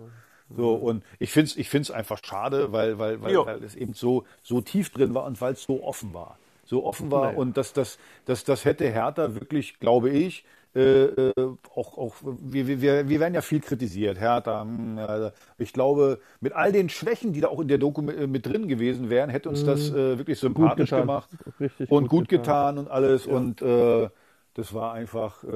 So, 0.55 0.73
und 0.73 1.03
ich 1.17 1.31
finde 1.31 1.45
es 1.45 1.57
ich 1.57 1.69
find's 1.69 1.91
einfach 1.91 2.19
schade, 2.23 2.73
weil, 2.73 2.99
weil, 2.99 3.21
weil, 3.21 3.35
weil 3.45 3.63
es 3.63 3.75
eben 3.75 3.93
so, 3.93 4.25
so 4.43 4.59
tief 4.59 4.89
drin 4.89 5.13
war 5.13 5.23
und 5.23 5.39
weil 5.39 5.53
es 5.53 5.63
so 5.63 5.83
offen 5.83 6.13
war 6.13 6.37
so 6.71 6.85
offen 6.85 7.11
war. 7.11 7.25
Naja. 7.25 7.37
Und 7.37 7.57
das, 7.57 7.73
das, 7.73 7.99
das, 8.25 8.45
das 8.45 8.65
hätte 8.65 8.89
Hertha 8.89 9.35
wirklich, 9.35 9.79
glaube 9.79 10.09
ich, 10.09 10.45
äh, 10.73 11.03
äh 11.03 11.33
auch, 11.75 11.97
auch 11.97 12.15
wir, 12.23 12.65
wir, 12.65 13.09
wir 13.09 13.19
werden 13.19 13.33
ja 13.33 13.41
viel 13.41 13.59
kritisiert, 13.59 14.17
Hertha. 14.19 14.65
Äh, 14.97 15.31
ich 15.57 15.73
glaube, 15.73 16.19
mit 16.39 16.53
all 16.53 16.71
den 16.71 16.87
Schwächen, 16.87 17.33
die 17.33 17.41
da 17.41 17.49
auch 17.49 17.59
in 17.59 17.67
der 17.67 17.77
Doku 17.77 18.01
mit, 18.01 18.27
mit 18.29 18.45
drin 18.45 18.69
gewesen 18.69 19.09
wären, 19.09 19.29
hätte 19.29 19.49
uns 19.49 19.65
das 19.65 19.91
mhm. 19.91 19.97
äh, 19.97 20.17
wirklich 20.17 20.39
sympathisch 20.39 20.91
gemacht 20.91 21.29
Richtig 21.59 21.91
und 21.91 22.07
gut 22.07 22.29
getan. 22.29 22.75
getan, 22.75 22.77
und 22.77 22.89
alles. 22.89 23.25
Ja. 23.25 23.33
Und 23.33 23.61
äh, 23.61 24.09
das 24.53 24.73
war 24.73 24.93
einfach, 24.93 25.43
äh, 25.43 25.47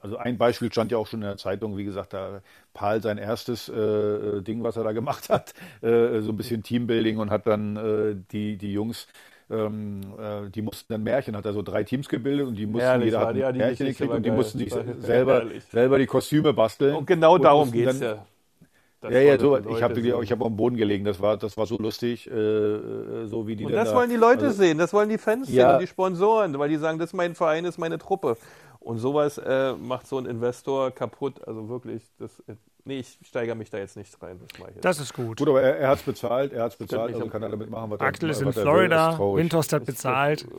also 0.00 0.16
ein 0.16 0.38
Beispiel 0.38 0.72
stand 0.72 0.90
ja 0.90 0.96
auch 0.96 1.06
schon 1.06 1.20
in 1.20 1.28
der 1.28 1.36
Zeitung, 1.36 1.76
wie 1.76 1.84
gesagt, 1.84 2.14
da 2.14 2.40
Paul 2.72 3.02
sein 3.02 3.18
erstes 3.18 3.68
äh, 3.68 4.40
Ding, 4.40 4.62
was 4.62 4.76
er 4.76 4.84
da 4.84 4.92
gemacht 4.92 5.28
hat, 5.28 5.52
äh, 5.82 6.20
so 6.20 6.32
ein 6.32 6.36
bisschen 6.36 6.62
Teambuilding 6.62 7.18
und 7.18 7.30
hat 7.30 7.46
dann 7.46 7.76
äh, 7.76 8.16
die, 8.32 8.56
die 8.56 8.72
Jungs 8.72 9.06
ähm, 9.50 10.00
äh, 10.18 10.50
die 10.50 10.62
mussten 10.62 10.92
dann 10.92 11.02
Märchen, 11.02 11.36
hat 11.36 11.44
er 11.44 11.52
so 11.52 11.62
drei 11.62 11.84
Teams 11.84 12.08
gebildet 12.08 12.46
und 12.46 12.54
die 12.54 12.66
mussten, 12.66 12.86
Ehrlich, 12.86 13.06
jeder 13.06 13.26
hat 13.26 13.36
ja, 13.36 13.52
Märchen 13.52 13.86
gekriegt 13.86 14.10
und 14.10 14.22
die 14.22 14.28
geil. 14.28 14.36
mussten 14.36 14.58
sich 14.58 14.72
selber, 15.00 15.44
selber 15.70 15.98
die 15.98 16.06
Kostüme 16.06 16.52
basteln. 16.52 16.96
Und 16.96 17.06
genau 17.06 17.34
und 17.34 17.44
darum 17.44 17.70
geht 17.70 17.88
es 17.88 18.00
ja. 18.00 18.24
Das 19.02 19.12
ja, 19.12 19.18
ja, 19.18 19.36
so, 19.38 19.58
ich 19.58 19.82
habe 19.82 19.98
ich 19.98 20.30
hab 20.30 20.44
am 20.44 20.56
Boden 20.56 20.76
gelegen, 20.76 21.04
das 21.04 21.20
war, 21.20 21.36
das 21.36 21.56
war 21.56 21.66
so 21.66 21.76
lustig, 21.76 22.30
äh, 22.30 22.32
äh 22.32 23.26
so 23.26 23.48
wie 23.48 23.56
die 23.56 23.64
Und 23.64 23.72
das 23.72 23.88
da, 23.88 23.96
wollen 23.96 24.08
die 24.08 24.16
Leute 24.16 24.44
also, 24.44 24.62
sehen, 24.62 24.78
das 24.78 24.92
wollen 24.92 25.08
die 25.08 25.18
Fans 25.18 25.48
ja. 25.48 25.66
sehen 25.66 25.74
und 25.74 25.80
die 25.80 25.88
Sponsoren, 25.88 26.56
weil 26.56 26.68
die 26.68 26.76
sagen, 26.76 27.00
das 27.00 27.08
ist 27.08 27.14
mein 27.14 27.34
Verein, 27.34 27.64
das 27.64 27.74
ist 27.74 27.78
meine 27.78 27.98
Truppe. 27.98 28.36
Und 28.78 28.98
sowas 28.98 29.38
äh, 29.38 29.72
macht 29.72 30.06
so 30.06 30.18
ein 30.18 30.26
Investor 30.26 30.92
kaputt, 30.92 31.40
also 31.48 31.68
wirklich, 31.68 32.04
das 32.20 32.30
Nee, 32.84 32.98
ich 32.98 33.18
steigere 33.22 33.54
mich 33.54 33.70
da 33.70 33.78
jetzt 33.78 33.96
nicht 33.96 34.20
rein. 34.20 34.40
Das, 34.74 34.96
das 34.96 35.00
ist 35.00 35.14
gut. 35.14 35.38
Gut, 35.38 35.48
aber 35.48 35.62
er, 35.62 35.76
er 35.78 35.88
hat 35.88 35.98
es 35.98 36.04
bezahlt, 36.04 36.52
er 36.52 36.64
hat 36.64 36.72
es 36.72 36.78
bezahlt, 36.78 37.14
also 37.14 37.26
kann 37.28 37.42
er 37.42 37.48
damit 37.48 37.70
machen, 37.70 37.90
was 37.90 38.00
Axel 38.00 38.28
er, 38.28 38.32
ist 38.32 38.42
in 38.42 38.52
Florida, 38.52 39.18
Windhorst 39.18 39.72
hat 39.72 39.84
bezahlt. 39.84 40.46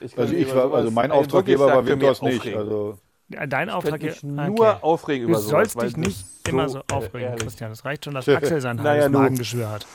Ich 0.00 0.18
also, 0.18 0.34
ich 0.34 0.54
war, 0.54 0.72
also 0.72 0.90
mein 0.90 1.10
Auftraggeber 1.10 1.66
war 1.66 1.86
Windhorst 1.86 2.22
nicht. 2.22 2.46
Also 2.56 2.98
Dein 3.28 3.70
Auftraggeber. 3.70 4.14
nur 4.22 4.50
okay. 4.50 4.76
aufregen 4.82 5.28
über 5.28 5.38
Du 5.38 5.42
sollst 5.42 5.80
dich 5.82 5.96
nicht 5.96 6.24
immer 6.48 6.68
so 6.68 6.80
aufregen, 6.92 7.28
ehrlich. 7.28 7.42
Christian. 7.42 7.72
Es 7.72 7.84
reicht 7.84 8.04
schon, 8.04 8.14
dass 8.14 8.28
Axel 8.28 8.60
sein 8.60 8.76
naja, 8.76 9.08
Magengeschwür 9.08 9.68
hat. 9.68 9.86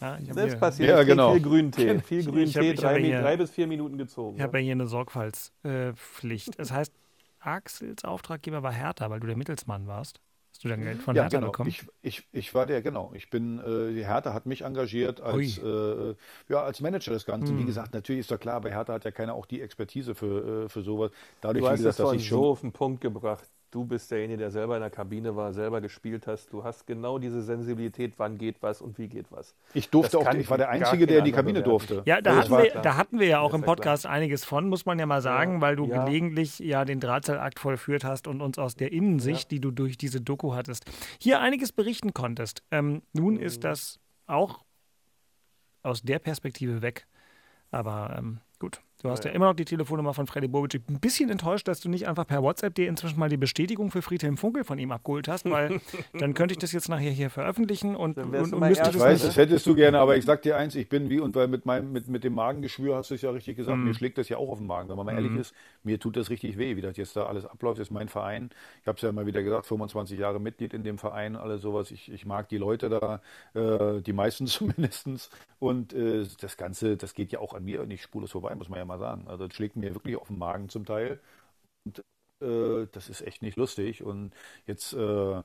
Ja, 0.00 0.16
das 0.34 0.58
passiert. 0.58 0.88
Ja, 0.88 1.02
genau. 1.02 1.32
Viel, 1.32 1.40
viel 1.40 1.50
Grüntee. 1.50 1.98
Viel 2.00 2.24
Grüntee, 2.24 2.74
drei, 2.74 3.00
drei, 3.00 3.36
bis 3.36 3.50
vier 3.50 3.66
Minuten 3.66 3.98
gezogen. 3.98 4.36
Ich 4.36 4.42
habe 4.42 4.58
ja 4.58 4.64
hier 4.64 4.72
eine 4.72 4.86
Sorgfaltspflicht. 4.86 6.58
Das 6.58 6.72
heißt, 6.72 6.92
Axels 7.40 8.04
Auftraggeber 8.04 8.62
war 8.62 8.72
härter, 8.72 9.10
weil 9.10 9.20
du 9.20 9.26
der 9.26 9.36
Mittelsmann 9.36 9.86
warst. 9.86 10.20
Hast 10.50 10.64
du 10.64 10.68
dann 10.68 10.82
Geld 10.82 11.02
von 11.02 11.14
ja, 11.14 11.22
Hertha 11.22 11.38
genau. 11.38 11.50
bekommen? 11.50 11.68
Ich, 11.68 11.86
ich, 12.02 12.26
ich 12.32 12.54
war 12.54 12.66
der, 12.66 12.82
genau. 12.82 13.12
Ich 13.14 13.30
bin, 13.30 13.58
äh, 13.58 13.94
die 13.94 14.06
Hertha 14.06 14.32
hat 14.32 14.46
mich 14.46 14.62
engagiert 14.62 15.20
als, 15.20 15.58
äh, 15.58 16.14
ja, 16.48 16.62
als 16.62 16.80
Manager 16.80 17.12
des 17.12 17.26
Ganzen. 17.26 17.56
Hm. 17.56 17.58
Wie 17.58 17.64
gesagt, 17.64 17.94
natürlich 17.94 18.20
ist 18.20 18.30
doch 18.30 18.40
klar, 18.40 18.60
bei 18.60 18.70
Hertha 18.70 18.94
hat 18.94 19.04
ja 19.04 19.10
keiner 19.10 19.34
auch 19.34 19.46
die 19.46 19.60
Expertise 19.60 20.14
für, 20.14 20.64
äh, 20.64 20.68
für 20.68 20.82
sowas. 20.82 21.12
Dadurch, 21.40 21.62
du 21.62 21.68
hast 21.68 21.78
wie 21.78 21.84
gesagt, 21.84 21.98
das 22.00 22.10
dass 22.10 22.20
ich 22.20 22.28
so 22.28 22.50
auf 22.50 22.60
den 22.62 22.72
Punkt 22.72 23.00
gebracht. 23.00 23.48
Du 23.70 23.84
bist 23.84 24.10
derjenige, 24.10 24.38
der 24.38 24.50
selber 24.50 24.76
in 24.76 24.80
der 24.80 24.90
Kabine 24.90 25.36
war, 25.36 25.52
selber 25.52 25.82
gespielt 25.82 26.26
hast. 26.26 26.50
Du 26.52 26.64
hast 26.64 26.86
genau 26.86 27.18
diese 27.18 27.42
Sensibilität, 27.42 28.14
wann 28.16 28.38
geht 28.38 28.62
was 28.62 28.80
und 28.80 28.96
wie 28.98 29.08
geht 29.08 29.26
was. 29.30 29.54
Ich 29.74 29.90
durfte 29.90 30.18
auch, 30.18 30.32
ich 30.32 30.48
war 30.48 30.56
der 30.56 30.70
Einzige, 30.70 31.06
der 31.06 31.18
in 31.18 31.26
die 31.26 31.32
Kabine 31.32 31.62
durfte. 31.62 32.02
Ja, 32.06 32.22
da, 32.22 32.36
hatten 32.36 32.50
wir, 32.50 32.80
da 32.80 32.96
hatten 32.96 33.20
wir 33.20 33.26
ja 33.26 33.40
auch 33.40 33.52
im 33.52 33.60
Podcast 33.60 34.04
klar. 34.04 34.14
einiges 34.14 34.46
von, 34.46 34.70
muss 34.70 34.86
man 34.86 34.98
ja 34.98 35.04
mal 35.04 35.20
sagen, 35.20 35.54
ja, 35.56 35.60
weil 35.60 35.76
du 35.76 35.86
ja. 35.86 36.04
gelegentlich 36.04 36.58
ja 36.60 36.86
den 36.86 36.98
Drahtseilakt 36.98 37.58
vollführt 37.58 38.04
hast 38.04 38.26
und 38.26 38.40
uns 38.40 38.58
aus 38.58 38.74
der 38.74 38.90
Innensicht, 38.90 39.52
ja. 39.52 39.56
die 39.56 39.60
du 39.60 39.70
durch 39.70 39.98
diese 39.98 40.22
Doku 40.22 40.54
hattest, 40.54 40.86
hier 41.20 41.40
einiges 41.40 41.72
berichten 41.72 42.14
konntest. 42.14 42.62
Ähm, 42.70 43.02
nun 43.12 43.34
mhm. 43.34 43.40
ist 43.40 43.64
das 43.64 44.00
auch 44.26 44.64
aus 45.82 46.00
der 46.00 46.20
Perspektive 46.20 46.80
weg. 46.80 47.06
Aber 47.70 48.14
ähm. 48.18 48.40
Du 49.02 49.08
hast 49.10 49.24
ja. 49.24 49.30
Ja. 49.30 49.36
immer 49.36 49.46
noch 49.46 49.54
die 49.54 49.64
Telefonnummer 49.64 50.12
von 50.12 50.26
Freddy 50.26 50.48
Bobic. 50.48 50.74
Ich 50.74 50.84
bin 50.84 50.96
ein 50.96 51.00
bisschen 51.00 51.30
enttäuscht, 51.30 51.68
dass 51.68 51.80
du 51.80 51.88
nicht 51.88 52.08
einfach 52.08 52.26
per 52.26 52.42
WhatsApp 52.42 52.74
dir 52.74 52.88
inzwischen 52.88 53.18
mal 53.18 53.28
die 53.28 53.36
Bestätigung 53.36 53.92
für 53.92 54.02
Friedhelm 54.02 54.36
Funkel 54.36 54.64
von 54.64 54.78
ihm 54.78 54.90
abgeholt 54.90 55.28
hast, 55.28 55.48
weil 55.48 55.80
dann 56.18 56.34
könnte 56.34 56.52
ich 56.52 56.58
das 56.58 56.72
jetzt 56.72 56.88
nachher 56.88 57.12
hier 57.12 57.30
veröffentlichen 57.30 57.94
und, 57.94 58.18
Dann 58.18 58.34
und, 58.34 58.52
und 58.52 58.58
mal 58.58 58.70
müsste 58.70 58.84
ehrlich, 58.86 58.96
Ich 58.96 59.00
das 59.02 59.08
weiß, 59.08 59.22
das 59.22 59.36
hättest 59.36 59.66
du 59.66 59.76
gerne, 59.76 60.00
aber 60.00 60.16
ich 60.16 60.24
sag 60.24 60.42
dir 60.42 60.56
eins, 60.56 60.74
ich 60.74 60.88
bin 60.88 61.10
wie, 61.10 61.20
und 61.20 61.36
weil 61.36 61.46
mit 61.46 61.64
meinem, 61.64 61.92
mit, 61.92 62.08
mit 62.08 62.24
dem 62.24 62.34
Magengeschwür 62.34 62.96
hast 62.96 63.10
du 63.10 63.14
es 63.14 63.22
ja 63.22 63.30
richtig 63.30 63.56
gesagt, 63.56 63.78
Mhm. 63.78 63.84
mir 63.84 63.94
schlägt 63.94 64.18
das 64.18 64.28
ja 64.28 64.36
auch 64.38 64.48
auf 64.50 64.58
den 64.58 64.66
Magen. 64.66 64.88
Wenn 64.88 64.96
man 64.96 65.06
mal 65.06 65.14
ehrlich 65.14 65.34
ist, 65.36 65.54
mir 65.84 66.00
tut 66.00 66.16
das 66.16 66.28
richtig 66.30 66.58
weh, 66.58 66.74
wie 66.76 66.80
das 66.80 66.96
jetzt 66.96 67.14
da 67.14 67.26
alles 67.26 67.46
abläuft. 67.46 67.78
Das 67.78 67.88
ist 67.88 67.92
mein 67.92 68.08
Verein. 68.08 68.50
Ich 68.82 68.88
habe 68.88 68.96
es 68.96 69.02
ja 69.02 69.10
immer 69.10 69.26
wieder 69.26 69.42
gesagt, 69.44 69.66
25 69.66 70.18
Jahre 70.18 70.40
Mitglied 70.40 70.74
in 70.74 70.82
dem 70.82 70.98
Verein, 70.98 71.36
alles 71.36 71.62
sowas. 71.62 71.92
Ich, 71.92 72.10
ich 72.10 72.26
mag 72.26 72.48
die 72.48 72.58
Leute 72.58 72.88
da, 72.88 73.20
äh, 73.54 74.00
die 74.02 74.12
meisten 74.12 74.46
zumindestens. 74.48 75.30
Und 75.60 75.92
äh, 75.92 76.26
das 76.40 76.56
Ganze, 76.56 76.96
das 76.96 77.14
geht 77.14 77.30
ja 77.30 77.38
auch 77.40 77.54
an 77.54 77.64
mir 77.64 77.84
nicht 77.86 78.02
spurlos 78.02 78.32
vorbei, 78.32 78.54
muss 78.56 78.68
man 78.68 78.78
ja 78.80 78.84
mal 78.88 78.98
sagen. 78.98 79.26
Also 79.28 79.46
das 79.46 79.56
schlägt 79.56 79.76
mir 79.76 79.94
wirklich 79.94 80.16
auf 80.16 80.28
den 80.28 80.38
Magen 80.38 80.68
zum 80.68 80.84
Teil. 80.84 81.20
Und 81.84 82.00
äh, 82.42 82.88
das 82.92 83.08
ist 83.08 83.22
echt 83.22 83.42
nicht 83.42 83.56
lustig. 83.56 84.02
Und 84.02 84.32
jetzt 84.66 84.92
äh, 84.94 85.42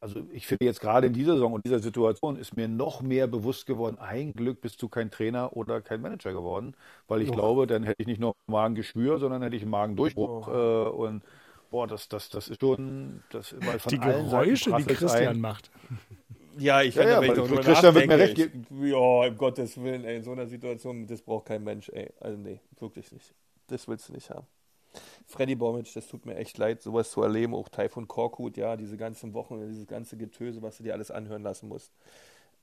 also 0.00 0.22
ich 0.32 0.46
finde 0.46 0.64
jetzt 0.64 0.80
gerade 0.80 1.06
in 1.06 1.12
dieser 1.12 1.34
Saison 1.34 1.52
und 1.52 1.64
dieser 1.64 1.78
Situation 1.78 2.36
ist 2.36 2.56
mir 2.56 2.68
noch 2.68 3.02
mehr 3.02 3.26
bewusst 3.26 3.66
geworden, 3.66 3.98
ein 3.98 4.32
Glück 4.32 4.62
bist 4.62 4.80
du 4.80 4.88
kein 4.88 5.10
Trainer 5.10 5.54
oder 5.56 5.82
kein 5.82 6.00
Manager 6.00 6.32
geworden, 6.32 6.74
weil 7.06 7.20
ich 7.20 7.30
glaube, 7.30 7.66
dann 7.66 7.82
hätte 7.82 8.00
ich 8.00 8.06
nicht 8.06 8.20
nur 8.20 8.34
Magengeschwür, 8.46 9.18
sondern 9.18 9.42
hätte 9.42 9.56
ich 9.56 9.62
einen 9.62 9.70
Magendurchbruch 9.70 10.48
äh, 10.48 10.88
und 10.88 11.22
boah, 11.70 11.86
das, 11.86 12.08
das, 12.08 12.30
das 12.30 12.48
ist 12.48 12.60
schon, 12.60 13.22
das 13.30 13.54
weil 13.60 13.78
von 13.78 13.90
die 13.90 14.00
Geräusche, 14.00 14.74
die 14.74 14.84
Christian 14.84 15.34
ein. 15.34 15.40
macht. 15.40 15.70
Ja, 16.58 16.82
ich 16.82 16.94
Ja, 16.94 17.08
ja, 17.08 17.20
wenn 17.20 17.30
ich 17.32 17.60
Christian 17.60 17.94
wird 17.94 18.06
mir 18.06 18.18
recht 18.18 18.38
ich, 18.38 18.50
Ja, 18.70 18.96
um 18.96 19.36
Gottes 19.36 19.80
Willen, 19.82 20.04
ey, 20.04 20.16
in 20.16 20.22
so 20.22 20.32
einer 20.32 20.46
Situation, 20.46 21.06
das 21.06 21.22
braucht 21.22 21.46
kein 21.46 21.62
Mensch, 21.62 21.88
ey. 21.90 22.10
Also 22.20 22.38
nee, 22.38 22.60
wirklich 22.78 23.12
nicht. 23.12 23.34
Das 23.68 23.86
willst 23.88 24.08
du 24.08 24.12
nicht 24.12 24.30
haben. 24.30 24.46
Freddy 25.26 25.54
Bomic, 25.54 25.92
das 25.94 26.08
tut 26.08 26.26
mir 26.26 26.36
echt 26.36 26.58
leid, 26.58 26.82
sowas 26.82 27.10
zu 27.10 27.22
erleben. 27.22 27.54
Auch 27.54 27.68
Taifun 27.68 28.08
Korkut, 28.08 28.56
ja, 28.56 28.76
diese 28.76 28.96
ganzen 28.96 29.32
Wochen, 29.34 29.60
dieses 29.68 29.86
ganze 29.86 30.16
Getöse, 30.16 30.60
was 30.62 30.78
du 30.78 30.82
dir 30.82 30.94
alles 30.94 31.10
anhören 31.10 31.42
lassen 31.42 31.68
musst. 31.68 31.92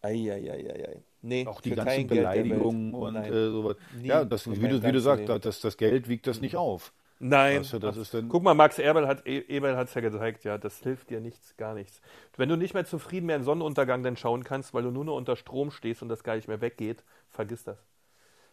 Eieieiei. 0.02 1.02
Nee, 1.22 1.46
Auch 1.48 1.62
die 1.62 1.72
ganzen. 1.72 2.08
Beleidigungen 2.08 2.94
und 2.94 3.14
Nein. 3.14 3.34
äh, 3.34 3.50
sowas. 3.50 3.78
Nie 4.00 4.08
Ja, 4.08 4.26
das, 4.26 4.50
wie 4.50 4.68
du, 4.68 4.84
wie 4.84 4.92
du 4.92 5.00
sagst, 5.00 5.28
das, 5.28 5.62
das 5.62 5.78
Geld 5.78 6.08
wiegt 6.08 6.28
das 6.28 6.42
nicht 6.42 6.56
auf. 6.56 6.94
Nein. 7.20 7.62
Weißt 7.62 7.74
du, 7.74 7.80
das 7.80 7.98
ist 7.98 8.14
dann, 8.14 8.30
Guck 8.30 8.44
mal, 8.44 8.54
Max 8.54 8.78
Eberl 8.78 9.08
hat 9.08 9.26
E- 9.26 9.40
Eberl 9.48 9.76
hat's 9.76 9.94
ja 9.96 10.02
gezeigt, 10.02 10.44
ja, 10.44 10.58
das 10.58 10.80
hilft 10.80 11.10
dir 11.10 11.20
nichts, 11.20 11.58
gar 11.58 11.74
nichts. 11.74 12.02
Wenn 12.36 12.50
du 12.50 12.56
nicht 12.56 12.74
mehr 12.74 12.86
zufrieden 12.86 13.26
mehr 13.26 13.38
in 13.38 13.44
Sonnenuntergang 13.44 14.04
dann 14.04 14.18
schauen 14.18 14.44
kannst, 14.44 14.74
weil 14.74 14.84
du 14.84 14.92
nur 14.92 15.06
noch 15.06 15.16
unter 15.16 15.36
Strom 15.36 15.72
stehst 15.72 16.02
und 16.04 16.10
das 16.10 16.24
gar 16.24 16.36
nicht 16.36 16.48
mehr 16.48 16.62
weggeht, 16.62 17.04
vergiss 17.30 17.64
das. 17.64 17.80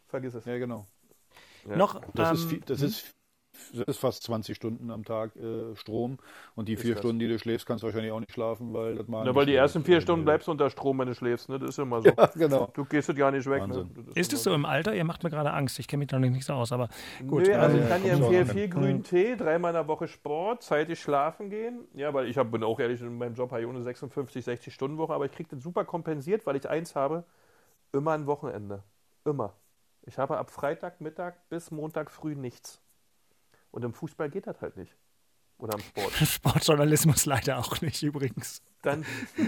Vergiss 0.08 0.34
es. 0.34 0.44
ja 0.46 0.56
genau. 0.58 0.86
Ja. 1.68 1.76
Noch, 1.76 2.00
Das, 2.14 2.30
ähm, 2.30 2.34
ist, 2.36 2.44
viel, 2.48 2.60
das, 2.60 2.80
ist, 2.80 3.10
das 3.72 3.86
ist 3.86 3.98
fast 3.98 4.22
20 4.24 4.56
Stunden 4.56 4.90
am 4.90 5.04
Tag 5.04 5.36
äh, 5.36 5.74
Strom. 5.76 6.18
Und 6.54 6.68
die 6.68 6.76
vier 6.76 6.92
das. 6.92 7.00
Stunden, 7.00 7.18
die 7.18 7.28
du 7.28 7.38
schläfst, 7.38 7.66
kannst 7.66 7.82
du 7.82 7.86
wahrscheinlich 7.86 8.12
auch 8.12 8.20
nicht 8.20 8.32
schlafen, 8.32 8.72
weil 8.72 8.96
das 8.96 9.08
mal. 9.08 9.24
Na, 9.24 9.34
weil 9.34 9.46
die 9.46 9.54
ersten 9.54 9.84
vier 9.84 10.00
Stunden 10.00 10.24
bleibst 10.24 10.48
du 10.48 10.52
unter 10.52 10.70
Strom, 10.70 10.98
wenn 10.98 11.08
du 11.08 11.14
schläfst, 11.14 11.48
ne? 11.48 11.58
Das 11.58 11.70
ist 11.70 11.78
immer 11.78 12.02
so. 12.02 12.08
Ja, 12.08 12.26
genau. 12.34 12.70
Du 12.74 12.84
gehst 12.84 13.08
das 13.08 13.16
gar 13.16 13.30
nicht 13.30 13.48
weg. 13.48 13.62
Wahnsinn. 13.62 13.90
Ne? 13.94 14.04
Das 14.06 14.16
ist 14.16 14.32
es 14.32 14.42
so 14.42 14.54
im 14.54 14.64
Alter? 14.64 14.94
Ihr 14.94 15.04
macht 15.04 15.22
mir 15.24 15.30
gerade 15.30 15.52
Angst. 15.52 15.78
Ich 15.78 15.88
kenne 15.88 16.04
mich 16.04 16.10
noch 16.10 16.18
nicht 16.18 16.44
so 16.44 16.54
aus, 16.54 16.72
aber 16.72 16.88
gut. 17.26 17.46
Nö, 17.46 17.54
also 17.54 17.76
ähm, 17.76 17.82
ich 17.82 17.88
kann 17.88 18.02
dir 18.02 18.12
empfehlen, 18.12 18.46
viel 18.46 18.68
grünen 18.68 19.02
Tee, 19.02 19.36
dreimal 19.36 19.70
in 19.70 19.74
der 19.74 19.88
Woche 19.88 20.08
Sport, 20.08 20.62
zeitig 20.62 21.00
schlafen 21.00 21.50
gehen. 21.50 21.84
Ja, 21.94 22.12
weil 22.14 22.28
ich 22.28 22.38
hab, 22.38 22.50
bin 22.50 22.62
auch 22.62 22.80
ehrlich, 22.80 23.00
in 23.00 23.16
meinem 23.18 23.34
Job 23.34 23.50
habe 23.50 23.62
ich 23.62 23.66
ohne 23.66 23.82
56, 23.82 24.44
60 24.44 24.74
Stunden 24.74 24.98
Woche, 24.98 25.12
aber 25.12 25.26
ich 25.26 25.32
kriege 25.32 25.48
das 25.50 25.62
super 25.62 25.84
kompensiert, 25.84 26.46
weil 26.46 26.56
ich 26.56 26.68
eins 26.68 26.94
habe, 26.94 27.24
immer 27.92 28.12
ein 28.12 28.26
Wochenende. 28.26 28.82
Immer. 29.24 29.54
Ich 30.02 30.18
habe 30.18 30.36
ab 30.36 30.50
Freitagmittag 30.50 31.34
bis 31.48 31.70
Montag 31.70 32.10
früh 32.10 32.34
nichts. 32.34 32.83
Und 33.74 33.84
im 33.84 33.92
Fußball 33.92 34.30
geht 34.30 34.46
das 34.46 34.60
halt 34.62 34.76
nicht. 34.76 34.94
Oder 35.58 35.74
im 35.74 35.80
Sport. 35.80 36.12
Sportjournalismus 36.14 37.26
leider 37.26 37.58
auch 37.58 37.80
nicht 37.80 38.00
übrigens. 38.04 38.62
Dann 38.82 39.04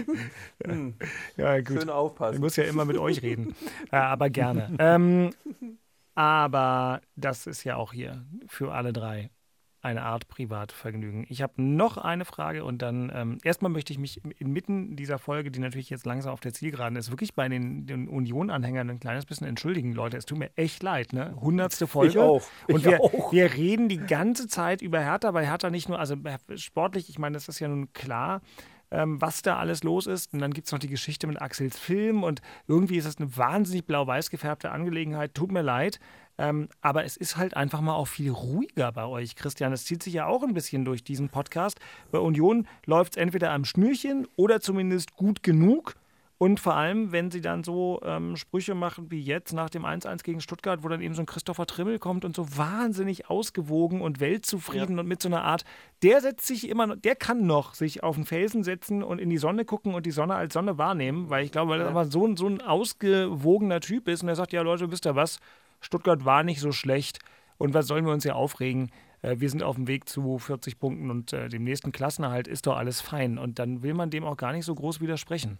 hm, 0.65 0.95
Ja, 1.37 1.57
gut. 1.59 1.67
schön 1.79 1.83
Ich 1.83 1.89
aufpassen. 1.89 2.41
muss 2.41 2.57
ja 2.57 2.65
immer 2.65 2.83
mit 2.83 2.97
euch 2.97 3.21
reden. 3.21 3.55
äh, 3.89 3.95
aber 3.95 4.29
gerne. 4.29 4.75
Ähm, 4.79 5.29
aber 6.15 6.99
das 7.15 7.47
ist 7.47 7.63
ja 7.63 7.77
auch 7.77 7.93
hier 7.93 8.25
für 8.47 8.73
alle 8.73 8.91
drei 8.91 9.29
eine 9.81 10.01
Art 10.01 10.27
Privatvergnügen. 10.27 11.25
Ich 11.29 11.41
habe 11.41 11.61
noch 11.61 11.97
eine 11.97 12.25
Frage 12.25 12.65
und 12.65 12.81
dann 12.81 13.11
ähm, 13.13 13.37
erstmal 13.43 13.71
möchte 13.71 13.93
ich 13.93 13.99
mich 13.99 14.21
inmitten 14.39 14.95
dieser 14.95 15.19
Folge, 15.19 15.51
die 15.51 15.59
natürlich 15.59 15.89
jetzt 15.89 16.05
langsam 16.05 16.33
auf 16.33 16.39
der 16.39 16.53
Zielgeraden 16.53 16.97
ist, 16.97 17.11
wirklich 17.11 17.35
bei 17.35 17.47
den, 17.47 17.85
den 17.85 18.07
Union-Anhängern 18.07 18.89
ein 18.89 18.99
kleines 18.99 19.25
bisschen 19.25 19.47
entschuldigen, 19.47 19.93
Leute. 19.93 20.17
Es 20.17 20.25
tut 20.25 20.39
mir 20.39 20.49
echt 20.55 20.83
leid, 20.83 21.13
ne? 21.13 21.35
Hundertste 21.39 21.87
Folge. 21.87 22.11
Ich 22.11 22.17
auch. 22.19 22.43
Und 22.67 22.79
Ich 22.79 22.85
wir, 22.85 23.01
auch. 23.01 23.31
wir 23.31 23.53
reden 23.53 23.87
die 23.87 23.99
ganze 23.99 24.47
Zeit 24.47 24.81
über 24.81 24.99
Hertha, 24.99 25.33
weil 25.33 25.45
Hertha 25.45 25.69
nicht 25.69 25.89
nur, 25.89 25.99
also 25.99 26.15
sportlich, 26.55 27.09
ich 27.09 27.19
meine, 27.19 27.35
das 27.35 27.47
ist 27.47 27.59
ja 27.59 27.67
nun 27.67 27.93
klar, 27.93 28.41
ähm, 28.89 29.21
was 29.21 29.41
da 29.41 29.57
alles 29.57 29.83
los 29.83 30.07
ist. 30.07 30.33
Und 30.33 30.39
dann 30.39 30.53
gibt 30.53 30.67
es 30.67 30.71
noch 30.71 30.79
die 30.79 30.87
Geschichte 30.89 31.27
mit 31.27 31.41
Axels 31.41 31.77
Film 31.77 32.23
und 32.23 32.41
irgendwie 32.67 32.97
ist 32.97 33.05
es 33.05 33.17
eine 33.17 33.35
wahnsinnig 33.37 33.85
blau-weiß 33.85 34.29
gefärbte 34.29 34.71
Angelegenheit. 34.71 35.33
Tut 35.33 35.51
mir 35.51 35.61
leid. 35.61 35.99
Ähm, 36.37 36.69
aber 36.81 37.03
es 37.03 37.17
ist 37.17 37.37
halt 37.37 37.55
einfach 37.57 37.81
mal 37.81 37.95
auch 37.95 38.07
viel 38.07 38.31
ruhiger 38.31 38.91
bei 38.91 39.05
euch, 39.05 39.35
Christian. 39.35 39.73
Es 39.73 39.85
zieht 39.85 40.03
sich 40.03 40.13
ja 40.13 40.27
auch 40.27 40.43
ein 40.43 40.53
bisschen 40.53 40.85
durch 40.85 41.03
diesen 41.03 41.29
Podcast. 41.29 41.79
Bei 42.11 42.19
Union 42.19 42.67
läuft 42.85 43.13
es 43.13 43.17
entweder 43.17 43.51
am 43.51 43.65
Schnürchen 43.65 44.27
oder 44.35 44.61
zumindest 44.61 45.15
gut 45.15 45.41
genug. 45.43 45.95
Und 46.39 46.59
vor 46.59 46.75
allem, 46.75 47.11
wenn 47.11 47.31
sie 47.31 47.41
dann 47.41 47.63
so 47.63 47.99
ähm, 48.05 48.35
Sprüche 48.35 48.75
machen 48.75 49.09
wie 49.09 49.19
jetzt 49.19 49.53
nach 49.53 49.71
dem 49.71 49.85
1-1 49.85 50.21
gegen 50.21 50.39
Stuttgart, 50.39 50.83
wo 50.83 50.87
dann 50.87 51.01
eben 51.01 51.15
so 51.15 51.23
ein 51.23 51.25
Christopher 51.25 51.65
Trimmel 51.65 51.97
kommt 51.97 52.23
und 52.25 52.35
so 52.35 52.55
wahnsinnig 52.55 53.27
ausgewogen 53.31 54.01
und 54.01 54.19
weltzufrieden 54.19 54.99
und 54.99 55.07
mit 55.07 55.19
so 55.19 55.29
einer 55.29 55.43
Art, 55.43 55.65
der 56.03 56.21
setzt 56.21 56.45
sich 56.45 56.69
immer, 56.69 56.85
noch- 56.85 56.95
der 56.97 57.15
kann 57.15 57.47
noch 57.47 57.73
sich 57.73 58.03
auf 58.03 58.17
den 58.17 58.25
Felsen 58.25 58.63
setzen 58.63 59.01
und 59.01 59.17
in 59.17 59.31
die 59.31 59.39
Sonne 59.39 59.65
gucken 59.65 59.95
und 59.95 60.05
die 60.05 60.11
Sonne 60.11 60.35
als 60.35 60.53
Sonne 60.53 60.77
wahrnehmen, 60.77 61.31
weil 61.31 61.43
ich 61.43 61.51
glaube, 61.51 61.71
weil 61.71 61.81
er 61.81 61.87
aber 61.89 62.05
so, 62.05 62.27
ein- 62.27 62.37
so 62.37 62.45
ein 62.45 62.61
ausgewogener 62.61 63.79
Typ 63.79 64.07
ist 64.07 64.21
und 64.21 64.29
er 64.29 64.35
sagt, 64.35 64.53
ja 64.53 64.61
Leute, 64.61 64.91
wisst 64.91 65.07
ihr 65.07 65.15
was, 65.15 65.39
Stuttgart 65.79 66.25
war 66.25 66.43
nicht 66.43 66.59
so 66.59 66.71
schlecht 66.71 67.19
und 67.57 67.73
was 67.73 67.87
sollen 67.87 68.05
wir 68.05 68.13
uns 68.13 68.23
hier 68.23 68.35
aufregen? 68.35 68.91
Äh, 69.21 69.39
Wir 69.39 69.49
sind 69.49 69.63
auf 69.63 69.75
dem 69.75 69.87
Weg 69.87 70.07
zu 70.09 70.37
40 70.37 70.79
Punkten 70.79 71.09
und 71.11 71.33
äh, 71.33 71.49
dem 71.49 71.63
nächsten 71.63 71.91
Klassenerhalt 71.91 72.47
ist 72.47 72.67
doch 72.67 72.77
alles 72.77 73.01
fein. 73.01 73.37
Und 73.37 73.59
dann 73.59 73.83
will 73.83 73.93
man 73.93 74.09
dem 74.09 74.23
auch 74.23 74.37
gar 74.37 74.53
nicht 74.53 74.65
so 74.65 74.75
groß 74.75 75.01
widersprechen. 75.01 75.59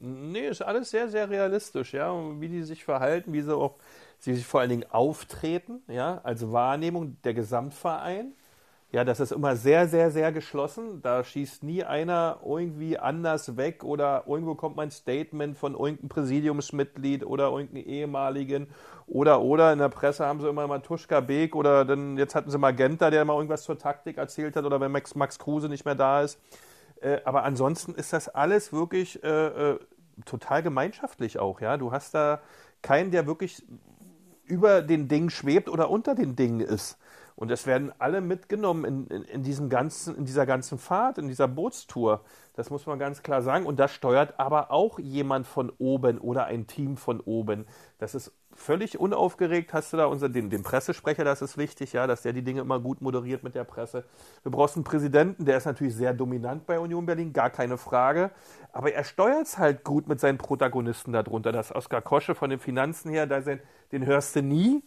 Nee, 0.00 0.46
ist 0.48 0.62
alles 0.62 0.90
sehr, 0.90 1.08
sehr 1.08 1.28
realistisch, 1.28 1.92
ja. 1.92 2.12
Wie 2.40 2.48
die 2.48 2.62
sich 2.62 2.84
verhalten, 2.84 3.32
wie 3.32 3.40
sie 3.40 3.56
auch, 3.56 3.78
sie 4.18 4.34
sich 4.34 4.46
vor 4.46 4.60
allen 4.60 4.70
Dingen 4.70 4.90
auftreten, 4.90 5.82
ja, 5.88 6.20
als 6.22 6.52
Wahrnehmung 6.52 7.20
der 7.22 7.34
Gesamtverein. 7.34 8.32
Ja, 8.90 9.04
das 9.04 9.20
ist 9.20 9.32
immer 9.32 9.54
sehr, 9.54 9.86
sehr, 9.86 10.10
sehr 10.10 10.32
geschlossen. 10.32 11.02
Da 11.02 11.22
schießt 11.22 11.62
nie 11.62 11.84
einer 11.84 12.40
irgendwie 12.42 12.98
anders 12.98 13.58
weg 13.58 13.84
oder 13.84 14.24
irgendwo 14.26 14.54
kommt 14.54 14.76
mal 14.76 14.84
ein 14.84 14.90
Statement 14.90 15.58
von 15.58 15.74
irgendeinem 15.74 16.08
Präsidiumsmitglied 16.08 17.26
oder 17.26 17.50
irgendeinem 17.50 17.84
ehemaligen 17.84 18.68
oder, 19.06 19.42
oder 19.42 19.74
in 19.74 19.78
der 19.78 19.90
Presse 19.90 20.24
haben 20.24 20.40
sie 20.40 20.48
immer 20.48 20.66
mal 20.66 20.80
Tuschka 20.80 21.20
Beek 21.20 21.54
oder 21.54 21.84
dann, 21.84 22.16
jetzt 22.16 22.34
hatten 22.34 22.50
sie 22.50 22.56
Magenta, 22.56 23.10
der 23.10 23.26
mal 23.26 23.34
irgendwas 23.34 23.64
zur 23.64 23.78
Taktik 23.78 24.16
erzählt 24.16 24.56
hat 24.56 24.64
oder 24.64 24.80
wenn 24.80 24.90
Max, 24.90 25.14
Max 25.14 25.38
Kruse 25.38 25.68
nicht 25.68 25.84
mehr 25.84 25.94
da 25.94 26.22
ist. 26.22 26.40
Äh, 27.02 27.20
aber 27.26 27.44
ansonsten 27.44 27.94
ist 27.94 28.14
das 28.14 28.30
alles 28.30 28.72
wirklich 28.72 29.22
äh, 29.22 29.72
äh, 29.72 29.78
total 30.24 30.62
gemeinschaftlich 30.62 31.38
auch, 31.38 31.60
ja. 31.60 31.76
Du 31.76 31.92
hast 31.92 32.14
da 32.14 32.40
keinen, 32.80 33.10
der 33.10 33.26
wirklich 33.26 33.62
über 34.48 34.82
den 34.82 35.08
Dingen 35.08 35.30
schwebt 35.30 35.68
oder 35.68 35.90
unter 35.90 36.14
den 36.14 36.36
Dingen 36.36 36.60
ist. 36.60 36.98
Und 37.38 37.52
es 37.52 37.68
werden 37.68 37.92
alle 38.00 38.20
mitgenommen 38.20 38.84
in, 38.84 39.06
in, 39.06 39.22
in, 39.22 39.42
diesem 39.44 39.68
ganzen, 39.68 40.16
in 40.16 40.24
dieser 40.24 40.44
ganzen 40.44 40.76
Fahrt, 40.76 41.18
in 41.18 41.28
dieser 41.28 41.46
Bootstour. 41.46 42.24
Das 42.54 42.68
muss 42.68 42.84
man 42.86 42.98
ganz 42.98 43.22
klar 43.22 43.42
sagen. 43.42 43.64
Und 43.64 43.78
das 43.78 43.92
steuert 43.92 44.40
aber 44.40 44.72
auch 44.72 44.98
jemand 44.98 45.46
von 45.46 45.70
oben 45.78 46.18
oder 46.18 46.46
ein 46.46 46.66
Team 46.66 46.96
von 46.96 47.20
oben. 47.20 47.66
Das 47.98 48.16
ist 48.16 48.32
völlig 48.58 48.98
unaufgeregt. 48.98 49.72
Hast 49.72 49.92
du 49.92 49.96
da 49.96 50.06
unser, 50.06 50.28
den, 50.28 50.50
den 50.50 50.64
Pressesprecher, 50.64 51.22
das 51.22 51.40
ist 51.40 51.56
wichtig, 51.56 51.92
ja, 51.92 52.08
dass 52.08 52.22
der 52.22 52.32
die 52.32 52.42
Dinge 52.42 52.60
immer 52.60 52.80
gut 52.80 53.00
moderiert 53.00 53.44
mit 53.44 53.54
der 53.54 53.62
Presse. 53.62 54.04
Du 54.42 54.50
brauchst 54.50 54.74
einen 54.74 54.82
Präsidenten, 54.82 55.44
der 55.44 55.58
ist 55.58 55.64
natürlich 55.64 55.94
sehr 55.94 56.12
dominant 56.12 56.66
bei 56.66 56.80
Union 56.80 57.06
Berlin, 57.06 57.32
gar 57.32 57.50
keine 57.50 57.78
Frage. 57.78 58.32
Aber 58.72 58.92
er 58.92 59.04
steuert 59.04 59.46
es 59.46 59.58
halt 59.58 59.84
gut 59.84 60.08
mit 60.08 60.18
seinen 60.18 60.38
Protagonisten 60.38 61.12
darunter. 61.12 61.52
Das 61.52 61.72
Oskar 61.72 62.02
Kosche 62.02 62.34
von 62.34 62.50
den 62.50 62.58
Finanzen 62.58 63.10
her, 63.12 63.28
da 63.28 63.40
sein, 63.42 63.60
den 63.92 64.06
hörst 64.06 64.36
du 64.36 64.42
nie. 64.42 64.82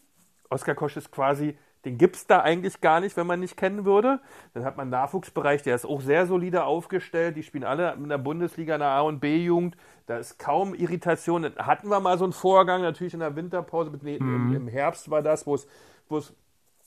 Oskar 0.49 0.75
Kosche 0.75 0.99
ist 0.99 1.11
quasi 1.11 1.55
den 1.85 1.97
gibt 1.97 2.15
es 2.15 2.27
da 2.27 2.41
eigentlich 2.41 2.79
gar 2.79 2.99
nicht, 2.99 3.17
wenn 3.17 3.25
man 3.25 3.39
nicht 3.39 3.57
kennen 3.57 3.85
würde. 3.85 4.19
Dann 4.53 4.63
hat 4.63 4.77
man 4.77 4.83
einen 4.83 4.91
Nachwuchsbereich, 4.91 5.63
der 5.63 5.75
ist 5.75 5.85
auch 5.85 6.01
sehr 6.01 6.27
solide 6.27 6.63
aufgestellt. 6.63 7.37
Die 7.37 7.43
spielen 7.43 7.63
alle 7.63 7.93
in 7.93 8.09
der 8.09 8.19
Bundesliga, 8.19 8.75
in 8.75 8.81
der 8.81 8.89
A- 8.89 9.01
und 9.01 9.19
B-Jugend. 9.19 9.75
Da 10.05 10.17
ist 10.17 10.37
kaum 10.37 10.75
Irritation. 10.75 11.41
Dann 11.41 11.55
hatten 11.55 11.87
wir 11.89 11.99
mal 11.99 12.17
so 12.19 12.25
einen 12.25 12.33
Vorgang, 12.33 12.83
natürlich 12.83 13.15
in 13.15 13.19
der 13.19 13.35
Winterpause. 13.35 13.91
Nee, 14.01 14.17
im, 14.17 14.55
Im 14.55 14.67
Herbst 14.67 15.09
war 15.09 15.23
das, 15.23 15.47
wo 15.47 15.55
es 15.55 15.67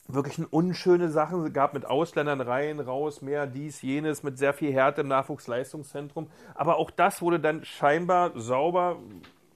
wirklich 0.07 0.39
unschöne 0.53 1.09
Sachen 1.09 1.51
gab 1.51 1.73
mit 1.73 1.85
Ausländern 1.85 2.39
rein, 2.39 2.79
raus, 2.79 3.21
mehr, 3.21 3.47
dies, 3.47 3.81
jenes, 3.81 4.23
mit 4.23 4.37
sehr 4.37 4.53
viel 4.53 4.71
Härte 4.71 5.01
im 5.01 5.09
Nachwuchsleistungszentrum. 5.09 6.27
Aber 6.53 6.77
auch 6.77 6.91
das 6.91 7.21
wurde 7.21 7.39
dann 7.39 7.65
scheinbar 7.65 8.31
sauber 8.35 8.97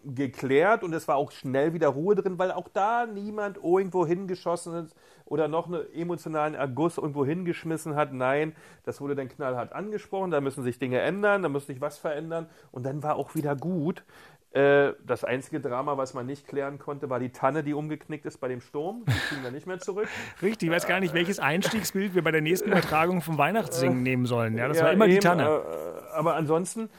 geklärt 0.03 0.83
und 0.83 0.93
es 0.93 1.07
war 1.07 1.15
auch 1.15 1.31
schnell 1.31 1.73
wieder 1.73 1.89
Ruhe 1.89 2.15
drin, 2.15 2.39
weil 2.39 2.51
auch 2.51 2.67
da 2.69 3.05
niemand 3.05 3.57
irgendwo 3.57 4.05
hingeschossen 4.05 4.73
ist 4.85 4.95
oder 5.25 5.47
noch 5.47 5.67
einen 5.67 5.91
emotionalen 5.93 6.55
Erguss 6.55 6.97
irgendwo 6.97 7.25
hingeschmissen 7.25 7.95
hat. 7.95 8.13
Nein, 8.13 8.55
das 8.83 9.01
wurde 9.01 9.15
dann 9.15 9.29
knallhart 9.29 9.73
angesprochen, 9.73 10.31
da 10.31 10.41
müssen 10.41 10.63
sich 10.63 10.79
Dinge 10.79 10.99
ändern, 10.99 11.43
da 11.43 11.49
muss 11.49 11.67
sich 11.67 11.81
was 11.81 11.97
verändern 11.97 12.47
und 12.71 12.85
dann 12.85 13.03
war 13.03 13.15
auch 13.15 13.35
wieder 13.35 13.55
gut. 13.55 14.03
Äh, 14.51 14.93
das 15.05 15.23
einzige 15.23 15.59
Drama, 15.59 15.97
was 15.97 16.15
man 16.15 16.25
nicht 16.25 16.47
klären 16.47 16.79
konnte, 16.79 17.07
war 17.11 17.19
die 17.19 17.29
Tanne, 17.31 17.63
die 17.63 17.75
umgeknickt 17.75 18.25
ist 18.25 18.39
bei 18.39 18.47
dem 18.47 18.61
Sturm. 18.61 19.03
Die 19.05 19.11
kriegen 19.11 19.43
wir 19.43 19.51
nicht 19.51 19.67
mehr 19.67 19.77
zurück. 19.77 20.07
Richtig, 20.41 20.69
ich 20.69 20.75
weiß 20.75 20.87
gar 20.87 20.99
nicht, 20.99 21.13
welches 21.13 21.37
Einstiegsbild 21.37 22.15
wir 22.15 22.23
bei 22.23 22.31
der 22.31 22.41
nächsten 22.41 22.69
Übertragung 22.69 23.21
vom 23.21 23.37
Weihnachtssingen 23.37 24.01
nehmen 24.01 24.25
sollen. 24.25 24.57
Ja, 24.57 24.67
das 24.67 24.79
ja, 24.79 24.85
war 24.85 24.93
immer 24.93 25.05
eben, 25.05 25.15
die 25.15 25.19
Tanne. 25.19 25.43
Äh, 25.43 26.13
aber 26.13 26.35
ansonsten 26.35 26.89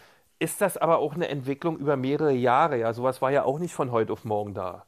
ist 0.41 0.61
das 0.61 0.77
aber 0.77 0.99
auch 0.99 1.15
eine 1.15 1.29
Entwicklung 1.29 1.79
über 1.79 1.97
mehrere 1.97 2.33
Jahre. 2.33 2.79
Ja, 2.79 2.93
sowas 2.93 3.23
war 3.23 3.31
ja 3.31 3.45
auch 3.45 3.59
nicht 3.59 3.75
von 3.75 3.93
heute 3.93 4.13
auf 4.13 4.25
morgen 4.25 4.55
da. 4.55 4.85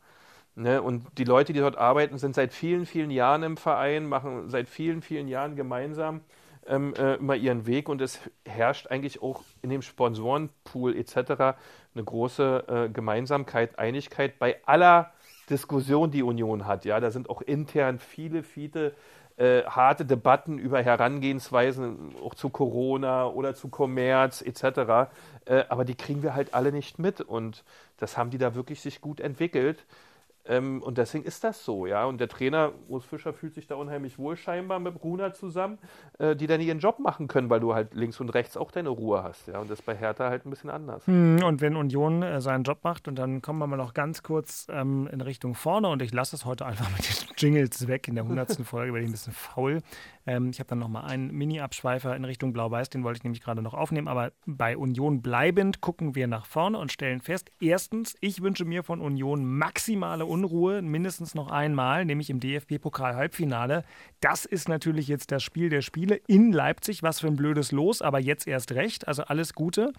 Ne? 0.55 0.82
Und 0.82 1.07
die 1.18 1.24
Leute, 1.24 1.53
die 1.53 1.61
dort 1.61 1.78
arbeiten, 1.78 2.18
sind 2.18 2.34
seit 2.34 2.53
vielen, 2.53 2.86
vielen 2.86 3.11
Jahren 3.11 3.42
im 3.42 3.57
Verein, 3.57 4.07
machen 4.07 4.48
seit 4.48 4.68
vielen, 4.68 5.03
vielen 5.03 5.28
Jahren 5.28 5.55
gemeinsam 5.55 6.22
ähm, 6.66 6.94
äh, 6.94 7.14
immer 7.14 7.36
ihren 7.36 7.66
Weg 7.66 7.88
und 7.88 8.00
es 8.00 8.20
herrscht 8.46 8.86
eigentlich 8.88 9.22
auch 9.22 9.42
in 9.62 9.70
dem 9.70 9.82
Sponsorenpool 9.82 10.96
etc. 10.96 11.16
eine 11.94 12.05
große 12.05 12.64
äh, 12.68 12.88
Gemeinsamkeit, 12.88 13.78
Einigkeit 13.78 14.38
bei 14.38 14.57
aller 14.64 15.12
Diskussion, 15.50 16.11
die 16.11 16.22
Union 16.22 16.66
hat. 16.66 16.84
Ja, 16.84 17.00
da 17.00 17.11
sind 17.11 17.28
auch 17.28 17.42
intern 17.42 17.98
viele, 17.98 18.42
viele 18.42 18.94
äh, 19.37 19.62
harte 19.64 20.05
Debatten 20.05 20.59
über 20.59 20.83
Herangehensweisen 20.83 22.14
auch 22.22 22.35
zu 22.35 22.51
Corona 22.51 23.26
oder 23.26 23.55
zu 23.55 23.68
Kommerz 23.68 24.43
etc. 24.43 25.11
Äh, 25.45 25.64
aber 25.68 25.85
die 25.85 25.95
kriegen 25.95 26.22
wir 26.22 26.35
halt 26.35 26.55
alle 26.55 26.72
nicht 26.72 26.99
mit 26.99 27.20
und 27.20 27.64
das 27.99 28.16
haben 28.16 28.30
die 28.30 28.39
da 28.39 28.55
wirklich 28.55 28.80
sich 28.80 29.01
gut 29.01 29.20
entwickelt. 29.20 29.85
Ähm, 30.45 30.82
und 30.82 30.99
deswegen 30.99 31.24
ist 31.24 31.45
das 31.45 31.64
so, 31.64 31.86
ja. 31.86 32.05
Und 32.05 32.20
der 32.20 32.28
Trainer, 32.28 32.72
Urs 32.88 33.05
Fischer, 33.05 33.32
fühlt 33.32 33.55
sich 33.55 33.66
da 33.66 33.76
unheimlich 33.76 34.18
wohl 34.18 34.36
scheinbar 34.36 34.80
mit 34.80 34.95
Bruna 34.95 35.32
zusammen, 35.32 35.78
äh, 36.18 36.34
die 36.34 36.47
dann 36.47 36.61
ihren 36.61 36.80
Job 36.80 36.99
machen 36.99 37.28
können, 37.28 37.49
weil 37.49 37.61
du 37.61 37.74
halt 37.74 37.95
links 37.95 38.18
und 38.20 38.30
rechts 38.30 38.57
auch 38.57 38.72
deine 38.72 38.88
Ruhe 38.88 39.22
hast, 39.22 39.47
ja. 39.49 39.61
Und 39.61 39.70
das 39.70 39.82
bei 39.82 39.95
Hertha 39.95 40.28
halt 40.28 40.45
ein 40.45 40.51
bisschen 40.51 40.70
anders. 40.70 41.07
Hm, 41.07 41.43
und 41.45 41.61
wenn 41.61 41.76
Union 41.76 42.22
äh, 42.22 42.40
seinen 42.40 42.64
Job 42.64 42.78
macht, 42.82 43.07
und 43.07 43.16
dann 43.16 43.40
kommen 43.40 43.59
wir 43.61 43.66
mal 43.66 43.76
noch 43.76 43.95
ganz 43.95 44.22
kurz 44.22 44.66
ähm, 44.70 45.09
in 45.12 45.20
Richtung 45.20 45.55
vorne, 45.55 45.88
und 45.88 46.03
ich 46.03 46.12
lasse 46.12 46.34
es 46.34 46.45
heute 46.45 46.66
einfach 46.66 46.90
mit 46.90 47.09
den 47.09 47.28
Jingles 47.36 47.86
weg. 47.86 48.09
In 48.09 48.16
der 48.16 48.24
100. 48.24 48.53
Folge 48.64 48.93
werde 48.93 49.05
ich 49.05 49.11
ein 49.11 49.12
bisschen 49.12 49.32
faul. 49.32 49.80
Ähm, 50.26 50.50
ich 50.50 50.60
habe 50.60 50.68
dann 50.68 50.78
nochmal 50.78 51.04
einen 51.04 51.32
Mini-Abschweifer 51.32 52.14
in 52.14 52.24
Richtung 52.24 52.52
Blau-Weiß, 52.52 52.90
den 52.90 53.04
wollte 53.04 53.18
ich 53.18 53.24
nämlich 53.24 53.42
gerade 53.42 53.62
noch 53.62 53.74
aufnehmen. 53.74 54.08
Aber 54.08 54.32
bei 54.46 54.76
Union 54.76 55.22
bleibend 55.22 55.80
gucken 55.80 56.14
wir 56.14 56.26
nach 56.26 56.46
vorne 56.46 56.78
und 56.78 56.92
stellen 56.92 57.20
fest: 57.20 57.50
erstens, 57.60 58.16
ich 58.20 58.42
wünsche 58.42 58.64
mir 58.64 58.82
von 58.82 59.00
Union 59.00 59.44
maximale 59.44 60.26
Unruhe, 60.26 60.82
mindestens 60.82 61.34
noch 61.34 61.50
einmal, 61.50 62.04
nämlich 62.04 62.30
im 62.30 62.40
DFB-Pokal-Halbfinale. 62.40 63.84
Das 64.20 64.44
ist 64.44 64.68
natürlich 64.68 65.08
jetzt 65.08 65.32
das 65.32 65.42
Spiel 65.42 65.68
der 65.68 65.82
Spiele 65.82 66.20
in 66.26 66.52
Leipzig. 66.52 67.02
Was 67.02 67.20
für 67.20 67.26
ein 67.26 67.36
blödes 67.36 67.72
Los, 67.72 68.02
aber 68.02 68.20
jetzt 68.20 68.46
erst 68.46 68.72
recht. 68.72 69.08
Also 69.08 69.24
alles 69.24 69.54
Gute. 69.54 69.92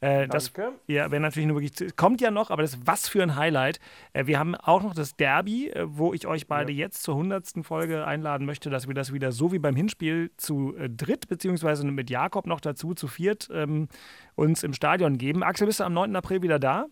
Äh, 0.00 0.28
das 0.28 0.52
ja, 0.86 1.10
wäre 1.10 1.20
natürlich 1.20 1.46
nur 1.46 1.60
wirklich, 1.60 1.94
kommt 1.96 2.20
ja 2.20 2.30
noch, 2.30 2.50
aber 2.50 2.62
das 2.62 2.74
ist 2.74 2.86
was 2.86 3.08
für 3.08 3.22
ein 3.22 3.36
Highlight. 3.36 3.80
Äh, 4.12 4.26
wir 4.26 4.38
haben 4.38 4.54
auch 4.54 4.82
noch 4.82 4.94
das 4.94 5.16
Derby, 5.16 5.68
äh, 5.68 5.84
wo 5.86 6.14
ich 6.14 6.26
euch 6.26 6.46
beide 6.46 6.72
ja. 6.72 6.80
jetzt 6.80 7.02
zur 7.02 7.14
100. 7.16 7.62
Folge 7.62 8.06
einladen 8.06 8.46
möchte, 8.46 8.70
dass 8.70 8.88
wir 8.88 8.94
das 8.94 9.12
wieder 9.12 9.30
so 9.32 9.52
wie 9.52 9.58
beim 9.58 9.76
Hinspiel 9.76 10.30
zu 10.36 10.74
äh, 10.76 10.88
dritt, 10.88 11.28
beziehungsweise 11.28 11.86
mit 11.86 12.08
Jakob 12.08 12.46
noch 12.46 12.60
dazu, 12.60 12.94
zu 12.94 13.08
viert, 13.08 13.48
ähm, 13.52 13.88
uns 14.36 14.62
im 14.62 14.72
Stadion 14.72 15.18
geben. 15.18 15.42
Axel, 15.42 15.66
bist 15.66 15.80
du 15.80 15.84
am 15.84 15.92
9. 15.92 16.16
April 16.16 16.42
wieder 16.42 16.58
da? 16.58 16.86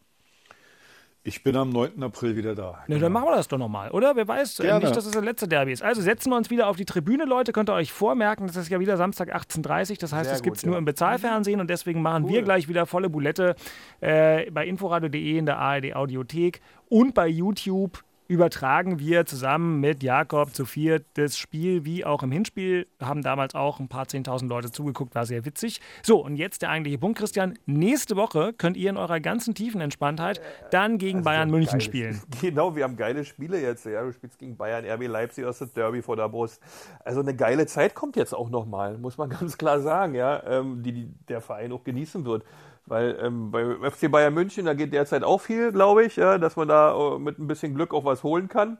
Ich 1.28 1.42
bin 1.42 1.54
am 1.56 1.68
9. 1.68 2.02
April 2.02 2.36
wieder 2.36 2.54
da. 2.54 2.82
Ne, 2.86 2.94
genau. 2.94 3.00
dann 3.00 3.12
machen 3.12 3.26
wir 3.26 3.36
das 3.36 3.48
doch 3.48 3.58
nochmal, 3.58 3.90
oder? 3.90 4.16
Wer 4.16 4.26
weiß 4.26 4.60
äh, 4.60 4.78
nicht, 4.78 4.96
dass 4.96 5.04
es 5.04 5.12
das 5.12 5.22
letzte 5.22 5.46
Derby 5.46 5.72
ist. 5.72 5.82
Also 5.82 6.00
setzen 6.00 6.30
wir 6.30 6.36
uns 6.36 6.48
wieder 6.48 6.68
auf 6.68 6.76
die 6.76 6.86
Tribüne, 6.86 7.26
Leute. 7.26 7.52
Könnt 7.52 7.68
ihr 7.68 7.74
euch 7.74 7.92
vormerken, 7.92 8.46
das 8.46 8.56
ist 8.56 8.70
ja 8.70 8.80
wieder 8.80 8.96
Samstag 8.96 9.36
18.30 9.36 9.90
Uhr. 9.90 9.96
Das 10.00 10.12
heißt, 10.14 10.24
Sehr 10.24 10.32
das 10.32 10.42
gibt 10.42 10.56
es 10.56 10.62
ja. 10.62 10.70
nur 10.70 10.78
im 10.78 10.86
Bezahlfernsehen 10.86 11.60
und 11.60 11.68
deswegen 11.68 12.00
machen 12.00 12.24
cool. 12.24 12.30
wir 12.30 12.42
gleich 12.42 12.66
wieder 12.66 12.86
volle 12.86 13.10
Bulette 13.10 13.56
äh, 14.00 14.50
bei 14.50 14.66
inforadio.de 14.66 15.36
in 15.36 15.44
der 15.44 15.58
ARD 15.58 15.94
Audiothek 15.94 16.62
und 16.88 17.12
bei 17.12 17.28
YouTube 17.28 18.02
übertragen 18.28 18.98
wir 18.98 19.24
zusammen 19.24 19.80
mit 19.80 20.02
Jakob 20.02 20.54
zu 20.54 20.66
viert 20.66 21.06
das 21.14 21.38
Spiel, 21.38 21.86
wie 21.86 22.04
auch 22.04 22.22
im 22.22 22.30
Hinspiel. 22.30 22.86
Haben 23.00 23.22
damals 23.22 23.54
auch 23.54 23.80
ein 23.80 23.88
paar 23.88 24.06
zehntausend 24.06 24.50
Leute 24.50 24.70
zugeguckt, 24.70 25.14
war 25.14 25.24
sehr 25.24 25.46
witzig. 25.46 25.80
So, 26.02 26.22
und 26.22 26.36
jetzt 26.36 26.60
der 26.60 26.68
eigentliche 26.68 26.98
Punkt, 26.98 27.18
Christian. 27.18 27.58
Nächste 27.64 28.16
Woche 28.16 28.52
könnt 28.52 28.76
ihr 28.76 28.90
in 28.90 28.98
eurer 28.98 29.18
ganzen 29.18 29.54
tiefen 29.54 29.80
Entspanntheit 29.80 30.42
dann 30.70 30.98
gegen 30.98 31.18
also 31.18 31.24
Bayern 31.24 31.50
München 31.50 31.80
spielen. 31.80 32.20
Genau, 32.40 32.76
wir 32.76 32.84
haben 32.84 32.96
geile 32.96 33.24
Spiele 33.24 33.60
jetzt. 33.60 33.84
Ja, 33.84 34.02
du 34.02 34.12
spielst 34.12 34.38
gegen 34.38 34.56
Bayern, 34.56 34.84
RB 34.84 35.08
Leipzig 35.08 35.44
aus 35.44 35.58
der 35.58 35.68
Derby 35.68 36.02
vor 36.02 36.14
der 36.16 36.28
Brust. 36.28 36.62
Also 37.04 37.20
eine 37.20 37.34
geile 37.34 37.66
Zeit 37.66 37.94
kommt 37.94 38.16
jetzt 38.16 38.34
auch 38.34 38.50
nochmal, 38.50 38.98
muss 38.98 39.16
man 39.16 39.30
ganz 39.40 39.56
klar 39.56 39.80
sagen, 39.80 40.14
ja, 40.14 40.42
ähm, 40.46 40.82
die, 40.82 40.92
die 40.92 41.08
der 41.28 41.40
Verein 41.40 41.72
auch 41.72 41.82
genießen 41.82 42.24
wird. 42.24 42.44
Weil 42.88 43.18
ähm, 43.22 43.50
bei 43.50 43.90
FC 43.90 44.10
Bayern 44.10 44.32
München, 44.32 44.64
da 44.64 44.72
geht 44.72 44.92
derzeit 44.94 45.22
auch 45.22 45.42
viel, 45.42 45.72
glaube 45.72 46.04
ich, 46.04 46.16
ja, 46.16 46.38
dass 46.38 46.56
man 46.56 46.68
da 46.68 46.94
äh, 46.94 47.18
mit 47.18 47.38
ein 47.38 47.46
bisschen 47.46 47.74
Glück 47.74 47.92
auch 47.92 48.04
was 48.04 48.22
holen 48.22 48.48
kann. 48.48 48.78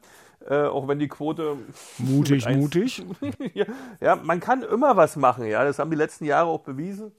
Äh, 0.49 0.63
auch 0.63 0.89
wenn 0.89 0.99
die 0.99 1.09
Quote. 1.09 1.57
Mutig, 1.99 2.49
mutig. 2.49 3.05
ja, 3.55 3.67
ja, 4.01 4.17
man 4.17 4.41
kann 4.41 4.63
immer 4.63 4.97
was 4.97 5.17
machen, 5.17 5.45
ja. 5.45 5.63
Das 5.65 5.79
haben 5.79 5.91
die 5.91 5.97
letzten 5.97 6.25
Jahre 6.25 6.49
auch 6.49 6.61
bewiesen. 6.61 7.13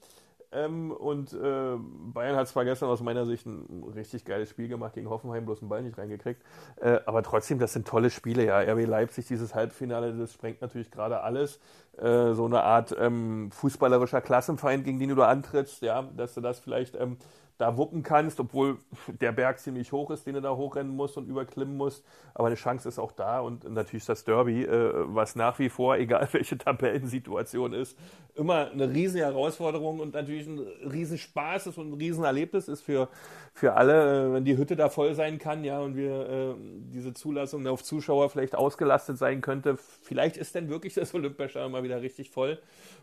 Ähm, 0.52 0.90
und 0.90 1.32
äh, 1.32 1.76
Bayern 2.12 2.36
hat 2.36 2.48
zwar 2.48 2.64
gestern 2.64 2.88
aus 2.88 3.00
meiner 3.00 3.24
Sicht 3.24 3.46
ein 3.46 3.84
richtig 3.94 4.24
geiles 4.24 4.50
Spiel 4.50 4.68
gemacht 4.68 4.94
gegen 4.94 5.08
Hoffenheim, 5.08 5.44
bloß 5.44 5.60
einen 5.60 5.68
Ball 5.68 5.82
nicht 5.82 5.96
reingekriegt. 5.96 6.42
Äh, 6.76 6.98
aber 7.06 7.22
trotzdem, 7.22 7.58
das 7.58 7.72
sind 7.72 7.86
tolle 7.86 8.10
Spiele, 8.10 8.44
ja. 8.44 8.58
RB 8.60 8.86
Leipzig, 8.86 9.26
dieses 9.28 9.54
Halbfinale, 9.54 10.12
das 10.12 10.32
sprengt 10.32 10.60
natürlich 10.60 10.90
gerade 10.90 11.20
alles. 11.20 11.60
Äh, 11.98 12.32
so 12.32 12.46
eine 12.46 12.62
Art 12.64 12.94
ähm, 12.98 13.50
fußballerischer 13.52 14.20
Klassenfeind, 14.20 14.84
gegen 14.84 14.98
den 14.98 15.10
du 15.10 15.14
da 15.14 15.28
antrittst, 15.28 15.82
ja, 15.82 16.02
dass 16.16 16.34
du 16.34 16.40
das 16.40 16.58
vielleicht 16.58 16.96
ähm, 16.96 17.18
da 17.60 17.76
wuppen 17.76 18.02
kannst, 18.02 18.40
obwohl 18.40 18.78
der 19.20 19.32
Berg 19.32 19.58
ziemlich 19.60 19.92
hoch 19.92 20.10
ist, 20.10 20.26
den 20.26 20.34
du 20.34 20.40
da 20.40 20.56
hochrennen 20.56 20.96
musst 20.96 21.18
und 21.18 21.28
überklimmen 21.28 21.76
musst. 21.76 22.02
Aber 22.32 22.46
eine 22.46 22.56
Chance 22.56 22.88
ist 22.88 22.98
auch 22.98 23.12
da 23.12 23.40
und 23.40 23.70
natürlich 23.70 24.06
das 24.06 24.24
Derby, 24.24 24.64
äh, 24.64 24.92
was 25.14 25.36
nach 25.36 25.58
wie 25.58 25.68
vor, 25.68 25.96
egal 25.98 26.26
welche 26.32 26.56
Tabellensituation 26.56 27.74
ist, 27.74 27.98
immer 28.34 28.70
eine 28.70 28.88
riesen 28.90 29.20
Herausforderung 29.20 30.00
und 30.00 30.14
natürlich 30.14 30.46
ein 30.46 30.58
riesen 30.90 31.18
Spaß 31.18 31.66
ist 31.66 31.76
und 31.76 31.90
ein 31.90 31.98
riesen 31.98 32.24
Erlebnis 32.24 32.66
ist 32.66 32.80
für, 32.80 33.08
für 33.52 33.74
alle, 33.74 34.28
äh, 34.28 34.32
wenn 34.32 34.44
die 34.46 34.56
Hütte 34.56 34.74
da 34.74 34.88
voll 34.88 35.14
sein 35.14 35.38
kann, 35.38 35.62
ja, 35.62 35.80
und 35.80 35.96
wir 35.96 36.30
äh, 36.30 36.54
diese 36.94 37.12
Zulassung 37.12 37.66
auf 37.66 37.84
Zuschauer 37.84 38.30
vielleicht 38.30 38.54
ausgelastet 38.54 39.18
sein 39.18 39.42
könnte. 39.42 39.76
Vielleicht 39.76 40.38
ist 40.38 40.54
dann 40.54 40.70
wirklich 40.70 40.94
das 40.94 41.12
Olympiastadion 41.12 41.72
mal 41.72 41.82
wieder 41.82 42.00
richtig 42.00 42.30
voll 42.30 42.58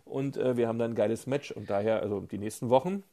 und 0.05 0.37
wir 0.37 0.67
haben 0.67 0.79
dann 0.79 0.91
ein 0.91 0.95
geiles 0.95 1.27
Match 1.27 1.51
und 1.51 1.69
daher, 1.69 2.01
also 2.01 2.21
die 2.21 2.37
nächsten 2.37 2.69
Wochen 2.69 3.03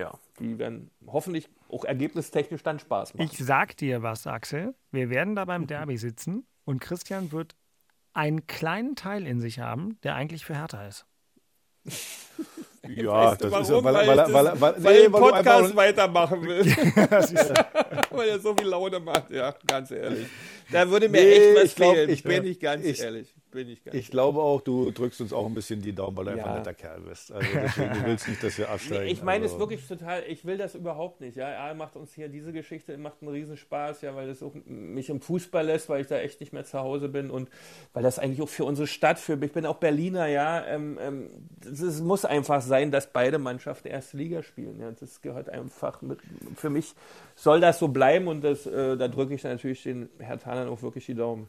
ja, 0.00 0.18
die 0.38 0.58
werden 0.58 0.90
hoffentlich 1.06 1.48
auch 1.68 1.84
ergebnistechnisch 1.84 2.62
dann 2.62 2.78
Spaß 2.78 3.14
machen. 3.14 3.28
Ich 3.30 3.38
sag 3.38 3.76
dir 3.76 4.02
was, 4.02 4.26
Axel. 4.26 4.74
Wir 4.90 5.10
werden 5.10 5.36
da 5.36 5.44
beim 5.44 5.66
Derby 5.66 5.98
sitzen 5.98 6.46
und 6.64 6.80
Christian 6.80 7.32
wird 7.32 7.54
einen 8.12 8.46
kleinen 8.46 8.96
Teil 8.96 9.26
in 9.26 9.40
sich 9.40 9.60
haben, 9.60 9.98
der 10.02 10.14
eigentlich 10.14 10.44
für 10.44 10.56
Hertha 10.56 10.86
ist. 10.86 11.06
Ja, 12.88 13.12
weißt 13.12 13.44
das 13.44 13.52
warum? 13.52 13.62
ist 13.62 13.84
weil, 13.84 13.94
weil, 13.94 14.06
weil, 14.06 14.32
weil, 14.32 14.60
weil, 14.60 14.84
weil, 14.84 14.94
nee, 14.94 15.02
den 15.02 15.12
Podcast 15.12 15.76
weitermachen 15.76 16.42
will. 16.42 16.64
weil 18.10 18.28
er 18.28 18.40
so 18.40 18.54
viel 18.54 18.66
Laune 18.66 19.00
macht, 19.00 19.30
ja, 19.30 19.54
ganz 19.66 19.90
ehrlich. 19.90 20.26
Da 20.72 20.90
würde 20.90 21.08
mir 21.08 21.20
nee, 21.20 21.32
echt 21.32 21.64
was 21.64 21.74
glaub, 21.74 21.94
fehlen, 21.94 22.10
ich, 22.10 22.22
bin 22.22 22.44
ich 22.44 22.60
ganz 22.60 22.84
ich, 22.84 23.00
ehrlich. 23.00 23.34
Bin 23.50 23.68
ich 23.68 23.82
ganz 23.82 23.94
ich 23.94 23.94
ehrlich. 23.94 24.10
glaube 24.10 24.40
auch, 24.40 24.60
du 24.60 24.90
drückst 24.90 25.20
uns 25.20 25.32
auch 25.32 25.46
ein 25.46 25.54
bisschen 25.54 25.82
die 25.82 25.92
Daumen, 25.92 26.16
weil 26.16 26.26
du 26.26 26.30
ja. 26.30 26.36
einfach 26.36 26.50
ein 26.50 26.58
netter 26.58 26.74
Kerl 26.74 27.00
bist. 27.00 27.32
Also 27.32 27.48
deswegen, 27.52 27.92
du 27.94 28.06
willst 28.06 28.28
nicht, 28.28 28.42
dass 28.42 28.58
wir 28.58 28.70
absteigen. 28.70 29.04
Nee, 29.04 29.12
ich 29.12 29.22
meine 29.22 29.44
also. 29.44 29.56
es 29.56 29.60
wirklich 29.60 29.86
total, 29.86 30.22
ich 30.28 30.44
will 30.44 30.58
das 30.58 30.74
überhaupt 30.74 31.20
nicht. 31.20 31.36
Ja, 31.36 31.48
er 31.48 31.74
macht 31.74 31.96
uns 31.96 32.14
hier 32.14 32.28
diese 32.28 32.52
Geschichte, 32.52 32.96
macht 32.98 33.16
einen 33.20 33.30
Riesenspaß, 33.30 34.02
ja, 34.02 34.14
weil 34.14 34.28
das 34.28 34.42
auch 34.42 34.54
mich 34.64 35.10
im 35.10 35.20
Fußball 35.20 35.66
lässt, 35.66 35.88
weil 35.88 36.02
ich 36.02 36.06
da 36.06 36.18
echt 36.18 36.40
nicht 36.40 36.52
mehr 36.52 36.64
zu 36.64 36.78
Hause 36.78 37.08
bin 37.08 37.30
und 37.30 37.48
weil 37.92 38.02
das 38.02 38.18
eigentlich 38.18 38.42
auch 38.42 38.48
für 38.48 38.64
unsere 38.64 38.86
Stadt, 38.86 39.18
für 39.18 39.38
ich 39.42 39.52
bin 39.52 39.66
auch 39.66 39.76
Berliner, 39.76 40.26
ja, 40.26 40.64
ähm, 40.66 40.98
ähm, 41.00 41.28
es 41.64 42.00
muss 42.00 42.24
einfach 42.24 42.62
sein, 42.62 42.90
dass 42.90 43.12
beide 43.12 43.38
Mannschaften 43.38 43.88
erste 43.88 44.16
Liga 44.16 44.42
spielen. 44.42 44.78
Ja, 44.80 44.92
das 44.92 45.22
gehört 45.22 45.48
einfach 45.48 46.02
mit, 46.02 46.18
für 46.56 46.70
mich 46.70 46.94
soll 47.34 47.60
das 47.60 47.78
so 47.78 47.88
bleiben 47.88 48.28
und 48.28 48.42
das, 48.42 48.66
äh, 48.66 48.96
da 48.96 49.08
drücke 49.08 49.34
ich 49.34 49.42
natürlich 49.42 49.82
den 49.82 50.08
Herr 50.18 50.38
Tanern 50.60 50.72
auch 50.72 50.82
wirklich 50.82 51.06
die 51.06 51.14
Daumen. 51.14 51.46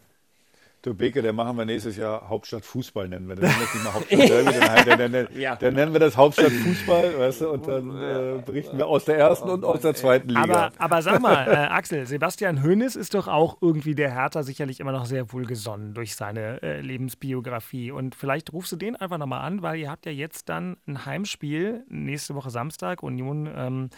Du 0.83 0.95
Beke, 0.95 1.21
der 1.21 1.31
machen 1.31 1.55
wir 1.57 1.65
nächstes 1.65 1.95
Jahr 1.95 2.27
Hauptstadt 2.27 2.65
Fußball 2.65 3.07
nennen 3.07 3.27
wir. 3.27 3.35
Dann 3.35 3.51
nennen 3.51 3.59
wir 3.59 3.67
es 3.67 3.73
nicht 3.75 3.93
Hauptstadt 3.93 4.29
Derby, 4.29 4.59
dann, 4.59 4.69
halt, 4.71 4.87
dann, 4.87 5.11
dann, 5.11 5.27
ja. 5.39 5.55
dann, 5.55 5.73
nennen 5.75 5.93
wir 5.93 5.99
das 5.99 6.17
Hauptstadt 6.17 6.51
Fußball, 6.51 7.19
weißt 7.19 7.41
du, 7.41 7.49
und 7.51 7.67
dann 7.67 8.01
äh, 8.01 8.41
berichten 8.43 8.79
wir 8.79 8.87
aus 8.87 9.05
der 9.05 9.19
ersten 9.19 9.47
und 9.47 9.63
aus 9.63 9.81
der 9.81 9.93
zweiten 9.93 10.29
Liga. 10.29 10.41
Aber, 10.41 10.71
aber 10.79 11.01
sag 11.03 11.21
mal, 11.21 11.47
äh, 11.47 11.51
Axel, 11.51 12.07
Sebastian 12.07 12.63
Hönes 12.63 12.95
ist 12.95 13.13
doch 13.13 13.27
auch 13.27 13.57
irgendwie 13.61 13.93
der 13.93 14.11
Hertha 14.11 14.41
sicherlich 14.41 14.79
immer 14.79 14.91
noch 14.91 15.05
sehr 15.05 15.31
wohlgesonnen 15.31 15.93
durch 15.93 16.15
seine 16.15 16.63
äh, 16.63 16.81
Lebensbiografie. 16.81 17.91
Und 17.91 18.15
vielleicht 18.15 18.51
rufst 18.51 18.71
du 18.71 18.75
den 18.75 18.95
einfach 18.95 19.19
nochmal 19.19 19.41
an, 19.41 19.61
weil 19.61 19.77
ihr 19.77 19.91
habt 19.91 20.07
ja 20.07 20.11
jetzt 20.11 20.49
dann 20.49 20.77
ein 20.87 21.05
Heimspiel 21.05 21.83
nächste 21.89 22.33
Woche 22.33 22.49
Samstag, 22.49 23.03
Union. 23.03 23.47
Ähm, 23.55 23.89
äh, 23.91 23.95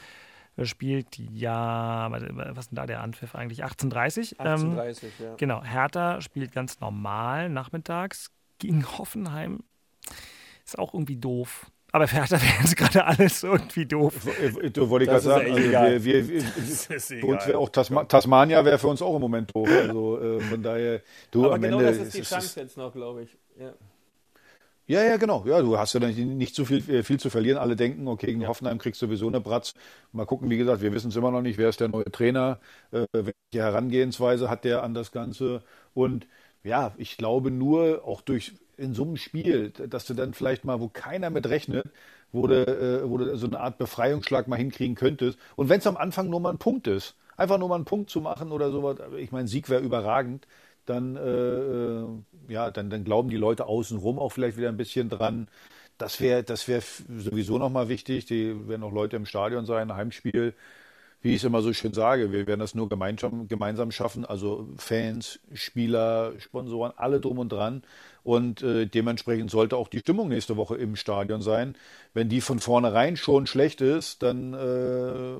spielt 0.62 1.18
ja, 1.18 2.08
was 2.12 2.66
ist 2.66 2.72
denn 2.72 2.76
da 2.76 2.86
der 2.86 3.02
Anpfiff 3.02 3.36
eigentlich? 3.36 3.64
18.30 3.64 4.38
18.30 4.38 5.04
ähm, 5.04 5.14
ja. 5.20 5.36
Genau, 5.36 5.64
Hertha 5.64 6.22
spielt 6.22 6.52
ganz 6.52 6.80
normal 6.80 7.50
nachmittags 7.50 8.32
gegen 8.60 8.86
Hoffenheim. 8.98 9.60
Ist 10.66 10.78
auch 10.78 10.94
irgendwie 10.94 11.18
doof. 11.18 11.68
Aber 11.92 12.08
für 12.08 12.16
Hertha 12.16 12.42
wäre 12.42 12.54
jetzt 12.62 12.76
gerade 12.76 13.06
alles 13.06 13.44
irgendwie 13.44 13.86
doof. 13.86 14.14
Du 14.74 14.90
wollte 14.90 15.04
ich 15.04 15.10
gerade 15.10 15.24
sagen, 15.24 15.52
also 15.52 16.04
wir, 16.04 16.04
wir, 16.04 16.28
wir, 16.30 17.28
uns 17.28 17.52
auch 17.52 17.70
Tasma 17.70 18.04
Tasmania 18.06 18.66
wäre 18.66 18.80
für 18.80 18.88
uns 18.88 19.02
auch 19.02 19.16
im 19.16 19.22
Moment 19.22 19.56
doof. 19.56 19.70
Also 19.70 20.20
äh, 20.20 20.40
von 20.40 20.64
daher, 20.64 21.02
du 21.30 21.46
Aber 21.46 21.56
am 21.56 21.62
genau 21.62 21.80
Ende. 21.80 21.92
das 21.92 22.08
ist 22.08 22.18
die 22.18 22.22
Chance 22.22 22.60
jetzt 22.62 22.78
noch, 22.78 22.94
glaube 22.94 23.24
ich. 23.24 23.38
Ja. 23.60 23.74
Ja, 24.86 25.02
ja, 25.04 25.16
genau. 25.18 25.46
Ja, 25.46 25.62
du 25.62 25.78
hast 25.78 25.94
ja 25.94 26.00
nicht, 26.02 26.18
nicht 26.20 26.56
so 26.56 26.66
viel, 26.66 26.88
äh, 26.90 27.04
viel 27.04 27.18
zu 27.20 27.30
verlieren. 27.30 27.58
Alle 27.58 27.76
denken, 27.78 28.08
okay, 28.08 28.28
gegen 28.28 28.42
ja. 28.42 28.48
Hoffenheim 28.50 28.78
kriegst 28.80 29.02
du 29.02 29.06
sowieso 29.08 29.28
eine 29.28 29.40
Bratz. 29.40 29.74
Mal 30.12 30.26
gucken, 30.26 30.50
wie 30.50 30.58
gesagt, 30.58 30.82
wir 30.82 30.92
wissen 30.94 31.08
es 31.10 31.16
immer 31.16 31.32
noch 31.32 31.42
nicht, 31.42 31.58
wer 31.58 31.70
ist 31.70 31.80
der 31.80 31.88
neue 31.88 32.06
Trainer, 32.12 32.60
äh, 32.92 33.06
welche 33.14 33.34
Herangehensweise 33.54 34.50
hat 34.50 34.66
der 34.66 34.84
an 34.84 34.94
das 34.94 35.12
Ganze. 35.14 35.64
Und 35.94 36.28
ja, 36.64 36.94
ich 36.98 37.18
glaube 37.18 37.50
nur, 37.50 38.04
auch 38.06 38.22
durch 38.22 38.54
in 38.76 38.94
so 38.94 39.04
einem 39.04 39.16
Spiel, 39.18 39.70
dass 39.72 40.06
du 40.06 40.14
dann 40.16 40.34
vielleicht 40.34 40.66
mal, 40.66 40.80
wo 40.82 40.90
keiner 40.90 41.30
mit 41.30 41.48
rechnet, 41.48 41.86
wo 42.32 42.48
du, 42.48 42.66
äh, 42.68 43.10
wo 43.10 43.18
du 43.18 43.38
so 43.38 43.48
eine 43.48 43.60
Art 43.62 43.78
Befreiungsschlag 43.78 44.48
mal 44.48 44.58
hinkriegen 44.58 44.96
könntest. 44.96 45.38
Und 45.56 45.70
wenn 45.70 45.80
es 45.80 45.88
am 45.88 45.96
Anfang 45.98 46.30
nur 46.30 46.40
mal 46.42 46.50
ein 46.52 46.58
Punkt 46.58 46.88
ist, 46.88 47.16
einfach 47.38 47.58
nur 47.58 47.70
mal 47.70 47.76
einen 47.76 47.86
Punkt 47.86 48.10
zu 48.10 48.20
machen 48.22 48.52
oder 48.52 48.72
sowas, 48.72 48.98
ich 49.18 49.32
meine, 49.32 49.48
Sieg 49.48 49.70
wäre 49.70 49.82
überragend, 49.82 50.46
dann, 50.86 51.16
äh, 51.16 51.22
äh, 51.22 52.06
ja, 52.48 52.72
dann, 52.72 52.90
dann 52.90 53.04
glauben 53.04 53.30
die 53.30 53.38
Leute 53.38 53.66
außenrum 53.66 54.20
auch 54.20 54.30
vielleicht 54.32 54.58
wieder 54.58 54.70
ein 54.70 54.78
bisschen 54.78 55.10
dran. 55.10 55.48
Das 55.98 56.20
wäre 56.20 56.44
das 56.44 56.68
wär 56.68 56.82
sowieso 56.82 57.58
nochmal 57.58 57.90
wichtig. 57.90 58.26
Die 58.26 58.68
werden 58.68 58.84
auch 58.84 58.92
Leute 58.92 59.16
im 59.16 59.26
Stadion 59.26 59.66
sein, 59.66 59.94
Heimspiel 59.94 60.54
wie 61.24 61.30
ich 61.30 61.38
es 61.38 61.44
immer 61.46 61.62
so 61.62 61.72
schön 61.72 61.94
sage, 61.94 62.34
wir 62.34 62.48
werden 62.48 62.60
das 62.60 62.76
nur 62.76 62.90
gemeinsam, 62.90 63.48
gemeinsam 63.48 63.92
schaffen, 63.92 64.26
also 64.26 64.68
Fans, 64.78 65.40
Spieler, 65.54 66.34
Sponsoren, 66.38 66.92
alle 66.98 67.22
drum 67.22 67.40
und 67.40 67.50
dran. 67.50 67.82
Und 68.24 68.62
äh, 68.62 68.86
dementsprechend 68.88 69.50
sollte 69.50 69.78
auch 69.78 69.88
die 69.88 70.00
Stimmung 70.00 70.28
nächste 70.28 70.58
Woche 70.58 70.76
im 70.76 70.98
Stadion 70.98 71.42
sein. 71.42 71.76
Wenn 72.14 72.28
die 72.28 72.42
von 72.42 72.60
vornherein 72.60 73.16
schon 73.16 73.48
schlecht 73.48 73.80
ist, 73.80 74.22
dann 74.22 74.54
äh, 74.54 75.40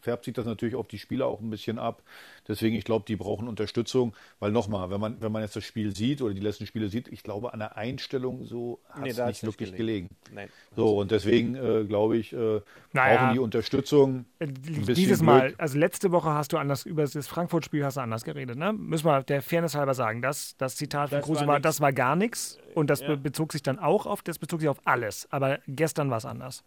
färbt 0.00 0.24
sich 0.24 0.34
das 0.34 0.46
natürlich 0.46 0.76
auf 0.76 0.86
die 0.86 0.98
Spieler 0.98 1.26
auch 1.26 1.40
ein 1.40 1.50
bisschen 1.50 1.80
ab. 1.80 2.02
Deswegen, 2.46 2.76
ich 2.76 2.84
glaube, 2.84 3.04
die 3.06 3.16
brauchen 3.16 3.48
Unterstützung, 3.48 4.14
weil 4.38 4.52
nochmal, 4.52 4.90
wenn 4.90 5.00
man, 5.00 5.20
wenn 5.20 5.32
man 5.32 5.42
jetzt 5.42 5.56
das 5.56 5.64
Spiel 5.64 5.94
sieht 5.94 6.20
oder 6.20 6.34
die 6.34 6.40
letzten 6.40 6.66
Spiele 6.66 6.88
sieht, 6.88 7.08
ich 7.08 7.22
glaube, 7.22 7.52
an 7.52 7.58
der 7.60 7.76
Einstellung 7.76 8.44
so 8.44 8.80
hat 8.90 9.06
es 9.06 9.16
nee, 9.16 9.26
nicht 9.26 9.42
wirklich 9.44 9.74
gelegen. 9.74 10.10
gelegen. 10.28 10.50
So, 10.76 10.98
und 10.98 11.10
deswegen 11.10 11.54
äh, 11.54 11.84
glaube 11.84 12.16
ich, 12.16 12.32
äh, 12.32 12.60
naja, 12.92 13.16
brauchen 13.16 13.32
die 13.34 13.38
Unterstützung. 13.38 14.26
Äh, 14.38 14.48
dieses 14.48 15.22
Mal, 15.22 15.54
also 15.58 15.78
letzte 15.78 16.12
Woche 16.12 16.30
hast 16.30 16.52
du 16.52 16.58
anders 16.58 16.84
über 16.84 17.02
das 17.02 17.26
Frankfurt-Spiel 17.26 17.84
hast 17.84 17.96
du 17.96 18.00
anders 18.00 18.24
geredet, 18.24 18.58
ne? 18.58 18.72
Müssen 18.72 19.06
wir 19.06 19.22
der 19.22 19.42
Fairness 19.42 19.74
halber 19.74 19.94
sagen, 19.94 20.20
das, 20.20 20.56
das 20.58 20.76
Zitat 20.76 21.10
von 21.10 21.22
Kruse 21.22 21.40
war, 21.40 21.54
war, 21.54 21.60
das 21.60 21.80
war 21.80 21.92
gar 21.92 22.16
nichts 22.16 22.58
und 22.74 22.90
das 22.90 23.00
ja. 23.00 23.16
bezog 23.16 23.52
sich 23.52 23.62
dann 23.62 23.78
auch 23.78 24.06
auf, 24.06 24.22
das 24.22 24.38
bezog 24.38 24.60
sich 24.60 24.68
auf 24.68 24.80
alles, 24.84 25.28
aber 25.30 25.60
gestern 25.66 26.10
war 26.10 26.18
es 26.18 26.24
anders. 26.24 26.64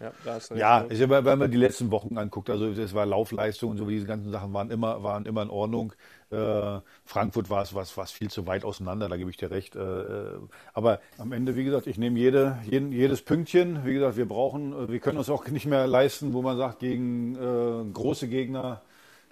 Ja, 0.00 0.12
ja 0.54 0.86
ich, 0.88 1.00
wenn 1.08 1.38
man 1.38 1.50
die 1.50 1.56
letzten 1.56 1.90
Wochen 1.90 2.18
anguckt, 2.18 2.50
also 2.50 2.72
das 2.72 2.94
war 2.94 3.06
Laufleistung 3.06 3.70
und 3.70 3.76
so, 3.76 3.86
diese 3.86 4.06
ganzen 4.06 4.32
Sachen 4.32 4.52
waren 4.52 4.70
immer, 4.70 5.02
waren 5.02 5.26
immer 5.26 5.42
in 5.42 5.50
Ordnung. 5.50 5.92
Äh, 6.30 6.80
Frankfurt 7.04 7.50
war 7.50 7.62
es 7.62 7.74
was, 7.74 7.96
was 7.96 8.10
viel 8.10 8.30
zu 8.30 8.46
weit 8.46 8.64
auseinander, 8.64 9.08
da 9.08 9.16
gebe 9.16 9.30
ich 9.30 9.36
dir 9.36 9.50
recht. 9.50 9.76
Äh, 9.76 9.80
äh, 9.80 10.38
aber 10.72 11.00
am 11.18 11.32
Ende, 11.32 11.56
wie 11.56 11.64
gesagt, 11.64 11.86
ich 11.86 11.98
nehme 11.98 12.18
jede, 12.18 12.58
jeden, 12.68 12.90
jedes 12.90 13.22
Pünktchen. 13.22 13.84
Wie 13.84 13.94
gesagt, 13.94 14.16
wir 14.16 14.26
brauchen, 14.26 14.88
wir 14.88 14.98
können 14.98 15.18
uns 15.18 15.30
auch 15.30 15.46
nicht 15.46 15.66
mehr 15.66 15.86
leisten, 15.86 16.32
wo 16.32 16.42
man 16.42 16.56
sagt, 16.56 16.80
gegen 16.80 17.36
äh, 17.36 17.92
große 17.92 18.28
Gegner, 18.28 18.80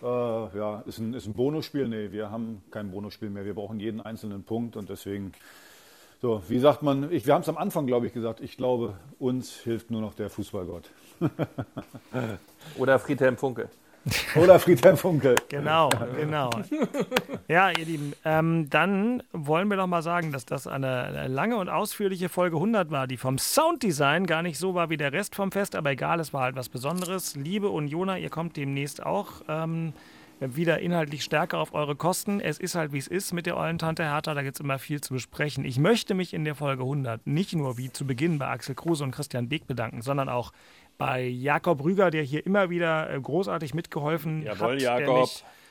äh, 0.03 0.07
ja, 0.07 0.83
ist 0.87 0.99
ein, 0.99 1.15
ist 1.15 1.27
ein 1.27 1.35
Bonusspiel. 1.35 1.89
Nee, 1.89 2.13
wir 2.13 2.31
haben 2.31 2.63
kein 2.71 2.91
Bonusspiel 2.91 3.31
mehr. 3.31 3.45
Wir 3.45 3.55
brauchen 3.55 3.81
jeden 3.81 4.01
einzelnen 4.01 4.45
Punkt 4.45 4.77
und 4.77 4.89
deswegen 4.89 5.33
so, 6.21 6.43
wie 6.49 6.59
sagt 6.59 6.83
man, 6.83 7.11
ich, 7.11 7.27
wir 7.27 7.33
haben 7.33 7.43
es 7.43 7.49
am 7.49 7.57
Anfang, 7.57 7.87
glaube 7.87 8.07
ich, 8.07 8.13
gesagt, 8.13 8.41
ich 8.41 8.59
glaube, 8.59 8.95
uns 9.19 9.53
hilft 9.53 9.91
nur 9.91 10.03
noch 10.03 10.13
der 10.13 10.29
Fußballgott. 10.29 10.91
Oder 12.77 12.99
Friedhelm 12.99 13.39
Funke. 13.39 13.71
Oder 14.37 14.59
Friedhelm 14.59 14.99
Funke. 14.99 15.35
Genau, 15.49 15.89
genau. 16.19 16.51
Ja, 17.49 17.71
ihr 17.71 17.85
Lieben, 17.87 18.13
ähm, 18.25 18.69
dann 18.69 19.23
wollen 19.33 19.69
wir 19.69 19.79
doch 19.79 19.87
mal 19.87 20.03
sagen, 20.03 20.31
dass 20.31 20.45
das 20.45 20.67
eine 20.67 21.27
lange 21.29 21.57
und 21.57 21.71
ausführliche 21.71 22.29
Folge 22.29 22.57
100 22.57 22.91
war, 22.91 23.07
die 23.07 23.17
vom 23.17 23.39
Sounddesign 23.39 24.27
gar 24.27 24.43
nicht 24.43 24.59
so 24.59 24.75
war 24.75 24.91
wie 24.91 24.97
der 24.99 25.13
Rest 25.13 25.35
vom 25.35 25.53
Fest, 25.53 25.75
aber 25.75 25.91
egal, 25.91 26.21
es 26.21 26.35
war 26.35 26.43
halt 26.43 26.57
was 26.57 26.69
Besonderes. 26.69 27.35
Liebe 27.35 27.71
Unioner, 27.71 28.19
ihr 28.19 28.31
kommt 28.31 28.57
demnächst 28.59 29.05
auch. 29.05 29.43
Ähm, 29.49 29.95
wieder 30.41 30.81
inhaltlich 30.81 31.23
stärker 31.23 31.59
auf 31.59 31.75
eure 31.75 31.97
Kosten. 31.97 32.41
Es 32.41 32.59
ist 32.59 32.75
halt, 32.75 32.93
wie 32.93 32.99
es 32.99 33.07
ist 33.07 33.33
mit 33.33 33.47
der 33.47 33.57
ollen 33.57 33.79
Tante 33.79 34.05
Hertha, 34.05 34.35
da 34.35 34.43
gibt 34.43 34.57
es 34.57 34.61
immer 34.61 34.79
viel 34.79 35.01
zu 35.01 35.15
besprechen. 35.15 35.65
Ich 35.65 35.79
möchte 35.79 36.15
mich 36.15 36.33
in 36.33 36.45
der 36.45 36.55
Folge 36.55 36.83
100 36.83 37.27
nicht 37.27 37.55
nur 37.55 37.77
wie 37.79 37.93
zu 37.93 38.07
Beginn 38.07 38.39
bei 38.39 38.49
Axel 38.49 38.75
Kruse 38.75 39.05
und 39.05 39.11
Christian 39.11 39.49
Beek 39.49 39.67
bedanken, 39.67 40.03
sondern 40.03 40.29
auch 40.29 40.53
bei 40.99 41.23
Jakob 41.23 41.83
Rüger, 41.85 42.11
der 42.11 42.23
hier 42.23 42.45
immer 42.45 42.71
wieder 42.71 43.11
äh, 43.11 43.21
großartig 43.21 43.75
mitgeholfen 43.75 44.43
Jawohl, 44.43 44.75
hat. 44.75 44.81
Jakob. 44.83 45.29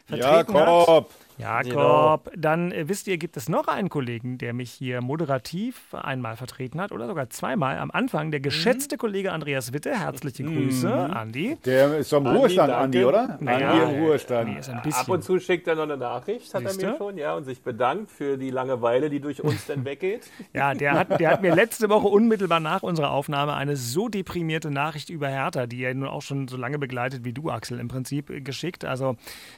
Jakob. 0.09 0.87
Hat. 0.87 1.28
Jakob, 1.39 2.25
genau. 2.25 2.37
dann 2.37 2.71
äh, 2.73 2.89
wisst 2.89 3.07
ihr, 3.07 3.17
gibt 3.17 3.37
es 3.37 3.47
noch 3.47 3.67
einen 3.67 3.87
Kollegen, 3.87 4.37
der 4.37 4.53
mich 4.53 4.71
hier 4.71 5.01
moderativ 5.01 5.93
einmal 5.93 6.35
vertreten 6.35 6.81
hat 6.81 6.91
oder 6.91 7.07
sogar 7.07 7.29
zweimal 7.29 7.77
am 7.77 7.91
Anfang. 7.91 8.31
Der 8.31 8.41
geschätzte 8.41 8.95
mhm. 8.95 8.99
Kollege 8.99 9.31
Andreas 9.31 9.71
Witte. 9.71 9.97
Herzliche 9.97 10.43
Grüße, 10.43 10.87
mhm. 10.87 11.13
Andi. 11.13 11.57
Der 11.63 11.97
ist 11.97 12.11
doch 12.11 12.17
im 12.17 12.27
Ruhestand, 12.27 12.73
Andi, 12.73 13.05
oder? 13.05 13.37
Naja, 13.39 13.71
Andi 13.71 13.83
im 13.83 14.03
Ruhestand. 14.03 14.49
Ein 14.49 14.55
bisschen. 14.55 14.75
Ab 14.93 15.09
und 15.09 15.23
zu 15.23 15.39
schickt 15.39 15.67
er 15.67 15.75
noch 15.75 15.83
eine 15.83 15.95
Nachricht, 15.95 16.53
hat 16.53 16.63
Siehste? 16.63 16.85
er 16.85 16.91
mir 16.91 16.97
schon, 16.97 17.17
ja, 17.17 17.35
und 17.35 17.45
sich 17.45 17.61
bedankt 17.61 18.11
für 18.11 18.37
die 18.37 18.49
Langeweile, 18.49 19.09
die 19.09 19.21
durch 19.21 19.41
uns 19.41 19.65
dann 19.65 19.85
weggeht. 19.85 20.29
Ja, 20.53 20.73
der 20.73 20.93
hat, 20.93 21.19
der 21.21 21.31
hat 21.31 21.41
mir 21.41 21.55
letzte 21.55 21.87
Woche 21.87 22.07
unmittelbar 22.09 22.59
nach 22.59 22.83
unserer 22.83 23.11
Aufnahme 23.11 23.53
eine 23.53 23.77
so 23.77 24.09
deprimierte 24.09 24.71
Nachricht 24.71 25.09
über 25.09 25.29
Hertha, 25.29 25.67
die 25.67 25.83
er 25.83 25.93
nun 25.93 26.09
auch 26.09 26.21
schon 26.21 26.49
so 26.49 26.57
lange 26.57 26.79
begleitet 26.79 27.23
wie 27.23 27.31
du, 27.31 27.49
Axel, 27.49 27.79
im 27.79 27.87
Prinzip 27.87 28.29
äh, 28.29 28.41
geschickt. 28.41 28.83
Also, 28.83 29.15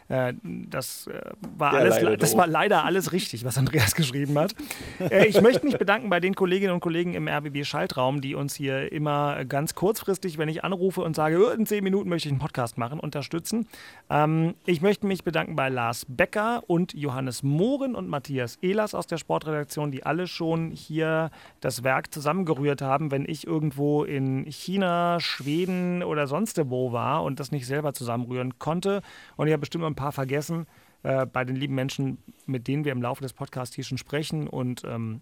äh, 0.09 0.33
das 0.43 1.07
äh, 1.07 1.21
war 1.57 1.70
war, 1.71 1.79
alles, 1.79 2.19
das 2.19 2.37
war 2.37 2.47
leider 2.47 2.83
alles 2.85 3.11
richtig, 3.11 3.45
was 3.45 3.57
Andreas 3.57 3.95
geschrieben 3.95 4.37
hat. 4.37 4.55
Äh, 4.99 5.27
ich 5.27 5.41
möchte 5.41 5.65
mich 5.65 5.77
bedanken 5.77 6.09
bei 6.09 6.19
den 6.19 6.35
Kolleginnen 6.35 6.73
und 6.73 6.79
Kollegen 6.79 7.13
im 7.13 7.27
RBB 7.27 7.65
Schaltraum, 7.65 8.21
die 8.21 8.35
uns 8.35 8.55
hier 8.55 8.91
immer 8.91 9.45
ganz 9.45 9.75
kurzfristig, 9.75 10.37
wenn 10.37 10.49
ich 10.49 10.63
anrufe 10.63 11.01
und 11.01 11.15
sage, 11.15 11.45
oh, 11.45 11.49
in 11.49 11.65
zehn 11.65 11.83
Minuten 11.83 12.09
möchte 12.09 12.29
ich 12.29 12.33
einen 12.33 12.39
Podcast 12.39 12.77
machen, 12.77 12.99
unterstützen. 12.99 13.67
Ähm, 14.09 14.55
ich 14.65 14.81
möchte 14.81 15.05
mich 15.05 15.23
bedanken 15.23 15.55
bei 15.55 15.69
Lars 15.69 16.05
Becker 16.07 16.63
und 16.67 16.93
Johannes 16.93 17.43
Mohren 17.43 17.95
und 17.95 18.07
Matthias 18.07 18.57
Ehlers 18.61 18.93
aus 18.93 19.07
der 19.07 19.17
Sportredaktion, 19.17 19.91
die 19.91 20.05
alle 20.05 20.27
schon 20.27 20.71
hier 20.71 21.31
das 21.59 21.83
Werk 21.83 22.13
zusammengerührt 22.13 22.81
haben, 22.81 23.11
wenn 23.11 23.25
ich 23.27 23.47
irgendwo 23.47 24.03
in 24.03 24.45
China, 24.45 25.19
Schweden 25.19 26.03
oder 26.03 26.27
sonst 26.27 26.51
wo 26.69 26.91
war 26.91 27.23
und 27.23 27.39
das 27.39 27.51
nicht 27.51 27.65
selber 27.65 27.93
zusammenrühren 27.93 28.59
konnte. 28.59 29.01
Und 29.35 29.47
ich 29.47 29.53
habe 29.53 29.61
bestimmt 29.61 29.83
noch 29.83 29.89
ein 29.89 29.95
paar 29.95 30.11
vergessen 30.11 30.67
äh, 31.03 31.25
bei 31.25 31.43
den 31.43 31.55
lieben 31.55 31.75
Menschen, 31.75 32.17
mit 32.45 32.67
denen 32.67 32.85
wir 32.85 32.91
im 32.91 33.01
Laufe 33.01 33.21
des 33.21 33.33
Podcasts 33.33 33.75
hier 33.75 33.83
schon 33.83 33.97
sprechen 33.97 34.47
und 34.47 34.83
ähm, 34.85 35.21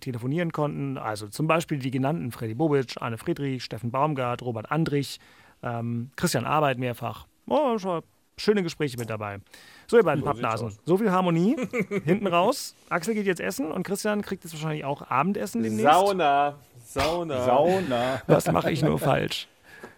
telefonieren 0.00 0.52
konnten. 0.52 0.98
Also 0.98 1.28
zum 1.28 1.46
Beispiel 1.46 1.78
die 1.78 1.90
genannten 1.90 2.30
Freddy 2.32 2.54
Bobic, 2.54 2.96
Arne 3.00 3.18
Friedrich, 3.18 3.64
Steffen 3.64 3.90
Baumgart, 3.90 4.42
Robert 4.42 4.70
Andrich, 4.70 5.18
ähm, 5.62 6.10
Christian 6.16 6.44
Arbeit 6.44 6.78
mehrfach. 6.78 7.26
Oh, 7.46 7.78
schon 7.78 8.02
schöne 8.40 8.62
Gespräche 8.62 8.96
mit 8.98 9.10
dabei. 9.10 9.38
So, 9.86 9.96
ihr 9.96 10.04
beiden 10.04 10.24
Pappnasen. 10.24 10.72
So 10.84 10.96
viel 10.98 11.10
Harmonie. 11.10 11.56
Hinten 12.04 12.26
raus. 12.26 12.74
Axel 12.88 13.14
geht 13.14 13.26
jetzt 13.26 13.40
essen 13.40 13.70
und 13.70 13.82
Christian 13.82 14.22
kriegt 14.22 14.44
jetzt 14.44 14.52
wahrscheinlich 14.52 14.84
auch 14.84 15.02
Abendessen 15.02 15.62
demnächst. 15.62 15.92
Sauna. 15.92 16.54
Sauna. 16.84 17.44
Sauna. 17.44 18.22
Was 18.26 18.50
mache 18.50 18.70
ich 18.70 18.82
nur 18.82 18.98
falsch? 18.98 19.48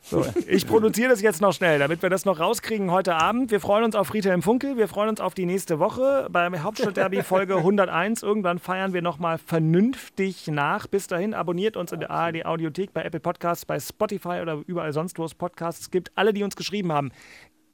So, 0.02 0.24
ich 0.46 0.66
produziere 0.66 1.10
das 1.10 1.20
jetzt 1.20 1.40
noch 1.40 1.52
schnell, 1.52 1.78
damit 1.78 2.02
wir 2.02 2.10
das 2.10 2.24
noch 2.24 2.40
rauskriegen 2.40 2.90
heute 2.90 3.14
Abend. 3.14 3.50
Wir 3.50 3.60
freuen 3.60 3.84
uns 3.84 3.94
auf 3.94 4.08
Friedhelm 4.08 4.42
Funkel, 4.42 4.76
wir 4.76 4.88
freuen 4.88 5.10
uns 5.10 5.20
auf 5.20 5.34
die 5.34 5.46
nächste 5.46 5.78
Woche 5.78 6.26
beim 6.30 6.62
Hauptstadtderby 6.62 7.22
Folge 7.22 7.56
101. 7.56 8.22
Irgendwann 8.22 8.58
feiern 8.58 8.92
wir 8.92 9.02
nochmal 9.02 9.38
vernünftig 9.38 10.48
nach. 10.48 10.86
Bis 10.86 11.06
dahin 11.06 11.34
abonniert 11.34 11.76
uns 11.76 11.92
in 11.92 12.00
der 12.00 12.10
ARD 12.10 12.46
Audiothek, 12.46 12.92
bei 12.92 13.04
Apple 13.04 13.20
Podcasts, 13.20 13.66
bei 13.66 13.78
Spotify 13.78 14.40
oder 14.40 14.62
überall 14.66 14.92
sonst, 14.92 15.18
wo 15.18 15.24
es 15.24 15.34
Podcasts 15.34 15.90
gibt. 15.90 16.10
Alle, 16.16 16.32
die 16.32 16.42
uns 16.42 16.56
geschrieben 16.56 16.92
haben, 16.92 17.12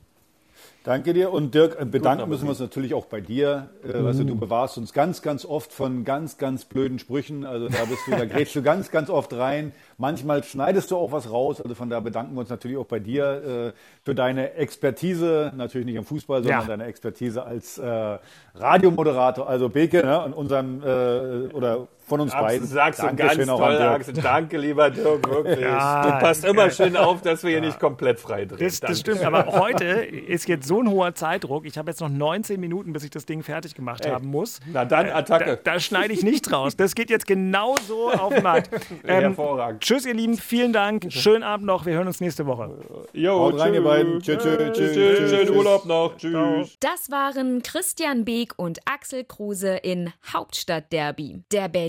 Danke 0.83 1.13
dir 1.13 1.31
und 1.31 1.55
Dirk, 1.55 1.79
äh, 1.79 1.85
bedanken 1.85 2.27
müssen 2.27 2.43
wir 2.43 2.49
uns 2.49 2.59
natürlich 2.59 2.93
auch 2.93 3.05
bei 3.05 3.21
dir. 3.21 3.69
Äh, 3.85 3.99
mhm. 3.99 4.05
Also 4.05 4.25
du 4.25 4.35
bewahrst 4.35 4.77
uns 4.77 4.91
ganz, 4.91 5.21
ganz 5.21 5.45
oft 5.45 5.71
von 5.71 6.03
ganz, 6.03 6.37
ganz 6.37 6.65
blöden 6.65 6.99
Sprüchen. 6.99 7.45
Also 7.45 7.69
da 7.69 7.85
bist 7.85 8.01
du, 8.05 8.11
da 8.11 8.25
grätst 8.25 8.53
du 8.53 8.61
ganz, 8.61 8.91
ganz 8.91 9.09
oft 9.09 9.31
rein. 9.33 9.71
Manchmal 9.97 10.43
schneidest 10.43 10.91
du 10.91 10.97
auch 10.97 11.13
was 11.13 11.31
raus. 11.31 11.61
Also 11.61 11.73
von 11.73 11.89
da 11.89 12.01
bedanken 12.01 12.35
wir 12.35 12.41
uns 12.41 12.49
natürlich 12.49 12.75
auch 12.75 12.85
bei 12.85 12.99
dir 12.99 13.73
äh, 13.73 13.79
für 14.03 14.13
deine 14.13 14.55
Expertise, 14.55 15.53
natürlich 15.55 15.85
nicht 15.85 15.97
am 15.97 16.03
Fußball, 16.03 16.43
sondern 16.43 16.61
ja. 16.61 16.67
deine 16.67 16.83
Expertise 16.83 17.45
als 17.45 17.77
äh, 17.77 18.17
Radiomoderator. 18.55 19.47
Also 19.47 19.69
Beke 19.69 20.05
ne, 20.05 20.21
und 20.25 20.33
unserem 20.33 20.83
äh, 20.83 21.53
oder 21.53 21.87
von 22.05 22.19
uns 22.19 22.31
Absolut, 22.33 22.51
beiden. 22.51 22.67
Sagst 22.67 23.01
du 23.01 23.15
ganz 23.15 23.45
toll, 23.45 23.77
Axel. 23.77 24.13
Danke, 24.15 24.57
lieber 24.57 24.89
Dirk, 24.89 25.29
wirklich. 25.29 25.59
Ja, 25.59 26.03
du 26.03 26.25
passt 26.25 26.45
immer 26.45 26.69
schön 26.69 26.97
auf, 26.97 27.21
dass 27.21 27.43
wir 27.43 27.51
hier 27.51 27.61
nicht 27.61 27.79
komplett 27.79 28.19
frei 28.19 28.45
drehen. 28.45 28.59
Das, 28.59 28.79
das 28.79 28.99
stimmt, 28.99 29.23
aber 29.23 29.45
heute 29.47 29.85
ist 29.85 30.47
jetzt 30.47 30.67
so 30.67 30.81
ein 30.81 30.89
hoher 30.89 31.15
Zeitdruck. 31.15 31.65
Ich 31.65 31.77
habe 31.77 31.91
jetzt 31.91 32.01
noch 32.01 32.09
19 32.09 32.59
Minuten, 32.59 32.93
bis 32.93 33.03
ich 33.03 33.09
das 33.09 33.25
Ding 33.25 33.43
fertig 33.43 33.75
gemacht 33.75 34.05
Ey. 34.05 34.11
haben 34.11 34.27
muss. 34.27 34.59
Na 34.71 34.85
dann 34.85 35.09
Attacke. 35.09 35.59
Da, 35.63 35.73
da 35.73 35.79
schneide 35.79 36.13
ich 36.13 36.23
nicht 36.23 36.51
raus. 36.51 36.75
Das 36.75 36.95
geht 36.95 37.09
jetzt 37.09 37.25
genau 37.25 37.75
so 37.87 38.11
auf 38.11 38.33
den 38.33 38.43
Markt. 38.43 38.69
Ähm, 39.05 39.21
Hervorragend. 39.21 39.81
Tschüss, 39.81 40.05
ihr 40.05 40.13
Lieben. 40.13 40.37
Vielen 40.37 40.71
Dank. 40.71 41.07
Schönen 41.09 41.43
Abend 41.43 41.65
noch. 41.65 41.85
Wir 41.85 41.93
hören 41.93 42.07
uns 42.07 42.21
nächste 42.21 42.45
Woche. 42.45 42.69
Jo, 43.11 43.39
Haut 43.39 43.59
rein, 43.59 43.73
ihr 43.73 43.83
beiden. 43.83 44.21
Tschüss, 44.21 44.41
tschüss, 44.43 44.71
tschüss. 44.73 45.29
Schönen 45.29 45.49
Urlaub 45.49 45.85
noch. 45.85 46.15
Tschüss. 46.17 46.77
Das 46.79 47.11
waren 47.11 47.61
Christian 47.63 48.23
Beek 48.23 48.53
und 48.55 48.79
Axel 48.85 49.23
Kruse 49.25 49.75
in 49.75 50.13
Hauptstadtderby. 50.31 51.43
Der 51.51 51.67